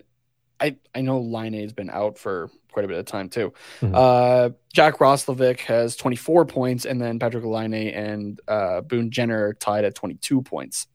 I 0.60 0.76
I 0.94 1.00
know 1.00 1.20
Laine 1.20 1.54
has 1.54 1.72
been 1.72 1.88
out 1.88 2.18
for 2.18 2.50
quite 2.74 2.84
a 2.84 2.88
bit 2.88 2.98
of 2.98 3.06
time 3.06 3.30
too. 3.30 3.54
Mm-hmm. 3.80 3.94
Uh, 3.94 4.50
Jack 4.72 4.98
Roslovic 4.98 5.60
has 5.60 5.96
24 5.96 6.44
points, 6.44 6.84
and 6.84 7.00
then 7.00 7.18
Patrick 7.18 7.44
Laine 7.44 7.72
and 7.72 8.38
uh, 8.46 8.82
Boone 8.82 9.10
Jenner 9.10 9.54
tied 9.54 9.86
at 9.86 9.94
22 9.94 10.42
points. 10.42 10.86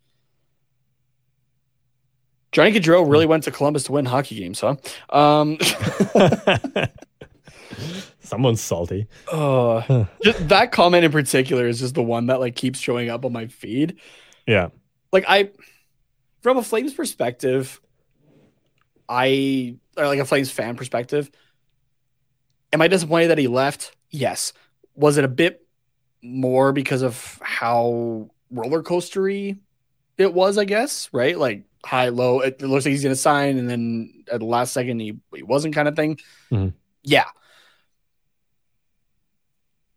Johnny 2.52 2.72
Gaudreau 2.72 3.10
really 3.10 3.26
went 3.26 3.44
to 3.46 3.52
Columbus 3.52 3.84
to 3.84 3.94
win 3.94 4.06
hockey 4.06 4.36
games, 4.40 4.60
huh? 4.60 4.76
Um, 5.10 5.58
Someone's 8.20 8.62
salty. 8.62 9.08
uh, 9.32 10.06
that 10.42 10.72
comment 10.72 11.06
in 11.06 11.12
particular 11.12 11.68
is 11.68 11.80
just 11.80 11.96
the 11.96 12.04
one 12.04 12.28
that 12.28 12.40
like 12.40 12.56
keeps 12.56 12.80
showing 12.80 13.10
up 13.10 13.26
on 13.26 13.32
my 13.32 13.48
feed. 13.48 13.98
Yeah. 14.46 14.70
Like 15.12 15.26
I, 15.28 15.52
from 16.42 16.58
a 16.58 16.64
Flames 16.64 16.94
perspective, 16.94 17.80
I 19.08 19.76
or 19.98 20.08
like 20.08 20.20
a 20.20 20.26
Flames 20.26 20.52
fan 20.52 20.76
perspective, 20.76 21.30
am 22.74 22.82
I 22.82 22.88
disappointed 22.88 23.28
that 23.28 23.38
he 23.38 23.48
left? 23.48 23.96
Yes. 24.10 24.54
Was 24.96 25.18
it 25.18 25.24
a 25.24 25.30
bit 25.30 25.66
more 26.22 26.72
because 26.74 27.02
of 27.02 27.40
how 27.42 28.30
roller 28.52 28.84
coastery 28.84 29.58
it 30.18 30.34
was? 30.34 30.58
I 30.58 30.66
guess 30.66 31.10
right, 31.14 31.38
like 31.38 31.64
high 31.86 32.10
low. 32.10 32.42
It, 32.42 32.62
looks 32.62 32.86
like 32.86 32.92
he's 32.92 33.04
going 33.04 33.16
to 33.16 33.20
sign, 33.22 33.58
and 33.58 33.70
then 33.70 34.24
at 34.32 34.40
the 34.40 34.46
last 34.46 34.74
second 34.74 35.00
he 35.00 35.18
he 35.34 35.44
wasn't, 35.44 35.74
kind 35.76 35.88
of 35.88 35.96
thing. 35.96 36.20
Mhm. 36.52 36.74
Yeah, 37.04 37.26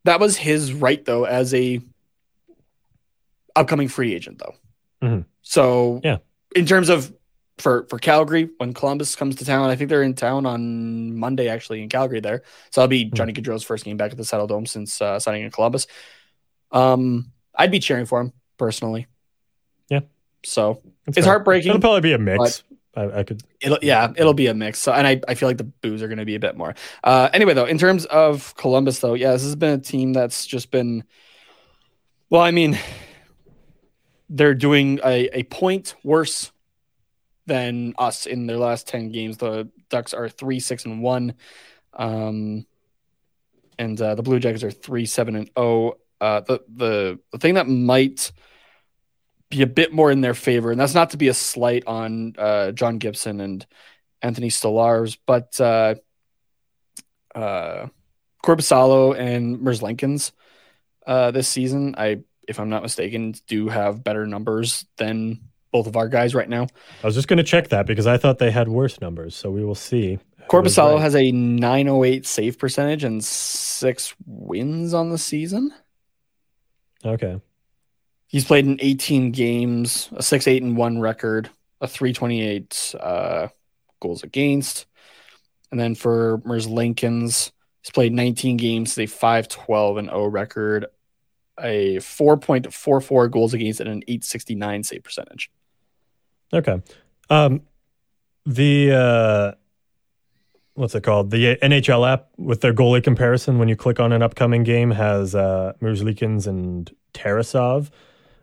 that 0.05 0.20
was 0.20 0.36
his 0.36 0.73
right 0.73 1.05
though 1.05 1.24
as 1.24 1.53
a 1.55 1.81
upcoming 3.57 3.89
free 3.89 4.15
agent 4.15 4.39
though. 4.39 4.55
Mhm. 5.07 5.24
So 5.43 6.01
Yeah. 6.05 6.19
in 6.55 6.66
terms 6.66 6.89
of 6.89 7.12
for 7.58 7.86
for 7.88 7.98
Calgary 7.98 8.50
when 8.58 8.74
Columbus 8.74 9.14
comes 9.16 9.36
to 9.36 9.44
town, 9.44 9.68
I 9.70 9.76
think 9.76 9.90
they're 9.90 10.02
in 10.02 10.14
town 10.14 10.46
on 10.46 11.16
Monday 11.16 11.48
actually 11.48 11.82
in 11.82 11.88
Calgary 11.88 12.20
there. 12.20 12.42
So 12.70 12.80
that'll 12.80 12.88
be 12.88 13.04
Johnny 13.04 13.32
Gaudreau's 13.32 13.62
first 13.62 13.84
game 13.84 13.96
back 13.96 14.10
at 14.10 14.16
the 14.16 14.24
Saddledome 14.24 14.68
since 14.68 15.00
uh, 15.00 15.18
signing 15.18 15.42
in 15.42 15.50
Columbus. 15.50 15.86
Um, 16.70 17.32
I'd 17.54 17.70
be 17.70 17.78
cheering 17.78 18.06
for 18.06 18.20
him 18.20 18.32
personally. 18.58 19.06
Yeah. 19.88 20.00
So 20.44 20.82
it's 21.06 21.26
heartbreaking. 21.26 21.68
It'll 21.68 21.80
probably 21.80 22.00
be 22.00 22.12
a 22.12 22.18
mix. 22.18 22.64
I, 22.94 23.20
I 23.20 23.22
could. 23.22 23.42
It'll 23.60 23.78
yeah, 23.80 24.12
it'll 24.16 24.34
be 24.34 24.48
a 24.48 24.54
mix. 24.54 24.78
So, 24.78 24.92
and 24.92 25.06
I, 25.06 25.20
I 25.26 25.34
feel 25.34 25.48
like 25.48 25.58
the 25.58 25.64
boos 25.64 26.02
are 26.02 26.08
going 26.08 26.18
to 26.18 26.26
be 26.26 26.34
a 26.34 26.40
bit 26.40 26.56
more. 26.56 26.74
Uh, 27.02 27.28
anyway, 27.32 27.54
though, 27.54 27.64
in 27.64 27.78
terms 27.78 28.04
of 28.06 28.54
Columbus, 28.56 29.00
though, 29.00 29.14
yeah, 29.14 29.32
this 29.32 29.42
has 29.42 29.56
been 29.56 29.78
a 29.78 29.82
team 29.82 30.12
that's 30.12 30.46
just 30.46 30.70
been. 30.70 31.04
Well, 32.28 32.42
I 32.42 32.50
mean, 32.50 32.78
they're 34.28 34.54
doing 34.54 35.00
a, 35.04 35.38
a 35.38 35.42
point 35.44 35.94
worse 36.02 36.50
than 37.47 37.94
us 37.98 38.27
in 38.27 38.47
their 38.47 38.56
last 38.56 38.89
ten 38.89 39.10
games. 39.10 39.39
The 39.39 39.69
Ducks 39.90 40.14
are 40.14 40.28
three 40.28 40.60
six 40.60 40.85
and 40.85 41.02
one, 41.02 41.35
um, 41.94 42.66
and 43.78 44.01
uh, 44.01 44.14
the 44.14 44.23
Blue 44.23 44.39
Jackets 44.39 44.64
are 44.64 44.70
three 44.70 45.06
seven 45.06 45.36
and 45.36 45.51
zero. 45.56 45.98
Uh, 46.20 46.40
the 46.40 46.60
the 46.69 47.19
the 47.32 47.39
thing 47.39 47.55
that 47.55 47.69
might 47.69 48.32
be 49.51 49.62
a 49.62 49.66
bit 49.66 49.93
more 49.93 50.10
in 50.10 50.20
their 50.20 50.35
favor, 50.35 50.70
and 50.70 50.81
that's 50.81 50.94
not 50.94 51.10
to 51.10 51.16
be 51.16 51.28
a 51.28 51.35
slight 51.35 51.85
on 51.86 52.35
uh, 52.39 52.73
John 52.73 52.98
Gibson 52.98 53.40
and 53.40 53.66
Anthony 54.23 54.48
Stolarz, 54.48 55.19
but 55.27 55.60
uh, 55.60 55.97
uh, 57.35 57.89
Korpisalo 58.43 59.19
and 59.19 59.59
Merzlikins 59.59 60.32
uh, 61.06 61.32
this 61.32 61.48
season, 61.48 61.94
I, 61.98 62.20
if 62.47 62.59
I'm 62.60 62.70
not 62.70 62.82
mistaken, 62.82 63.35
do 63.47 63.69
have 63.69 64.05
better 64.05 64.27
numbers 64.27 64.86
than 64.97 65.40
both 65.73 65.86
of 65.86 65.97
our 65.97 66.09
guys 66.09 66.35
right 66.35 66.49
now. 66.49 66.69
I 67.03 67.07
was 67.07 67.15
just 67.15 67.28
going 67.28 67.39
to 67.39 67.43
check 67.43 67.69
that 67.69 67.86
because 67.86 68.07
I 68.07 68.19
thought 68.19 68.39
they 68.39 68.51
had 68.51 68.69
worse 68.69 69.01
numbers. 69.01 69.35
So 69.35 69.51
we 69.51 69.65
will 69.65 69.74
see. 69.74 70.15
who 70.16 70.43
is 70.43 70.49
Korpisalo 70.49 70.94
right. 70.94 71.01
has 71.01 71.16
a 71.16 71.32
908 71.32 72.27
save 72.27 72.59
percentage 72.59 73.03
and 73.03 73.24
six 73.24 74.15
wins 74.27 74.94
on 74.94 75.11
the 75.11 75.19
season. 75.19 75.73
Okay. 77.05 77.40
He's 78.27 78.44
played 78.44 78.66
in 78.66 78.78
18 78.81 79.32
games, 79.32 80.09
a 80.15 80.23
6 80.23 80.47
8 80.47 80.62
and 80.62 80.77
1 80.77 81.01
record, 81.01 81.51
a 81.81 81.89
328 81.89 82.94
uh, 82.99 83.49
goals 84.01 84.23
against. 84.23 84.86
And 85.70 85.81
then 85.81 85.94
for 85.94 86.39
Merzlikins, 86.39 87.51
he's 87.82 87.90
played 87.93 88.12
19 88.12 88.57
games, 88.57 88.97
a 88.99 89.07
5 89.07 89.49
12 89.49 89.97
and 89.97 90.09
0 90.09 90.27
record, 90.27 90.86
a 91.59 91.97
4.44 91.97 93.31
goals 93.31 93.55
against, 93.55 93.81
and 93.81 93.89
an 93.89 94.03
869 94.07 94.85
save 94.85 95.03
percentage. 95.03 95.51
Okay. 96.52 96.82
Um, 97.30 97.62
the 98.44 98.92
uh, 98.92 99.52
what's 100.74 100.94
it 100.94 101.02
called? 101.02 101.30
The 101.30 101.56
NHL 101.56 102.10
app 102.10 102.28
with 102.36 102.60
their 102.60 102.74
goalie 102.74 103.02
comparison. 103.02 103.58
When 103.58 103.68
you 103.68 103.76
click 103.76 104.00
on 104.00 104.12
an 104.12 104.22
upcoming 104.22 104.62
game, 104.62 104.90
has 104.90 105.34
uh, 105.34 105.72
Merzlikins 105.80 106.46
and 106.46 106.90
Tarasov. 107.14 107.90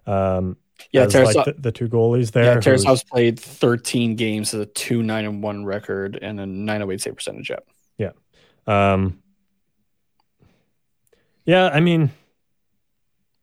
Um, 0.06 0.57
Yeah, 0.91 1.06
Tarasov, 1.06 1.36
like 1.36 1.45
the, 1.45 1.56
the 1.60 1.72
two 1.72 1.90
goalies 1.90 2.31
there. 2.31 2.45
yeah, 2.45 2.57
Tarasov's 2.57 3.03
played 3.03 3.40
13 3.40 4.15
games 4.15 4.53
with 4.53 4.61
a 4.61 4.65
2 4.65 5.03
9 5.03 5.26
and 5.26 5.44
1 5.44 5.65
record 5.65 6.18
and 6.22 6.40
a 6.40 6.45
908 6.45 7.02
save 7.02 7.15
percentage. 7.15 7.52
Yeah. 7.98 8.11
Um, 8.65 9.19
yeah, 11.45 11.69
I 11.69 11.80
mean, 11.80 12.11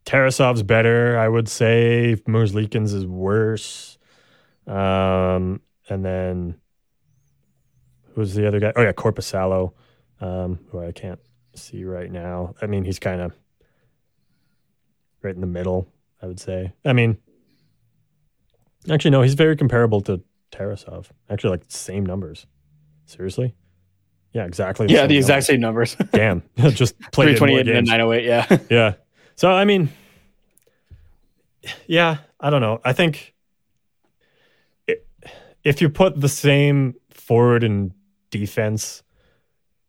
Tarasov's 0.06 0.62
better. 0.62 1.18
I 1.18 1.28
would 1.28 1.48
say 1.48 2.16
Merzlikins 2.28 2.94
is 2.94 3.05
worse. 3.05 3.95
Um, 4.66 5.60
and 5.88 6.05
then 6.05 6.56
who's 8.14 8.34
the 8.34 8.47
other 8.48 8.60
guy? 8.60 8.72
Oh 8.74 8.82
yeah, 8.82 8.93
Korpisalo, 8.93 9.72
um, 10.20 10.59
who 10.70 10.80
I 10.80 10.93
can't 10.93 11.20
see 11.55 11.84
right 11.84 12.10
now. 12.10 12.55
I 12.60 12.66
mean, 12.66 12.84
he's 12.84 12.98
kind 12.98 13.20
of 13.20 13.32
right 15.22 15.34
in 15.34 15.40
the 15.40 15.47
middle. 15.47 15.88
I 16.22 16.26
would 16.26 16.40
say. 16.40 16.72
I 16.84 16.93
mean, 16.93 17.18
actually, 18.90 19.10
no, 19.10 19.22
he's 19.22 19.34
very 19.34 19.56
comparable 19.56 20.01
to 20.02 20.22
Tarasov. 20.51 21.10
Actually, 21.28 21.51
like 21.51 21.64
same 21.68 22.06
numbers. 22.06 22.47
Seriously. 23.05 23.55
Yeah, 24.32 24.44
exactly. 24.44 24.88
Yeah, 24.88 25.01
same 25.01 25.09
the 25.09 25.16
exact 25.18 25.48
numbers. 25.60 25.93
same 25.93 26.01
numbers. 26.01 26.43
Damn, 26.56 26.72
just 26.74 26.98
played 27.12 27.38
328 27.38 27.68
and 27.68 27.88
a 27.88 27.90
908. 27.90 28.24
Yeah. 28.24 28.59
Yeah. 28.70 28.94
So 29.36 29.51
I 29.51 29.64
mean, 29.64 29.90
yeah, 31.86 32.18
I 32.40 32.51
don't 32.51 32.60
know. 32.60 32.80
I 32.84 32.93
think 32.93 33.34
if 35.66 35.80
you 35.80 35.88
put 35.90 36.20
the 36.20 36.28
same 36.28 36.94
forward 37.10 37.64
and 37.64 37.90
defense 38.30 39.02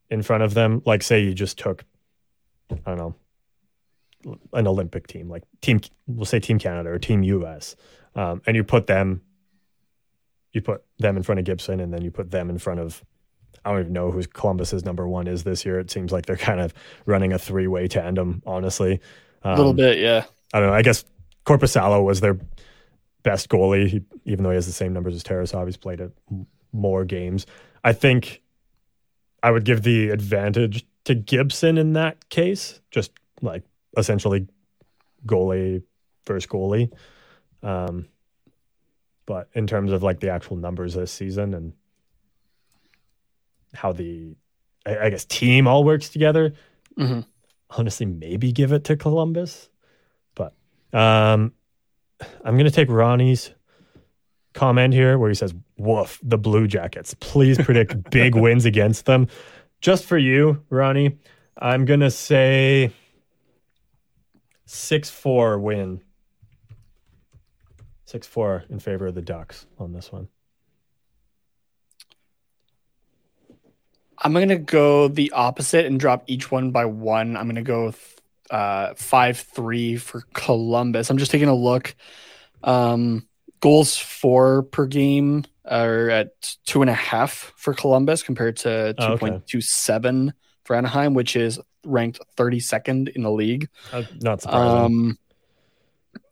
in 0.09 0.23
front 0.23 0.41
of 0.41 0.55
them, 0.55 0.81
like 0.85 1.03
say 1.03 1.21
you 1.21 1.35
just 1.35 1.59
took, 1.59 1.85
I 2.71 2.95
don't 2.95 2.97
know, 2.97 3.15
an 4.53 4.65
Olympic 4.65 5.05
team, 5.05 5.29
like 5.29 5.43
team, 5.61 5.79
we'll 6.07 6.25
say 6.25 6.39
Team 6.39 6.57
Canada 6.57 6.89
or 6.89 6.97
Team 6.97 7.21
US, 7.21 7.75
um, 8.15 8.41
and 8.47 8.55
you 8.55 8.63
put 8.63 8.87
them, 8.87 9.21
you 10.51 10.61
put 10.61 10.83
them 10.97 11.15
in 11.15 11.21
front 11.21 11.37
of 11.37 11.45
Gibson, 11.45 11.79
and 11.79 11.93
then 11.93 12.01
you 12.01 12.09
put 12.09 12.31
them 12.31 12.49
in 12.49 12.57
front 12.57 12.79
of. 12.79 13.03
I 13.63 13.71
don't 13.71 13.81
even 13.81 13.93
know 13.93 14.09
who 14.11 14.23
Columbus's 14.23 14.83
number 14.83 15.07
one 15.07 15.27
is 15.27 15.43
this 15.43 15.63
year. 15.63 15.79
It 15.79 15.91
seems 15.91 16.11
like 16.11 16.25
they're 16.25 16.37
kind 16.37 16.59
of 16.59 16.73
running 17.05 17.33
a 17.33 17.37
three 17.37 17.67
way 17.67 17.87
tandem, 17.87 18.41
honestly. 18.47 18.99
A 19.43 19.55
little 19.55 19.71
Um, 19.71 19.75
bit. 19.75 19.99
Yeah. 19.99 20.23
I 20.53 20.59
don't 20.59 20.69
know. 20.69 20.73
I 20.75 20.81
guess 20.81 21.05
Korpisalo 21.45 22.03
was 22.03 22.19
their 22.21 22.39
best 23.23 23.49
goalie, 23.49 23.87
he, 23.87 24.01
even 24.25 24.43
though 24.43 24.51
he 24.51 24.55
has 24.55 24.65
the 24.65 24.71
same 24.71 24.93
numbers 24.93 25.15
as 25.15 25.23
Tarasov. 25.23 25.65
He's 25.65 25.77
played 25.77 25.99
it 25.99 26.11
more 26.71 27.05
games. 27.05 27.45
I 27.83 27.93
think 27.93 28.41
I 29.43 29.51
would 29.51 29.65
give 29.65 29.83
the 29.83 30.09
advantage 30.09 30.85
to 31.05 31.15
Gibson 31.15 31.77
in 31.77 31.93
that 31.93 32.29
case, 32.29 32.81
just 32.91 33.11
like 33.41 33.63
essentially 33.97 34.47
goalie 35.25 35.83
versus 36.25 36.49
goalie. 36.49 36.91
Um, 37.63 38.07
but 39.25 39.49
in 39.53 39.67
terms 39.67 39.91
of 39.91 40.03
like 40.03 40.19
the 40.19 40.29
actual 40.29 40.57
numbers 40.57 40.93
this 40.93 41.11
season 41.11 41.53
and 41.53 41.73
how 43.73 43.91
the, 43.91 44.35
I, 44.85 44.97
I 44.97 45.09
guess, 45.09 45.25
team 45.25 45.67
all 45.67 45.83
works 45.83 46.09
together, 46.09 46.53
Mhm. 46.97 47.25
honestly 47.69 48.05
maybe 48.05 48.51
give 48.51 48.71
it 48.71 48.83
to 48.85 48.95
Columbus. 48.95 49.69
But 50.35 50.53
um 50.93 51.53
I'm 52.43 52.57
gonna 52.57 52.71
take 52.71 52.89
Ronnie's 52.89 53.51
comment 54.53 54.93
here 54.93 55.17
where 55.17 55.29
he 55.29 55.35
says, 55.35 55.53
Woof, 55.77 56.19
the 56.23 56.37
Blue 56.37 56.67
Jackets. 56.67 57.13
Please 57.19 57.57
predict 57.57 58.09
big 58.11 58.35
wins 58.35 58.65
against 58.65 59.05
them. 59.05 59.27
Just 59.81 60.05
for 60.05 60.17
you, 60.17 60.63
Ronnie, 60.69 61.17
I'm 61.57 61.85
gonna 61.85 62.11
say 62.11 62.91
six 64.65 65.09
four 65.09 65.59
win. 65.59 66.01
Six 68.05 68.25
four 68.25 68.63
in 68.69 68.79
favor 68.79 69.07
of 69.07 69.15
the 69.15 69.21
Ducks 69.21 69.65
on 69.77 69.93
this 69.93 70.11
one. 70.11 70.29
I'm 74.19 74.33
gonna 74.33 74.57
go 74.57 75.07
the 75.07 75.31
opposite 75.31 75.85
and 75.85 75.99
drop 75.99 76.23
each 76.27 76.49
one 76.49 76.71
by 76.71 76.85
one. 76.85 77.37
I'm 77.37 77.47
gonna 77.47 77.61
go 77.61 77.93
uh, 78.49 78.93
five 78.95 79.37
three 79.39 79.97
for 79.97 80.23
Columbus. 80.33 81.09
I'm 81.09 81.17
just 81.17 81.31
taking 81.31 81.49
a 81.49 81.55
look. 81.55 81.95
Um, 82.63 83.27
goals 83.59 83.97
for 83.97 84.63
per 84.63 84.85
game 84.85 85.45
are 85.65 86.09
at 86.09 86.55
two 86.65 86.81
and 86.81 86.89
a 86.89 86.93
half 86.93 87.53
for 87.57 87.73
Columbus 87.73 88.23
compared 88.23 88.57
to 88.57 88.95
Oh, 88.97 89.07
two 89.07 89.13
okay. 89.13 89.19
point 89.19 89.47
two 89.47 89.61
seven 89.61 90.33
for 90.63 90.75
Anaheim, 90.75 91.13
which 91.13 91.35
is 91.35 91.59
ranked 91.85 92.19
32nd 92.37 93.09
in 93.09 93.23
the 93.23 93.31
league. 93.31 93.69
Uh, 93.93 94.03
not 94.21 94.41
surprising. 94.41 94.85
Um, 94.85 95.17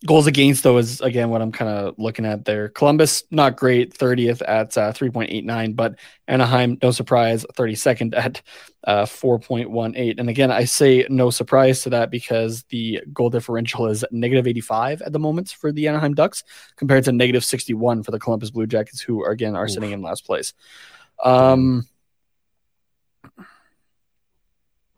Goals 0.05 0.27
against 0.27 0.63
though 0.63 0.77
is 0.77 1.01
again 1.01 1.29
what 1.29 1.41
I'm 1.41 1.51
kind 1.51 1.69
of 1.69 1.95
looking 1.97 2.25
at 2.25 2.45
there. 2.45 2.69
Columbus 2.69 3.23
not 3.31 3.57
great, 3.57 3.97
30th 3.97 4.41
at 4.47 4.77
uh, 4.77 4.91
3.89, 4.93 5.75
but 5.75 5.99
Anaheim 6.27 6.77
no 6.81 6.91
surprise, 6.91 7.45
32nd 7.55 8.15
at 8.15 8.41
uh, 8.83 9.05
4.18. 9.05 10.19
And 10.19 10.29
again, 10.29 10.51
I 10.51 10.65
say 10.65 11.05
no 11.09 11.29
surprise 11.29 11.81
to 11.83 11.89
that 11.91 12.11
because 12.11 12.63
the 12.69 13.01
goal 13.13 13.29
differential 13.29 13.87
is 13.87 14.05
negative 14.11 14.47
85 14.47 15.01
at 15.01 15.11
the 15.11 15.19
moment 15.19 15.49
for 15.49 15.71
the 15.71 15.87
Anaheim 15.87 16.13
Ducks 16.13 16.43
compared 16.75 17.03
to 17.05 17.11
negative 17.11 17.43
61 17.43 18.03
for 18.03 18.11
the 18.11 18.19
Columbus 18.19 18.51
Blue 18.51 18.67
Jackets, 18.67 19.01
who 19.01 19.23
are, 19.23 19.31
again 19.31 19.55
are 19.55 19.65
Oof. 19.65 19.71
sitting 19.71 19.91
in 19.91 20.01
last 20.01 20.25
place. 20.25 20.53
Um, 21.23 21.87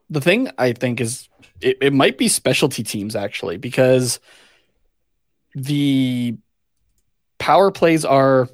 the 0.09 0.21
thing 0.21 0.49
I 0.57 0.73
think 0.73 1.01
is 1.01 1.29
it, 1.61 1.77
it 1.81 1.93
might 1.93 2.17
be 2.17 2.27
specialty 2.27 2.83
teams 2.83 3.15
actually 3.15 3.57
because 3.57 4.19
the 5.57 6.37
power 7.39 7.71
plays 7.71 8.05
are 8.05 8.47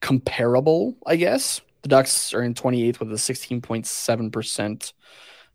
comparable, 0.00 0.96
I 1.06 1.16
guess. 1.16 1.60
The 1.82 1.88
Ducks 1.88 2.34
are 2.34 2.42
in 2.42 2.54
28th 2.54 2.98
with 2.98 3.12
a 3.12 3.14
16.7%. 3.14 4.92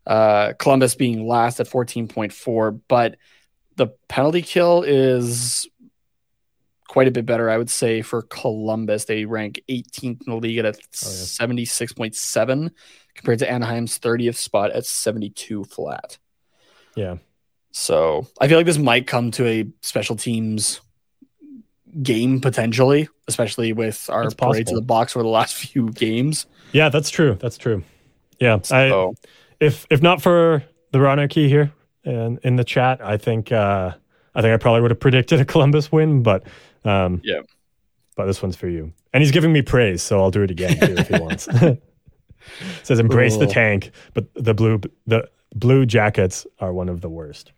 Uh, 0.06 0.52
Columbus 0.58 0.94
being 0.94 1.26
last 1.26 1.60
at 1.60 1.68
14.4, 1.68 2.80
but 2.88 3.16
the 3.76 3.88
penalty 4.08 4.40
kill 4.40 4.82
is 4.82 5.68
quite 6.88 7.08
a 7.08 7.10
bit 7.10 7.26
better, 7.26 7.50
I 7.50 7.58
would 7.58 7.70
say, 7.70 8.00
for 8.00 8.22
Columbus. 8.22 9.04
They 9.04 9.26
rank 9.26 9.60
18th 9.68 10.02
in 10.02 10.18
the 10.26 10.36
league 10.36 10.58
at 10.58 10.64
a 10.64 10.72
76.7 10.72 12.70
compared 13.14 13.38
to 13.40 13.50
Anaheim's 13.50 13.98
30th 13.98 14.36
spot 14.36 14.70
at 14.70 14.86
72 14.86 15.64
flat. 15.64 16.18
Yeah. 16.94 17.16
So 17.76 18.28
I 18.40 18.46
feel 18.46 18.56
like 18.56 18.66
this 18.66 18.78
might 18.78 19.08
come 19.08 19.32
to 19.32 19.46
a 19.46 19.66
special 19.82 20.14
teams 20.14 20.80
game 22.02 22.40
potentially, 22.40 23.08
especially 23.26 23.72
with 23.72 24.08
our 24.08 24.30
parade 24.30 24.68
to 24.68 24.76
the 24.76 24.80
box 24.80 25.12
for 25.12 25.22
the 25.22 25.28
last 25.28 25.54
few 25.66 25.90
games. 25.90 26.46
Yeah, 26.72 26.88
that's 26.88 27.10
true. 27.10 27.36
That's 27.40 27.58
true. 27.58 27.82
Yeah, 28.38 28.60
so, 28.62 29.10
I, 29.10 29.64
if 29.64 29.86
if 29.90 30.02
not 30.02 30.22
for 30.22 30.62
the 30.92 30.98
Ronarchy 30.98 31.48
here 31.48 31.72
and 32.04 32.38
in 32.44 32.54
the 32.54 32.64
chat, 32.64 33.00
I 33.04 33.16
think 33.16 33.50
uh, 33.50 33.92
I 34.36 34.40
think 34.40 34.54
I 34.54 34.56
probably 34.56 34.80
would 34.80 34.92
have 34.92 35.00
predicted 35.00 35.40
a 35.40 35.44
Columbus 35.52 35.90
win, 35.90 36.22
but 36.22 36.44
um, 36.84 37.22
yeah, 37.24 37.40
but 38.16 38.26
this 38.26 38.40
one's 38.40 38.54
for 38.54 38.68
you, 38.68 38.92
and 39.12 39.20
he's 39.20 39.32
giving 39.32 39.52
me 39.52 39.62
praise, 39.62 40.00
so 40.00 40.20
I'll 40.20 40.30
do 40.30 40.42
it 40.42 40.50
again 40.52 40.78
too 40.78 40.94
if 40.96 41.08
he 41.08 41.18
wants. 41.20 41.48
says 42.84 43.00
embrace 43.00 43.36
the 43.36 43.48
tank, 43.48 43.90
but 44.14 44.32
the 44.34 44.54
blue 44.54 44.80
the 45.08 45.28
blue 45.56 45.86
jackets 45.86 46.46
are 46.60 46.72
one 46.72 46.88
of 46.88 47.00
the 47.00 47.08
worst. 47.08 47.50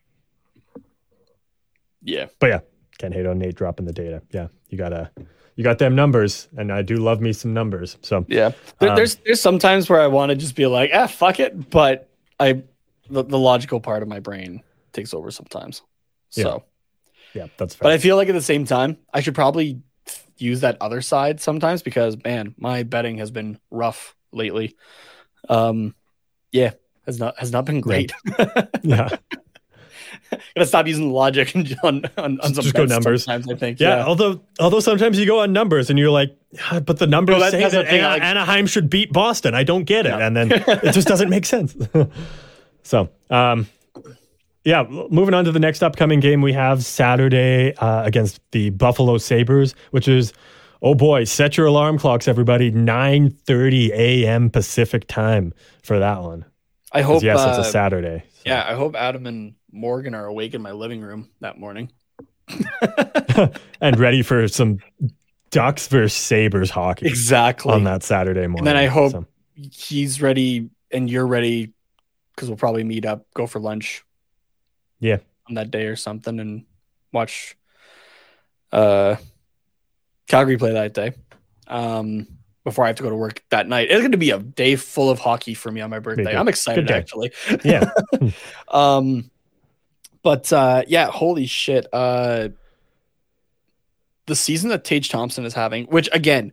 Yeah. 2.06 2.26
But 2.38 2.46
yeah, 2.46 2.60
can't 2.98 3.12
hate 3.12 3.26
on 3.26 3.38
Nate 3.38 3.56
dropping 3.56 3.84
the 3.84 3.92
data. 3.92 4.22
Yeah, 4.32 4.48
you 4.68 4.78
gotta 4.78 5.10
you 5.56 5.64
got 5.64 5.78
them 5.78 5.94
numbers, 5.94 6.48
and 6.56 6.72
I 6.72 6.82
do 6.82 6.96
love 6.96 7.20
me 7.20 7.32
some 7.32 7.52
numbers. 7.52 7.98
So 8.02 8.24
yeah, 8.28 8.52
there, 8.78 8.90
um, 8.90 8.96
there's 8.96 9.16
there's 9.16 9.42
sometimes 9.42 9.90
where 9.90 10.00
I 10.00 10.06
want 10.06 10.30
to 10.30 10.36
just 10.36 10.54
be 10.54 10.66
like, 10.66 10.90
ah, 10.94 11.06
fuck 11.06 11.40
it, 11.40 11.68
but 11.70 12.08
I 12.38 12.62
the, 13.10 13.24
the 13.24 13.38
logical 13.38 13.80
part 13.80 14.02
of 14.02 14.08
my 14.08 14.20
brain 14.20 14.62
takes 14.92 15.12
over 15.12 15.30
sometimes. 15.30 15.82
So 16.30 16.64
yeah, 17.34 17.42
yeah 17.42 17.48
that's 17.56 17.74
fair. 17.74 17.86
But 17.86 17.92
I 17.92 17.98
feel 17.98 18.16
like 18.16 18.28
at 18.28 18.34
the 18.34 18.40
same 18.42 18.64
time, 18.64 18.98
I 19.12 19.20
should 19.20 19.34
probably 19.34 19.82
use 20.38 20.60
that 20.60 20.76
other 20.80 21.00
side 21.00 21.40
sometimes 21.40 21.82
because 21.82 22.16
man, 22.22 22.54
my 22.56 22.84
betting 22.84 23.18
has 23.18 23.30
been 23.30 23.58
rough 23.70 24.14
lately. 24.32 24.76
Um, 25.48 25.94
yeah, 26.52 26.72
has 27.04 27.18
not 27.18 27.36
has 27.38 27.50
not 27.50 27.64
been 27.64 27.80
great. 27.80 28.12
yeah. 28.82 29.08
Yeah. 30.32 30.38
Gotta 30.56 30.66
stop 30.66 30.86
using 30.86 31.12
logic 31.12 31.54
on 31.82 32.02
on, 32.16 32.40
on 32.40 32.54
some 32.54 32.64
just 32.64 32.74
go 32.74 32.84
numbers. 32.84 33.24
Sometimes 33.24 33.48
I 33.48 33.54
think. 33.54 33.80
Yeah, 33.80 33.98
yeah, 33.98 34.06
Although 34.06 34.40
although 34.60 34.80
sometimes 34.80 35.18
you 35.18 35.26
go 35.26 35.40
on 35.40 35.52
numbers 35.52 35.90
and 35.90 35.98
you're 35.98 36.10
like, 36.10 36.36
yeah, 36.52 36.80
but 36.80 36.98
the 36.98 37.06
numbers 37.06 37.34
no, 37.36 37.40
that, 37.40 37.50
say 37.52 37.68
that 37.68 37.86
An- 37.86 38.02
like, 38.02 38.22
Anaheim 38.22 38.66
should 38.66 38.90
beat 38.90 39.12
Boston. 39.12 39.54
I 39.54 39.64
don't 39.64 39.84
get 39.84 40.06
it, 40.06 40.10
no. 40.10 40.18
and 40.18 40.36
then 40.36 40.52
it 40.52 40.92
just 40.92 41.08
doesn't 41.08 41.30
make 41.30 41.46
sense. 41.46 41.76
so, 42.82 43.08
um, 43.30 43.66
yeah, 44.64 44.84
moving 44.88 45.34
on 45.34 45.44
to 45.44 45.52
the 45.52 45.60
next 45.60 45.82
upcoming 45.82 46.20
game 46.20 46.40
we 46.42 46.52
have 46.52 46.84
Saturday 46.84 47.74
uh, 47.76 48.04
against 48.04 48.40
the 48.50 48.70
Buffalo 48.70 49.18
Sabres, 49.18 49.74
which 49.90 50.08
is 50.08 50.32
oh 50.82 50.94
boy, 50.94 51.24
set 51.24 51.56
your 51.56 51.66
alarm 51.66 51.98
clocks, 51.98 52.28
everybody. 52.28 52.70
9:30 52.72 53.90
a.m. 53.90 54.50
Pacific 54.50 55.06
time 55.06 55.52
for 55.82 55.98
that 55.98 56.22
one. 56.22 56.44
I 56.92 57.02
hope. 57.02 57.22
Yes, 57.22 57.38
uh, 57.38 57.56
it's 57.56 57.68
a 57.68 57.70
Saturday. 57.70 58.24
So. 58.34 58.42
Yeah, 58.46 58.64
I 58.68 58.74
hope 58.74 58.94
Adam 58.96 59.26
and 59.26 59.54
Morgan 59.76 60.14
are 60.14 60.26
awake 60.26 60.54
in 60.54 60.62
my 60.62 60.72
living 60.72 61.00
room 61.00 61.30
that 61.40 61.58
morning. 61.58 61.92
and 63.80 63.98
ready 63.98 64.22
for 64.22 64.48
some 64.48 64.78
Ducks 65.50 65.88
versus 65.88 66.12
Sabres 66.12 66.70
hockey. 66.70 67.06
Exactly. 67.06 67.72
On 67.72 67.84
that 67.84 68.02
Saturday 68.02 68.46
morning. 68.46 68.60
And 68.60 68.66
then 68.66 68.76
I 68.76 68.86
hope 68.86 69.12
so. 69.12 69.26
he's 69.54 70.20
ready 70.20 70.70
and 70.90 71.10
you're 71.10 71.26
ready 71.26 71.72
because 72.34 72.48
we'll 72.48 72.58
probably 72.58 72.84
meet 72.84 73.04
up, 73.04 73.26
go 73.34 73.46
for 73.46 73.58
lunch. 73.58 74.04
Yeah. 75.00 75.18
On 75.48 75.54
that 75.54 75.70
day 75.70 75.86
or 75.86 75.96
something 75.96 76.40
and 76.40 76.64
watch 77.12 77.56
uh 78.72 79.16
Calgary 80.26 80.56
play 80.56 80.72
that 80.72 80.94
day. 80.94 81.12
Um 81.68 82.26
before 82.64 82.84
I 82.84 82.88
have 82.88 82.96
to 82.96 83.04
go 83.04 83.10
to 83.10 83.16
work 83.16 83.42
that 83.50 83.68
night. 83.68 83.90
It's 83.90 84.00
going 84.00 84.10
to 84.10 84.18
be 84.18 84.30
a 84.30 84.40
day 84.40 84.74
full 84.74 85.08
of 85.08 85.20
hockey 85.20 85.54
for 85.54 85.70
me 85.70 85.80
on 85.82 85.88
my 85.88 86.00
birthday. 86.00 86.36
I'm 86.36 86.48
excited 86.48 86.90
actually. 86.90 87.32
Yeah. 87.64 87.90
um 88.68 89.30
but 90.26 90.52
uh, 90.52 90.82
yeah, 90.88 91.06
holy 91.06 91.46
shit. 91.46 91.86
Uh, 91.92 92.48
the 94.26 94.34
season 94.34 94.70
that 94.70 94.82
Tage 94.82 95.08
Thompson 95.08 95.44
is 95.44 95.54
having, 95.54 95.86
which 95.86 96.08
again, 96.12 96.52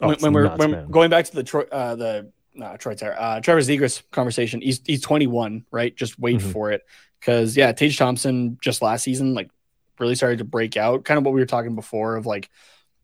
oh, 0.00 0.08
when, 0.08 0.16
when 0.20 0.32
we're 0.32 0.44
nuts, 0.44 0.58
when 0.58 0.90
going 0.90 1.10
back 1.10 1.26
to 1.26 1.34
the 1.34 1.42
Troy, 1.42 1.64
uh, 1.70 1.94
the 1.94 2.32
uh, 2.58 2.78
Troy 2.78 2.92
uh, 2.92 3.40
Trevor 3.40 3.60
Zegras 3.60 4.02
conversation, 4.12 4.62
he's 4.62 4.80
he's 4.86 5.02
21, 5.02 5.66
right? 5.70 5.94
Just 5.94 6.18
wait 6.18 6.38
mm-hmm. 6.38 6.50
for 6.50 6.72
it, 6.72 6.86
because 7.20 7.54
yeah, 7.54 7.70
Tage 7.72 7.98
Thompson 7.98 8.56
just 8.62 8.80
last 8.80 9.02
season 9.02 9.34
like 9.34 9.50
really 9.98 10.14
started 10.14 10.38
to 10.38 10.44
break 10.44 10.78
out. 10.78 11.04
Kind 11.04 11.18
of 11.18 11.26
what 11.26 11.34
we 11.34 11.40
were 11.40 11.46
talking 11.46 11.74
before 11.74 12.16
of 12.16 12.24
like 12.24 12.48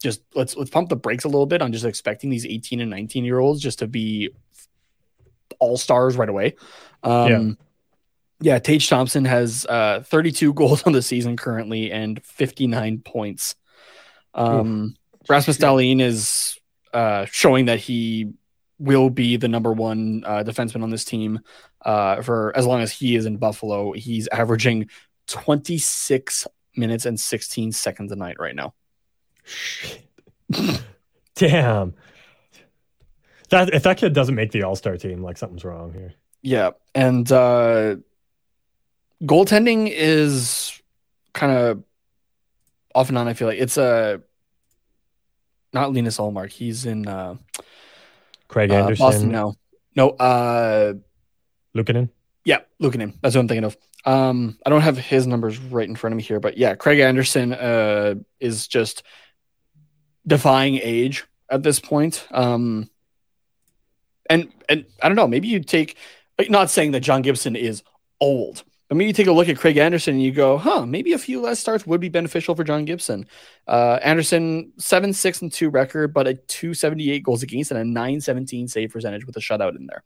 just 0.02 0.22
let's 0.34 0.56
let's 0.56 0.70
pump 0.70 0.88
the 0.88 0.96
brakes 0.96 1.24
a 1.24 1.28
little 1.28 1.44
bit 1.44 1.60
on 1.60 1.70
just 1.70 1.84
expecting 1.84 2.30
these 2.30 2.46
18 2.46 2.80
and 2.80 2.88
19 2.88 3.26
year 3.26 3.40
olds 3.40 3.60
just 3.60 3.80
to 3.80 3.86
be 3.86 4.30
all 5.58 5.76
stars 5.76 6.16
right 6.16 6.30
away. 6.30 6.54
Um, 7.02 7.58
yeah 8.44 8.58
Tage 8.58 8.88
Thompson 8.90 9.24
has 9.24 9.64
uh, 9.66 10.02
32 10.04 10.52
goals 10.54 10.82
on 10.82 10.92
the 10.92 11.00
season 11.00 11.36
currently 11.36 11.90
and 11.90 12.22
59 12.22 12.98
points. 12.98 13.56
Um, 14.34 14.96
Rasmus 15.28 15.56
Dahlin 15.56 16.02
is 16.02 16.58
uh, 16.92 17.24
showing 17.30 17.66
that 17.66 17.80
he 17.80 18.32
will 18.78 19.08
be 19.08 19.38
the 19.38 19.48
number 19.48 19.72
one 19.72 20.24
uh, 20.26 20.44
defenseman 20.44 20.82
on 20.82 20.90
this 20.90 21.06
team 21.06 21.40
uh, 21.86 22.20
for 22.20 22.54
as 22.54 22.66
long 22.66 22.82
as 22.82 22.92
he 22.92 23.16
is 23.16 23.24
in 23.24 23.38
Buffalo. 23.38 23.92
He's 23.92 24.28
averaging 24.28 24.90
26 25.28 26.46
minutes 26.76 27.06
and 27.06 27.18
16 27.18 27.72
seconds 27.72 28.12
a 28.12 28.16
night 28.16 28.36
right 28.38 28.54
now. 28.54 28.74
Damn. 31.34 31.94
That 33.48 33.72
if 33.72 33.84
that 33.84 33.96
kid 33.96 34.12
doesn't 34.12 34.34
make 34.34 34.50
the 34.50 34.64
All 34.64 34.76
Star 34.76 34.98
team, 34.98 35.22
like 35.22 35.38
something's 35.38 35.64
wrong 35.64 35.94
here. 35.94 36.12
Yeah, 36.42 36.72
and 36.94 37.30
uh, 37.32 37.96
goaltending 39.22 39.90
is 39.92 40.80
kind 41.32 41.52
of 41.52 41.84
off 42.94 43.08
and 43.08 43.18
on. 43.18 43.28
I 43.28 43.34
feel 43.34 43.48
like 43.48 43.58
it's 43.58 43.76
a 43.76 43.84
uh, 43.84 44.18
not 45.72 45.92
Linus 45.92 46.18
Ullmark. 46.18 46.50
He's 46.50 46.86
in 46.86 47.06
uh, 47.06 47.36
Craig 48.48 48.70
uh, 48.70 48.74
Anderson. 48.74 49.04
Boston 49.04 49.30
now. 49.32 49.54
No, 49.96 50.10
uh, 50.10 50.94
Luukkonen. 51.76 52.10
Yeah, 52.44 52.60
Luukkonen. 52.80 53.14
That's 53.20 53.34
what 53.34 53.40
I'm 53.42 53.48
thinking 53.48 53.64
of. 53.64 53.76
Um, 54.04 54.58
I 54.64 54.70
don't 54.70 54.82
have 54.82 54.98
his 54.98 55.26
numbers 55.26 55.58
right 55.58 55.88
in 55.88 55.96
front 55.96 56.12
of 56.12 56.16
me 56.18 56.22
here, 56.22 56.38
but 56.38 56.58
yeah, 56.58 56.74
Craig 56.74 57.00
Anderson 57.00 57.52
uh, 57.52 58.14
is 58.38 58.68
just 58.68 59.02
defying 60.26 60.78
age 60.82 61.24
at 61.48 61.62
this 61.62 61.80
point. 61.80 62.26
Um, 62.30 62.90
and 64.28 64.52
and 64.68 64.84
I 65.02 65.08
don't 65.08 65.16
know, 65.16 65.28
maybe 65.28 65.48
you 65.48 65.60
take 65.60 65.96
not 66.48 66.70
saying 66.70 66.92
that 66.92 67.00
John 67.00 67.22
Gibson 67.22 67.56
is 67.56 67.82
old, 68.20 68.62
I 68.90 68.94
mean, 68.94 69.08
you 69.08 69.14
take 69.14 69.26
a 69.26 69.32
look 69.32 69.48
at 69.48 69.56
Craig 69.56 69.78
Anderson 69.78 70.14
and 70.14 70.22
you 70.22 70.30
go, 70.30 70.58
huh, 70.58 70.84
maybe 70.84 71.14
a 71.14 71.18
few 71.18 71.40
less 71.40 71.58
starts 71.58 71.86
would 71.86 72.00
be 72.00 72.10
beneficial 72.10 72.54
for 72.54 72.64
John 72.64 72.84
Gibson. 72.84 73.26
Uh, 73.66 73.98
Anderson, 74.02 74.72
7 74.78 75.12
6 75.12 75.42
and 75.42 75.52
2 75.52 75.70
record, 75.70 76.12
but 76.12 76.26
a 76.26 76.34
278 76.34 77.22
goals 77.22 77.42
against 77.42 77.70
and 77.70 77.80
a 77.80 77.84
917 77.84 78.68
save 78.68 78.90
percentage 78.90 79.26
with 79.26 79.36
a 79.36 79.40
shutout 79.40 79.76
in 79.76 79.86
there. 79.86 80.04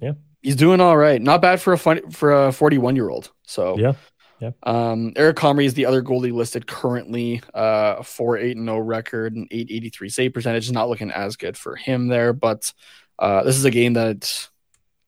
Yeah. 0.00 0.12
He's 0.40 0.56
doing 0.56 0.80
all 0.80 0.96
right. 0.96 1.20
Not 1.20 1.42
bad 1.42 1.60
for 1.60 1.72
a 1.72 1.78
fun, 1.78 2.10
for 2.10 2.46
a 2.46 2.52
41 2.52 2.96
year 2.96 3.10
old. 3.10 3.32
So, 3.42 3.76
yeah. 3.78 3.94
Yeah. 4.40 4.52
Um, 4.62 5.12
Eric 5.16 5.36
Comrie 5.36 5.66
is 5.66 5.74
the 5.74 5.84
other 5.84 6.02
goalie 6.02 6.32
listed 6.32 6.66
currently, 6.66 7.42
uh, 7.52 8.02
4 8.02 8.38
8 8.38 8.56
0 8.56 8.78
record 8.78 9.36
and 9.36 9.46
883 9.50 10.08
save 10.08 10.32
percentage. 10.32 10.64
Is 10.64 10.72
not 10.72 10.88
looking 10.88 11.10
as 11.10 11.36
good 11.36 11.58
for 11.58 11.76
him 11.76 12.08
there, 12.08 12.32
but 12.32 12.72
uh, 13.18 13.42
this 13.42 13.56
is 13.56 13.66
a 13.66 13.70
game 13.70 13.92
that 13.94 14.48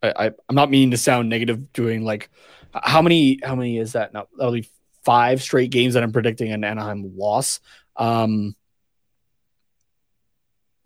I, 0.03 0.27
am 0.27 0.55
not 0.55 0.71
meaning 0.71 0.91
to 0.91 0.97
sound 0.97 1.29
negative 1.29 1.73
doing 1.73 2.05
like 2.05 2.31
how 2.75 3.03
many 3.03 3.39
how 3.43 3.55
many 3.55 3.79
is 3.79 3.93
that 3.93 4.13
now? 4.13 4.27
That'll 4.37 4.53
be 4.53 4.69
five 5.05 5.43
straight 5.43 5.71
games 5.71 5.95
that 5.95 6.03
I'm 6.03 6.13
predicting 6.13 6.53
an 6.53 6.65
Anaheim 6.65 7.17
loss. 7.17 7.61
Um, 7.97 8.57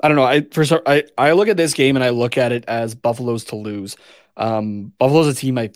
I 0.01 0.09
don't 0.09 0.17
know. 0.17 0.25
I 0.25 0.43
for 0.43 0.65
I 0.87 1.05
I 1.17 1.33
look 1.33 1.49
at 1.49 1.57
this 1.57 1.75
game 1.75 1.97
and 1.97 2.05
I 2.05 2.11
look 2.11 2.37
at 2.37 2.53
it 2.53 2.65
as 2.67 2.95
Buffalo's 2.95 3.45
to 3.45 3.57
lose. 3.57 3.97
Um, 4.37 4.93
Buffalo's 4.99 5.29
a 5.29 5.35
team 5.35 5.59
I 5.59 5.71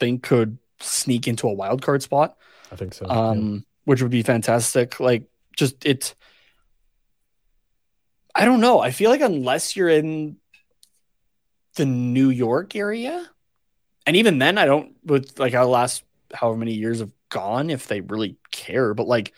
think 0.00 0.22
could 0.22 0.58
sneak 0.80 1.28
into 1.28 1.48
a 1.48 1.52
wild 1.52 1.82
card 1.82 2.02
spot. 2.02 2.36
I 2.70 2.76
think 2.76 2.94
so. 2.94 3.06
Um, 3.06 3.54
yeah. 3.54 3.60
which 3.84 4.02
would 4.02 4.10
be 4.10 4.22
fantastic. 4.22 4.98
Like 5.00 5.24
just 5.56 5.84
it. 5.84 6.14
I 8.34 8.46
don't 8.46 8.60
know. 8.60 8.80
I 8.80 8.92
feel 8.92 9.10
like 9.10 9.20
unless 9.20 9.76
you're 9.76 9.90
in 9.90 10.38
the 11.76 11.86
New 11.86 12.30
York 12.30 12.76
area, 12.76 13.28
and 14.06 14.16
even 14.16 14.38
then, 14.38 14.58
I 14.58 14.66
don't 14.66 14.94
with 15.04 15.38
like 15.38 15.52
how 15.52 15.66
last 15.68 16.04
however 16.34 16.58
many 16.58 16.74
years 16.74 17.00
have 17.00 17.12
gone 17.28 17.70
if 17.70 17.88
they 17.88 18.00
really 18.00 18.36
care. 18.50 18.94
But 18.94 19.06
like, 19.08 19.32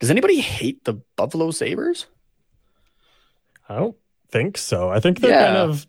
does 0.00 0.10
anybody 0.10 0.40
hate 0.40 0.84
the 0.84 0.94
Buffalo 1.16 1.50
Sabres? 1.50 2.06
I 3.68 3.76
don't 3.76 3.96
think 4.30 4.58
so. 4.58 4.90
I 4.90 5.00
think 5.00 5.20
they're 5.20 5.30
Yeah. 5.30 5.44
kind 5.44 5.56
of 5.56 5.86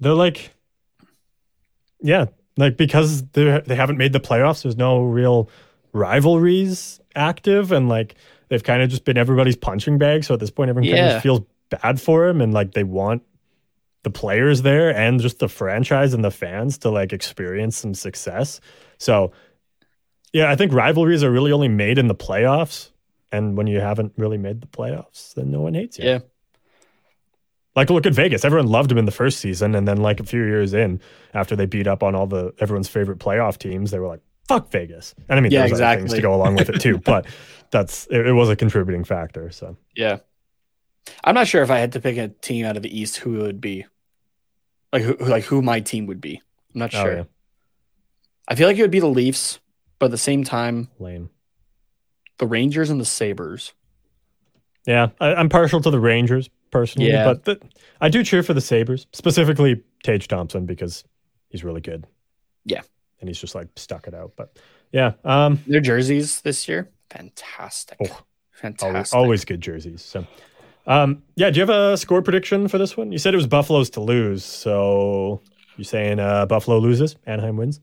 they're 0.00 0.14
like 0.14 0.52
yeah, 2.00 2.26
like 2.56 2.76
because 2.76 3.26
they 3.30 3.60
they 3.66 3.74
haven't 3.74 3.98
made 3.98 4.12
the 4.12 4.20
playoffs, 4.20 4.62
there's 4.62 4.76
no 4.76 5.02
real 5.02 5.50
rivalries 5.92 7.00
active 7.14 7.72
and 7.72 7.88
like 7.88 8.14
they've 8.48 8.62
kind 8.62 8.82
of 8.82 8.90
just 8.90 9.04
been 9.04 9.16
everybody's 9.16 9.56
punching 9.56 9.98
bag, 9.98 10.24
so 10.24 10.34
at 10.34 10.40
this 10.40 10.50
point 10.50 10.70
everyone 10.70 10.86
kind 10.86 11.00
Yeah. 11.00 11.16
of 11.16 11.22
feels 11.22 11.40
bad 11.70 12.00
for 12.00 12.26
him 12.28 12.40
and 12.40 12.54
like 12.54 12.72
they 12.72 12.84
want 12.84 13.22
the 14.02 14.10
players 14.10 14.62
there 14.62 14.94
and 14.94 15.20
just 15.20 15.38
the 15.38 15.48
franchise 15.48 16.14
and 16.14 16.24
the 16.24 16.30
fans 16.30 16.78
to 16.78 16.90
like 16.90 17.12
experience 17.12 17.76
some 17.76 17.94
success. 17.94 18.60
So 18.98 19.32
yeah, 20.32 20.50
I 20.50 20.56
think 20.56 20.72
rivalries 20.72 21.24
are 21.24 21.30
really 21.30 21.52
only 21.52 21.68
made 21.68 21.98
in 21.98 22.08
the 22.08 22.14
playoffs. 22.14 22.90
And 23.32 23.56
when 23.56 23.66
you 23.66 23.80
haven't 23.80 24.12
really 24.16 24.38
made 24.38 24.60
the 24.60 24.66
playoffs, 24.66 25.34
then 25.34 25.50
no 25.50 25.60
one 25.60 25.74
hates 25.74 25.98
you. 25.98 26.04
Yeah. 26.04 26.18
Like 27.76 27.90
look 27.90 28.06
at 28.06 28.14
Vegas. 28.14 28.44
Everyone 28.44 28.68
loved 28.68 28.90
him 28.90 28.98
in 28.98 29.04
the 29.04 29.12
first 29.12 29.38
season, 29.38 29.74
and 29.74 29.86
then 29.86 29.98
like 29.98 30.18
a 30.18 30.24
few 30.24 30.42
years 30.42 30.74
in, 30.74 31.00
after 31.32 31.54
they 31.54 31.66
beat 31.66 31.86
up 31.86 32.02
on 32.02 32.14
all 32.14 32.26
the 32.26 32.52
everyone's 32.58 32.88
favorite 32.88 33.18
playoff 33.18 33.56
teams, 33.56 33.92
they 33.92 34.00
were 34.00 34.08
like, 34.08 34.20
"Fuck 34.48 34.72
Vegas." 34.72 35.14
And 35.28 35.38
I 35.38 35.40
mean, 35.40 35.52
Yeah, 35.52 35.66
there's 35.68 35.80
other 35.80 36.00
things 36.00 36.14
to 36.14 36.20
go 36.20 36.34
along 36.34 36.56
with 36.56 36.70
it 36.70 36.80
too, 36.80 36.98
but 37.04 37.26
that's 37.70 38.08
it, 38.10 38.26
it 38.26 38.32
was 38.32 38.48
a 38.48 38.56
contributing 38.56 39.04
factor. 39.04 39.52
So 39.52 39.76
Yeah. 39.94 40.18
I'm 41.24 41.34
not 41.34 41.48
sure 41.48 41.62
if 41.62 41.70
I 41.70 41.78
had 41.78 41.92
to 41.92 42.00
pick 42.00 42.16
a 42.16 42.28
team 42.28 42.64
out 42.66 42.76
of 42.76 42.82
the 42.82 42.98
East 43.00 43.16
who 43.18 43.40
it 43.40 43.42
would 43.42 43.60
be. 43.60 43.86
Like 44.92 45.02
who 45.02 45.16
like 45.16 45.44
who 45.44 45.60
my 45.62 45.80
team 45.80 46.06
would 46.06 46.20
be. 46.20 46.40
I'm 46.74 46.78
not 46.78 46.94
Oh, 46.94 47.02
sure. 47.04 47.16
yeah. 47.16 47.24
I 48.48 48.54
feel 48.54 48.66
like 48.66 48.78
it 48.78 48.82
would 48.82 48.90
be 48.90 49.00
the 49.00 49.06
Leafs, 49.06 49.60
but 49.98 50.06
at 50.06 50.10
the 50.12 50.18
same 50.18 50.42
time, 50.44 50.88
lame. 50.98 51.28
the 52.38 52.46
Rangers 52.46 52.88
and 52.90 53.00
the 53.00 53.04
Sabres. 53.04 53.72
Yeah, 54.86 55.08
I, 55.20 55.34
I'm 55.34 55.50
partial 55.50 55.82
to 55.82 55.90
the 55.90 56.00
Rangers 56.00 56.48
personally, 56.70 57.10
Yeah. 57.10 57.24
but 57.24 57.44
the, 57.44 57.60
I 58.00 58.08
do 58.08 58.24
cheer 58.24 58.42
for 58.42 58.54
the 58.54 58.60
Sabres, 58.62 59.06
specifically 59.12 59.82
Tage 60.02 60.28
Thompson 60.28 60.64
because 60.64 61.04
he's 61.50 61.62
really 61.64 61.82
good. 61.82 62.06
Yeah. 62.64 62.80
and 63.20 63.28
he's 63.28 63.38
just 63.38 63.54
like 63.54 63.68
stuck 63.76 64.06
it 64.06 64.14
out. 64.14 64.32
But 64.36 64.56
yeah, 64.92 65.12
um, 65.24 65.60
Their 65.66 65.80
jerseys 65.80 66.40
this 66.40 66.66
year, 66.68 66.88
fantastic. 67.10 67.98
Oh, 68.00 68.04
always, 68.06 68.22
fantastic. 68.54 69.16
always 69.16 69.44
good 69.44 69.60
jerseys. 69.60 70.00
So, 70.02 70.26
um, 70.88 71.22
yeah, 71.36 71.50
do 71.50 71.60
you 71.60 71.66
have 71.66 71.74
a 71.74 71.96
score 71.96 72.22
prediction 72.22 72.66
for 72.66 72.78
this 72.78 72.96
one? 72.96 73.12
You 73.12 73.18
said 73.18 73.34
it 73.34 73.36
was 73.36 73.46
Buffalo's 73.46 73.90
to 73.90 74.00
lose, 74.00 74.44
so 74.44 75.42
you 75.76 75.84
saying 75.84 76.18
uh, 76.18 76.46
Buffalo 76.46 76.78
loses, 76.78 77.14
Anaheim 77.26 77.56
wins? 77.56 77.80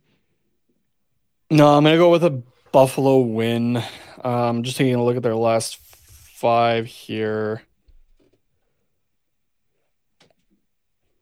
No, 1.52 1.68
I'm 1.78 1.84
gonna 1.84 1.98
go 1.98 2.10
with 2.10 2.24
a 2.24 2.42
Buffalo 2.72 3.20
win. 3.20 3.82
Um, 4.24 4.64
just 4.64 4.76
taking 4.76 4.96
a 4.96 5.04
look 5.04 5.16
at 5.16 5.24
their 5.24 5.36
last 5.36 5.78
five 5.78 6.88
here. 6.88 7.62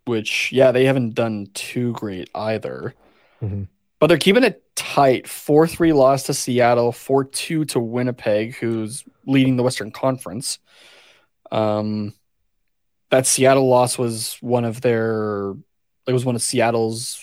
Which, 0.06 0.52
yeah, 0.52 0.72
they 0.72 0.86
haven't 0.86 1.16
done 1.16 1.48
too 1.54 1.92
great 1.94 2.30
either. 2.34 2.94
Mhm. 3.42 3.68
But 4.00 4.08
they're 4.08 4.18
keeping 4.18 4.44
it 4.44 4.64
tight. 4.76 5.28
4 5.28 5.68
3 5.68 5.94
loss 5.94 6.24
to 6.24 6.34
Seattle, 6.34 6.92
4 6.92 7.24
2 7.26 7.66
to 7.66 7.80
Winnipeg, 7.80 8.56
who's 8.56 9.04
leading 9.26 9.58
the 9.58 9.64
Western 9.64 9.92
Conference. 9.92 10.60
Um, 11.54 12.14
that 13.12 13.28
Seattle 13.28 13.68
loss 13.68 13.98
was 13.98 14.38
one 14.42 14.66
of 14.66 14.82
their, 14.82 15.52
it 16.08 16.14
was 16.14 16.26
one 16.26 16.36
of 16.36 16.42
Seattle's, 16.42 17.20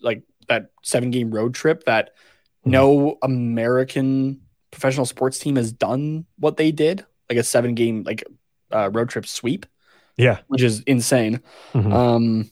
like 0.00 0.22
that 0.48 0.70
seven 0.82 1.10
game 1.10 1.30
road 1.30 1.54
trip 1.54 1.84
that 1.84 2.10
no 2.64 3.18
American 3.22 4.42
professional 4.70 5.06
sports 5.06 5.38
team 5.38 5.56
has 5.56 5.72
done 5.72 6.24
what 6.38 6.56
they 6.56 6.70
did, 6.70 7.04
like 7.28 7.38
a 7.38 7.42
seven 7.42 7.74
game, 7.74 8.04
like 8.04 8.22
uh, 8.72 8.90
road 8.92 9.08
trip 9.08 9.26
sweep, 9.26 9.66
Yeah, 10.16 10.38
which 10.46 10.62
is 10.62 10.80
insane. 10.80 11.40
Mhm. 11.72 11.92
Um, 11.92 12.50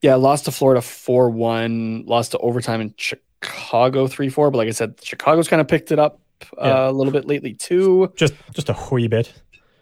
yeah, 0.00 0.16
lost 0.16 0.44
to 0.44 0.52
Florida 0.52 0.82
4 0.82 1.30
1, 1.30 2.04
lost 2.06 2.32
to 2.32 2.38
overtime 2.38 2.80
in 2.82 2.94
Chicago 2.96 4.06
3 4.06 4.28
4. 4.28 4.50
But 4.50 4.58
like 4.58 4.68
I 4.68 4.72
said, 4.72 5.00
Chicago's 5.02 5.48
kind 5.48 5.60
of 5.60 5.68
picked 5.68 5.90
it 5.92 5.98
up 5.98 6.20
uh, 6.58 6.66
Yeah. 6.66 6.90
a 6.90 6.92
little 6.92 7.12
bit 7.12 7.26
lately, 7.26 7.54
too. 7.54 8.12
just 8.16 8.34
just 8.52 8.68
a 8.68 8.76
wee 8.90 9.08
bit. 9.08 9.32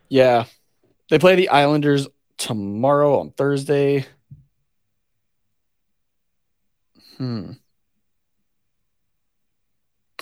Yeah. 0.09 0.45
They 1.11 1.19
play 1.19 1.35
the 1.35 1.49
Islanders 1.49 2.07
tomorrow 2.39 3.19
on 3.21 3.31
Thursday. 3.33 4.07
Hmm. 7.19 7.53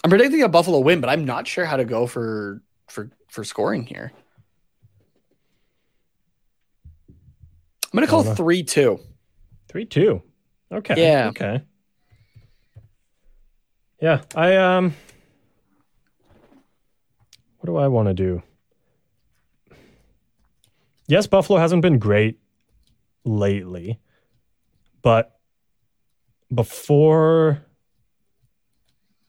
I'm 0.02 0.10
predicting 0.10 0.42
a 0.42 0.48
Buffalo 0.48 0.80
win, 0.80 1.00
but 1.00 1.10
I'm 1.10 1.24
not 1.24 1.46
sure 1.46 1.64
how 1.64 1.76
to 1.76 1.84
go 1.84 2.06
for 2.06 2.62
for 2.88 3.10
for 3.28 3.44
scoring 3.44 3.84
here. 3.86 4.12
I'm 7.92 7.96
gonna 7.96 8.06
call 8.06 8.22
three 8.22 8.62
two. 8.62 9.00
Three 9.68 9.84
two. 9.84 10.22
Okay. 10.72 10.94
Yeah. 11.00 11.28
Okay. 11.28 11.62
Yeah. 14.00 14.22
I 14.34 14.56
um. 14.56 14.94
What 17.60 17.66
do 17.66 17.76
I 17.76 17.88
want 17.88 18.08
to 18.08 18.14
do? 18.14 18.42
Yes, 21.06 21.26
Buffalo 21.26 21.58
hasn't 21.58 21.82
been 21.82 21.98
great 21.98 22.38
lately, 23.24 23.98
but 25.02 25.38
before 26.54 27.62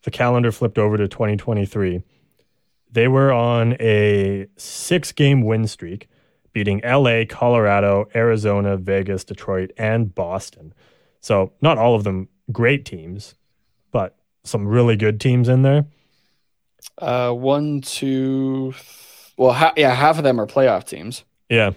the 0.03 0.11
calendar 0.11 0.51
flipped 0.51 0.77
over 0.77 0.95
to 0.95 1.09
2023, 1.09 2.03
they 2.89 3.07
were 3.09 3.33
on 3.33 3.73
a 3.81 4.47
six 4.55 5.11
game 5.11 5.41
win 5.41 5.67
streak, 5.67 6.07
beating 6.53 6.81
LA, 6.85 7.23
Colorado, 7.27 8.07
Arizona, 8.15 8.77
Vegas, 8.77 9.25
Detroit, 9.25 9.71
and 9.77 10.15
Boston. 10.15 10.73
So, 11.19 11.51
not 11.61 11.77
all 11.77 11.95
of 11.95 12.05
them 12.05 12.29
great 12.51 12.85
teams, 12.85 13.35
but 13.91 14.15
some 14.43 14.67
really 14.67 14.95
good 14.95 15.19
teams 15.19 15.49
in 15.49 15.63
there. 15.63 15.85
Uh, 16.97 17.31
one, 17.31 17.81
two. 17.81 18.71
th- 18.73 19.33
Well, 19.37 19.53
ha- 19.53 19.73
yeah, 19.77 19.93
half 19.93 20.17
of 20.17 20.23
them 20.23 20.39
are 20.39 20.47
playoff 20.47 20.85
teams. 20.85 21.23
Yeah. 21.49 21.71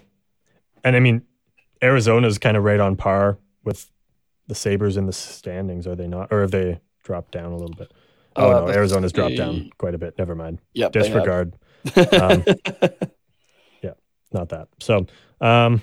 And 0.82 0.96
I 0.96 1.00
mean, 1.00 1.22
Arizona's 1.82 2.38
kind 2.38 2.56
of 2.56 2.64
right 2.64 2.80
on 2.80 2.96
par 2.96 3.38
with 3.64 3.90
the 4.46 4.54
Sabres 4.54 4.96
in 4.96 5.06
the 5.06 5.12
standings, 5.12 5.86
are 5.86 5.94
they 5.96 6.06
not? 6.08 6.28
Or 6.30 6.42
have 6.42 6.50
they 6.50 6.80
dropped 7.02 7.32
down 7.32 7.52
a 7.52 7.56
little 7.56 7.74
bit? 7.76 7.92
Oh, 8.36 8.50
Uh, 8.50 8.60
no, 8.66 8.68
Arizona's 8.72 9.12
dropped 9.12 9.36
down 9.36 9.70
quite 9.78 9.94
a 9.94 9.98
bit. 9.98 10.18
Never 10.18 10.34
mind. 10.34 10.58
Yeah. 10.74 10.88
Disregard. 10.90 11.54
Um, 12.12 12.44
yeah, 13.82 13.92
not 14.32 14.48
that. 14.50 14.68
So, 14.80 15.06
um, 15.40 15.82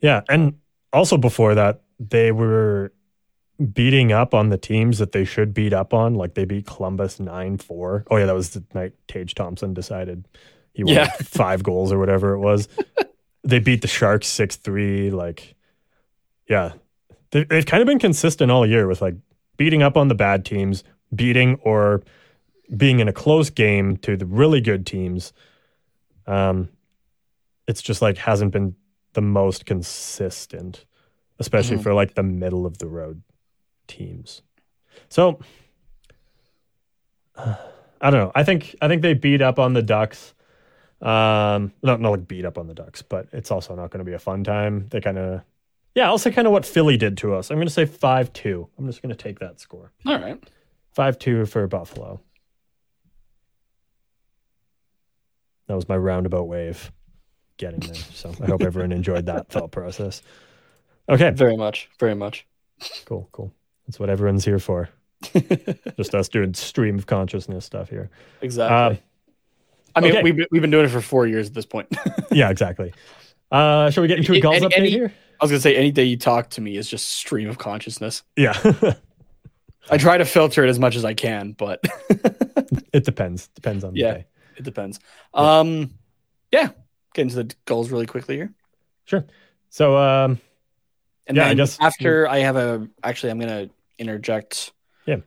yeah, 0.00 0.20
and 0.28 0.54
also 0.92 1.16
before 1.16 1.54
that, 1.54 1.82
they 1.98 2.30
were 2.32 2.92
beating 3.72 4.10
up 4.12 4.34
on 4.34 4.48
the 4.48 4.58
teams 4.58 4.98
that 4.98 5.12
they 5.12 5.24
should 5.24 5.54
beat 5.54 5.72
up 5.72 5.94
on. 5.94 6.14
Like 6.14 6.34
they 6.34 6.44
beat 6.44 6.66
Columbus 6.66 7.20
nine 7.20 7.58
four. 7.58 8.04
Oh 8.10 8.16
yeah, 8.16 8.26
that 8.26 8.34
was 8.34 8.50
the 8.50 8.64
night 8.74 8.92
Tage 9.08 9.34
Thompson 9.34 9.74
decided 9.74 10.26
he 10.72 10.82
wanted 10.84 10.96
Yeah. 10.96 11.10
five 11.22 11.62
goals 11.62 11.92
or 11.92 11.98
whatever 11.98 12.32
it 12.34 12.40
was. 12.40 12.68
they 13.44 13.58
beat 13.60 13.82
the 13.82 13.88
Sharks 13.88 14.26
six 14.26 14.56
three. 14.56 15.10
Like, 15.10 15.54
yeah, 16.48 16.72
they, 17.30 17.44
they've 17.44 17.66
kind 17.66 17.80
of 17.82 17.86
been 17.86 17.98
consistent 17.98 18.50
all 18.50 18.66
year 18.66 18.86
with 18.88 19.00
like 19.00 19.14
beating 19.56 19.82
up 19.82 19.96
on 19.96 20.08
the 20.08 20.14
bad 20.14 20.44
teams, 20.44 20.82
beating 21.14 21.56
or 21.62 22.02
being 22.76 22.98
in 22.98 23.06
a 23.08 23.12
close 23.12 23.50
game 23.50 23.96
to 23.98 24.16
the 24.16 24.26
really 24.26 24.60
good 24.60 24.84
teams. 24.86 25.32
Um, 26.26 26.70
it's 27.68 27.82
just 27.82 28.02
like 28.02 28.18
hasn't 28.18 28.52
been 28.52 28.74
the 29.12 29.20
most 29.20 29.64
consistent, 29.64 30.86
especially 31.38 31.76
Mhm. 31.76 31.82
for 31.82 31.94
like 31.94 32.14
the 32.14 32.22
middle 32.24 32.66
of 32.66 32.78
the 32.78 32.86
road 32.88 33.22
teams. 33.86 34.42
So 35.08 35.40
I 37.36 38.10
don't 38.10 38.20
know. 38.20 38.32
I 38.34 38.44
think 38.44 38.76
I 38.80 38.88
think 38.88 39.02
they 39.02 39.14
beat 39.14 39.42
up 39.42 39.58
on 39.58 39.72
the 39.72 39.82
Ducks. 39.82 40.34
Um, 41.00 41.72
not 41.82 42.00
not 42.00 42.10
like 42.10 42.28
beat 42.28 42.44
up 42.44 42.58
on 42.58 42.66
the 42.66 42.74
Ducks, 42.74 43.02
but 43.02 43.28
it's 43.32 43.50
also 43.50 43.74
not 43.74 43.90
going 43.90 43.98
to 43.98 44.04
be 44.04 44.14
a 44.14 44.18
fun 44.18 44.44
time. 44.44 44.86
They 44.90 45.00
kind 45.00 45.18
of, 45.18 45.42
yeah, 45.94 46.06
I'll 46.06 46.18
say 46.18 46.30
kind 46.30 46.46
of 46.46 46.52
what 46.52 46.64
Philly 46.64 46.96
did 46.96 47.16
to 47.18 47.34
us. 47.34 47.50
I'm 47.50 47.56
going 47.56 47.66
to 47.66 47.72
say 47.72 47.86
five 47.86 48.32
two. 48.32 48.68
I'm 48.78 48.86
just 48.86 49.02
going 49.02 49.14
to 49.14 49.20
take 49.22 49.40
that 49.40 49.60
score. 49.60 49.92
All 50.06 50.18
right. 50.18 50.42
Five 50.92 51.18
two 51.18 51.44
for 51.46 51.66
Buffalo. 51.66 52.20
That 55.66 55.74
was 55.74 55.88
my 55.88 55.96
roundabout 55.96 56.46
way 56.46 56.68
of 56.68 56.92
getting 57.56 57.80
there. 57.80 57.94
So 57.94 58.34
I 58.42 58.46
hope 58.46 58.62
everyone 58.62 58.92
enjoyed 58.92 59.26
that 59.26 59.48
thought 59.48 59.70
process. 59.72 60.22
Okay, 61.08 61.30
Very 61.30 61.56
much. 61.56 61.88
Very 61.98 62.14
much. 62.14 62.46
cool, 63.06 63.28
cool. 63.32 63.52
That's 63.86 63.98
what 63.98 64.08
everyone's 64.10 64.44
here 64.44 64.58
for. 64.58 64.88
Just 65.96 66.14
us 66.14 66.28
doing 66.28 66.54
stream 66.54 66.98
of 66.98 67.06
consciousness 67.06 67.64
stuff 67.64 67.88
here. 67.90 68.10
Exactly. 68.42 68.96
Um, 68.96 68.98
I 69.96 70.00
mean, 70.00 70.12
okay. 70.12 70.22
we've, 70.22 70.36
been- 70.36 70.46
we've 70.50 70.62
been 70.62 70.70
doing 70.70 70.84
it 70.86 70.88
for 70.88 71.00
four 71.00 71.26
years 71.26 71.46
at 71.48 71.54
this 71.54 71.66
point. 71.66 71.88
yeah, 72.32 72.50
exactly. 72.50 72.92
Uh, 73.50 73.90
shall 73.90 74.02
we 74.02 74.08
get 74.08 74.18
into 74.18 74.32
a 74.32 74.36
any- 74.36 74.66
update 74.66 74.72
any- 74.76 74.90
here? 74.90 75.12
I 75.40 75.44
was 75.44 75.50
gonna 75.50 75.60
say 75.60 75.76
any 75.76 75.90
day 75.90 76.04
you 76.04 76.16
talk 76.16 76.50
to 76.50 76.60
me 76.60 76.76
is 76.76 76.88
just 76.88 77.06
stream 77.10 77.48
of 77.48 77.58
consciousness. 77.58 78.22
Yeah, 78.36 78.54
I 79.90 79.98
try 79.98 80.16
to 80.16 80.24
filter 80.24 80.64
it 80.64 80.70
as 80.70 80.78
much 80.78 80.94
as 80.96 81.04
I 81.04 81.12
can, 81.12 81.52
but 81.52 81.80
it 82.92 83.04
depends. 83.04 83.48
Depends 83.48 83.82
on 83.84 83.94
the 83.94 84.00
Yeah. 84.00 84.12
day. 84.14 84.26
it 84.56 84.62
depends. 84.62 85.00
Um, 85.34 85.90
yeah. 86.52 86.68
Get 87.14 87.22
into 87.22 87.36
the 87.42 87.54
goals 87.64 87.90
really 87.90 88.06
quickly 88.06 88.36
here, 88.36 88.52
Sure. 89.04 89.24
So, 89.70 89.96
um, 89.98 90.40
and 91.26 91.36
Yeah, 91.36 91.48
I 91.48 91.54
guess- 91.54 91.78
after 91.80 92.28
I 92.28 92.38
have 92.38 92.56
a 92.56 92.88
actually, 93.02 93.30
I'm 93.30 93.40
gonna 93.40 93.68
interject. 93.98 94.72
Yeah. 95.06 95.18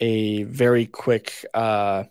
A 0.00 0.42
very 0.44 0.86
quick. 0.86 1.44
uh 1.54 2.04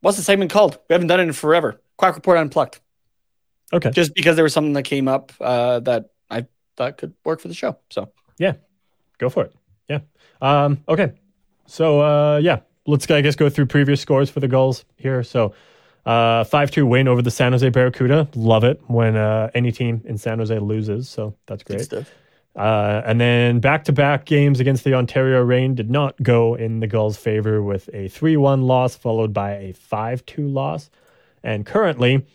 What's 0.00 0.16
the 0.16 0.22
segment 0.22 0.50
called? 0.50 0.78
We 0.88 0.94
haven't 0.94 1.08
done 1.08 1.20
it 1.20 1.24
in 1.24 1.32
forever. 1.32 1.80
Quack 1.98 2.14
report 2.14 2.38
unplugged. 2.38 2.80
okay. 3.72 3.90
Just 3.90 4.14
because 4.14 4.34
there 4.36 4.42
was 4.44 4.54
something 4.54 4.72
that 4.72 4.84
came 4.84 5.08
up 5.08 5.32
uh, 5.40 5.80
that 5.80 6.06
I 6.30 6.46
thought 6.76 6.96
could 6.96 7.12
work 7.22 7.40
for 7.40 7.48
the 7.48 7.54
show. 7.54 7.76
So 7.90 8.10
yeah, 8.38 8.54
Go 9.18 9.28
for 9.28 9.44
it. 9.44 9.54
Yeah. 9.88 10.00
Um, 10.40 10.82
okay. 10.88 11.12
So 11.66 12.00
uh, 12.00 12.38
yeah, 12.38 12.60
let's 12.86 13.08
I 13.10 13.20
guess 13.20 13.36
go 13.36 13.50
through 13.50 13.66
previous 13.66 14.00
scores 14.00 14.30
for 14.30 14.40
the 14.40 14.48
goals 14.48 14.86
here. 14.96 15.22
So 15.22 15.54
uh, 16.06 16.44
five 16.44 16.70
two 16.70 16.86
win 16.86 17.06
over 17.06 17.20
the 17.20 17.30
San 17.30 17.52
Jose 17.52 17.68
Barracuda. 17.68 18.26
Love 18.34 18.64
it 18.64 18.80
when 18.86 19.16
uh, 19.16 19.50
any 19.54 19.70
team 19.70 20.00
in 20.06 20.16
San 20.16 20.38
Jose 20.38 20.58
loses. 20.58 21.10
So 21.10 21.36
that's 21.46 21.62
great. 21.62 21.92
Uh, 22.60 23.00
and 23.06 23.18
then 23.18 23.58
back 23.58 23.84
to 23.84 23.92
back 23.92 24.26
games 24.26 24.60
against 24.60 24.84
the 24.84 24.92
Ontario 24.92 25.40
Reign 25.40 25.74
did 25.74 25.90
not 25.90 26.22
go 26.22 26.54
in 26.54 26.80
the 26.80 26.86
Gulls' 26.86 27.16
favor 27.16 27.62
with 27.62 27.88
a 27.94 28.08
3 28.08 28.36
1 28.36 28.60
loss 28.60 28.94
followed 28.94 29.32
by 29.32 29.52
a 29.52 29.72
5 29.72 30.26
2 30.26 30.46
loss. 30.46 30.90
And 31.42 31.64
currently, 31.64 32.26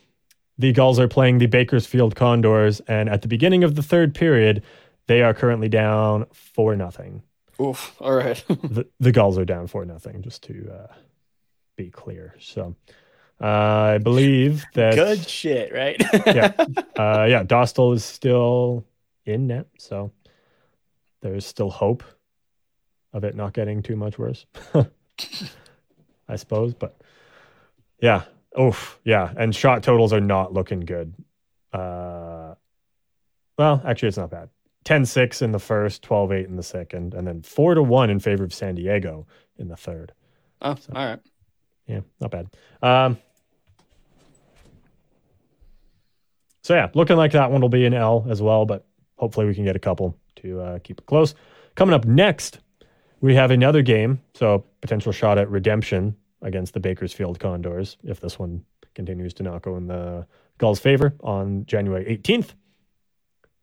the 0.57 0.71
Gulls 0.71 0.99
are 0.99 1.07
playing 1.07 1.37
the 1.37 1.45
Bakersfield 1.45 2.15
Condors. 2.15 2.81
And 2.87 3.07
at 3.07 3.21
the 3.21 3.27
beginning 3.27 3.63
of 3.63 3.75
the 3.75 3.83
third 3.83 4.15
period, 4.15 4.63
they 5.05 5.21
are 5.21 5.35
currently 5.35 5.69
down 5.69 6.25
4 6.33 6.75
0. 6.75 7.21
Oof. 7.61 7.95
All 7.99 8.15
right. 8.15 8.43
the, 8.47 8.87
the 8.99 9.11
Gulls 9.11 9.37
are 9.37 9.45
down 9.45 9.67
4 9.67 9.85
0, 9.85 9.99
just 10.21 10.41
to 10.45 10.71
uh, 10.73 10.93
be 11.75 11.91
clear. 11.91 12.33
So 12.39 12.75
uh, 13.39 13.45
I 13.45 13.97
believe 13.99 14.65
that. 14.73 14.95
Good 14.95 15.29
shit, 15.29 15.71
right? 15.71 16.01
yeah. 16.25 16.51
Uh, 16.97 17.27
yeah, 17.29 17.43
Dostal 17.43 17.93
is 17.93 18.03
still 18.03 18.83
in 19.25 19.47
net, 19.47 19.67
so 19.77 20.11
there's 21.21 21.45
still 21.45 21.69
hope 21.69 22.03
of 23.13 23.23
it 23.23 23.35
not 23.35 23.53
getting 23.53 23.81
too 23.81 23.95
much 23.95 24.19
worse. 24.19 24.45
I 26.27 26.35
suppose, 26.35 26.73
but 26.73 26.99
yeah. 28.01 28.23
Oof, 28.59 28.99
yeah. 29.03 29.33
And 29.35 29.55
shot 29.55 29.83
totals 29.83 30.13
are 30.13 30.21
not 30.21 30.53
looking 30.53 30.81
good. 30.81 31.13
Uh, 31.73 32.55
well, 33.57 33.81
actually, 33.85 34.09
it's 34.09 34.17
not 34.17 34.29
bad. 34.29 34.49
10 34.85 35.05
6 35.05 35.41
in 35.41 35.51
the 35.51 35.59
first, 35.59 36.03
12 36.03 36.31
8 36.31 36.45
in 36.45 36.55
the 36.55 36.63
second, 36.63 37.13
and 37.13 37.27
then 37.27 37.41
4 37.41 37.75
to 37.75 37.83
1 37.83 38.09
in 38.09 38.19
favor 38.19 38.43
of 38.43 38.53
San 38.53 38.75
Diego 38.75 39.25
in 39.57 39.67
the 39.67 39.75
third. 39.75 40.13
oh, 40.61 40.75
all 40.93 41.05
right. 41.05 41.19
Yeah, 41.87 42.01
not 42.19 42.31
bad. 42.31 42.47
Um, 42.81 43.17
so 46.63 46.73
yeah, 46.73 46.89
looking 46.93 47.17
like 47.17 47.33
that 47.33 47.51
one 47.51 47.61
will 47.61 47.69
be 47.69 47.85
an 47.85 47.93
L 47.93 48.25
as 48.29 48.41
well, 48.41 48.65
but 48.65 48.85
hopefully 49.15 49.45
we 49.45 49.55
can 49.55 49.63
get 49.63 49.75
a 49.75 49.79
couple 49.79 50.17
to 50.37 50.59
uh, 50.61 50.79
keep 50.79 50.99
it 50.99 51.05
close. 51.05 51.35
Coming 51.75 51.93
up 51.93 52.05
next, 52.05 52.59
we 53.21 53.35
have 53.35 53.51
another 53.51 53.81
game, 53.81 54.21
so 54.33 54.65
potential 54.81 55.11
shot 55.11 55.37
at 55.37 55.49
redemption 55.49 56.15
against 56.41 56.73
the 56.73 56.79
Bakersfield 56.79 57.39
Condors 57.39 57.97
if 58.03 58.19
this 58.19 58.37
one 58.37 58.63
continues 58.93 59.33
to 59.35 59.43
not 59.43 59.61
go 59.61 59.75
in 59.77 59.87
the 59.87 60.25
Gulls' 60.57 60.79
favor 60.79 61.13
on 61.21 61.65
January 61.65 62.05
18th, 62.05 62.51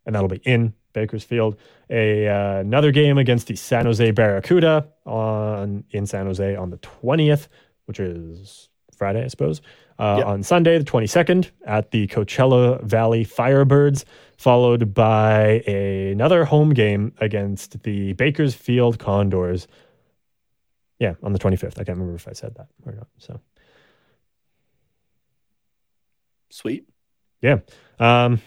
and 0.04 0.14
that'll 0.14 0.28
be 0.28 0.42
in 0.44 0.74
Bakersfield. 0.92 1.56
A 1.88 2.28
uh, 2.28 2.58
another 2.58 2.90
game 2.90 3.16
against 3.18 3.46
the 3.46 3.56
San 3.56 3.86
Jose 3.86 4.10
Barracuda 4.10 4.88
on 5.06 5.84
in 5.90 6.06
San 6.06 6.26
Jose 6.26 6.54
on 6.54 6.70
the 6.70 6.78
20th 6.78 7.48
which 7.86 8.00
is 8.00 8.68
Friday, 8.96 9.24
I 9.24 9.28
suppose. 9.28 9.60
Uh, 9.98 10.16
Yep. 10.18 10.26
On 10.26 10.42
Sunday, 10.42 10.78
the 10.78 10.84
22nd, 10.84 11.50
at 11.66 11.90
the 11.90 12.06
Coachella 12.08 12.82
Valley 12.82 13.24
Firebirds, 13.24 14.04
followed 14.42 14.92
by 14.92 15.62
a, 15.68 16.10
another 16.10 16.44
home 16.44 16.74
game 16.74 17.14
against 17.20 17.80
the 17.84 18.12
Bakersfield 18.14 18.98
Condors. 18.98 19.68
Yeah, 20.98 21.14
on 21.22 21.32
the 21.32 21.38
25th. 21.38 21.74
I 21.74 21.84
can't 21.84 21.90
remember 21.90 22.16
if 22.16 22.26
I 22.26 22.32
said 22.32 22.56
that 22.56 22.66
or 22.84 22.92
not. 22.92 23.06
So, 23.18 23.40
Sweet. 26.50 26.88
yeah. 27.40 27.60
Um, 28.00 28.40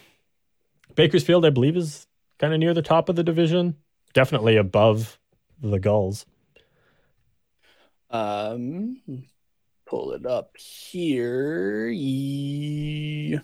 Bakersfield, 0.96 1.46
I 1.46 1.50
believe, 1.50 1.78
is 1.78 2.08
kind 2.40 2.54
of 2.54 2.60
near 2.60 2.74
the 2.74 2.82
top 2.82 3.08
of 3.08 3.16
the 3.16 3.24
division, 3.24 3.78
definitely 4.14 4.58
above 4.58 5.18
the 5.62 5.80
Gulls. 5.80 6.26
Um, 8.10 8.98
pull 9.86 10.12
it 10.12 10.26
up 10.26 10.58
here. 10.58 11.88
Ye- 11.88 13.40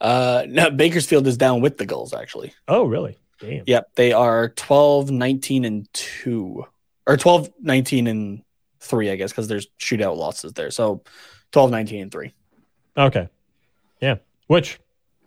Uh, 0.00 0.44
no, 0.48 0.70
Bakersfield 0.70 1.26
is 1.26 1.36
down 1.36 1.60
with 1.60 1.78
the 1.78 1.86
Gulls 1.86 2.12
actually. 2.14 2.52
Oh, 2.68 2.84
really? 2.84 3.16
Damn. 3.40 3.64
Yep, 3.66 3.90
they 3.96 4.12
are 4.12 4.50
12, 4.50 5.10
19, 5.10 5.64
and 5.64 5.88
2. 5.92 6.64
Or 7.06 7.16
12, 7.16 7.50
19, 7.60 8.06
and 8.06 8.42
3, 8.80 9.10
I 9.10 9.16
guess, 9.16 9.30
because 9.30 9.48
there's 9.48 9.66
shootout 9.78 10.16
losses 10.16 10.52
there. 10.54 10.70
So 10.70 11.02
12, 11.52 11.70
19, 11.70 12.02
and 12.02 12.12
3. 12.12 12.32
Okay. 12.96 13.28
Yeah. 14.00 14.16
Which, 14.46 14.78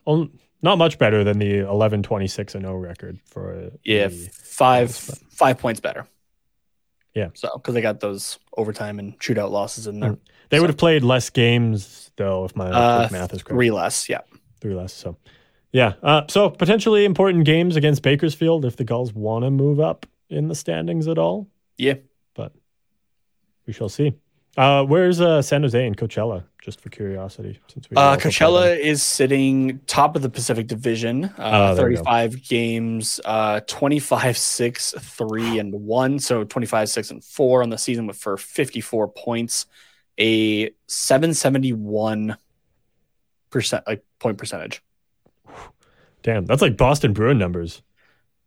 um, 0.07 0.31
not 0.61 0.77
much 0.77 0.97
better 0.97 1.23
than 1.23 1.39
the 1.39 1.59
11 1.59 2.03
26 2.03 2.55
and 2.55 2.63
0 2.65 2.75
record 2.77 3.19
for. 3.25 3.71
Yeah, 3.83 4.07
the- 4.07 4.29
five 4.33 4.93
five 4.95 5.57
points 5.59 5.79
better. 5.79 6.05
Yeah. 7.13 7.29
So 7.33 7.49
because 7.55 7.73
they 7.75 7.81
got 7.81 7.99
those 8.01 8.39
overtime 8.57 8.99
and 8.99 9.17
shootout 9.19 9.51
losses 9.51 9.87
in 9.87 9.99
there. 9.99 10.17
They 10.49 10.59
would 10.59 10.69
have 10.69 10.77
played 10.77 11.03
less 11.03 11.29
games, 11.29 12.11
though, 12.17 12.45
if 12.45 12.55
my 12.55 12.69
Uh, 12.69 13.07
math 13.11 13.33
is 13.33 13.43
correct. 13.43 13.49
Three 13.55 13.71
less, 13.71 14.09
yeah. 14.09 14.21
Three 14.61 14.76
less. 14.76 14.94
So, 14.94 15.18
yeah. 15.72 15.94
Uh, 16.03 16.23
so, 16.30 16.49
potentially 16.49 17.06
important 17.06 17.45
games 17.45 17.76
against 17.76 18.02
Bakersfield 18.02 18.65
if 18.65 18.76
the 18.76 18.84
Gulls 18.84 19.14
want 19.14 19.45
to 19.45 19.52
move 19.52 19.80
up 19.80 20.06
in 20.30 20.48
the 20.48 20.56
standings 20.56 21.07
at 21.07 21.18
all. 21.18 21.48
Yeah. 21.77 21.95
But 22.36 22.53
we 23.65 23.73
shall 23.73 23.90
see. 23.90 24.14
Uh, 24.57 24.84
where's 24.84 25.22
uh, 25.22 25.41
San 25.41 25.61
Jose 25.61 25.86
and 25.86 25.95
Coachella, 25.95 26.44
just 26.61 26.81
for 26.81 26.90
curiosity? 26.90 27.60
Since 27.72 27.90
we 27.90 27.95
Uh, 27.95 28.18
Coachella 28.18 28.77
is 28.77 29.02
sitting 29.02 29.80
top 29.88 30.18
of 30.18 30.22
the 30.22 30.30
Pacific 30.30 30.68
Division, 30.68 31.26
uh, 31.38 31.69
Oh, 31.72 31.76
go. 31.76 31.81
35 31.84 32.44
games, 32.45 33.22
uh, 33.23 33.61
25, 33.68 34.38
6, 34.38 34.95
3, 34.99 35.60
and 35.60 35.73
1. 35.73 36.19
So 36.19 36.44
25, 36.44 36.90
6, 36.90 37.11
and 37.11 37.23
4 37.23 37.64
on 37.64 37.69
the 37.69 37.77
season 37.77 38.06
with 38.07 38.18
for 38.18 38.36
54 38.36 39.07
points, 39.10 39.65
a 40.18 40.72
771 40.88 42.36
percent 43.49 43.84
like 43.88 44.03
point 44.19 44.38
percentage. 44.38 44.81
Damn, 46.23 46.45
that's 46.45 46.61
like 46.61 46.77
Boston 46.77 47.13
Bruin 47.13 47.38
numbers. 47.38 47.81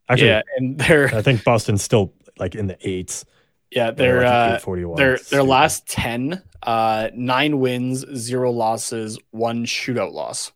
Actually, 0.09 0.29
yeah, 0.29 0.43
and 0.57 0.79
they're 0.79 1.15
I 1.15 1.23
think 1.23 1.43
Boston's 1.45 1.83
still 1.83 2.13
like 2.39 2.55
in 2.55 2.67
the 2.67 2.77
eights. 2.89 3.25
yeah, 3.71 3.91
They're 3.93 4.25
uh, 4.25 4.47
841. 4.57 4.97
their 4.97 5.19
their 5.31 5.43
last 5.43 5.87
10 5.89 6.43
uh 6.63 7.09
9 7.15 7.59
wins, 7.61 8.05
0 8.15 8.51
losses, 8.53 9.19
1 9.31 9.65
shootout 9.65 10.13
loss. 10.13 10.53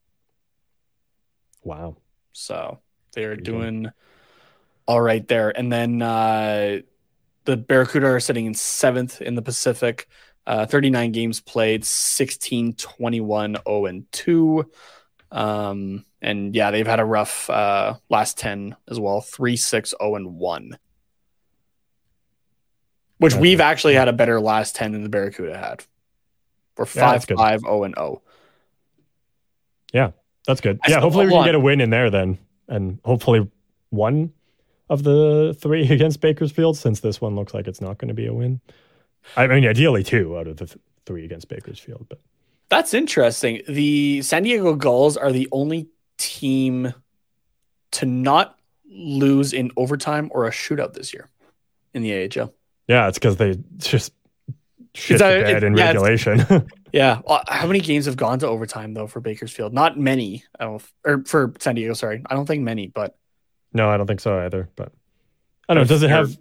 Wow. 1.64 1.96
So 2.32 2.78
they're 3.12 3.30
Pretty 3.36 3.42
good. 3.42 3.50
doing 3.52 3.90
all 4.86 5.00
right 5.00 5.26
there. 5.26 5.56
And 5.56 5.72
then 5.72 6.02
uh, 6.02 6.80
the 7.44 7.56
Barracuda 7.56 8.06
are 8.06 8.20
sitting 8.20 8.46
in 8.46 8.54
seventh 8.54 9.20
in 9.22 9.34
the 9.34 9.42
Pacific. 9.42 10.08
Uh, 10.46 10.64
39 10.66 11.12
games 11.12 11.40
played, 11.40 11.84
16, 11.84 12.74
21, 12.74 13.56
0, 13.66 13.86
and 13.86 14.12
2. 14.12 14.70
Um, 15.32 16.04
and 16.22 16.54
yeah, 16.54 16.70
they've 16.70 16.86
had 16.86 17.00
a 17.00 17.04
rough 17.04 17.50
uh, 17.50 17.94
last 18.08 18.38
10 18.38 18.76
as 18.88 19.00
well 19.00 19.20
3, 19.20 19.56
6, 19.56 19.94
0, 20.00 20.14
and 20.14 20.36
1. 20.36 20.78
Which 23.18 23.32
Gotcha. 23.32 23.40
we've 23.40 23.60
actually 23.60 23.94
had 23.94 24.08
a 24.08 24.12
better 24.12 24.40
last 24.40 24.76
10 24.76 24.92
than 24.92 25.02
the 25.02 25.08
Barracuda 25.08 25.56
had. 25.56 25.84
We're 26.76 26.84
Yeah, 26.84 27.02
five 27.02 27.12
that's 27.12 27.26
good. 27.26 27.38
five 27.38 27.60
zero 27.60 27.84
and 27.84 27.94
oh. 27.96 28.02
zero. 28.02 28.22
Yeah, 29.92 30.10
that's 30.46 30.60
good. 30.60 30.78
I 30.84 30.90
yeah, 30.90 31.00
hopefully 31.00 31.26
we 31.26 31.32
can 31.32 31.44
get 31.44 31.54
a 31.54 31.60
win 31.60 31.80
in 31.80 31.90
there 31.90 32.10
then, 32.10 32.38
and 32.68 32.98
hopefully 33.04 33.50
one 33.90 34.32
of 34.90 35.02
the 35.02 35.56
three 35.58 35.82
against 35.90 36.20
Bakersfield, 36.20 36.76
since 36.76 37.00
this 37.00 37.20
one 37.20 37.34
looks 37.34 37.54
like 37.54 37.66
it's 37.66 37.80
not 37.80 37.98
going 37.98 38.08
to 38.08 38.14
be 38.14 38.26
a 38.26 38.34
win. 38.34 38.60
I 39.36 39.46
mean, 39.46 39.66
ideally 39.66 40.02
two 40.02 40.38
out 40.38 40.46
of 40.46 40.56
the 40.58 40.66
th- 40.66 40.78
three 41.04 41.24
against 41.24 41.48
Bakersfield, 41.48 42.06
but 42.08 42.20
That's 42.68 42.94
interesting. 42.94 43.62
The 43.68 44.22
San 44.22 44.42
Diego 44.42 44.74
Gulls 44.74 45.16
are 45.16 45.32
the 45.32 45.48
only 45.52 45.88
team 46.18 46.92
to 47.92 48.06
not 48.06 48.58
lose 48.88 49.52
in 49.52 49.70
overtime 49.76 50.30
or 50.32 50.46
a 50.46 50.50
shootout 50.50 50.94
this 50.94 51.12
year 51.12 51.28
in 51.94 52.02
the 52.02 52.12
AHL. 52.24 52.52
yeah, 52.88 53.08
it's 53.08 53.18
because 53.18 53.36
they 53.36 53.58
just 53.78 54.12
shit 54.94 55.18
the 55.18 55.24
bed 55.24 55.64
in 55.64 55.76
yeah, 55.76 55.86
regulation. 55.86 56.66
Yeah. 56.92 57.20
How 57.48 57.66
many 57.66 57.80
games 57.80 58.06
have 58.06 58.16
gone 58.16 58.38
to 58.38 58.48
overtime 58.48 58.94
though 58.94 59.06
for 59.06 59.20
Bakersfield? 59.20 59.74
Not 59.74 59.98
many. 59.98 60.44
I 60.58 60.64
don't 60.64 60.82
or 61.04 61.22
for 61.26 61.52
San 61.58 61.74
Diego, 61.74 61.92
sorry. 61.92 62.22
I 62.24 62.34
don't 62.34 62.46
think 62.46 62.62
many, 62.62 62.86
but 62.86 63.18
no, 63.74 63.90
I 63.90 63.98
don't 63.98 64.06
think 64.06 64.20
so 64.20 64.38
either. 64.38 64.70
But 64.76 64.92
I 65.68 65.74
don't 65.74 65.82
know. 65.82 65.88
Does 65.88 66.02
it 66.02 66.08
have 66.08 66.34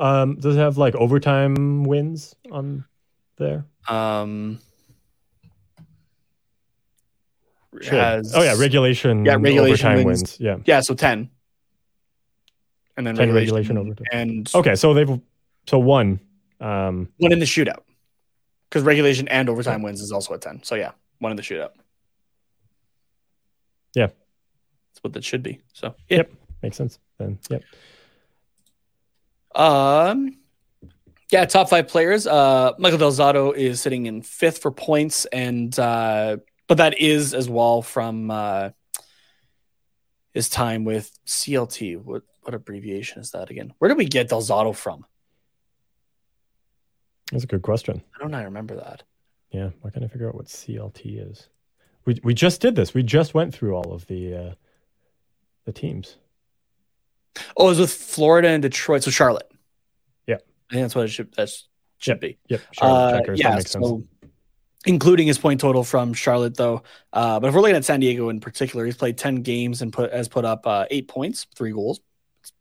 um 0.00 0.36
does 0.36 0.56
it 0.56 0.58
have 0.58 0.78
like 0.78 0.94
overtime 0.94 1.84
wins 1.84 2.34
on 2.50 2.84
there? 3.36 3.64
um 3.88 4.58
Should. 7.80 7.92
has- 7.94 8.34
oh 8.34 8.42
yeah, 8.42 8.56
regulation. 8.58 9.24
Yeah, 9.24 9.34
regulation 9.34 9.86
overtime 9.88 10.04
wins. 10.04 10.20
wins. 10.22 10.40
Yeah. 10.40 10.56
Yeah, 10.64 10.80
so 10.80 10.94
10. 10.94 11.30
And 12.96 13.06
then 13.06 13.14
10 13.14 13.32
regulation, 13.32 13.76
regulation 13.76 13.78
overtime. 13.78 14.06
and 14.12 14.50
Okay, 14.54 14.74
so 14.74 14.92
they've 14.92 15.20
so 15.66 15.78
one. 15.78 16.20
Um, 16.60 17.08
one 17.18 17.32
in 17.32 17.38
the 17.38 17.46
shootout. 17.46 17.82
Because 18.68 18.82
regulation 18.82 19.28
and 19.28 19.48
overtime 19.48 19.82
wins 19.82 20.00
is 20.00 20.12
also 20.12 20.34
at 20.34 20.42
10. 20.42 20.62
So 20.64 20.74
yeah, 20.74 20.92
one 21.18 21.30
in 21.32 21.36
the 21.36 21.42
shootout. 21.42 21.70
Yeah. 23.94 24.06
That's 24.06 25.02
what 25.02 25.12
that 25.14 25.24
should 25.24 25.42
be. 25.42 25.60
So 25.72 25.94
yeah. 26.08 26.18
Yep. 26.18 26.32
makes 26.62 26.76
sense. 26.76 26.98
Then 27.18 27.38
yep. 27.48 27.62
Um 29.54 30.36
yeah, 31.30 31.44
top 31.44 31.70
five 31.70 31.88
players. 31.88 32.26
Uh 32.26 32.72
Michael 32.78 32.98
Del 32.98 33.12
Zotto 33.12 33.54
is 33.54 33.80
sitting 33.80 34.06
in 34.06 34.22
fifth 34.22 34.58
for 34.58 34.70
points, 34.70 35.24
and 35.26 35.76
uh 35.78 36.38
but 36.66 36.78
that 36.78 36.98
is 37.00 37.34
as 37.34 37.48
well 37.48 37.82
from 37.82 38.30
uh 38.30 38.70
his 40.32 40.48
time 40.48 40.84
with 40.84 41.10
CLT. 41.26 42.02
What 42.02 42.22
what 42.42 42.54
abbreviation 42.54 43.20
is 43.20 43.32
that 43.32 43.50
again? 43.50 43.72
Where 43.78 43.88
did 43.88 43.98
we 43.98 44.06
get 44.06 44.28
Del 44.28 44.42
Zotto 44.42 44.74
from? 44.74 45.04
That's 47.30 47.44
a 47.44 47.48
good 47.48 47.62
question. 47.62 48.02
I 48.14 48.18
don't 48.18 48.30
know, 48.30 48.38
I 48.38 48.42
remember 48.42 48.76
that. 48.76 49.04
Yeah, 49.50 49.70
why 49.80 49.90
can't 49.90 50.04
I 50.04 50.08
figure 50.08 50.28
out 50.28 50.34
what 50.34 50.46
CLT 50.46 51.30
is? 51.30 51.48
We 52.04 52.20
we 52.22 52.34
just 52.34 52.60
did 52.60 52.76
this. 52.76 52.94
We 52.94 53.02
just 53.02 53.34
went 53.34 53.54
through 53.54 53.74
all 53.74 53.92
of 53.92 54.06
the 54.06 54.34
uh, 54.34 54.54
the 55.64 55.72
teams. 55.72 56.16
Oh, 57.56 57.66
it 57.66 57.68
was 57.70 57.80
with 57.80 57.92
Florida 57.92 58.48
and 58.48 58.62
Detroit, 58.62 59.02
so 59.02 59.10
Charlotte. 59.10 59.50
Yeah. 60.26 60.36
I 60.70 60.74
think 60.74 60.82
that's 60.84 60.94
what 60.94 61.04
it 61.04 61.08
should 61.08 61.32
that 61.34 61.50
should 61.98 62.20
be. 62.20 62.38
Yep, 62.48 62.60
Charlotte 62.72 62.98
Uh, 63.14 63.18
checkers. 63.18 63.38
yeah, 63.40 63.50
that 63.50 63.56
makes 63.56 63.70
sense. 63.70 63.84
so 63.86 64.02
including 64.86 65.26
his 65.26 65.38
point 65.38 65.60
total 65.60 65.84
from 65.84 66.14
Charlotte, 66.14 66.56
though. 66.56 66.82
Uh, 67.12 67.38
but 67.38 67.48
if 67.48 67.54
we're 67.54 67.60
looking 67.60 67.76
at 67.76 67.84
San 67.84 68.00
Diego 68.00 68.28
in 68.30 68.40
particular, 68.40 68.84
he's 68.86 68.96
played 68.96 69.18
ten 69.18 69.36
games 69.42 69.82
and 69.82 69.92
put 69.92 70.12
has 70.12 70.28
put 70.28 70.44
up 70.44 70.66
uh, 70.66 70.86
eight 70.90 71.08
points, 71.08 71.46
three 71.54 71.72
goals. 71.72 72.00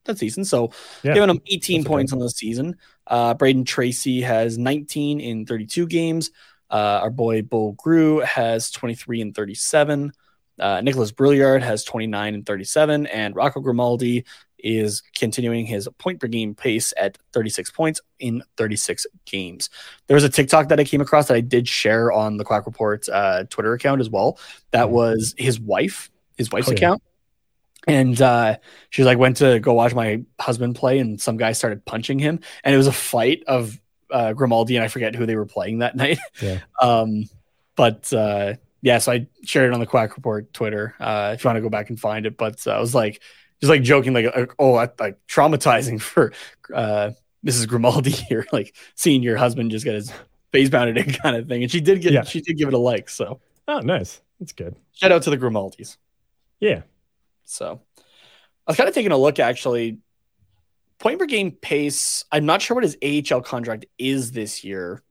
That's 0.05 0.19
decent. 0.19 0.47
So 0.47 0.71
Yeah, 1.03 1.13
giving 1.13 1.29
him 1.29 1.39
18 1.47 1.79
that's 1.79 1.85
okay. 1.87 1.93
points 1.93 2.13
on 2.13 2.19
the 2.19 2.29
season. 2.29 2.75
Uh, 3.07 3.33
Brayden 3.33 3.65
Tracey 3.65 4.21
has 4.21 4.57
19 4.57 5.21
in 5.21 5.45
32 5.45 5.87
games. 5.87 6.31
Uh, 6.69 6.99
our 7.01 7.09
boy 7.09 7.41
Bull 7.43 7.71
Grew 7.73 8.19
has 8.19 8.71
23 8.71 9.21
and 9.21 9.33
37. 9.35 10.11
Uh, 10.59 10.81
Nikolas 10.81 11.13
Brouillard 11.13 11.61
has 11.63 11.85
29 11.85 12.33
and 12.33 12.45
37, 12.45 13.07
and 13.07 13.33
Rocco 13.35 13.61
Grimaldi 13.61 14.25
is 14.63 15.01
continuing 15.15 15.65
his 15.65 15.87
point 15.97 16.19
per 16.19 16.27
game 16.27 16.53
pace 16.55 16.93
at 16.97 17.17
36 17.33 17.71
points 17.71 18.01
in 18.19 18.43
36 18.57 19.05
games. 19.25 19.69
There 20.07 20.15
was 20.15 20.23
a 20.23 20.29
TikTok 20.29 20.69
that 20.69 20.79
I 20.79 20.83
came 20.83 21.01
across 21.01 21.27
that 21.27 21.35
I 21.35 21.41
did 21.41 21.67
share 21.67 22.11
on 22.11 22.37
the 22.37 22.43
Quack 22.43 22.65
Report 22.65 23.07
uh, 23.09 23.45
Twitter 23.49 23.73
account 23.73 24.01
as 24.01 24.09
well. 24.09 24.37
That 24.71 24.89
was 24.89 25.33
his 25.37 25.59
wife, 25.59 26.09
his 26.37 26.51
wife's 26.51 26.67
Oh, 26.67 26.71
yeah. 26.71 26.77
account. 26.77 27.01
And 27.87 28.21
uh, 28.21 28.57
she 28.89 29.01
was 29.01 29.07
like, 29.07 29.17
went 29.17 29.37
to 29.37 29.59
go 29.59 29.73
watch 29.73 29.95
my 29.95 30.21
husband 30.39 30.75
play, 30.75 30.99
and 30.99 31.19
some 31.19 31.37
guy 31.37 31.53
started 31.53 31.85
punching 31.85 32.19
him, 32.19 32.41
and 32.63 32.75
it 32.75 32.77
was 32.77 32.87
a 32.87 32.91
fight 32.91 33.43
of 33.47 33.79
uh, 34.11 34.33
Grimaldi 34.33 34.75
and 34.75 34.83
I 34.83 34.89
forget 34.89 35.15
who 35.15 35.25
they 35.25 35.35
were 35.35 35.45
playing 35.45 35.79
that 35.79 35.95
night. 35.95 36.19
Yeah. 36.41 36.59
Um, 36.81 37.23
but 37.75 38.11
uh, 38.11 38.55
yeah, 38.81 38.97
so 38.97 39.11
I 39.13 39.27
shared 39.43 39.69
it 39.71 39.73
on 39.73 39.79
the 39.79 39.85
Quack 39.85 40.15
Report 40.17 40.51
Twitter. 40.53 40.93
Uh, 40.99 41.31
if 41.35 41.43
you 41.43 41.47
want 41.47 41.57
to 41.57 41.61
go 41.61 41.69
back 41.69 41.89
and 41.89 41.99
find 41.99 42.25
it, 42.25 42.37
but 42.37 42.65
uh, 42.67 42.71
I 42.71 42.79
was 42.79 42.93
like, 42.93 43.21
just 43.61 43.69
like 43.69 43.81
joking, 43.83 44.13
like, 44.13 44.53
oh, 44.59 44.77
that- 44.77 44.99
like 44.99 45.17
traumatizing 45.27 45.99
for 46.11 46.33
uh, 46.73 47.11
Mrs. 47.45 47.67
Grimaldi 47.67 48.09
here, 48.29 48.45
like 48.51 48.75
seeing 48.95 49.23
your 49.23 49.37
husband 49.37 49.71
just 49.71 49.85
get 49.85 49.95
his 49.95 50.11
face 50.51 50.69
pounded 50.69 50.97
in 50.97 51.13
kind 51.13 51.35
of 51.35 51.47
thing. 51.47 51.63
And 51.63 51.71
she 51.71 51.79
did 51.81 52.01
get, 52.01 52.11
Yeah. 52.13 52.23
she 52.23 52.41
did 52.41 52.57
give 52.57 52.67
it 52.67 52.73
a 52.73 52.77
like. 52.79 53.09
So 53.09 53.39
Oh, 53.67 53.79
nice. 53.79 54.21
That's 54.39 54.51
good. 54.53 54.75
shout 54.93 55.11
out 55.11 55.21
to 55.23 55.29
the 55.29 55.37
Grimaldis. 55.37 55.97
Yeah. 56.59 56.81
So 57.43 57.81
I 57.97 58.71
was 58.71 58.77
kind 58.77 58.87
of 58.89 58.95
taking 58.95 59.11
a 59.11 59.17
look 59.17 59.39
actually. 59.39 59.99
Point 60.97 61.17
per 61.19 61.25
game 61.27 61.51
pace. 61.51 62.25
I'm 62.31 62.45
not 62.45 62.61
sure 62.61 62.75
what 62.75 62.83
his 62.83 62.97
AHL 63.31 63.41
contract 63.41 63.85
is 63.97 64.31
this 64.33 64.63
year, 64.65 65.01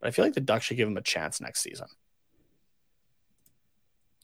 but 0.00 0.06
I 0.06 0.10
feel 0.12 0.24
like 0.24 0.34
the 0.34 0.40
Ducks 0.40 0.66
should 0.66 0.76
give 0.76 0.86
him 0.86 0.96
a 0.96 1.02
chance 1.02 1.40
next 1.40 1.60
season. 1.60 1.88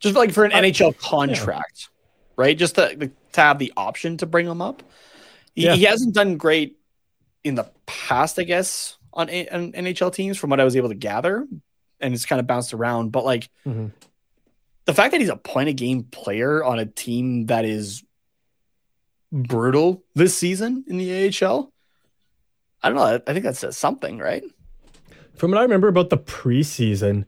Just 0.01 0.15
like 0.15 0.33
for 0.33 0.45
an 0.45 0.53
Uh, 0.53 0.59
NHL 0.63 0.97
contract, 0.99 1.89
right? 2.36 2.56
Just 2.56 2.74
to, 2.77 2.97
to 3.32 3.40
have 3.40 3.59
the 3.59 3.73
option 3.77 4.16
to 4.19 4.27
bring 4.27 4.47
him 4.47 4.61
up. 4.62 4.82
He, 5.55 5.65
Yeah. 5.65 5.74
he 5.74 5.85
hasn't 5.85 6.15
done 6.15 6.36
great 6.36 6.77
in 7.44 7.55
the 7.55 7.70
past, 7.86 8.39
I 8.39 8.44
guess, 8.44 8.97
on, 9.12 9.28
A- 9.31 9.48
on 9.48 9.73
NHL 9.73 10.12
teams, 10.12 10.36
from 10.39 10.51
what 10.51 10.61
I 10.61 10.65
was 10.65 10.77
able 10.77 10.89
to 10.89 10.94
gather, 10.94 11.47
and 12.01 12.15
it's 12.15 12.27
kind 12.27 12.40
of 12.40 12.47
bounced 12.47 12.74
around. 12.74 13.11
But 13.12 13.24
like 13.24 13.48
Mhm. 13.66 13.93
the 14.86 14.94
fact 14.94 15.12
that 15.12 15.20
he's 15.20 15.31
a 15.31 15.36
point 15.36 15.69
a 15.69 15.73
game 15.73 16.02
player 16.05 16.65
on 16.65 16.78
a 16.78 16.86
team 16.86 17.47
that 17.47 17.65
is 17.65 18.02
brutal 19.32 20.02
this 20.15 20.36
season 20.36 20.85
in 20.86 20.97
the 20.98 21.11
AHL, 21.28 21.73
I 22.82 22.89
don't 22.89 22.97
know. 22.98 23.20
I 23.27 23.32
think 23.32 23.44
that 23.44 23.56
says 23.56 23.77
something, 23.77 24.19
right? 24.19 24.44
From 25.36 25.51
what 25.51 25.59
I 25.59 25.62
remember 25.62 25.89
about 25.89 26.11
the 26.11 26.19
preseason, 26.19 27.24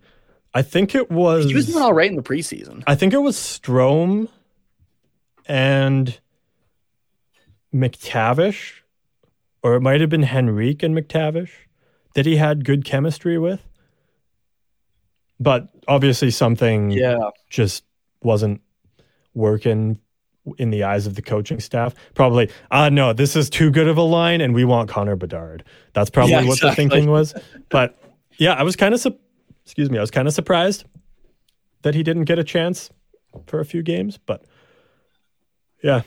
I 0.54 0.62
think 0.62 0.94
it 0.94 1.10
was 1.10 1.46
He 1.46 1.54
was 1.54 1.66
doing 1.66 1.82
all 1.82 1.92
right 1.92 2.08
in 2.10 2.16
the 2.16 2.22
preseason. 2.22 2.82
I 2.86 2.94
think 2.94 3.12
it 3.12 3.18
was 3.22 3.36
Strome 3.36 4.28
and 5.48 6.18
McTavish, 7.74 8.80
or 9.62 9.74
it 9.74 9.80
might 9.80 10.00
have 10.00 10.10
been 10.10 10.24
Henrique 10.24 10.82
and 10.82 10.96
McTavish 10.96 11.50
that 12.14 12.26
he 12.26 12.36
had 12.36 12.64
good 12.64 12.84
chemistry 12.84 13.38
with. 13.38 13.60
But 15.38 15.68
obviously, 15.86 16.30
something 16.30 16.90
Yeah, 16.90 17.18
just 17.50 17.84
wasn't 18.22 18.62
working 19.34 19.98
in 20.58 20.70
the 20.70 20.84
eyes 20.84 21.06
of 21.06 21.14
the 21.14 21.22
coaching 21.22 21.60
staff. 21.60 21.94
Probably, 22.14 22.50
ah, 22.70 22.88
no, 22.88 23.12
this 23.12 23.36
is 23.36 23.50
too 23.50 23.70
good 23.70 23.88
of 23.88 23.98
a 23.98 24.02
line, 24.02 24.40
and 24.40 24.54
we 24.54 24.64
want 24.64 24.88
Connor 24.88 25.16
Bedard. 25.16 25.64
That's 25.92 26.08
probably 26.08 26.32
Yeah, 26.32 26.44
what 26.44 26.60
the 26.60 26.74
thinking 26.74 27.10
was. 27.10 27.34
But 27.68 27.98
yeah, 28.38 28.54
I 28.54 28.62
was 28.62 28.76
kind 28.76 28.94
of, 28.94 29.00
su- 29.00 29.18
excuse 29.64 29.90
me, 29.90 29.98
I 29.98 30.00
was 30.00 30.10
kind 30.10 30.28
of 30.28 30.34
surprised 30.34 30.84
that 31.82 31.94
he 31.94 32.02
didn't 32.02 32.24
get 32.24 32.38
a 32.38 32.44
chance 32.44 32.90
for 33.46 33.60
a 33.60 33.64
few 33.64 33.82
games. 33.82 34.18
But 34.18 34.44
yeah, 35.82 36.02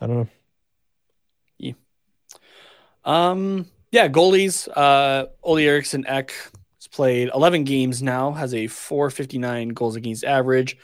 I 0.00 0.06
don't 0.06 0.16
know. 0.16 0.28
Yeah. 1.58 1.72
Um, 3.04 3.66
yeah, 3.92 4.08
goalies. 4.08 4.68
Uh, 4.74 5.26
Olle 5.42 5.58
Eriksson 5.58 6.06
Ek 6.06 6.32
has 6.78 6.86
played 6.88 7.30
11 7.34 7.64
games 7.64 8.02
now, 8.02 8.32
has 8.32 8.54
a 8.54 8.66
459 8.66 9.70
goals 9.70 9.96
against 9.96 10.24
average 10.24 10.76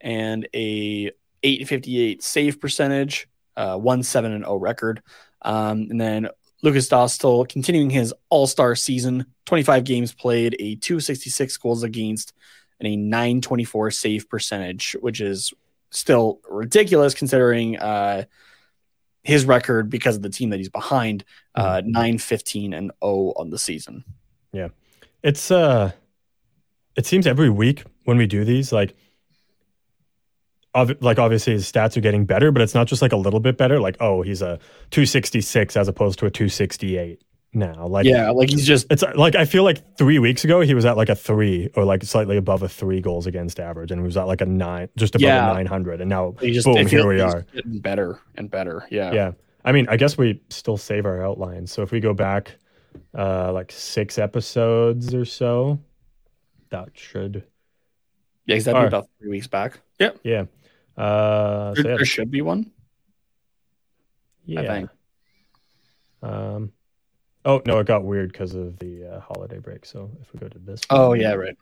and 0.00 0.48
a 0.54 1.10
858 1.42 2.22
save 2.22 2.60
percentage, 2.60 3.28
uh, 3.56 3.76
1 3.76 4.02
7 4.02 4.32
and 4.32 4.44
0 4.44 4.56
record. 4.56 5.02
Um, 5.42 5.88
and 5.90 6.00
then 6.00 6.28
Lukas 6.62 6.88
Dostal 6.88 7.48
continuing 7.48 7.90
his 7.90 8.14
all 8.30 8.46
star 8.46 8.76
season, 8.76 9.26
25 9.46 9.84
games 9.84 10.14
played, 10.14 10.54
a 10.58 10.76
266 10.76 11.56
goals 11.56 11.82
against, 11.82 12.32
and 12.78 12.86
a 12.86 12.96
924 12.96 13.90
save 13.90 14.28
percentage, 14.28 14.96
which 15.00 15.20
is 15.20 15.52
still 15.92 16.40
ridiculous 16.50 17.14
considering 17.14 17.78
uh, 17.78 18.24
his 19.22 19.44
record 19.44 19.88
because 19.88 20.16
of 20.16 20.22
the 20.22 20.30
team 20.30 20.50
that 20.50 20.58
he's 20.58 20.68
behind 20.68 21.24
uh 21.54 21.80
9 21.84 22.18
15 22.18 22.74
and 22.74 22.90
0 23.04 23.32
on 23.36 23.50
the 23.50 23.58
season 23.58 24.04
Yeah. 24.52 24.68
It's 25.22 25.50
uh, 25.50 25.92
it 26.96 27.06
seems 27.06 27.26
every 27.26 27.50
week 27.50 27.84
when 28.04 28.16
we 28.16 28.26
do 28.26 28.44
these, 28.44 28.72
like, 28.72 28.94
ob- 30.74 31.02
like 31.02 31.18
obviously 31.18 31.52
his 31.52 31.70
stats 31.70 31.96
are 31.96 32.00
getting 32.00 32.24
better, 32.26 32.50
but 32.50 32.62
it's 32.62 32.74
not 32.74 32.86
just 32.86 33.02
like 33.02 33.12
a 33.12 33.16
little 33.16 33.40
bit 33.40 33.56
better. 33.56 33.78
Like, 33.80 33.96
oh, 34.00 34.22
he's 34.22 34.42
a 34.42 34.58
266 34.90 35.76
as 35.76 35.88
opposed 35.88 36.18
to 36.18 36.26
a 36.26 36.30
268. 36.30 37.22
Now. 37.54 37.86
Like 37.86 38.06
yeah, 38.06 38.30
like 38.30 38.48
he's 38.50 38.66
just 38.66 38.86
It's 38.90 39.02
uh, 39.02 39.12
like 39.14 39.34
I 39.34 39.44
feel 39.44 39.62
like 39.64 39.96
three 39.96 40.18
weeks 40.18 40.44
ago 40.44 40.60
he 40.60 40.74
was 40.74 40.84
at 40.84 40.96
like 40.96 41.08
a 41.08 41.14
three 41.14 41.68
or 41.76 41.84
like 41.84 42.02
slightly 42.04 42.36
above 42.36 42.62
a 42.62 42.68
three 42.68 43.00
goals 43.00 43.26
against 43.26 43.60
average, 43.60 43.90
and 43.90 44.00
he 44.00 44.04
was 44.04 44.16
at 44.16 44.24
like 44.24 44.40
a 44.40 44.46
nine, 44.46 44.88
just 44.96 45.14
above 45.14 45.22
Yeah. 45.22 45.50
a 45.50 45.54
nine 45.54 45.66
hundred, 45.66 46.00
and 46.00 46.08
now 46.08 46.34
he 46.40 46.52
just 46.52 46.66
boom, 46.66 46.86
here 46.86 47.06
we 47.06 47.14
he's 47.14 47.22
are. 47.22 47.42
getting 47.54 47.78
better 47.80 48.20
and 48.36 48.50
better. 48.50 48.86
Yeah. 48.90 49.12
Yeah, 49.12 49.32
I 49.64 49.72
mean, 49.72 49.86
I 49.88 49.96
guess 49.96 50.16
we 50.16 50.40
still 50.50 50.76
save 50.76 51.04
our 51.06 51.24
outlines. 51.24 51.72
So 51.72 51.82
if 51.82 51.90
we 51.92 52.00
go 52.00 52.14
back, 52.14 52.56
uh, 53.16 53.52
like 53.52 53.70
six 53.72 54.18
episodes 54.18 55.14
or 55.14 55.24
so, 55.24 55.78
that 56.70 56.88
should 56.94 57.44
Yeah, 58.46 58.54
he's 58.56 58.64
that'd 58.64 58.80
be 58.82 58.86
about 58.86 59.08
three 59.18 59.30
weeks 59.30 59.46
back. 59.46 59.80
Yeah. 59.98 60.10
yeah. 60.22 60.44
Uh, 60.96 61.72
There, 61.74 61.82
so 61.82 61.88
yeah, 61.90 61.96
there 61.96 62.04
should 62.04 62.30
be 62.30 62.42
one. 62.42 62.70
yeah. 64.44 64.60
I 64.60 64.66
think. 64.66 64.90
Um, 66.22 66.72
oh 67.44 67.62
no, 67.66 67.78
it 67.78 67.86
got 67.86 68.04
weird 68.04 68.32
because 68.32 68.54
of 68.54 68.78
the 68.78 69.04
uh, 69.06 69.20
holiday 69.20 69.58
break. 69.58 69.84
So 69.86 70.10
if 70.20 70.32
we 70.32 70.40
go 70.40 70.48
to 70.48 70.58
this, 70.58 70.80
Oh 70.90 71.08
one- 71.10 71.20
yeah, 71.20 71.32
right. 71.34 71.56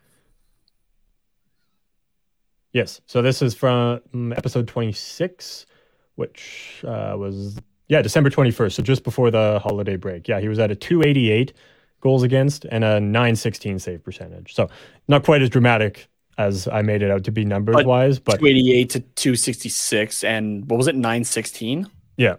Yes. 2.72 3.00
So 3.06 3.20
this 3.22 3.42
is 3.42 3.54
from 3.54 4.00
mm, 4.14 4.36
episode 4.36 4.68
26, 4.68 5.66
which 6.14 6.84
uh, 6.86 7.14
was, 7.18 7.58
yeah, 7.88 8.00
December 8.00 8.30
21st. 8.30 8.72
So 8.72 8.82
just 8.82 9.02
before 9.02 9.30
the 9.32 9.58
holiday 9.60 9.96
break. 9.96 10.28
Yeah, 10.28 10.38
he 10.40 10.46
was 10.48 10.58
at 10.60 10.70
a 10.70 10.76
288 10.76 11.52
goals 12.00 12.22
against 12.22 12.64
and 12.66 12.84
a 12.84 13.00
916 13.00 13.80
save 13.80 14.04
percentage. 14.04 14.54
So 14.54 14.68
not 15.08 15.24
quite 15.24 15.42
as 15.42 15.50
dramatic 15.50 16.06
as 16.38 16.68
I 16.68 16.82
made 16.82 17.02
it 17.02 17.10
out 17.10 17.24
to 17.24 17.32
be 17.32 17.44
numbers 17.44 17.74
But 17.74 17.86
wise, 17.86 18.18
but 18.20 18.38
Two 18.38 18.46
eighty 18.46 18.72
eight 18.72 18.88
to 18.90 19.00
two 19.00 19.36
sixty 19.36 19.68
six, 19.68 20.24
and 20.24 20.64
what 20.70 20.78
was 20.78 20.86
it? 20.86 20.94
Nine 20.94 21.22
sixteen 21.24 21.86
yeah, 22.16 22.36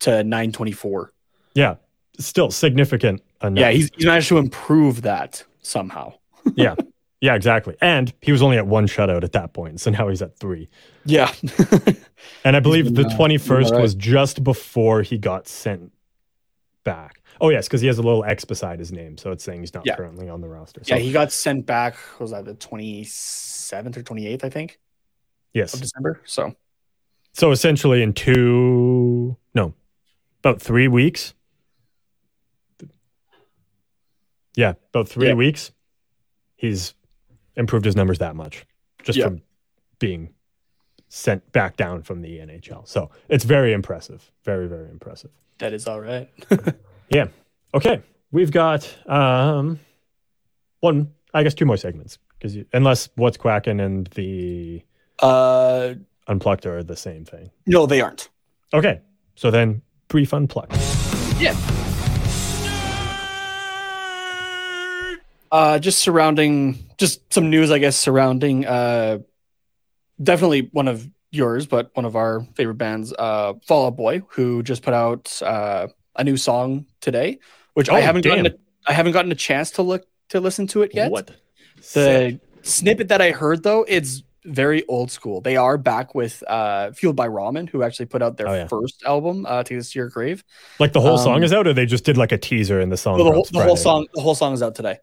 to 0.00 0.24
nine 0.24 0.50
twenty 0.50 0.72
four. 0.72 1.12
yeah, 1.54 1.76
still 2.18 2.50
significant 2.50 3.22
enough. 3.42 3.60
Yeah, 3.60 3.70
he's, 3.70 3.90
he's 3.94 4.06
managed 4.06 4.28
to 4.28 4.38
improve 4.38 5.02
that 5.02 5.42
somehow. 5.62 6.14
yeah, 6.56 6.74
yeah, 7.20 7.34
exactly. 7.34 7.76
And 7.80 8.12
he 8.20 8.32
was 8.32 8.42
only 8.42 8.56
at 8.58 8.66
one 8.66 8.86
shutout 8.86 9.24
at 9.24 9.32
that 9.32 9.52
point. 9.52 9.80
So 9.80 9.90
now 9.90 10.08
he's 10.08 10.22
at 10.22 10.38
three. 10.38 10.68
Yeah. 11.04 11.32
And 12.44 12.56
I 12.56 12.60
believe 12.60 12.84
been, 12.86 12.94
the 12.94 13.02
21st 13.04 13.66
alright. 13.66 13.82
was 13.82 13.94
just 13.94 14.42
before 14.44 15.02
he 15.02 15.18
got 15.18 15.46
sent 15.48 15.92
back. 16.84 17.22
Oh, 17.40 17.50
yes, 17.50 17.66
because 17.66 17.80
he 17.82 17.86
has 17.86 17.98
a 17.98 18.02
little 18.02 18.24
X 18.24 18.44
beside 18.44 18.78
his 18.78 18.92
name. 18.92 19.18
So 19.18 19.30
it's 19.30 19.44
saying 19.44 19.60
he's 19.60 19.74
not 19.74 19.84
Yeah. 19.86 19.96
currently 19.96 20.28
on 20.30 20.40
the 20.40 20.48
roster. 20.48 20.80
So, 20.84 20.94
yeah, 20.94 21.00
he 21.02 21.12
got 21.12 21.32
sent 21.32 21.66
back. 21.66 21.96
Was 22.20 22.30
that 22.30 22.44
the 22.44 22.54
twenty 22.54 23.04
seventh 23.04 23.96
or 23.96 24.02
twenty 24.02 24.26
eighth? 24.26 24.44
I 24.44 24.50
think 24.50 24.78
Yes. 25.52 25.74
of 25.74 25.80
yes. 25.80 25.90
December. 25.90 26.20
So 26.24 26.54
So 27.32 27.50
essentially, 27.50 28.02
in 28.02 28.12
two, 28.14 29.36
no, 29.54 29.74
about 30.40 30.60
three 30.62 30.88
weeks. 30.88 31.34
Yeah, 34.56 34.74
about 34.92 35.08
three 35.08 35.28
Yeah. 35.28 35.34
weeks, 35.34 35.72
he's 36.56 36.94
improved 37.56 37.84
his 37.84 37.96
numbers 37.96 38.18
that 38.18 38.34
much 38.36 38.64
just 39.02 39.18
Yeah. 39.18 39.26
from 39.26 39.42
being 39.98 40.32
sent 41.08 41.50
back 41.52 41.76
down 41.76 42.02
from 42.02 42.22
the 42.22 42.38
NHL. 42.40 42.86
So 42.88 43.10
it's 43.28 43.44
very 43.44 43.72
impressive. 43.72 44.30
Very, 44.44 44.66
very 44.68 44.90
impressive. 44.90 45.30
that 45.58 45.72
is 45.72 45.86
all 45.86 46.00
right. 46.00 46.28
Yeah. 47.10 47.26
Okay. 47.74 48.02
We've 48.32 48.50
got 48.50 48.92
um 49.08 49.78
one, 50.80 51.12
I 51.32 51.42
guess 51.42 51.54
two 51.54 51.64
more 51.66 51.76
segments 51.76 52.18
because 52.38 52.56
unless 52.72 53.08
what's 53.16 53.36
quacking 53.36 53.78
and 53.80 54.06
the 54.08 54.82
uh, 55.20 55.94
unplugged 56.26 56.66
are 56.66 56.82
the 56.82 56.96
same 56.96 57.24
thing. 57.24 57.50
no, 57.66 57.86
they 57.86 58.00
aren't. 58.00 58.30
Okay. 58.72 59.00
So 59.36 59.50
then 59.50 59.82
brief 60.08 60.32
unplugged. 60.34 60.72
Yeah. 61.38 61.54
Uh, 65.54 65.78
just 65.78 66.00
surrounding, 66.00 66.76
just 66.98 67.32
some 67.32 67.48
news, 67.48 67.70
I 67.70 67.78
guess, 67.78 67.96
surrounding, 67.96 68.66
uh, 68.66 69.18
definitely 70.20 70.68
one 70.72 70.88
of 70.88 71.08
yours, 71.30 71.64
but 71.66 71.90
one 71.94 72.04
of 72.04 72.16
our 72.16 72.44
favorite 72.56 72.74
bands, 72.74 73.14
uh, 73.16 73.52
Fall 73.64 73.86
Out 73.86 73.96
Boy, 73.96 74.22
who 74.30 74.64
just 74.64 74.82
put 74.82 74.94
out 74.94 75.40
uh, 75.42 75.86
a 76.16 76.24
new 76.24 76.36
song 76.36 76.86
today, 77.00 77.38
which 77.74 77.88
I 77.88 77.98
Oh, 77.98 78.02
haven't 78.02 78.24
gotten, 78.24 78.44
damn. 78.44 78.52
a, 78.52 78.56
I 78.88 78.92
haven't 78.94 79.12
gotten 79.12 79.30
a 79.30 79.36
chance 79.36 79.70
to 79.72 79.82
look 79.82 80.02
to 80.30 80.40
listen 80.40 80.66
to 80.68 80.82
it 80.82 80.92
yet. 80.92 81.12
What? 81.12 81.30
The 81.92 82.40
snippet 82.62 83.06
that 83.08 83.22
I 83.22 83.30
heard 83.30 83.62
though, 83.62 83.84
it's 83.86 84.24
very 84.44 84.84
old 84.88 85.12
school. 85.12 85.40
They 85.40 85.56
are 85.56 85.78
back 85.78 86.16
with 86.16 86.42
uh, 86.48 86.90
Fueled 86.92 87.14
by 87.14 87.28
Ramen, 87.28 87.68
who 87.68 87.84
actually 87.84 88.06
put 88.06 88.22
out 88.22 88.38
their 88.38 88.48
Oh, 88.48 88.54
yeah. 88.54 88.66
first 88.66 89.04
album, 89.06 89.46
uh, 89.46 89.62
"Take 89.62 89.78
This 89.78 89.92
to 89.92 90.00
Your 90.00 90.08
Grave." 90.08 90.42
Like 90.80 90.92
the 90.94 91.00
whole 91.00 91.16
song 91.16 91.36
um, 91.36 91.42
is 91.44 91.52
out, 91.52 91.68
or 91.68 91.72
they 91.74 91.86
just 91.86 92.04
did 92.04 92.16
like 92.16 92.32
a 92.32 92.38
teaser 92.38 92.80
in 92.80 92.88
the 92.88 92.96
song. 92.96 93.18
The, 93.18 93.24
whole, 93.24 93.46
the 93.52 93.62
whole 93.62 93.76
song 93.76 94.06
the 94.14 94.20
whole 94.20 94.34
song 94.34 94.52
is 94.52 94.60
out 94.62 94.74
today 94.74 94.98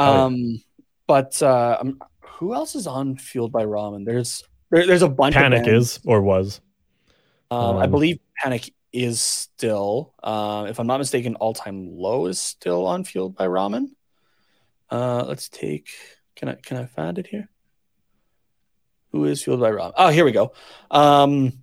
Oh, 0.00 0.14
yeah. 0.14 0.24
um 0.24 0.62
but 1.06 1.42
uh 1.42 1.76
um, 1.80 2.00
who 2.22 2.54
else 2.54 2.74
is 2.74 2.86
on 2.86 3.16
fueled 3.16 3.52
by 3.52 3.64
ramen? 3.64 4.06
There's 4.06 4.42
there, 4.70 4.86
there's 4.86 5.02
a 5.02 5.08
bunch 5.08 5.34
Panic 5.34 5.66
is 5.68 6.00
or 6.06 6.22
was. 6.22 6.60
um, 7.50 7.76
i 7.76 7.84
um, 7.84 7.90
believe 7.90 8.18
panic 8.42 8.72
is 8.92 9.20
still 9.20 10.14
um 10.22 10.66
if 10.68 10.78
i'm 10.80 10.86
not 10.86 10.98
mistaken 10.98 11.34
all 11.36 11.52
time 11.52 11.90
low 11.92 12.26
is 12.26 12.40
still 12.40 12.86
on 12.86 13.04
fueled 13.04 13.36
by 13.36 13.46
ramen. 13.46 13.88
Uh 14.90 15.22
let's 15.28 15.48
take 15.50 15.90
can 16.34 16.48
i 16.48 16.54
can 16.54 16.78
i 16.78 16.86
find 16.86 17.18
it 17.18 17.26
here? 17.26 17.48
Who 19.12 19.24
is 19.26 19.42
fueled 19.42 19.60
by 19.60 19.70
ramen? 19.70 19.92
Oh 19.96 20.08
here 20.08 20.24
we 20.24 20.32
go. 20.32 20.52
Um 20.90 21.62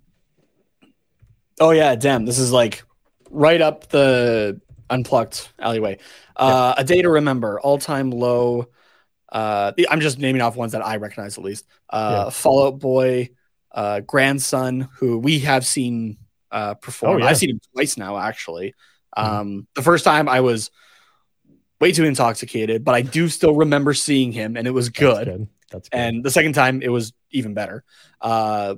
oh 1.58 1.70
yeah 1.72 1.96
damn 1.96 2.24
this 2.24 2.38
is 2.38 2.52
like 2.52 2.84
right 3.30 3.60
up 3.60 3.88
the 3.88 4.60
unplugged 4.90 5.48
alleyway 5.58 5.98
uh 6.36 6.74
a 6.76 6.84
day 6.84 7.02
to 7.02 7.08
remember 7.10 7.60
all 7.60 7.78
time 7.78 8.10
low 8.10 8.66
uh 9.30 9.72
i'm 9.90 10.00
just 10.00 10.18
naming 10.18 10.40
off 10.40 10.56
ones 10.56 10.72
that 10.72 10.84
i 10.84 10.96
recognize 10.96 11.36
at 11.38 11.44
least 11.44 11.66
uh 11.90 12.24
Yeah. 12.26 12.30
fallout 12.30 12.78
boy 12.78 13.30
uh 13.72 14.00
grandson 14.00 14.88
who 14.96 15.18
we 15.18 15.40
have 15.40 15.66
seen 15.66 16.16
uh 16.50 16.74
perform 16.74 17.16
Oh, 17.16 17.18
yeah. 17.18 17.26
i've 17.26 17.36
seen 17.36 17.50
him 17.50 17.60
twice 17.74 17.96
now 17.96 18.16
actually 18.18 18.74
Mhm. 19.16 19.22
um 19.24 19.66
the 19.74 19.82
first 19.82 20.04
time 20.04 20.28
i 20.28 20.40
was 20.40 20.70
way 21.80 21.92
too 21.92 22.04
intoxicated 22.04 22.84
but 22.84 22.94
i 22.94 23.02
do 23.02 23.28
still 23.28 23.54
remember 23.54 23.92
seeing 23.94 24.32
him 24.32 24.56
and 24.56 24.66
it 24.66 24.72
was 24.72 24.86
That's 24.88 24.98
good, 24.98 25.24
good. 25.26 25.48
That's 25.70 25.88
good. 25.90 25.98
and 25.98 26.24
the 26.24 26.30
second 26.30 26.54
time 26.54 26.80
it 26.82 26.88
was 26.88 27.12
even 27.30 27.52
better 27.54 27.84
uh 28.20 28.76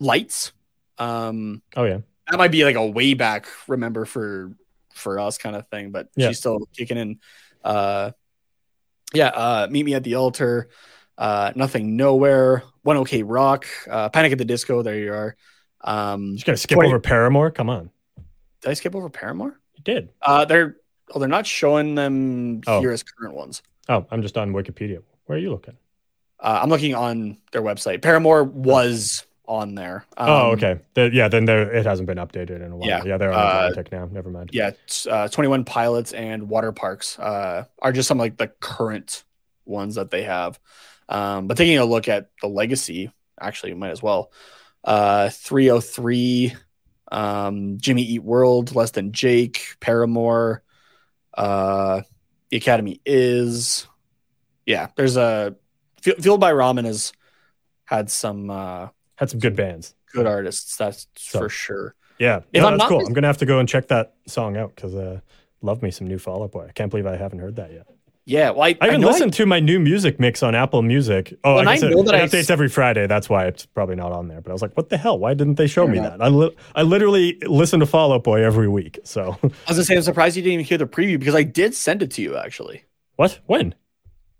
lights 0.00 0.52
um 0.98 1.62
oh 1.76 1.84
yeah. 1.84 1.98
that 2.30 2.38
might 2.38 2.50
be 2.50 2.64
like 2.64 2.76
a 2.76 2.86
way 2.86 3.14
back 3.14 3.46
remember 3.68 4.04
for 4.04 4.52
for 4.94 5.18
us 5.18 5.38
kind 5.38 5.56
of 5.56 5.66
thing 5.68 5.90
but 5.90 6.08
Yeah. 6.16 6.28
she's 6.28 6.38
still 6.38 6.58
kicking 6.76 6.96
in 6.98 7.18
uh 7.64 8.10
yeah 9.14 9.28
uh 9.28 9.68
meet 9.70 9.84
me 9.84 9.94
at 9.94 10.04
the 10.04 10.14
altar 10.16 10.68
uh 11.18 11.52
nothing 11.54 11.96
nowhere 11.96 12.62
one 12.82 12.96
okay 12.98 13.22
rock 13.22 13.66
uh 13.90 14.08
panic 14.08 14.32
at 14.32 14.38
the 14.38 14.44
disco 14.44 14.82
there 14.82 14.98
you 14.98 15.12
are 15.12 15.36
um 15.82 16.34
Just 16.34 16.46
gonna 16.46 16.56
skip 16.56 16.76
20 16.76 16.88
over 16.88 17.00
Paramore. 17.00 17.50
Come 17.50 17.68
on, 17.70 17.90
did 18.60 18.70
i 18.70 18.74
skip 18.74 18.94
over 18.94 19.08
paramore 19.10 19.58
you 19.74 19.82
did. 19.84 20.10
uh 20.22 20.44
they're 20.44 20.76
oh 21.14 21.18
they're 21.18 21.28
not 21.28 21.46
showing 21.46 21.94
them 21.94 22.60
Oh. 22.66 22.80
here 22.80 22.90
as 22.92 23.02
current 23.02 23.34
ones 23.34 23.62
Oh, 23.88 24.06
I'm 24.12 24.22
just 24.22 24.38
on 24.38 24.52
Wikipedia. 24.52 25.02
Where 25.26 25.36
are 25.36 25.40
you 25.40 25.50
looking? 25.50 25.76
uh 26.40 26.58
i'm 26.62 26.70
looking 26.70 26.94
on 26.94 27.38
their 27.52 27.62
website 27.62 28.02
paramore 28.02 28.42
was 28.44 29.24
on 29.46 29.74
there 29.74 30.04
oh, 30.16 30.50
Um, 30.50 30.52
okay. 30.52 30.78
The- 30.94 31.10
yeah, 31.12 31.28
then 31.28 31.44
there 31.46 31.72
it 31.74 31.84
hasn't 31.84 32.06
been 32.06 32.18
updated 32.18 32.64
in 32.64 32.70
a 32.72 32.76
while. 32.76 32.88
Yeah, 32.88 33.02
Yeah, 33.04 33.16
they're 33.18 33.32
on 33.32 33.38
uh, 33.38 33.68
Atlantic 33.68 33.90
now. 33.92 34.08
Never 34.10 34.30
mind. 34.30 34.50
yeah, 34.52 34.70
uh, 35.10 35.28
21 35.28 35.64
Pilots 35.64 36.12
and 36.12 36.44
Waterparks 36.48 37.18
uh, 37.18 37.64
are 37.80 37.92
just 37.92 38.06
some 38.08 38.18
like 38.18 38.36
the 38.36 38.48
current 38.60 39.24
ones 39.64 39.96
that 39.96 40.10
they 40.10 40.22
have. 40.22 40.58
Um, 41.08 41.48
but 41.48 41.56
taking 41.56 41.76
a 41.78 41.84
look 41.84 42.08
at 42.08 42.30
the 42.40 42.46
legacy, 42.48 43.12
actually, 43.40 43.74
might 43.74 43.90
as 43.90 44.02
well. 44.02 44.30
Uh, 44.84 45.28
3OH!3, 45.28 46.56
um, 47.10 47.78
Jimmy 47.78 48.02
Eat 48.02 48.22
World, 48.22 48.74
Less 48.74 48.92
Than 48.92 49.12
Jake, 49.12 49.76
Paramore, 49.80 50.62
uh, 51.34 52.02
The 52.50 52.56
Academy 52.56 53.00
is. 53.04 53.86
Yeah, 54.66 54.88
there's 54.96 55.16
a. 55.16 55.56
Fu- 56.02 56.14
Fueled 56.20 56.40
by 56.40 56.52
Ramen 56.52 56.84
has 56.84 57.12
had 57.84 58.10
some 58.10 58.48
uh, 58.50 58.88
Had 59.16 59.30
some 59.30 59.40
good 59.40 59.56
bands. 59.56 59.94
good 60.12 60.26
artists, 60.26 60.76
that's 60.76 61.06
So- 61.16 61.38
for 61.38 61.48
sure. 61.48 61.94
Yeah, 62.18 62.40
If 62.52 62.60
no, 62.62 62.68
I'm 62.68 62.72
that's 62.74 62.80
not 62.82 62.88
cool. 62.88 62.98
mis- 62.98 63.08
I'm 63.08 63.14
gonna 63.14 63.26
have 63.26 63.38
to 63.38 63.46
go 63.46 63.58
and 63.58 63.68
check 63.68 63.88
that 63.88 64.14
song 64.26 64.56
out 64.56 64.74
because 64.76 64.94
uh, 64.94 65.20
love 65.62 65.82
me 65.82 65.90
some 65.90 66.06
new 66.06 66.18
Fall 66.18 66.42
Out 66.44 66.52
Boy. 66.52 66.66
I 66.68 66.72
can't 66.72 66.90
believe 66.90 67.06
I 67.06 67.16
haven't 67.16 67.38
heard 67.40 67.56
that 67.56 67.72
yet. 67.72 67.86
Yeah, 68.24 68.50
well, 68.50 68.62
I, 68.62 68.76
I 68.80 68.86
even 68.88 69.00
know 69.00 69.08
listened 69.08 69.32
to 69.34 69.46
my 69.46 69.58
new 69.58 69.80
music 69.80 70.20
mix 70.20 70.44
on 70.44 70.54
Apple 70.54 70.82
Music. 70.82 71.34
Oh, 71.42 71.56
I 71.56 71.64
guess 71.64 71.82
I 71.82 71.86
it, 71.88 71.90
know 71.90 72.02
that 72.04 72.14
it 72.14 72.20
I 72.20 72.26
updates 72.26 72.50
every 72.50 72.68
Friday. 72.68 73.08
That's 73.08 73.28
why 73.28 73.46
it's 73.46 73.66
probably 73.66 73.96
not 73.96 74.12
on 74.12 74.28
there. 74.28 74.40
But 74.40 74.50
I 74.50 74.52
was 74.52 74.62
like, 74.62 74.76
what 74.76 74.90
the 74.90 74.96
hell? 74.96 75.18
Why 75.18 75.34
didn't 75.34 75.56
they 75.56 75.66
show 75.66 75.88
me 75.88 75.96
Yeah. 75.96 76.10
that? 76.10 76.22
I, 76.22 76.28
li- 76.28 76.54
I 76.76 76.82
literally 76.82 77.38
listen 77.48 77.80
to 77.80 77.86
Fall 77.86 78.12
Out 78.12 78.22
Boy 78.22 78.44
every 78.44 78.68
week. 78.68 79.00
So 79.02 79.36
I 79.42 79.46
was 79.46 79.52
gonna 79.70 79.84
say 79.84 79.96
I'm 79.96 80.02
surprised 80.02 80.36
you 80.36 80.42
didn't 80.42 80.52
even 80.54 80.64
hear 80.66 80.78
the 80.78 80.86
preview 80.86 81.18
because 81.18 81.34
I 81.34 81.42
did 81.42 81.74
send 81.74 82.02
it 82.02 82.12
to 82.12 82.22
you 82.22 82.36
actually. 82.36 82.84
what? 83.16 83.40
When? 83.46 83.74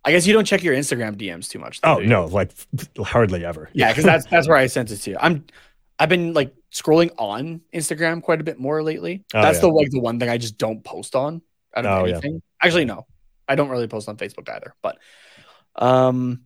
I 0.05 0.11
guess 0.11 0.27
you 0.27 0.33
don't 0.33 0.45
check 0.45 0.63
your 0.65 0.75
Instagram 0.75 1.17
DMs 1.17 1.49
too 1.49 1.59
much. 1.61 1.81
though, 1.81 1.97
Oh 1.97 2.01
no, 2.01 2.27
like 2.27 2.51
hardly 2.99 3.45
ever. 3.45 3.69
Yeah, 3.73 3.89
because 3.91 4.05
that's 4.05 4.27
that's 4.27 4.49
where 4.49 4.57
I 4.57 4.67
sent 4.77 4.91
it 4.91 4.97
to 4.99 5.11
you. 5.11 5.17
I'm 5.21 5.45
I've 5.99 6.09
been 6.09 6.33
like 6.33 6.53
scrolling 6.73 7.11
on 7.19 7.61
Instagram 7.73 8.23
quite 8.23 8.41
a 8.41 8.45
bit 8.45 8.59
more 8.59 8.83
lately. 8.83 9.25
Oh, 9.35 9.43
that's 9.43 9.59
yeah. 9.59 9.63
the 9.63 9.69
like 9.69 9.91
the 9.91 10.01
one 10.01 10.19
thing 10.19 10.29
I 10.29 10.39
just 10.39 10.59
don't 10.59 10.83
post 10.83 11.15
on 11.15 11.43
out 11.77 11.87
of 11.87 12.03
Oh, 12.03 12.05
yeah. 12.07 12.13
anything. 12.15 12.43
Actually, 12.61 12.87
no, 12.87 13.07
I 13.47 13.55
don't 13.55 13.69
really 13.69 13.87
post 13.87 14.09
on 14.09 14.17
Facebook 14.17 14.49
either. 14.49 14.75
But 14.83 14.99
um, 15.77 16.43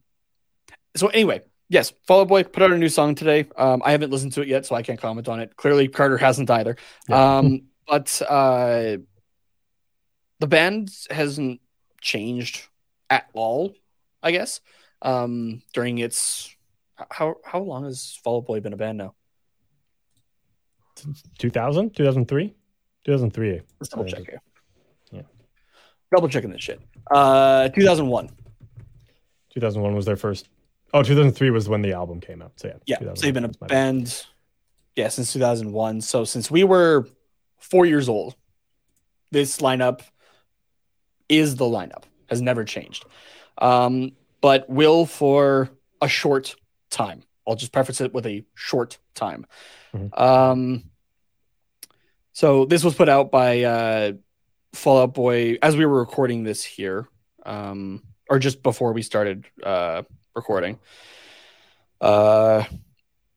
so 0.95 1.09
anyway, 1.09 1.43
yes, 1.69 1.93
Fall 2.07 2.21
Out 2.21 2.29
Boy 2.29 2.45
put 2.45 2.63
out 2.63 2.73
a 2.73 2.77
new 2.79 2.89
song 2.91 3.15
today. 3.15 3.47
Um, 3.57 3.81
I 3.85 3.93
haven't 3.93 4.11
listened 4.11 4.33
to 4.35 4.43
it 4.43 4.49
yet, 4.49 4.67
so 4.67 4.75
I 4.75 4.83
can't 4.83 5.01
comment 5.01 5.29
on 5.29 5.41
it. 5.41 5.57
Clearly, 5.57 5.89
Carter 5.89 6.19
hasn't 6.19 6.51
either. 6.51 6.77
Yeah. 7.09 7.39
Um, 7.39 7.63
but 7.89 8.21
uh, 8.29 8.99
the 10.41 10.47
band 10.47 10.91
hasn't 11.11 11.61
changed 12.01 12.63
at 13.11 13.29
all. 13.33 13.75
I 14.23 14.31
guess 14.33 14.61
um, 15.03 15.63
during 15.73 15.99
its 15.99 16.55
how 17.11 17.37
how 17.45 17.61
long 17.61 17.85
has 17.85 18.19
Fall 18.25 18.39
Out 18.39 18.47
Boy 18.47 18.61
been 18.61 18.73
a 18.73 18.77
band 18.77 18.99
now? 18.99 19.15
2000, 21.39 21.95
2003, 21.95 22.55
2003. 23.05 23.61
Let's 23.81 23.89
double 23.91 24.05
check 24.07 24.25
here. 24.25 24.41
yeah. 25.13 25.23
Double 26.15 26.29
checking 26.29 26.51
this 26.51 26.63
shit. 26.63 26.81
Uh, 27.11 27.69
2001. 27.69 28.31
2001 29.51 29.95
was 29.95 30.07
their 30.07 30.17
first. 30.17 30.49
Oh, 30.95 31.03
2003 31.03 31.51
was 31.51 31.69
when 31.69 31.83
the 31.83 31.93
album 31.93 32.21
came 32.21 32.41
out. 32.41 32.53
So 32.57 32.69
yeah, 32.69 32.97
Yeah, 33.01 33.15
so 33.15 33.23
they've 33.23 33.35
been 33.35 33.45
a 33.45 33.49
band, 33.49 34.25
yeah, 34.95 35.09
since 35.09 35.33
2001. 35.33 36.01
So 36.01 36.25
since 36.25 36.51
we 36.51 36.65
were 36.65 37.07
four 37.59 37.85
years 37.85 38.09
old, 38.09 38.35
this 39.31 39.59
lineup 39.59 40.01
is 41.29 41.57
the 41.57 41.65
lineup. 41.65 42.05
Has 42.29 42.43
never 42.43 42.65
changed. 42.65 43.05
Um, 43.59 44.13
but 44.41 44.69
will 44.69 45.07
for 45.07 45.71
a 46.01 46.09
short 46.09 46.57
time. 46.91 47.23
I'll 47.47 47.57
just 47.57 47.73
preface 47.73 48.01
it 48.01 48.13
with 48.13 48.27
a 48.27 48.45
short 48.55 48.99
time. 49.15 49.47
Mhm. 49.95 50.21
Um, 50.21 50.91
so 52.33 52.65
this 52.65 52.85
was 52.85 52.95
put 52.95 53.09
out 53.09 53.31
by 53.31 53.63
uh, 53.63 54.13
Fall 54.75 55.03
Out 55.03 55.15
Boy 55.15 55.59
as 55.63 55.77
we 55.77 55.87
were 55.87 55.99
recording 55.99 56.43
this 56.43 56.63
here, 56.65 57.09
um, 57.45 58.03
or 58.29 58.39
just 58.39 58.63
before 58.63 58.93
we 58.93 59.03
started 59.03 59.47
uh, 59.63 60.03
recording. 60.35 60.79
Uh, 62.01 62.65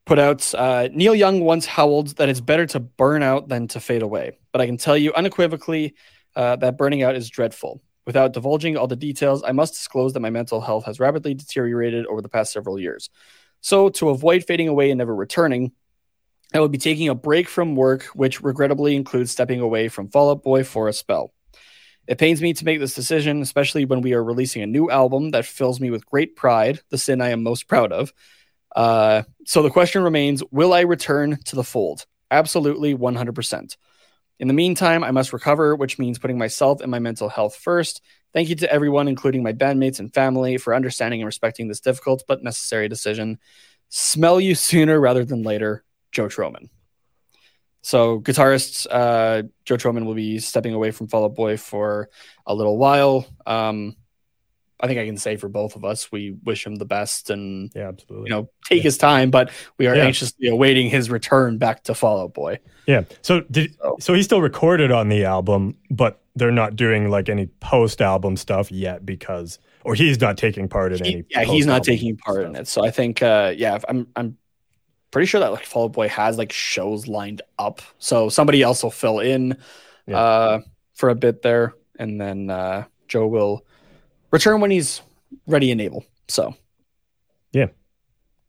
put 0.05 0.19
out 0.19 0.53
uh, 0.53 0.89
Neil 0.91 1.15
Young 1.15 1.41
once 1.41 1.65
howled 1.65 2.17
that 2.17 2.27
it's 2.29 2.41
better 2.41 2.65
to 2.65 2.79
burn 2.79 3.23
out 3.23 3.47
than 3.47 3.67
to 3.69 3.79
fade 3.79 4.01
away. 4.01 4.37
But 4.51 4.61
I 4.61 4.65
can 4.65 4.77
tell 4.77 4.97
you 4.97 5.13
unequivocally 5.13 5.95
uh, 6.35 6.57
that 6.57 6.77
burning 6.77 7.03
out 7.03 7.15
is 7.15 7.29
dreadful. 7.29 7.81
Without 8.10 8.34
divulging 8.34 8.76
all 8.76 8.88
the 8.88 8.95
details, 8.95 9.44
I 9.44 9.52
must 9.52 9.76
disclose 9.76 10.14
that 10.14 10.19
my 10.19 10.31
mental 10.31 10.61
health 10.61 10.86
has 10.86 10.99
rapidly 10.99 11.36
deteriorated 11.36 12.07
over 12.07 12.23
the 12.23 12.27
past 12.27 12.52
several 12.52 12.80
years. 12.80 13.11
So, 13.61 13.90
to 13.90 14.10
avoid 14.10 14.44
fading 14.44 14.68
away 14.68 14.90
and 14.90 14.98
never 14.98 15.14
returning, 15.14 15.73
I 16.52 16.60
will 16.60 16.69
be 16.69 16.80
taking 16.80 17.07
a 17.07 17.14
break 17.14 17.48
from 17.48 17.76
work, 17.76 18.06
which 18.15 18.41
regrettably 18.41 18.95
includes 18.95 19.30
stepping 19.30 19.60
away 19.60 19.90
from 19.90 20.10
Fall 20.10 20.31
Out 20.31 20.41
Boy 20.41 20.64
for 20.64 20.88
a 20.88 20.94
spell. 20.94 21.36
It 22.07 22.18
pains 22.18 22.41
me 22.41 22.52
to 22.53 22.65
make 22.65 22.80
this 22.80 22.95
decision, 22.95 23.44
especially 23.44 23.86
when 23.86 24.02
we 24.02 24.14
are 24.14 24.23
releasing 24.23 24.64
a 24.64 24.65
new 24.65 24.90
album 24.90 25.30
that 25.30 25.45
fills 25.45 25.80
me 25.80 25.91
with 25.91 26.07
great 26.07 26.36
pride, 26.36 26.81
the 26.90 26.98
sin 26.98 27.22
I 27.22 27.30
am 27.30 27.44
most 27.44 27.68
proud 27.68 27.91
of. 27.91 28.11
Uh, 28.76 29.22
so 29.45 29.61
the 29.61 29.69
question 29.69 30.02
remains 30.02 30.41
Will 30.49 30.73
I 30.73 30.80
return 30.80 31.38
to 31.45 31.56
the 31.56 31.64
fold? 31.64 32.07
Absolutely, 32.31 32.95
100%. 32.95 33.77
In 34.39 34.47
the 34.47 34.53
meantime, 34.53 35.03
I 35.03 35.11
must 35.11 35.33
recover, 35.33 35.75
which 35.75 35.99
means 35.99 36.17
putting 36.17 36.37
myself 36.37 36.81
and 36.81 36.89
my 36.89 36.99
mental 36.99 37.27
health 37.27 37.55
first. 37.55 38.01
Thank 38.33 38.47
you 38.47 38.55
to 38.55 38.71
everyone, 38.71 39.07
including 39.07 39.43
my 39.43 39.51
bandmates 39.51 39.99
and 39.99 40.13
family, 40.13 40.57
for 40.57 40.73
understanding 40.73 41.19
and 41.19 41.25
respecting 41.25 41.67
this 41.67 41.81
difficult 41.81 42.23
but 42.27 42.43
necessary 42.43 42.87
decision. 42.87 43.39
Smell 43.89 44.39
you 44.39 44.55
sooner 44.55 44.99
rather 44.99 45.25
than 45.25 45.43
later, 45.43 45.83
Joe 46.11 46.27
Trohman. 46.27 46.69
So, 47.81 48.19
guitarist 48.19 48.87
uh, 48.89 49.43
Joe 49.65 49.77
Trohman 49.77 50.05
will 50.05 50.13
be 50.13 50.39
stepping 50.39 50.73
away 50.73 50.91
from 50.91 51.07
Fall 51.07 51.25
Out 51.25 51.35
Boy 51.35 51.57
for 51.57 52.09
a 52.45 52.53
little 52.53 52.77
while. 52.77 53.25
Um, 53.45 53.95
I 54.81 54.88
think 54.88 54.99
I 54.99 55.06
can 55.06 55.18
say 55.18 55.35
for 55.35 55.49
both 55.49 55.76
of 55.76 55.84
us, 55.84 56.11
we 56.11 56.31
wish 56.45 56.65
him 56.65 56.76
the 56.76 56.85
best 56.85 57.30
and 57.30 57.72
Yeah, 57.76 57.89
absolutely. 57.89 58.30
you 58.30 58.35
know 58.35 58.49
take 58.65 58.81
his 58.81 58.97
time, 58.97 59.30
but 59.30 59.51
we 59.77 59.88
are 59.88 59.95
Yeah. 59.95 60.06
anxiously 60.06 60.47
awaiting 60.47 60.89
his 60.89 61.10
return 61.10 61.57
back 61.57 61.84
to 61.84 61.93
Fall 61.93 62.22
Out 62.22 62.34
Boy. 62.34 62.60
Yeah. 62.88 63.03
So 63.22 63.41
did 63.51 63.76
So- 63.81 63.97
so 63.99 64.14
he 64.14 64.23
still 64.23 64.41
recorded 64.41 64.91
on 64.91 65.10
the 65.10 65.26
album, 65.26 65.76
but 65.91 66.22
they're 66.35 66.51
not 66.51 66.76
doing 66.76 67.10
like 67.10 67.27
any 67.30 67.47
post 67.60 68.01
album 68.01 68.38
stuff 68.38 68.72
yet 68.72 69.06
because 69.06 69.60
or 69.84 69.95
he's 69.95 70.19
not 70.22 70.38
taking 70.38 70.68
part 70.69 70.93
in 70.93 71.03
He- 71.03 71.14
any. 71.15 71.23
yeah, 71.30 71.43
he's 71.43 71.65
not 71.65 71.84
taking 71.84 72.15
part 72.18 72.43
in 72.45 72.56
it. 72.56 72.68
So 72.68 72.84
I 72.85 72.91
think, 72.91 73.22
uh, 73.22 73.53
yeah, 73.57 73.80
I'm 73.89 74.07
I'm 74.15 74.38
pretty 75.11 75.26
sure 75.26 75.39
that 75.41 75.51
like 75.51 75.65
Fall 75.65 75.85
Out 75.85 75.93
Boy 75.93 76.07
has 76.07 76.38
like 76.38 76.51
shows 76.51 77.07
lined 77.07 77.41
up. 77.57 77.81
So 77.97 78.30
somebody 78.30 78.61
else 78.61 78.84
will 78.84 78.91
fill 78.91 79.19
in 79.19 79.57
Yeah. 80.07 80.19
uh, 80.19 80.60
for 80.93 81.10
a 81.10 81.15
bit 81.15 81.41
there, 81.41 81.73
and 81.97 82.19
then 82.22 82.49
uh, 82.49 82.85
Joe 83.07 83.27
will 83.27 83.65
return 84.31 84.61
when 84.61 84.72
he's 84.72 85.01
ready 85.47 85.72
and 85.72 85.81
able. 85.81 86.06
So 86.27 86.56
Yeah. 87.51 87.68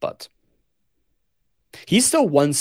but 0.00 0.28
he's 1.86 2.06
still 2.06 2.28
one 2.28 2.52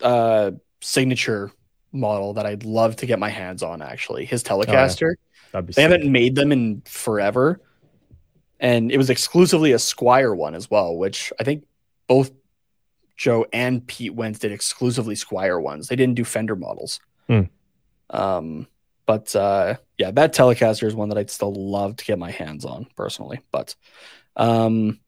uh, 0.00 0.52
signature 0.80 1.50
model 1.92 2.34
that 2.34 2.46
I'd 2.46 2.64
love 2.64 2.96
to 2.96 3.06
get 3.06 3.18
my 3.18 3.28
hands 3.30 3.62
on. 3.62 3.80
Actually, 3.82 4.24
his 4.24 4.42
Telecaster. 4.42 5.14
That'd 5.52 5.66
be 5.66 5.72
They 5.72 5.82
sick. 5.82 5.90
haven't 5.90 6.10
made 6.10 6.34
them 6.34 6.50
in 6.52 6.82
forever. 6.86 7.60
And 8.60 8.90
it 8.90 8.98
was 8.98 9.10
exclusively 9.10 9.72
a 9.72 9.76
Squier 9.76 10.36
one 10.36 10.54
as 10.54 10.70
well, 10.70 10.96
which 10.96 11.32
I 11.38 11.44
think 11.44 11.64
both 12.08 12.30
Joe 13.16 13.46
and 13.52 13.86
Pete 13.86 14.14
Wentz 14.14 14.38
did 14.38 14.52
exclusively 14.52 15.14
Squier 15.14 15.60
ones. 15.62 15.88
They 15.88 15.96
didn't 15.96 16.14
do 16.14 16.24
Fender 16.24 16.56
models. 16.56 16.98
Hmm. 17.28 17.42
Um, 18.10 18.66
but 19.06 19.34
uh, 19.36 19.76
yeah, 19.98 20.10
that 20.12 20.34
Telecaster 20.34 20.86
is 20.86 20.94
one 20.94 21.08
that 21.10 21.18
I'd 21.18 21.30
still 21.30 21.52
love 21.52 21.96
to 21.96 22.04
get 22.04 22.18
my 22.18 22.30
hands 22.30 22.64
on 22.64 22.86
personally. 22.96 23.40
But 23.52 23.74
um, 24.36 25.00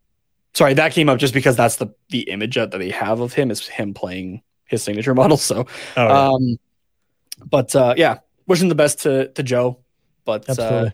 sorry, 0.55 0.75
that 0.75 0.93
came 0.93 1.09
up 1.09 1.19
just 1.19 1.35
because 1.35 1.57
that's 1.57 1.77
the 1.77 1.89
the 2.11 2.21
image 2.31 2.55
that 2.57 2.71
they 2.71 2.91
have 2.91 3.21
of 3.21 3.33
him 3.33 3.51
is 3.51 3.67
him 3.67 3.95
playing 3.95 4.43
his 4.65 4.83
signature 4.83 5.15
model. 5.23 5.37
So 5.37 5.67
Oh, 5.97 6.03
yeah. 6.07 6.29
um, 6.29 6.57
but 7.45 7.75
uh, 7.77 7.95
yeah, 7.97 8.19
wishing 8.47 8.69
the 8.69 8.75
best 8.75 9.01
to 9.03 9.29
to 9.29 9.43
Joe. 9.43 9.79
But 10.25 10.49
uh, 10.59 10.91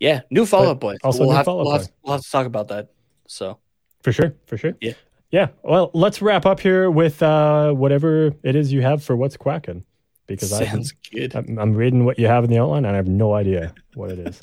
yeah, 0.00 0.22
new 0.30 0.46
Fall 0.46 0.68
Out 0.68 0.80
Boy. 0.80 0.96
also 1.04 1.20
we'll, 1.26 1.30
have, 1.32 1.46
we'll, 1.46 1.70
have, 1.70 1.82
Boy. 1.82 1.92
we'll 2.02 2.12
have 2.14 2.22
to 2.22 2.30
talk 2.30 2.46
about 2.46 2.68
that. 2.68 2.88
So 3.26 3.58
For 4.02 4.10
sure, 4.12 4.34
for 4.46 4.56
sure. 4.56 4.72
Yeah. 4.80 4.94
Yeah. 5.30 5.48
Well, 5.62 5.90
let's 5.94 6.20
wrap 6.20 6.44
up 6.44 6.60
here 6.60 6.90
with 6.90 7.22
uh, 7.22 7.72
whatever 7.72 8.32
it 8.42 8.54
is 8.56 8.72
you 8.72 8.82
have 8.82 9.02
for 9.02 9.16
what's 9.16 9.36
quacking, 9.36 9.84
because 10.26 10.52
I 10.52 10.66
sounds 10.66 10.92
good. 11.12 11.34
I'm, 11.34 11.58
I'm 11.58 11.74
reading 11.74 12.04
what 12.04 12.18
you 12.18 12.26
have 12.26 12.44
in 12.44 12.50
the 12.50 12.58
outline, 12.58 12.84
and 12.84 12.94
I 12.94 12.96
have 12.96 13.08
no 13.08 13.34
idea 13.34 13.74
what 13.94 14.10
it 14.10 14.18
is. 14.20 14.40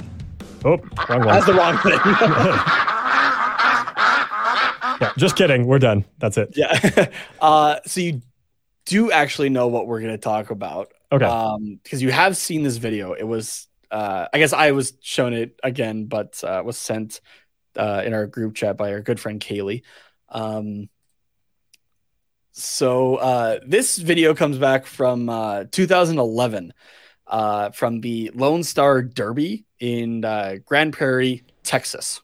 Oh, 0.66 0.78
wrong 1.10 1.20
one. 1.20 1.28
That's 1.28 1.46
the 1.46 1.54
wrong 1.54 1.78
thing. 1.78 1.94
yeah, 5.02 5.14
just 5.18 5.36
kidding. 5.36 5.68
We're 5.68 5.80
done. 5.80 6.06
That's 6.18 6.38
it. 6.38 6.54
yeah. 6.56 7.08
Uh, 7.42 7.78
so 7.86 8.02
you 8.02 8.22
do 8.86 9.12
actually 9.12 9.50
know 9.50 9.68
what 9.68 9.88
we're 9.88 10.02
going 10.02 10.12
to 10.12 10.18
talk 10.18 10.52
about. 10.52 10.92
Okay. 11.12 11.26
Um, 11.26 11.80
because 11.82 12.02
you 12.02 12.12
have 12.12 12.36
seen 12.36 12.64
this 12.64 12.78
video. 12.78 13.14
It 13.14 13.24
was, 13.24 13.68
uh, 13.92 14.28
I 14.34 14.40
guess 14.40 14.54
I 14.54 14.72
was 14.72 14.94
shown 15.02 15.34
it 15.34 15.60
again, 15.64 16.06
but 16.06 16.44
uh, 16.44 16.62
was 16.66 16.78
sent 16.78 17.22
uh, 17.76 18.04
in 18.06 18.14
our 18.14 18.28
group 18.28 18.56
chat 18.56 18.78
by 18.78 18.92
our 18.92 19.02
good 19.02 19.20
friend 19.20 19.40
Kaylee. 19.40 19.84
Um, 20.28 20.90
so 22.60 23.16
uh, 23.16 23.60
this 23.66 23.98
video 23.98 24.34
comes 24.34 24.58
back 24.58 24.86
from 24.86 25.30
uh, 25.30 25.66
2011 25.72 26.74
uh, 27.28 27.70
from 27.72 28.02
the 28.02 28.32
Lone 28.34 28.64
Star 28.64 29.02
Derby 29.02 29.66
in 29.80 30.26
uh, 30.26 30.56
Grand 30.66 30.94
Prairie, 30.94 31.44
Texas. 31.64 32.22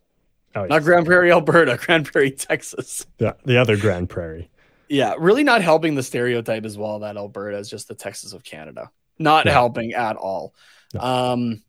oh, 0.55 0.65
Not. 0.65 0.83
Grand 0.83 1.05
Prairie, 1.05 1.31
Alberta, 1.31 1.77
Grand 1.85 2.05
Prairie, 2.11 2.31
Texas. 2.31 3.05
the, 3.17 3.35
the 3.45 3.57
other 3.57 3.77
Grand 3.77 4.09
Prairie. 4.09 4.49
Yeah, 4.89 5.15
really 5.17 5.43
not 5.43 5.61
helping 5.61 5.95
the 5.95 6.03
stereotype 6.03 6.65
as 6.65 6.77
well 6.77 6.99
that 6.99 7.17
Alberta 7.17 7.57
is 7.57 7.69
just 7.69 7.87
the 7.87 7.95
Texas 7.95 8.33
of 8.33 8.43
Canada. 8.43 8.91
Not 9.17 9.45
No. 9.45 9.51
helping 9.51 9.93
at 9.93 10.15
all. 10.15 10.53
No. 10.93 11.01
Um, 11.01 11.63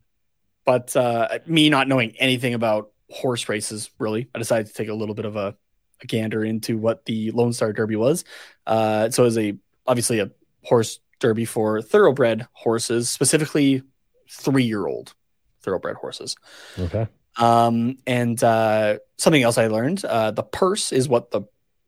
but 0.65 0.95
uh, 0.95 1.39
me 1.45 1.69
not 1.69 1.87
knowing 1.87 2.15
anything 2.17 2.53
about 2.53 2.91
horse 3.09 3.47
races, 3.49 3.89
really, 3.99 4.27
I 4.35 4.39
decided 4.39 4.67
to 4.67 4.73
take 4.73 4.89
a 4.89 4.93
little 4.93 5.15
bit 5.15 5.25
of 5.25 5.35
a, 5.35 5.55
a 6.01 6.05
gander 6.07 6.43
into 6.43 6.77
what 6.77 7.05
the 7.05 7.31
Lone 7.31 7.53
Star 7.53 7.73
Derby 7.73 7.95
was. 7.95 8.23
Uh, 8.65 9.09
so 9.09 9.23
it 9.23 9.25
was 9.25 9.37
a 9.37 9.57
obviously 9.85 10.19
a 10.19 10.31
horse 10.63 10.99
derby 11.19 11.45
for 11.45 11.81
thoroughbred 11.81 12.47
horses, 12.53 13.09
specifically 13.09 13.81
three 14.29 14.63
year 14.65 14.85
old 14.85 15.13
thoroughbred 15.61 15.95
horses. 15.95 16.35
Okay. 16.77 17.07
Um, 17.37 17.97
and 18.07 18.41
uh, 18.43 18.97
something 19.17 19.41
else 19.43 19.57
I 19.57 19.67
learned: 19.67 20.03
uh, 20.05 20.31
the 20.31 20.43
purse 20.43 20.91
is 20.91 21.07
what 21.07 21.31
the 21.31 21.41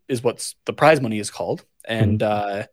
is 0.08 0.24
what's 0.24 0.56
the 0.66 0.74
prize 0.74 1.02
money 1.02 1.20
is 1.20 1.30
called, 1.32 1.66
and 1.86 2.22
uh, 2.24 2.66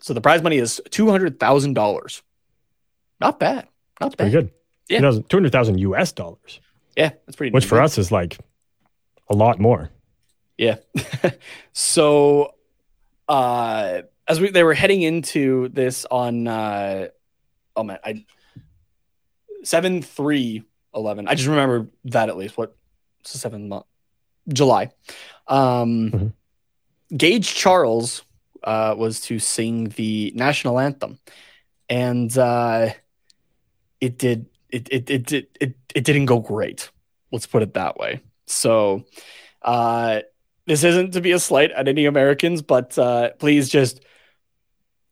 so 0.00 0.14
the 0.14 0.20
prize 0.20 0.42
money 0.42 0.58
is 0.58 0.80
two 0.90 1.10
hundred 1.10 1.38
thousand 1.40 1.74
dollars. 1.74 2.22
Not 3.20 3.40
bad, 3.40 3.66
not 4.00 4.16
Pretty 4.16 4.32
bad. 4.32 4.44
good. 4.44 4.50
Yeah. 4.88 5.00
200,000 5.28 5.78
US 5.80 6.12
dollars, 6.12 6.60
Yeah, 6.96 7.10
that's 7.26 7.36
pretty. 7.36 7.52
which 7.52 7.66
for 7.66 7.74
good. 7.76 7.84
us 7.84 7.98
is 7.98 8.10
like 8.10 8.38
a 9.28 9.34
lot 9.34 9.58
more. 9.58 9.90
Yeah. 10.58 10.76
so 11.72 12.54
uh 13.28 14.02
as 14.26 14.40
we 14.40 14.50
they 14.50 14.64
were 14.64 14.74
heading 14.74 15.02
into 15.02 15.68
this 15.68 16.04
on 16.10 16.46
uh 16.46 17.08
oh 17.76 17.82
man, 17.84 17.98
I 18.04 18.24
seven 19.62 20.02
three 20.02 20.64
eleven. 20.94 21.28
I 21.28 21.34
just 21.34 21.48
remember 21.48 21.88
that 22.06 22.28
at 22.28 22.36
least. 22.36 22.58
What? 22.58 22.76
It's 23.20 23.32
the 23.32 23.38
seventh 23.38 23.68
month, 23.68 23.86
July. 24.48 24.90
Um, 25.46 26.10
Mhm. 26.10 26.32
Gage 27.16 27.54
Charles 27.54 28.22
uh, 28.62 28.94
was 28.96 29.20
to 29.22 29.38
sing 29.38 29.88
the 29.96 30.32
national 30.34 30.78
anthem, 30.78 31.18
and 31.88 32.36
uh, 32.36 32.90
it 34.00 34.18
did 34.18 34.46
it 34.68 34.88
it 34.90 35.10
it 35.10 35.26
did 35.26 35.46
it, 35.60 35.74
it 35.94 36.04
didn't 36.04 36.26
go 36.26 36.38
great. 36.40 36.90
Let's 37.32 37.46
put 37.46 37.62
it 37.62 37.74
that 37.74 37.98
way. 37.98 38.20
So, 38.46 39.04
uh, 39.62 40.20
this 40.68 40.84
isn't 40.84 41.12
to 41.12 41.22
be 41.22 41.32
a 41.32 41.38
slight 41.38 41.72
at 41.72 41.88
any 41.88 42.04
Americans, 42.04 42.60
but 42.60 42.96
uh, 42.98 43.30
please 43.38 43.70
just 43.70 44.04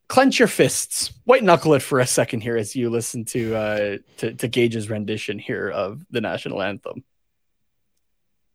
clench 0.06 0.38
your 0.38 0.48
fists, 0.48 1.12
white 1.24 1.42
knuckle 1.42 1.72
it 1.72 1.82
for 1.82 1.98
a 1.98 2.06
second 2.06 2.42
here 2.42 2.58
as 2.58 2.76
you 2.76 2.90
listen 2.90 3.24
to 3.24 3.54
uh, 3.54 3.96
to, 4.18 4.34
to 4.34 4.48
Gage's 4.48 4.90
rendition 4.90 5.38
here 5.38 5.70
of 5.70 6.04
the 6.10 6.20
national 6.20 6.62
anthem. 6.62 7.02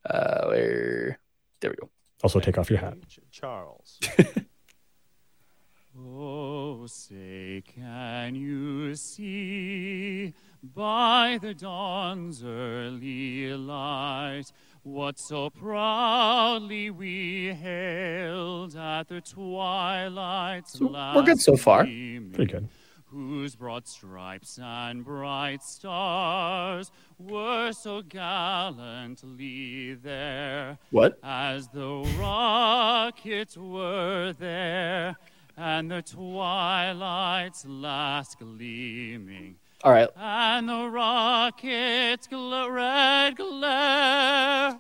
Uh, 0.08 0.46
where 0.46 1.20
there 1.60 1.72
we 1.72 1.76
go. 1.76 1.90
Also, 2.24 2.40
take 2.40 2.60
off 2.60 2.70
your 2.70 2.80
hat. 2.80 2.96
Charles. 3.32 4.00
oh, 6.00 6.86
say, 6.86 7.64
can 7.66 8.36
you 8.36 8.94
see 8.94 10.36
by 10.64 11.40
the 11.42 11.56
dawn's 11.56 12.44
early 12.44 13.52
light 13.54 14.52
what 14.84 15.20
so 15.20 15.50
proudly 15.50 16.90
we 16.90 17.54
hailed 17.54 18.76
at 18.76 19.08
the 19.08 19.22
twilight's 19.22 20.74
So, 20.80 20.88
we're 20.88 21.24
good 21.24 21.40
so 21.40 21.56
far. 21.56 21.84
Pretty 21.84 22.46
good. 22.46 22.68
whose 23.06 23.56
broad 23.56 23.88
stripes 23.88 24.58
and 24.62 25.04
bright 25.06 25.62
stars 25.62 26.92
were 27.20 27.72
so 27.74 28.02
gallantly 28.02 29.94
there 29.96 30.78
What? 30.92 31.18
as 31.22 31.68
the 31.70 32.10
rockets 32.20 33.58
were 33.58 34.34
there 34.34 35.16
and 35.58 35.92
the 35.92 36.02
twilight's 36.02 37.66
last 37.68 38.40
gleaming 38.40 39.58
All 39.84 39.92
right. 39.92 40.08
and 40.16 40.70
the 40.70 40.88
rocket's 40.90 42.28
gl- 42.28 42.72
red 42.72 43.36
glare 43.36 44.80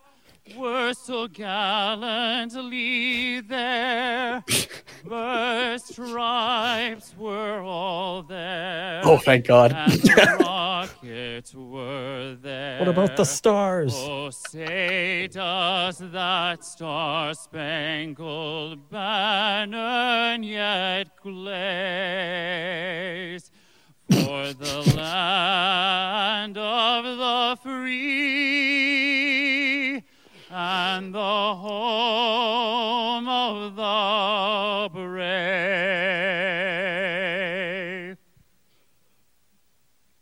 were 0.55 0.93
so 0.93 1.27
gallantly 1.27 3.41
there. 3.41 4.43
the 5.07 5.77
stripes 5.79 7.15
were 7.17 7.61
all 7.61 8.21
there. 8.23 9.01
Oh, 9.03 9.17
thank 9.17 9.45
God. 9.47 9.73
And 9.73 9.91
the 9.93 10.37
rockets 10.39 11.53
were 11.55 12.37
there. 12.39 12.77
What 12.79 12.87
about 12.89 13.17
the 13.17 13.25
stars? 13.25 13.93
Oh, 13.95 14.29
say 14.29 15.27
does 15.27 15.97
that 15.99 16.63
star-spangled 16.63 18.87
banner 18.89 20.37
yet 20.43 21.07
glaze 21.21 21.41
for 24.11 24.53
the 24.53 24.93
land 24.95 26.57
of 26.57 27.03
the 27.17 27.57
free 27.63 28.01
and 30.49 31.13
the 31.15 31.55
home 31.55 33.27
of 33.27 33.75
the 33.75 34.89
brave? 34.93 35.71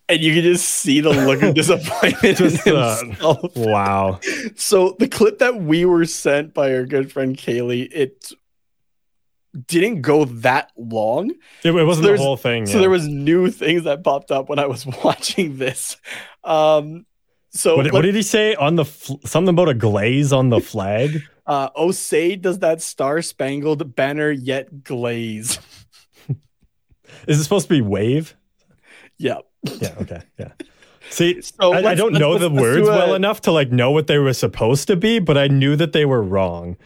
And 0.10 0.22
you 0.22 0.34
can 0.34 0.44
just 0.44 0.66
see 0.68 1.02
the 1.02 1.11
look 1.11 1.41
of 1.44 1.53
disappointment 1.61 2.40
in 2.41 2.49
Just, 2.49 2.68
uh, 2.68 2.98
himself. 2.98 3.56
Wow. 3.56 4.20
So 4.56 4.95
the 4.99 5.07
clip 5.07 5.40
that 5.40 5.61
we 5.61 5.86
were 5.86 6.06
sent 6.06 6.53
by 6.53 6.74
our 6.74 6.86
good 6.86 7.11
friend 7.11 7.38
Kaylee, 7.38 7.88
it 7.91 8.34
didn't 9.67 10.01
go 10.01 10.26
that 10.26 10.71
long. 10.77 11.31
It, 11.63 11.71
it 11.76 11.84
wasn't 11.84 12.05
there's- 12.05 12.19
the 12.19 12.26
whole 12.26 12.38
thing. 12.38 12.65
So 12.65 12.73
yeah. 12.76 12.81
there 12.81 12.89
was 12.89 13.07
new 13.07 13.49
things 13.49 13.84
that 13.84 14.03
popped 14.03 14.31
up 14.31 14.49
when 14.49 14.59
I 14.59 14.65
was 14.67 14.85
watching 15.03 15.57
this. 15.57 15.97
Um, 16.43 17.05
so 17.51 17.77
What, 17.77 17.91
what 17.91 18.01
did 18.01 18.13
he 18.15 18.21
say 18.21 18.53
on 18.55 18.76
the 18.76 18.85
fl- 18.85 19.15
something 19.26 19.49
about 19.53 19.69
a 19.69 19.73
glaze 19.73 20.31
on 20.31 20.49
the 20.49 20.59
flag? 20.59 21.21
uh, 21.47 21.69
oh 21.76 21.91
say 21.91 22.35
does 22.35 22.59
that 22.59 22.81
star 22.81 23.21
spangled 23.23 23.95
banner 23.95 24.30
yet 24.31 24.84
glaze? 24.84 25.59
Is 27.27 27.39
it 27.39 27.43
supposed 27.43 27.67
to 27.67 27.73
be 27.73 27.81
wave? 27.81 28.35
yeah. 29.17 29.39
Yeah. 29.63 29.95
Okay. 30.01 30.21
Yeah. 30.38 30.51
See, 31.09 31.41
So 31.41 31.73
I, 31.73 31.91
I 31.91 31.95
don't 31.95 32.13
know 32.13 32.38
the 32.38 32.51
words 32.51 32.88
well 32.88 33.15
enough 33.15 33.41
to 33.41 33.51
like 33.51 33.71
know 33.71 33.89
what 33.91 34.05
they 34.07 34.19
were 34.19 34.31
supposed 34.34 34.88
to 34.88 34.95
be, 34.95 35.17
but 35.19 35.38
I 35.38 35.47
knew 35.47 35.76
that 35.76 35.91
they 35.91 36.05
were 36.05 36.21
wrong. 36.21 36.77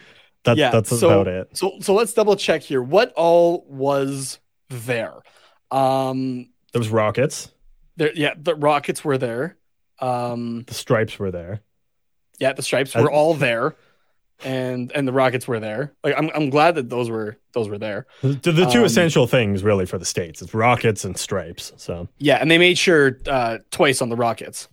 That, 0.46 0.58
yeah, 0.58 0.72
that's 0.72 0.90
so, 0.98 1.10
about 1.10 1.28
it. 1.28 1.56
So 1.58 1.78
so 1.82 1.94
let's 1.94 2.14
double 2.14 2.36
check 2.36 2.62
here. 2.62 2.82
What 2.82 3.14
all 3.16 3.66
was 3.68 4.40
there? 4.70 5.14
Um 5.72 6.50
There 6.74 6.80
was 6.80 6.90
rockets. 6.90 7.52
there 7.98 8.12
yeah, 8.14 8.34
the 8.38 8.56
rockets 8.56 9.04
were 9.04 9.18
there. 9.18 9.58
Um 10.00 10.64
The 10.68 10.74
stripes 10.74 11.18
were 11.20 11.32
there. 11.32 11.62
yeah, 12.40 12.54
the 12.54 12.62
stripes 12.62 12.96
I- 12.96 13.02
were 13.02 13.12
all 13.12 13.34
there. 13.34 13.76
And 14.44 14.92
and 14.94 15.08
the 15.08 15.14
rockets 15.14 15.48
were 15.48 15.62
there. 15.62 15.94
Like 16.04 16.16
I'm 16.18 16.30
I'm 16.36 16.50
glad 16.50 16.76
that 16.76 16.90
those 16.90 17.10
were 17.10 17.38
those 17.54 17.70
were 17.70 17.78
there. 17.78 18.08
The, 18.22 18.52
the 18.52 18.66
two 18.66 18.80
Um, 18.80 18.86
essential 18.86 19.28
things 19.28 19.64
really 19.64 19.86
for 19.86 19.98
the 19.98 20.06
states. 20.06 20.42
It's 20.42 20.54
rockets 20.54 21.06
and 21.06 21.18
stripes. 21.18 21.72
So 21.78 22.10
Yeah, 22.18 22.38
and 22.42 22.52
they 22.52 22.58
made 22.58 22.78
sure 22.78 23.20
uh 23.28 23.60
twice 23.72 24.02
on 24.02 24.10
the 24.10 24.18
rockets. 24.18 24.68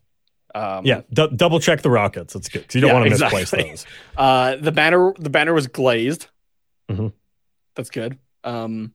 Um 0.55 0.85
yeah, 0.87 1.03
du- 1.13 1.31
double 1.31 1.61
check 1.61 1.83
the 1.83 1.91
rockets. 1.91 2.35
It's 2.35 2.49
good 2.49 2.73
you 2.75 2.81
don't 2.81 2.89
Yeah, 2.89 2.95
want 2.95 3.07
to 3.07 3.11
exactly. 3.13 3.41
misplace 3.43 3.85
those. 3.85 3.87
Uh, 4.17 4.57
the 4.57 4.73
banner 4.73 5.13
the 5.19 5.31
banner 5.31 5.53
was 5.55 5.67
glazed. 5.67 6.27
Mhm. 6.91 7.13
That's 7.77 7.91
good. 7.91 8.19
Um, 8.45 8.93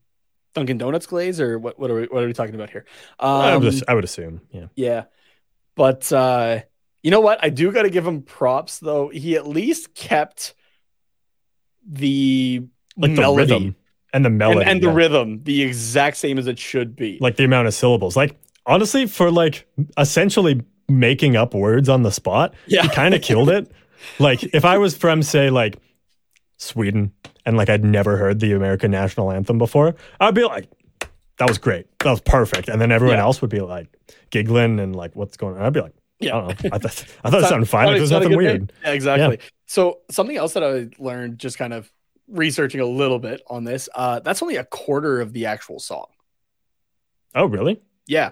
Dunkin' 0.54 0.78
Donuts 0.78 1.06
glaze 1.08 1.40
or 1.42 1.58
what? 1.60 1.78
What 1.80 1.90
are 1.92 1.96
we, 1.96 2.04
what 2.08 2.24
are 2.24 2.28
we 2.28 2.34
talking 2.34 2.56
about 2.56 2.70
here? 2.70 2.86
I, 3.20 3.52
Um, 3.52 3.64
would, 3.64 3.74
ass- 3.74 3.84
I 3.88 3.94
would 3.94 4.04
assume. 4.04 4.42
Yeah. 4.52 4.68
yeah, 4.76 5.04
but 5.76 6.12
uh, 6.12 6.62
you 7.04 7.12
know 7.12 7.20
what? 7.22 7.40
I 7.44 7.50
do 7.50 7.72
got 7.72 7.84
to 7.84 7.90
give 7.90 8.06
him 8.08 8.22
props 8.22 8.80
though. 8.80 9.10
He 9.10 9.36
at 9.36 9.48
least 9.48 9.94
kept 9.96 10.54
the 11.88 12.64
Like 12.98 13.16
the 13.16 13.32
rhythm 13.34 13.76
and 14.14 14.24
the 14.26 14.30
and, 14.30 14.38
melody 14.38 14.70
and 14.70 14.82
the 14.82 14.88
yeah. 14.88 14.94
rhythm 14.94 15.44
the 15.44 15.62
exact 15.62 16.18
same 16.18 16.38
as 16.38 16.48
it 16.48 16.58
should 16.60 16.96
be. 16.96 17.18
like 17.22 17.36
the 17.36 17.44
amount 17.44 17.68
of 17.68 17.74
syllables. 17.74 18.16
Like 18.16 18.38
honestly, 18.66 19.06
for 19.08 19.32
like 19.32 19.68
essentially 19.98 20.62
making 20.88 21.36
up 21.36 21.54
words 21.54 21.90
on 21.90 22.04
the 22.04 22.12
spot, 22.12 22.54
Yeah. 22.68 22.84
he 22.84 22.90
kind 22.90 23.14
of 23.14 23.22
killed 23.22 23.50
it. 23.50 23.72
Like 24.20 24.44
if 24.54 24.66
I 24.66 24.78
was 24.78 24.96
from 24.96 25.24
say 25.24 25.50
like 25.50 25.78
Sweden 26.58 27.12
and 27.46 27.58
like 27.58 27.70
I'd 27.70 27.84
never 27.84 28.18
heard 28.18 28.40
the 28.40 28.52
American 28.54 28.92
national 28.92 29.32
anthem 29.32 29.58
before, 29.58 29.96
I'd 30.20 30.36
be 30.36 30.44
like, 30.44 30.70
that 31.40 31.48
was 31.48 31.58
great, 31.58 31.88
that 32.00 32.12
was 32.12 32.22
perfect, 32.22 32.70
and 32.70 32.80
then 32.80 32.92
everyone 32.92 33.18
Yeah. 33.18 33.24
else 33.24 33.42
would 33.42 33.50
be 33.50 33.62
like 33.62 33.88
giggling 34.30 34.80
and 34.80 34.96
like, 34.96 35.16
what's 35.16 35.38
going 35.38 35.56
on? 35.58 35.64
I'd 35.64 35.74
be 35.74 35.82
like, 35.82 35.94
Yeah. 36.20 36.38
I 36.38 36.40
don't 36.40 36.64
know, 36.64 36.70
I, 36.74 36.78
th- 36.78 37.06
I 37.24 37.30
thought 37.32 37.42
it 37.44 37.48
sounded 37.48 37.68
fine. 37.68 37.88
There's 37.96 38.12
nothing 38.12 38.36
weird. 38.38 38.72
Yeah, 38.84 38.92
exactly. 38.92 39.40
So 39.66 40.02
something 40.12 40.38
else 40.38 40.54
that 40.54 40.64
I 40.64 40.88
learned 41.02 41.40
just 41.40 41.58
kind 41.58 41.74
of 41.74 41.92
researching 42.28 42.80
a 42.82 42.86
little 42.86 43.18
bit 43.20 43.42
on 43.48 43.64
this, 43.64 43.90
uh, 43.96 44.20
that's 44.20 44.44
only 44.44 44.58
a 44.58 44.66
quarter 44.66 45.20
of 45.20 45.34
the 45.34 45.48
actual 45.48 45.80
song. 45.80 46.06
Oh 47.34 47.46
really? 47.46 47.82
Yeah. 48.08 48.32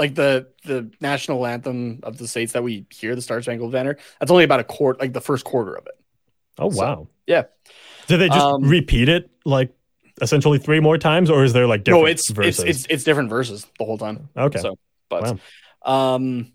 Like 0.00 0.14
the 0.14 0.48
the 0.64 0.90
national 1.00 1.46
anthem 1.46 2.00
of 2.02 2.16
the 2.16 2.26
states 2.26 2.52
that 2.54 2.62
we 2.64 2.86
hear, 2.90 3.14
the 3.14 3.20
Star 3.22 3.40
Spangled 3.42 3.70
Banner, 3.72 3.98
that's 4.18 4.30
only 4.30 4.44
about 4.44 4.60
a 4.60 4.64
quarter, 4.64 4.98
like 4.98 5.12
the 5.12 5.20
first 5.20 5.44
quarter 5.44 5.74
of 5.74 5.86
it. 5.86 5.92
Oh 6.58 6.70
So, 6.70 6.80
wow. 6.80 7.08
yeah. 7.26 7.42
Did 8.06 8.18
they 8.18 8.28
just 8.28 8.40
Um, 8.40 8.62
repeat 8.64 9.08
it 9.10 9.30
like 9.44 9.70
essentially 10.22 10.58
three 10.58 10.80
more 10.80 10.96
times, 10.98 11.28
or 11.30 11.44
is 11.44 11.52
there 11.52 11.66
like 11.66 11.84
different 11.84 12.04
no, 12.04 12.10
it's 12.10 12.30
verses? 12.30 12.60
it's 12.64 12.68
it's 12.70 12.86
it's 12.88 13.04
different 13.04 13.28
verses 13.28 13.66
the 13.78 13.84
whole 13.84 13.98
time. 13.98 14.28
okay. 14.36 14.58
So, 14.60 14.78
but 15.10 15.38
um, 15.84 16.50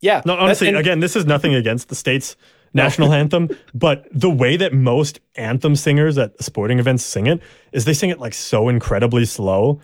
yeah. 0.00 0.22
No, 0.26 0.34
honestly, 0.36 0.68
and- 0.68 0.76
again, 0.76 1.00
this 1.00 1.16
is 1.16 1.24
nothing 1.24 1.54
against 1.54 1.88
the 1.88 1.94
state's 1.94 2.36
national 2.74 3.12
anthem, 3.22 3.48
but 3.74 4.06
the 4.12 4.30
way 4.30 4.56
that 4.58 4.72
most 4.74 5.20
anthem 5.36 5.74
singers 5.76 6.18
at 6.18 6.40
sporting 6.42 6.78
events 6.78 7.04
sing 7.04 7.26
it 7.26 7.40
is 7.72 7.84
they 7.86 7.94
sing 7.94 8.10
it 8.10 8.18
like 8.20 8.34
so 8.34 8.68
incredibly 8.68 9.24
slow 9.24 9.80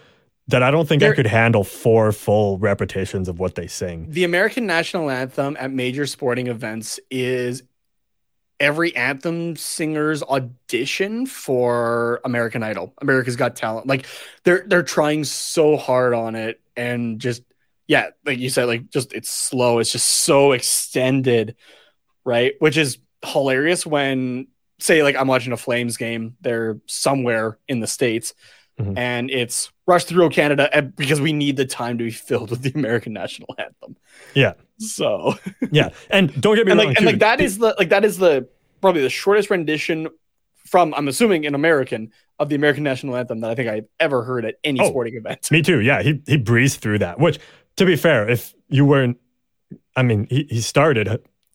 that 0.49 0.63
I 0.63 0.71
don't 0.71 0.89
think 0.89 1.03
I 1.03 1.13
could 1.13 1.27
handle 1.27 1.65
four 1.65 2.13
full 2.13 2.59
repetitions 2.59 3.29
of 3.29 3.39
what 3.39 3.55
they 3.55 3.67
sing. 3.67 4.07
the 4.11 4.25
American 4.25 4.67
national 4.67 5.11
anthem 5.11 5.57
at 5.59 5.71
major 5.71 6.07
sporting 6.07 6.49
events 6.49 6.99
is 7.11 7.63
every 8.61 8.95
anthem 8.95 9.57
singer's 9.57 10.23
audition 10.23 11.27
for 11.27 12.21
American 12.25 12.63
Idol, 12.63 12.95
America's 13.01 13.37
Got 13.37 13.57
Talent. 13.57 13.87
Like 13.87 14.07
they're 14.45 14.65
they're 14.67 14.83
trying 14.83 15.25
so 15.25 15.77
hard 15.77 16.15
on 16.15 16.35
it 16.37 16.61
and 16.77 17.21
just 17.21 17.43
yeah, 17.89 18.11
like 18.25 18.39
you 18.39 18.49
said, 18.49 18.67
like 18.67 18.89
just 18.91 19.13
it's 19.13 19.31
slow. 19.31 19.79
It's 19.81 19.91
just 19.93 20.09
so 20.09 20.53
extended, 20.53 21.57
right? 22.25 22.55
Which 22.61 22.77
is 22.77 22.99
hilarious 23.25 23.85
when 23.85 24.47
say 24.79 25.03
like 25.03 25.17
I'm 25.17 25.27
watching 25.29 25.53
a 25.53 25.57
Flames 25.57 25.97
game, 25.97 26.37
they're 26.41 26.79
somewhere 26.87 27.59
in 27.69 27.81
the 27.81 27.87
states 27.87 28.35
Mhm. 28.81 28.97
and 28.97 29.31
it's 29.31 29.72
rush 29.87 30.05
through 30.05 30.29
Canada 30.31 30.93
because 30.97 31.21
we 31.21 31.33
need 31.33 31.57
the 31.57 31.65
time 31.67 31.99
to 31.99 32.05
be 32.05 32.11
filled 32.11 32.51
with 32.51 32.63
the 32.63 32.73
American 32.75 33.13
national 33.13 33.49
anthem. 33.59 33.97
Yeah. 34.35 34.55
So 34.79 35.35
Yeah. 35.73 35.91
And 36.11 36.29
don't 36.41 36.57
get 36.57 36.67
me 36.67 36.73
and 36.73 36.79
wrong. 36.79 36.89
like 36.89 36.97
and 36.99 37.07
like 37.07 37.19
that 37.21 37.39
the- 37.39 37.47
the 37.49 37.75
like 37.79 37.89
that 37.91 38.05
is 38.05 38.19
the 38.19 38.49
probably 38.81 39.03
the 39.03 39.11
shortest 39.11 39.51
rendition 39.51 40.09
from 40.67 40.95
I'm 40.95 41.09
assuming 41.09 41.47
an 41.47 41.55
American 41.55 42.13
of 42.39 42.49
the 42.49 42.55
American 42.55 42.83
national 42.85 43.17
anthem 43.17 43.41
that 43.41 43.51
I 43.51 43.55
think 43.55 43.69
I've 43.69 43.87
ever 44.01 44.23
heard 44.23 44.45
at 44.45 44.55
any 44.65 44.81
Oh. 44.81 44.89
sporting 44.89 45.15
event. 45.17 45.51
Me 45.51 45.63
too. 45.63 45.81
Yeah, 45.81 46.03
he 46.03 46.21
he 46.27 46.37
breezed 46.37 46.81
through 46.81 46.99
that. 47.01 47.19
Which, 47.21 47.39
to 47.77 47.85
be 47.85 47.97
fair, 47.97 48.29
if 48.29 48.55
you 48.69 48.85
weren't, 48.85 49.19
I 49.97 50.03
mean, 50.03 50.27
he, 50.31 50.47
he 50.49 50.61
started 50.61 51.09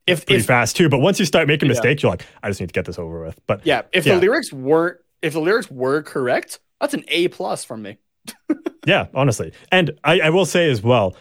If 0.06 0.26
pretty 0.26 0.40
if 0.42 0.46
fast 0.46 0.76
too. 0.78 0.88
But 0.90 1.00
once 1.00 1.20
you 1.20 1.26
start 1.26 1.48
making 1.48 1.68
Yeah. 1.68 1.72
mistakes, 1.74 2.04
you're 2.04 2.12
like, 2.12 2.26
I 2.44 2.50
just 2.50 2.60
need 2.60 2.68
to 2.68 2.74
get 2.74 2.86
this 2.86 3.00
over 3.00 3.24
with. 3.26 3.40
But 3.48 3.66
yeah, 3.66 3.84
if 3.92 4.06
Yeah. 4.06 4.16
the 4.16 4.22
lyrics 4.22 4.54
weren't 4.54 4.98
if 5.22 5.34
the 5.34 5.42
lyrics 5.42 5.70
were 5.72 6.04
correct, 6.04 6.60
that's 6.80 6.94
an 6.94 7.04
A 7.08 7.28
plus 7.30 7.64
from 7.66 7.82
me. 7.82 7.98
Yeah, 8.86 9.08
honestly, 9.14 9.52
and 9.72 9.92
I, 10.04 10.20
I 10.22 10.30
will 10.30 10.46
say 10.46 10.70
as 10.70 10.82
well, 10.82 11.16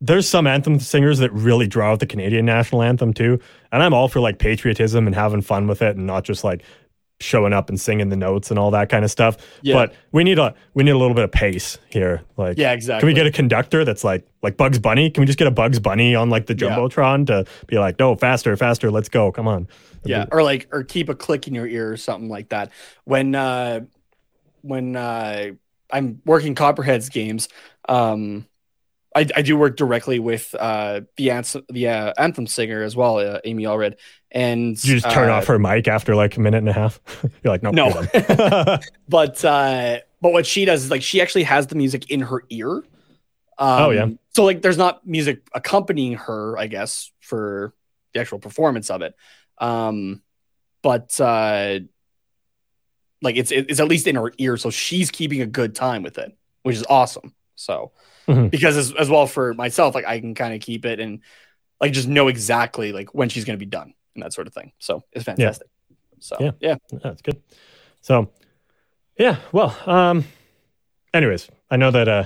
there's 0.00 0.28
some 0.28 0.46
anthem 0.46 0.78
singers 0.78 1.18
that 1.18 1.32
really 1.32 1.66
draw 1.66 1.92
out 1.92 2.00
the 2.00 2.06
Canadian 2.06 2.46
national 2.46 2.82
anthem 2.82 3.12
too, 3.12 3.40
and 3.72 3.82
I'm 3.82 3.92
all 3.94 4.08
for 4.08 4.20
like 4.20 4.38
patriotism 4.38 5.06
and 5.06 5.14
having 5.14 5.40
fun 5.42 5.66
with 5.66 5.82
it, 5.82 5.96
and 5.96 6.06
not 6.06 6.24
just 6.24 6.44
like 6.44 6.62
showing 7.20 7.52
up 7.52 7.68
and 7.68 7.80
singing 7.80 8.10
the 8.10 8.16
notes 8.16 8.48
and 8.48 8.60
all 8.60 8.70
that 8.70 8.88
kind 8.88 9.04
of 9.04 9.10
stuff. 9.10 9.36
Yeah. 9.62 9.74
But 9.74 9.94
we 10.12 10.22
need 10.22 10.38
a 10.38 10.54
we 10.74 10.84
need 10.84 10.92
a 10.92 10.98
little 10.98 11.16
bit 11.16 11.24
of 11.24 11.32
pace 11.32 11.76
here. 11.88 12.22
Like, 12.36 12.58
Yeah, 12.58 12.70
exactly. 12.72 13.00
Can 13.00 13.06
we 13.08 13.14
get 13.14 13.26
a 13.26 13.32
conductor 13.32 13.84
that's 13.84 14.04
like 14.04 14.24
like 14.40 14.56
Bugs 14.56 14.78
Bunny? 14.78 15.10
Can 15.10 15.22
we 15.22 15.26
just 15.26 15.36
get 15.38 15.48
a 15.48 15.50
Bugs 15.50 15.80
Bunny 15.80 16.14
on 16.14 16.30
like 16.30 16.46
the 16.46 16.56
Yeah. 16.56 16.68
jumbotron 16.68 17.26
to 17.26 17.44
be 17.66 17.76
like, 17.76 17.98
no, 17.98 18.14
faster, 18.14 18.56
faster, 18.56 18.88
let's 18.92 19.08
go, 19.08 19.32
come 19.32 19.48
on. 19.48 19.66
Yeah, 20.04 20.26
or 20.30 20.44
like 20.44 20.68
or 20.70 20.84
keep 20.84 21.08
a 21.08 21.14
click 21.16 21.48
in 21.48 21.56
your 21.56 21.66
ear 21.66 21.90
or 21.90 21.96
something 21.96 22.28
like 22.28 22.50
that. 22.50 22.70
When 23.02 23.34
uh 23.34 23.80
when 24.62 24.94
uh 24.94 25.50
I'm 25.90 26.20
working 26.24 26.54
Copperheads 26.54 27.10
games, 27.10 27.48
um 27.88 28.46
I, 29.16 29.26
I 29.34 29.42
do 29.42 29.56
work 29.56 29.76
directly 29.76 30.18
with 30.18 30.54
uh 30.58 31.00
the 31.16 31.30
anthem, 31.30 31.64
the 31.70 31.88
uh, 31.88 32.12
anthem 32.18 32.46
singer 32.46 32.82
as 32.82 32.94
well, 32.94 33.18
uh, 33.18 33.40
Amy 33.44 33.64
Allred. 33.64 33.94
And 34.30 34.76
Did 34.76 34.84
you 34.84 35.00
just 35.00 35.10
turn 35.12 35.30
uh, 35.30 35.34
off 35.34 35.46
her 35.46 35.58
mic 35.58 35.88
after 35.88 36.14
like 36.14 36.36
a 36.36 36.40
minute 36.40 36.58
and 36.58 36.68
a 36.68 36.72
half? 36.72 37.00
You're 37.42 37.52
like, 37.52 37.62
no, 37.62 37.70
No. 37.70 37.88
but 39.08 39.44
uh 39.44 39.98
but 40.20 40.32
what 40.32 40.46
she 40.46 40.64
does 40.64 40.84
is 40.84 40.90
like 40.90 41.02
she 41.02 41.20
actually 41.20 41.44
has 41.44 41.66
the 41.68 41.74
music 41.74 42.10
in 42.10 42.20
her 42.20 42.44
ear. 42.50 42.76
Um, 43.58 43.82
Oh, 43.82 43.90
yeah. 43.90 44.08
So 44.36 44.44
like 44.44 44.62
there's 44.62 44.78
not 44.78 45.06
music 45.06 45.42
accompanying 45.54 46.14
her, 46.14 46.56
I 46.58 46.66
guess, 46.66 47.10
for 47.20 47.74
the 48.12 48.20
actual 48.20 48.38
performance 48.38 48.90
of 48.90 49.02
it. 49.02 49.14
Um 49.58 50.22
but 50.82 51.18
uh 51.20 51.80
like 53.22 53.36
it's 53.36 53.50
it's 53.50 53.80
at 53.80 53.88
least 53.88 54.06
in 54.06 54.16
her 54.16 54.32
ear, 54.38 54.56
so 54.56 54.70
she's 54.70 55.10
keeping 55.10 55.40
a 55.40 55.46
good 55.46 55.74
time 55.74 56.02
with 56.02 56.18
it, 56.18 56.36
which 56.62 56.76
is 56.76 56.84
awesome. 56.88 57.34
So 57.56 57.92
Mhm. 58.28 58.50
because 58.50 58.76
as, 58.76 58.92
as 58.92 59.08
well 59.08 59.26
for 59.26 59.54
myself, 59.54 59.94
like 59.94 60.06
I 60.06 60.20
can 60.20 60.34
kind 60.34 60.54
of 60.54 60.60
keep 60.60 60.84
it 60.84 61.00
and 61.00 61.20
like 61.80 61.92
just 61.92 62.08
know 62.08 62.28
exactly 62.28 62.92
like 62.92 63.14
when 63.14 63.28
she's 63.28 63.44
gonna 63.44 63.56
be 63.58 63.64
done 63.66 63.94
and 64.14 64.22
that 64.22 64.32
sort 64.32 64.46
of 64.46 64.52
thing. 64.54 64.72
So 64.78 65.02
it's 65.12 65.24
fantastic. 65.24 65.68
So 66.20 66.36
Yeah. 66.40 66.50
yeah. 66.60 66.76
That's 67.02 67.22
good. 67.22 67.40
So, 68.00 68.30
yeah. 69.18 69.36
Well, 69.52 69.76
um, 69.86 70.24
anyways, 71.14 71.48
I 71.70 71.76
know 71.76 71.90
that 71.90 72.08
uh, 72.08 72.24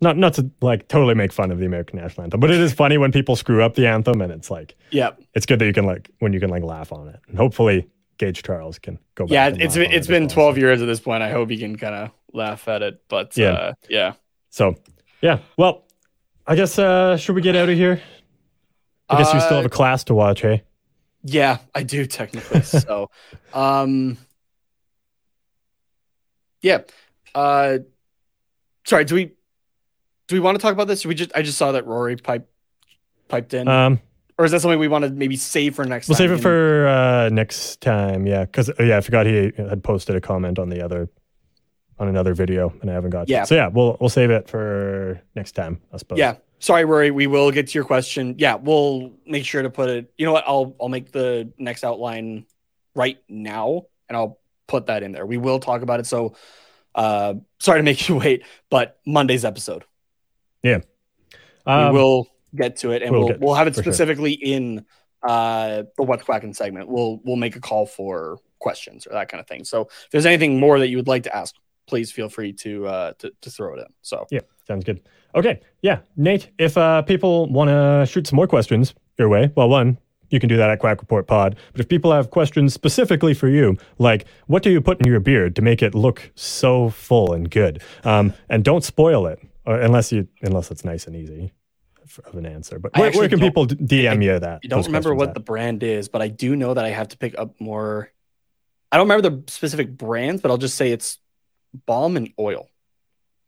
not 0.00 0.16
not 0.16 0.34
to 0.34 0.50
like 0.60 0.88
totally 0.88 1.14
make 1.14 1.32
fun 1.32 1.50
of 1.50 1.58
the 1.58 1.66
American 1.66 1.98
national 1.98 2.24
anthem, 2.24 2.40
but 2.40 2.50
it 2.50 2.60
is 2.60 2.72
funny 2.72 2.98
when 2.98 3.12
people 3.12 3.36
screw 3.36 3.62
up 3.62 3.74
the 3.74 3.86
anthem, 3.86 4.20
and 4.20 4.32
it's 4.32 4.50
like 4.50 4.74
Yeah. 4.90 5.10
it's 5.34 5.46
good 5.46 5.58
that 5.58 5.66
you 5.66 5.72
can 5.72 5.84
like 5.86 6.10
when 6.20 6.32
you 6.32 6.40
can 6.40 6.50
like 6.50 6.62
laugh 6.62 6.92
on 6.92 7.08
it, 7.08 7.20
and 7.28 7.36
hopefully 7.36 7.88
Gage 8.18 8.42
Charles 8.42 8.78
can 8.78 8.98
go. 9.14 9.24
Back 9.26 9.32
yeah 9.32 9.46
it's 9.64 9.74
been 9.76 9.90
it's 9.90 10.06
been 10.06 10.24
well. 10.24 10.30
12 10.54 10.58
years 10.58 10.82
at 10.82 10.86
this 10.86 11.00
point 11.00 11.22
i 11.22 11.30
hope 11.30 11.50
you 11.50 11.58
can 11.58 11.76
kind 11.76 11.94
of 11.94 12.10
laugh 12.32 12.68
at 12.68 12.82
it 12.82 13.02
but 13.08 13.36
Yeah. 13.36 13.52
uh 13.52 13.72
yeah 13.88 14.12
So, 14.50 14.76
yeah. 15.20 15.38
Well, 15.56 15.84
I 16.46 16.54
guess 16.56 16.78
uh, 16.78 17.16
should 17.16 17.34
we 17.34 17.42
get 17.42 17.56
out 17.56 17.68
of 17.68 17.76
here? 17.76 18.00
I 19.08 19.16
guess 19.18 19.32
you 19.34 19.40
still 19.40 19.56
have 19.56 19.64
a 19.64 19.68
Uh, 19.68 19.76
class 19.76 20.04
to 20.04 20.14
watch, 20.14 20.40
hey? 20.42 20.62
yeah 21.24 21.58
i 21.74 21.82
do 21.84 22.04
technically 22.06 22.62
so 22.84 23.08
um 23.54 24.16
yeah 26.62 26.78
uh 27.34 27.78
sorry 28.84 29.04
do 29.04 29.14
we 29.14 29.26
do 30.26 30.34
we 30.34 30.40
want 30.40 30.56
to 30.58 30.62
talk 30.62 30.72
about 30.72 30.88
this 30.88 31.06
we 31.06 31.14
just 31.14 31.30
i 31.36 31.42
just 31.42 31.56
saw 31.58 31.70
that 31.72 31.86
rory 31.86 32.16
pipe 32.16 32.48
piped 33.28 33.54
in 33.54 33.68
Um, 33.68 34.00
or 34.42 34.44
is 34.44 34.50
that 34.50 34.60
something 34.60 34.80
we 34.80 34.88
want 34.88 35.04
to 35.04 35.10
maybe 35.10 35.36
save 35.36 35.76
for 35.76 35.84
next 35.84 36.08
we'll 36.08 36.16
time 36.16 36.28
save 36.30 36.38
it 36.38 36.42
for 36.42 36.88
uh, 36.88 37.28
next 37.28 37.80
time. 37.80 38.26
Yeah, 38.26 38.44
because 38.44 38.72
yeah, 38.80 38.96
I 38.96 39.00
forgot 39.00 39.24
he 39.24 39.52
had 39.56 39.84
posted 39.84 40.16
a 40.16 40.20
comment 40.20 40.58
on 40.58 40.68
the 40.68 40.84
other 40.84 41.08
on 42.00 42.08
another 42.08 42.34
video, 42.34 42.74
and 42.80 42.90
I 42.90 42.94
haven't 42.94 43.10
got. 43.10 43.22
it. 43.22 43.28
Yeah. 43.28 43.44
So 43.44 43.54
yeah, 43.54 43.68
we'll 43.68 43.96
we'll 44.00 44.10
save 44.10 44.30
it 44.30 44.48
for 44.48 45.22
next 45.36 45.52
time, 45.52 45.80
I 45.92 45.96
suppose. 45.98 46.18
yeah 46.18 46.34
sorry 46.58 46.84
rory 46.84 47.10
we 47.12 47.26
will 47.28 47.50
get 47.50 47.66
to 47.68 47.74
your 47.74 47.84
question 47.84 48.36
yeah 48.38 48.54
we'll 48.54 49.12
make 49.26 49.44
sure 49.44 49.62
to 49.62 49.70
put 49.70 49.88
it 49.88 50.12
you 50.16 50.24
know 50.24 50.32
what 50.32 50.44
i'll 50.46 50.76
i'll 50.80 50.88
make 50.88 51.10
the 51.10 51.50
next 51.58 51.82
outline 51.82 52.46
right 52.94 53.18
now 53.28 53.82
and 54.08 54.16
i'll 54.16 54.38
put 54.68 54.86
that 54.86 55.02
in 55.02 55.10
there 55.10 55.26
we 55.26 55.36
will 55.36 55.58
talk 55.58 55.82
about 55.82 55.98
it 55.98 56.06
so 56.06 56.34
uh 56.94 57.34
sorry 57.58 57.80
to 57.80 57.82
make 57.82 58.08
you 58.08 58.16
wait 58.24 58.44
but 58.70 58.98
monday's 59.04 59.44
episode 59.44 59.84
Um, 61.66 61.92
we 61.92 61.98
will 61.98 62.28
get 62.54 62.76
to 62.76 62.90
it 62.92 63.02
and 63.02 63.12
we'll 63.12 63.28
we'll 63.28 63.38
we'll 63.38 63.54
have 63.54 63.66
it 63.66 63.74
for 63.74 63.82
sure. 63.82 63.92
specifically 63.92 64.32
in 64.32 64.84
uh 65.22 65.84
the 65.96 66.02
what's 66.02 66.24
quacking 66.24 66.52
segment 66.52 66.88
we'll 66.88 67.20
we'll 67.24 67.36
make 67.36 67.56
a 67.56 67.60
call 67.60 67.86
for 67.86 68.38
questions 68.58 69.06
or 69.06 69.12
that 69.12 69.28
kind 69.28 69.40
of 69.40 69.46
thing 69.46 69.64
so 69.64 69.82
if 69.82 70.10
there's 70.10 70.26
anything 70.26 70.58
more 70.58 70.78
that 70.78 70.88
you 70.88 70.96
would 70.96 71.08
like 71.08 71.22
to 71.22 71.34
ask 71.34 71.54
please 71.86 72.12
feel 72.12 72.28
free 72.28 72.52
to 72.52 72.86
uh 72.86 73.12
to, 73.18 73.30
to 73.40 73.50
throw 73.50 73.74
it 73.74 73.80
in 73.80 73.86
so 74.02 74.26
Yeah, 74.30 74.40
sounds 74.66 74.84
good. 74.84 75.00
Okay, 75.34 75.60
yeah, 75.80 76.00
Nate. 76.16 76.50
If 76.58 76.76
uh, 76.76 77.02
people 77.02 77.46
want 77.50 77.68
to 77.70 78.04
shoot 78.10 78.26
some 78.26 78.36
more 78.36 78.46
questions 78.46 78.94
your 79.18 79.28
way, 79.28 79.50
well, 79.56 79.68
one, 79.68 79.98
you 80.30 80.38
can 80.38 80.48
do 80.48 80.56
that 80.56 80.70
at 80.70 80.78
Quack 80.78 81.00
Report 81.00 81.26
Pod. 81.26 81.56
But 81.72 81.80
if 81.80 81.88
people 81.88 82.12
have 82.12 82.30
questions 82.30 82.74
specifically 82.74 83.34
for 83.34 83.48
you, 83.48 83.76
like 83.98 84.26
what 84.46 84.62
do 84.62 84.70
you 84.70 84.80
put 84.80 85.00
in 85.00 85.06
your 85.06 85.20
beard 85.20 85.56
to 85.56 85.62
make 85.62 85.82
it 85.82 85.94
look 85.94 86.30
so 86.34 86.90
full 86.90 87.32
and 87.32 87.50
good, 87.50 87.82
um, 88.04 88.32
and 88.48 88.62
don't 88.64 88.84
spoil 88.84 89.26
it 89.26 89.40
uh, 89.66 89.80
unless 89.80 90.12
you 90.12 90.28
unless 90.42 90.70
it's 90.70 90.84
nice 90.84 91.06
and 91.06 91.16
easy 91.16 91.52
of 92.24 92.34
an 92.36 92.46
answer. 92.46 92.78
But 92.78 92.96
where, 92.96 93.12
where 93.12 93.28
can 93.28 93.38
people 93.40 93.66
DM 93.66 94.22
you 94.24 94.38
that? 94.38 94.60
I 94.64 94.66
don't 94.66 94.86
remember 94.86 95.14
what 95.14 95.28
at? 95.30 95.34
the 95.34 95.40
brand 95.40 95.82
is, 95.82 96.08
but 96.08 96.22
I 96.22 96.28
do 96.28 96.56
know 96.56 96.74
that 96.74 96.84
I 96.84 96.90
have 96.90 97.08
to 97.08 97.16
pick 97.18 97.38
up 97.38 97.60
more. 97.60 98.10
I 98.90 98.96
don't 98.96 99.08
remember 99.08 99.30
the 99.30 99.50
specific 99.52 99.96
brands, 99.96 100.42
but 100.42 100.50
I'll 100.50 100.58
just 100.58 100.76
say 100.76 100.90
it's 100.92 101.18
balm 101.86 102.16
and 102.18 102.28
oil, 102.38 102.68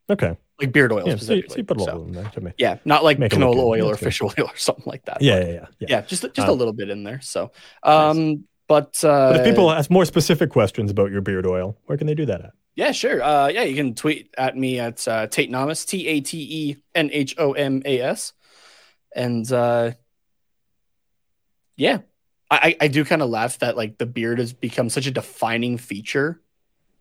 okay. 0.08 0.36
like 0.60 0.72
beard 0.72 0.92
oil 0.92 1.00
Yeah, 1.06 1.12
so 1.12 1.16
specifically. 1.18 1.48
so 1.52 1.56
you 1.58 1.64
put 1.64 1.76
a 1.76 1.80
So, 1.80 1.86
little 1.86 2.04
in 2.06 2.12
there 2.12 2.24
to 2.30 2.40
me. 2.40 2.52
yeah, 2.56 2.78
not 2.86 3.04
like 3.04 3.18
Make 3.18 3.32
canola 3.32 3.56
oil 3.62 3.86
or 3.90 3.94
good. 3.94 3.98
fish 4.04 4.22
oil 4.22 4.32
or 4.38 4.56
something 4.56 4.84
like 4.86 5.04
that. 5.04 5.20
Yeah, 5.20 5.40
yeah, 5.40 5.44
yeah. 5.46 5.66
yeah. 5.80 5.86
yeah, 5.90 6.00
just 6.02 6.22
just 6.22 6.38
a 6.48 6.52
Um, 6.52 6.58
little 6.58 6.72
bit 6.72 6.88
in 6.88 7.04
there. 7.04 7.20
So, 7.20 7.52
um, 7.82 8.44
but 8.66 9.04
uh, 9.04 9.32
But 9.32 9.40
if 9.40 9.44
people 9.46 9.70
ask 9.70 9.90
more 9.90 10.06
specific 10.06 10.48
questions 10.50 10.90
about 10.90 11.10
your 11.10 11.20
beard 11.20 11.46
oil, 11.46 11.76
where 11.84 11.98
can 11.98 12.06
they 12.06 12.14
do 12.14 12.24
that 12.26 12.40
at? 12.40 12.52
Yeah, 12.76 12.90
sure. 12.92 13.22
Uh, 13.22 13.48
yeah, 13.48 13.62
you 13.62 13.76
can 13.76 13.94
tweet 13.94 14.34
at 14.38 14.56
me 14.56 14.80
at 14.80 15.06
uh, 15.06 15.26
Tate 15.28 15.50
Nomas, 15.50 15.86
T 15.86 16.08
A 16.08 16.20
T 16.20 16.38
E 16.70 16.76
N 16.94 17.10
H 17.12 17.34
O 17.38 17.52
M 17.52 17.82
A 17.84 18.00
S, 18.00 18.32
and 19.14 19.50
uh, 19.52 19.92
yeah, 21.76 21.98
I 22.50 22.76
I 22.80 22.88
do 22.88 23.04
kind 23.04 23.22
of 23.22 23.30
laugh 23.30 23.58
that 23.58 23.76
like 23.76 23.98
the 23.98 24.06
beard 24.06 24.38
has 24.38 24.52
become 24.52 24.88
such 24.90 25.06
a 25.06 25.10
defining 25.10 25.78
feature 25.78 26.40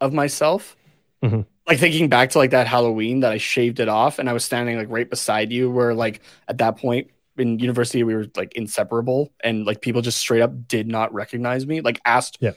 of 0.02 0.14
myself. 0.14 0.76
Mhm. 1.23 1.45
Like 1.68 1.80
thinking 1.80 2.10
back 2.10 2.31
to 2.31 2.38
like 2.38 2.52
that 2.52 2.68
Halloween 2.68 3.22
that 3.22 3.31
I 3.31 3.38
shaved 3.38 3.80
it 3.80 3.88
off, 3.88 4.19
and 4.19 4.30
I 4.30 4.34
was 4.34 4.44
standing 4.44 4.77
like 4.77 4.90
right 4.90 5.10
beside 5.10 5.52
you, 5.52 5.72
where 5.72 5.94
like 5.94 6.22
at 6.48 6.57
that 6.57 6.77
point 6.77 7.10
in 7.38 7.57
university 7.60 8.03
we 8.03 8.15
were 8.15 8.27
like 8.35 8.53
inseparable, 8.53 9.31
and 9.44 9.65
like 9.65 9.81
people 9.81 10.02
just 10.02 10.19
straight 10.19 10.41
up 10.41 10.68
did 10.68 10.88
not 10.88 11.14
recognize 11.14 11.65
me. 11.65 11.81
Like 11.81 12.02
asked 12.06 12.38
Yeah. 12.41 12.52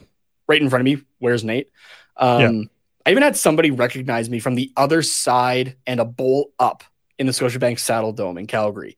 right 0.49 0.61
in 0.61 0.69
front 0.69 0.81
of 0.81 0.85
me, 0.85 1.03
"Where's 1.19 1.45
Nate?" 1.45 1.71
Um, 2.17 2.71
I 3.05 3.11
even 3.11 3.23
had 3.23 3.37
somebody 3.37 3.71
recognize 3.71 4.29
me 4.29 4.41
from 4.41 4.55
the 4.57 4.73
other 4.77 5.03
side 5.03 5.77
and 5.87 6.01
a 6.01 6.05
bowl 6.05 6.51
up 6.59 6.83
in 7.19 7.27
the 7.27 7.33
Scotiabank 7.33 7.77
Saddledome 7.79 8.39
in 8.41 8.47
Calgary 8.47 8.97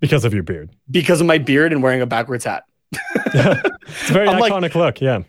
Because 0.00 0.24
of 0.24 0.32
your 0.34 0.42
beard. 0.42 0.70
because 0.90 1.20
of 1.20 1.26
my 1.26 1.38
beard 1.38 1.72
and 1.72 1.82
wearing 1.82 2.00
a 2.00 2.06
backwards 2.06 2.44
hat. 2.44 2.64
It's 3.32 4.10
a 4.10 4.12
very 4.12 4.28
I'm 4.28 4.38
like- 4.40 4.52
iconic 4.52 4.74
look. 4.74 5.00
Yeah. 5.00 5.22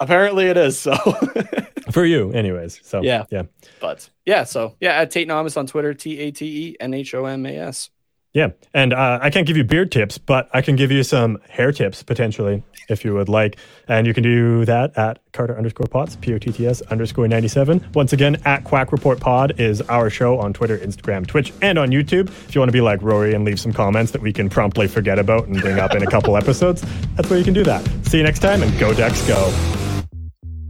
Apparently 0.00 0.46
it 0.46 0.56
is 0.56 0.78
so. 0.78 0.94
For 1.90 2.04
you, 2.04 2.30
anyways. 2.32 2.80
So, 2.82 3.00
Yeah. 3.02 3.24
Yeah. 3.30 3.44
but 3.80 4.10
yeah, 4.26 4.44
so 4.44 4.74
yeah, 4.80 5.00
at 5.00 5.10
Tate 5.10 5.28
Nomas 5.28 5.56
on 5.56 5.66
Twitter, 5.66 5.94
T 5.94 6.18
A 6.18 6.30
T 6.30 6.44
E 6.70 6.76
N 6.80 6.92
H 6.94 7.14
O 7.14 7.24
M 7.26 7.46
A 7.46 7.56
S. 7.56 7.90
Yeah. 8.36 8.50
And 8.74 8.92
uh, 8.92 9.18
I 9.22 9.30
can't 9.30 9.46
give 9.46 9.56
you 9.56 9.64
beard 9.64 9.90
tips, 9.90 10.18
but 10.18 10.50
I 10.52 10.60
can 10.60 10.76
give 10.76 10.92
you 10.92 11.02
some 11.02 11.38
hair 11.48 11.72
tips 11.72 12.02
potentially 12.02 12.62
if 12.90 13.02
you 13.02 13.14
would 13.14 13.30
like. 13.30 13.56
And 13.88 14.06
you 14.06 14.12
can 14.12 14.22
do 14.22 14.66
that 14.66 14.94
at 14.98 15.20
Carter 15.32 15.56
underscore 15.56 15.86
Potts, 15.86 16.16
P 16.16 16.34
O 16.34 16.38
T 16.38 16.52
T 16.52 16.66
S 16.66 16.82
underscore 16.82 17.26
97. 17.28 17.88
Once 17.94 18.12
again, 18.12 18.36
at 18.44 18.62
Quack 18.64 18.92
Report 18.92 19.20
Pod 19.20 19.58
is 19.58 19.80
our 19.80 20.10
show 20.10 20.38
on 20.38 20.52
Twitter, 20.52 20.76
Instagram, 20.76 21.26
Twitch, 21.26 21.50
and 21.62 21.78
on 21.78 21.88
YouTube. 21.88 22.28
If 22.28 22.54
you 22.54 22.60
want 22.60 22.68
to 22.68 22.74
be 22.74 22.82
like 22.82 23.00
Rory 23.00 23.32
and 23.32 23.42
leave 23.42 23.58
some 23.58 23.72
comments 23.72 24.12
that 24.12 24.20
we 24.20 24.34
can 24.34 24.50
promptly 24.50 24.86
forget 24.86 25.18
about 25.18 25.46
and 25.46 25.58
bring 25.58 25.78
up 25.78 25.94
in 25.94 26.02
a 26.02 26.06
couple 26.06 26.36
episodes, 26.36 26.84
that's 27.14 27.30
where 27.30 27.38
you 27.38 27.44
can 27.44 27.54
do 27.54 27.64
that. 27.64 27.88
See 28.04 28.18
you 28.18 28.22
next 28.22 28.40
time 28.40 28.62
and 28.62 28.78
go 28.78 28.92
Dex 28.92 29.26
go. 29.26 29.50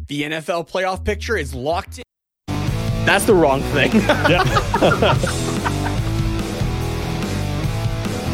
The 0.06 0.22
NFL 0.22 0.70
playoff 0.70 1.02
picture 1.02 1.36
is 1.36 1.52
locked 1.52 1.98
in. 1.98 2.04
That's 3.04 3.24
the 3.24 3.34
wrong 3.34 3.60
thing. 3.60 3.90
Yeah. 4.30 5.62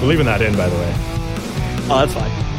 We're 0.03 0.09
leaving 0.09 0.27
that 0.27 0.43
in, 0.43 0.57
by 0.57 0.69
the 0.69 0.75
way. 0.75 0.95
oh, 1.89 2.05
that's 2.05 2.13
fine. 2.13 2.52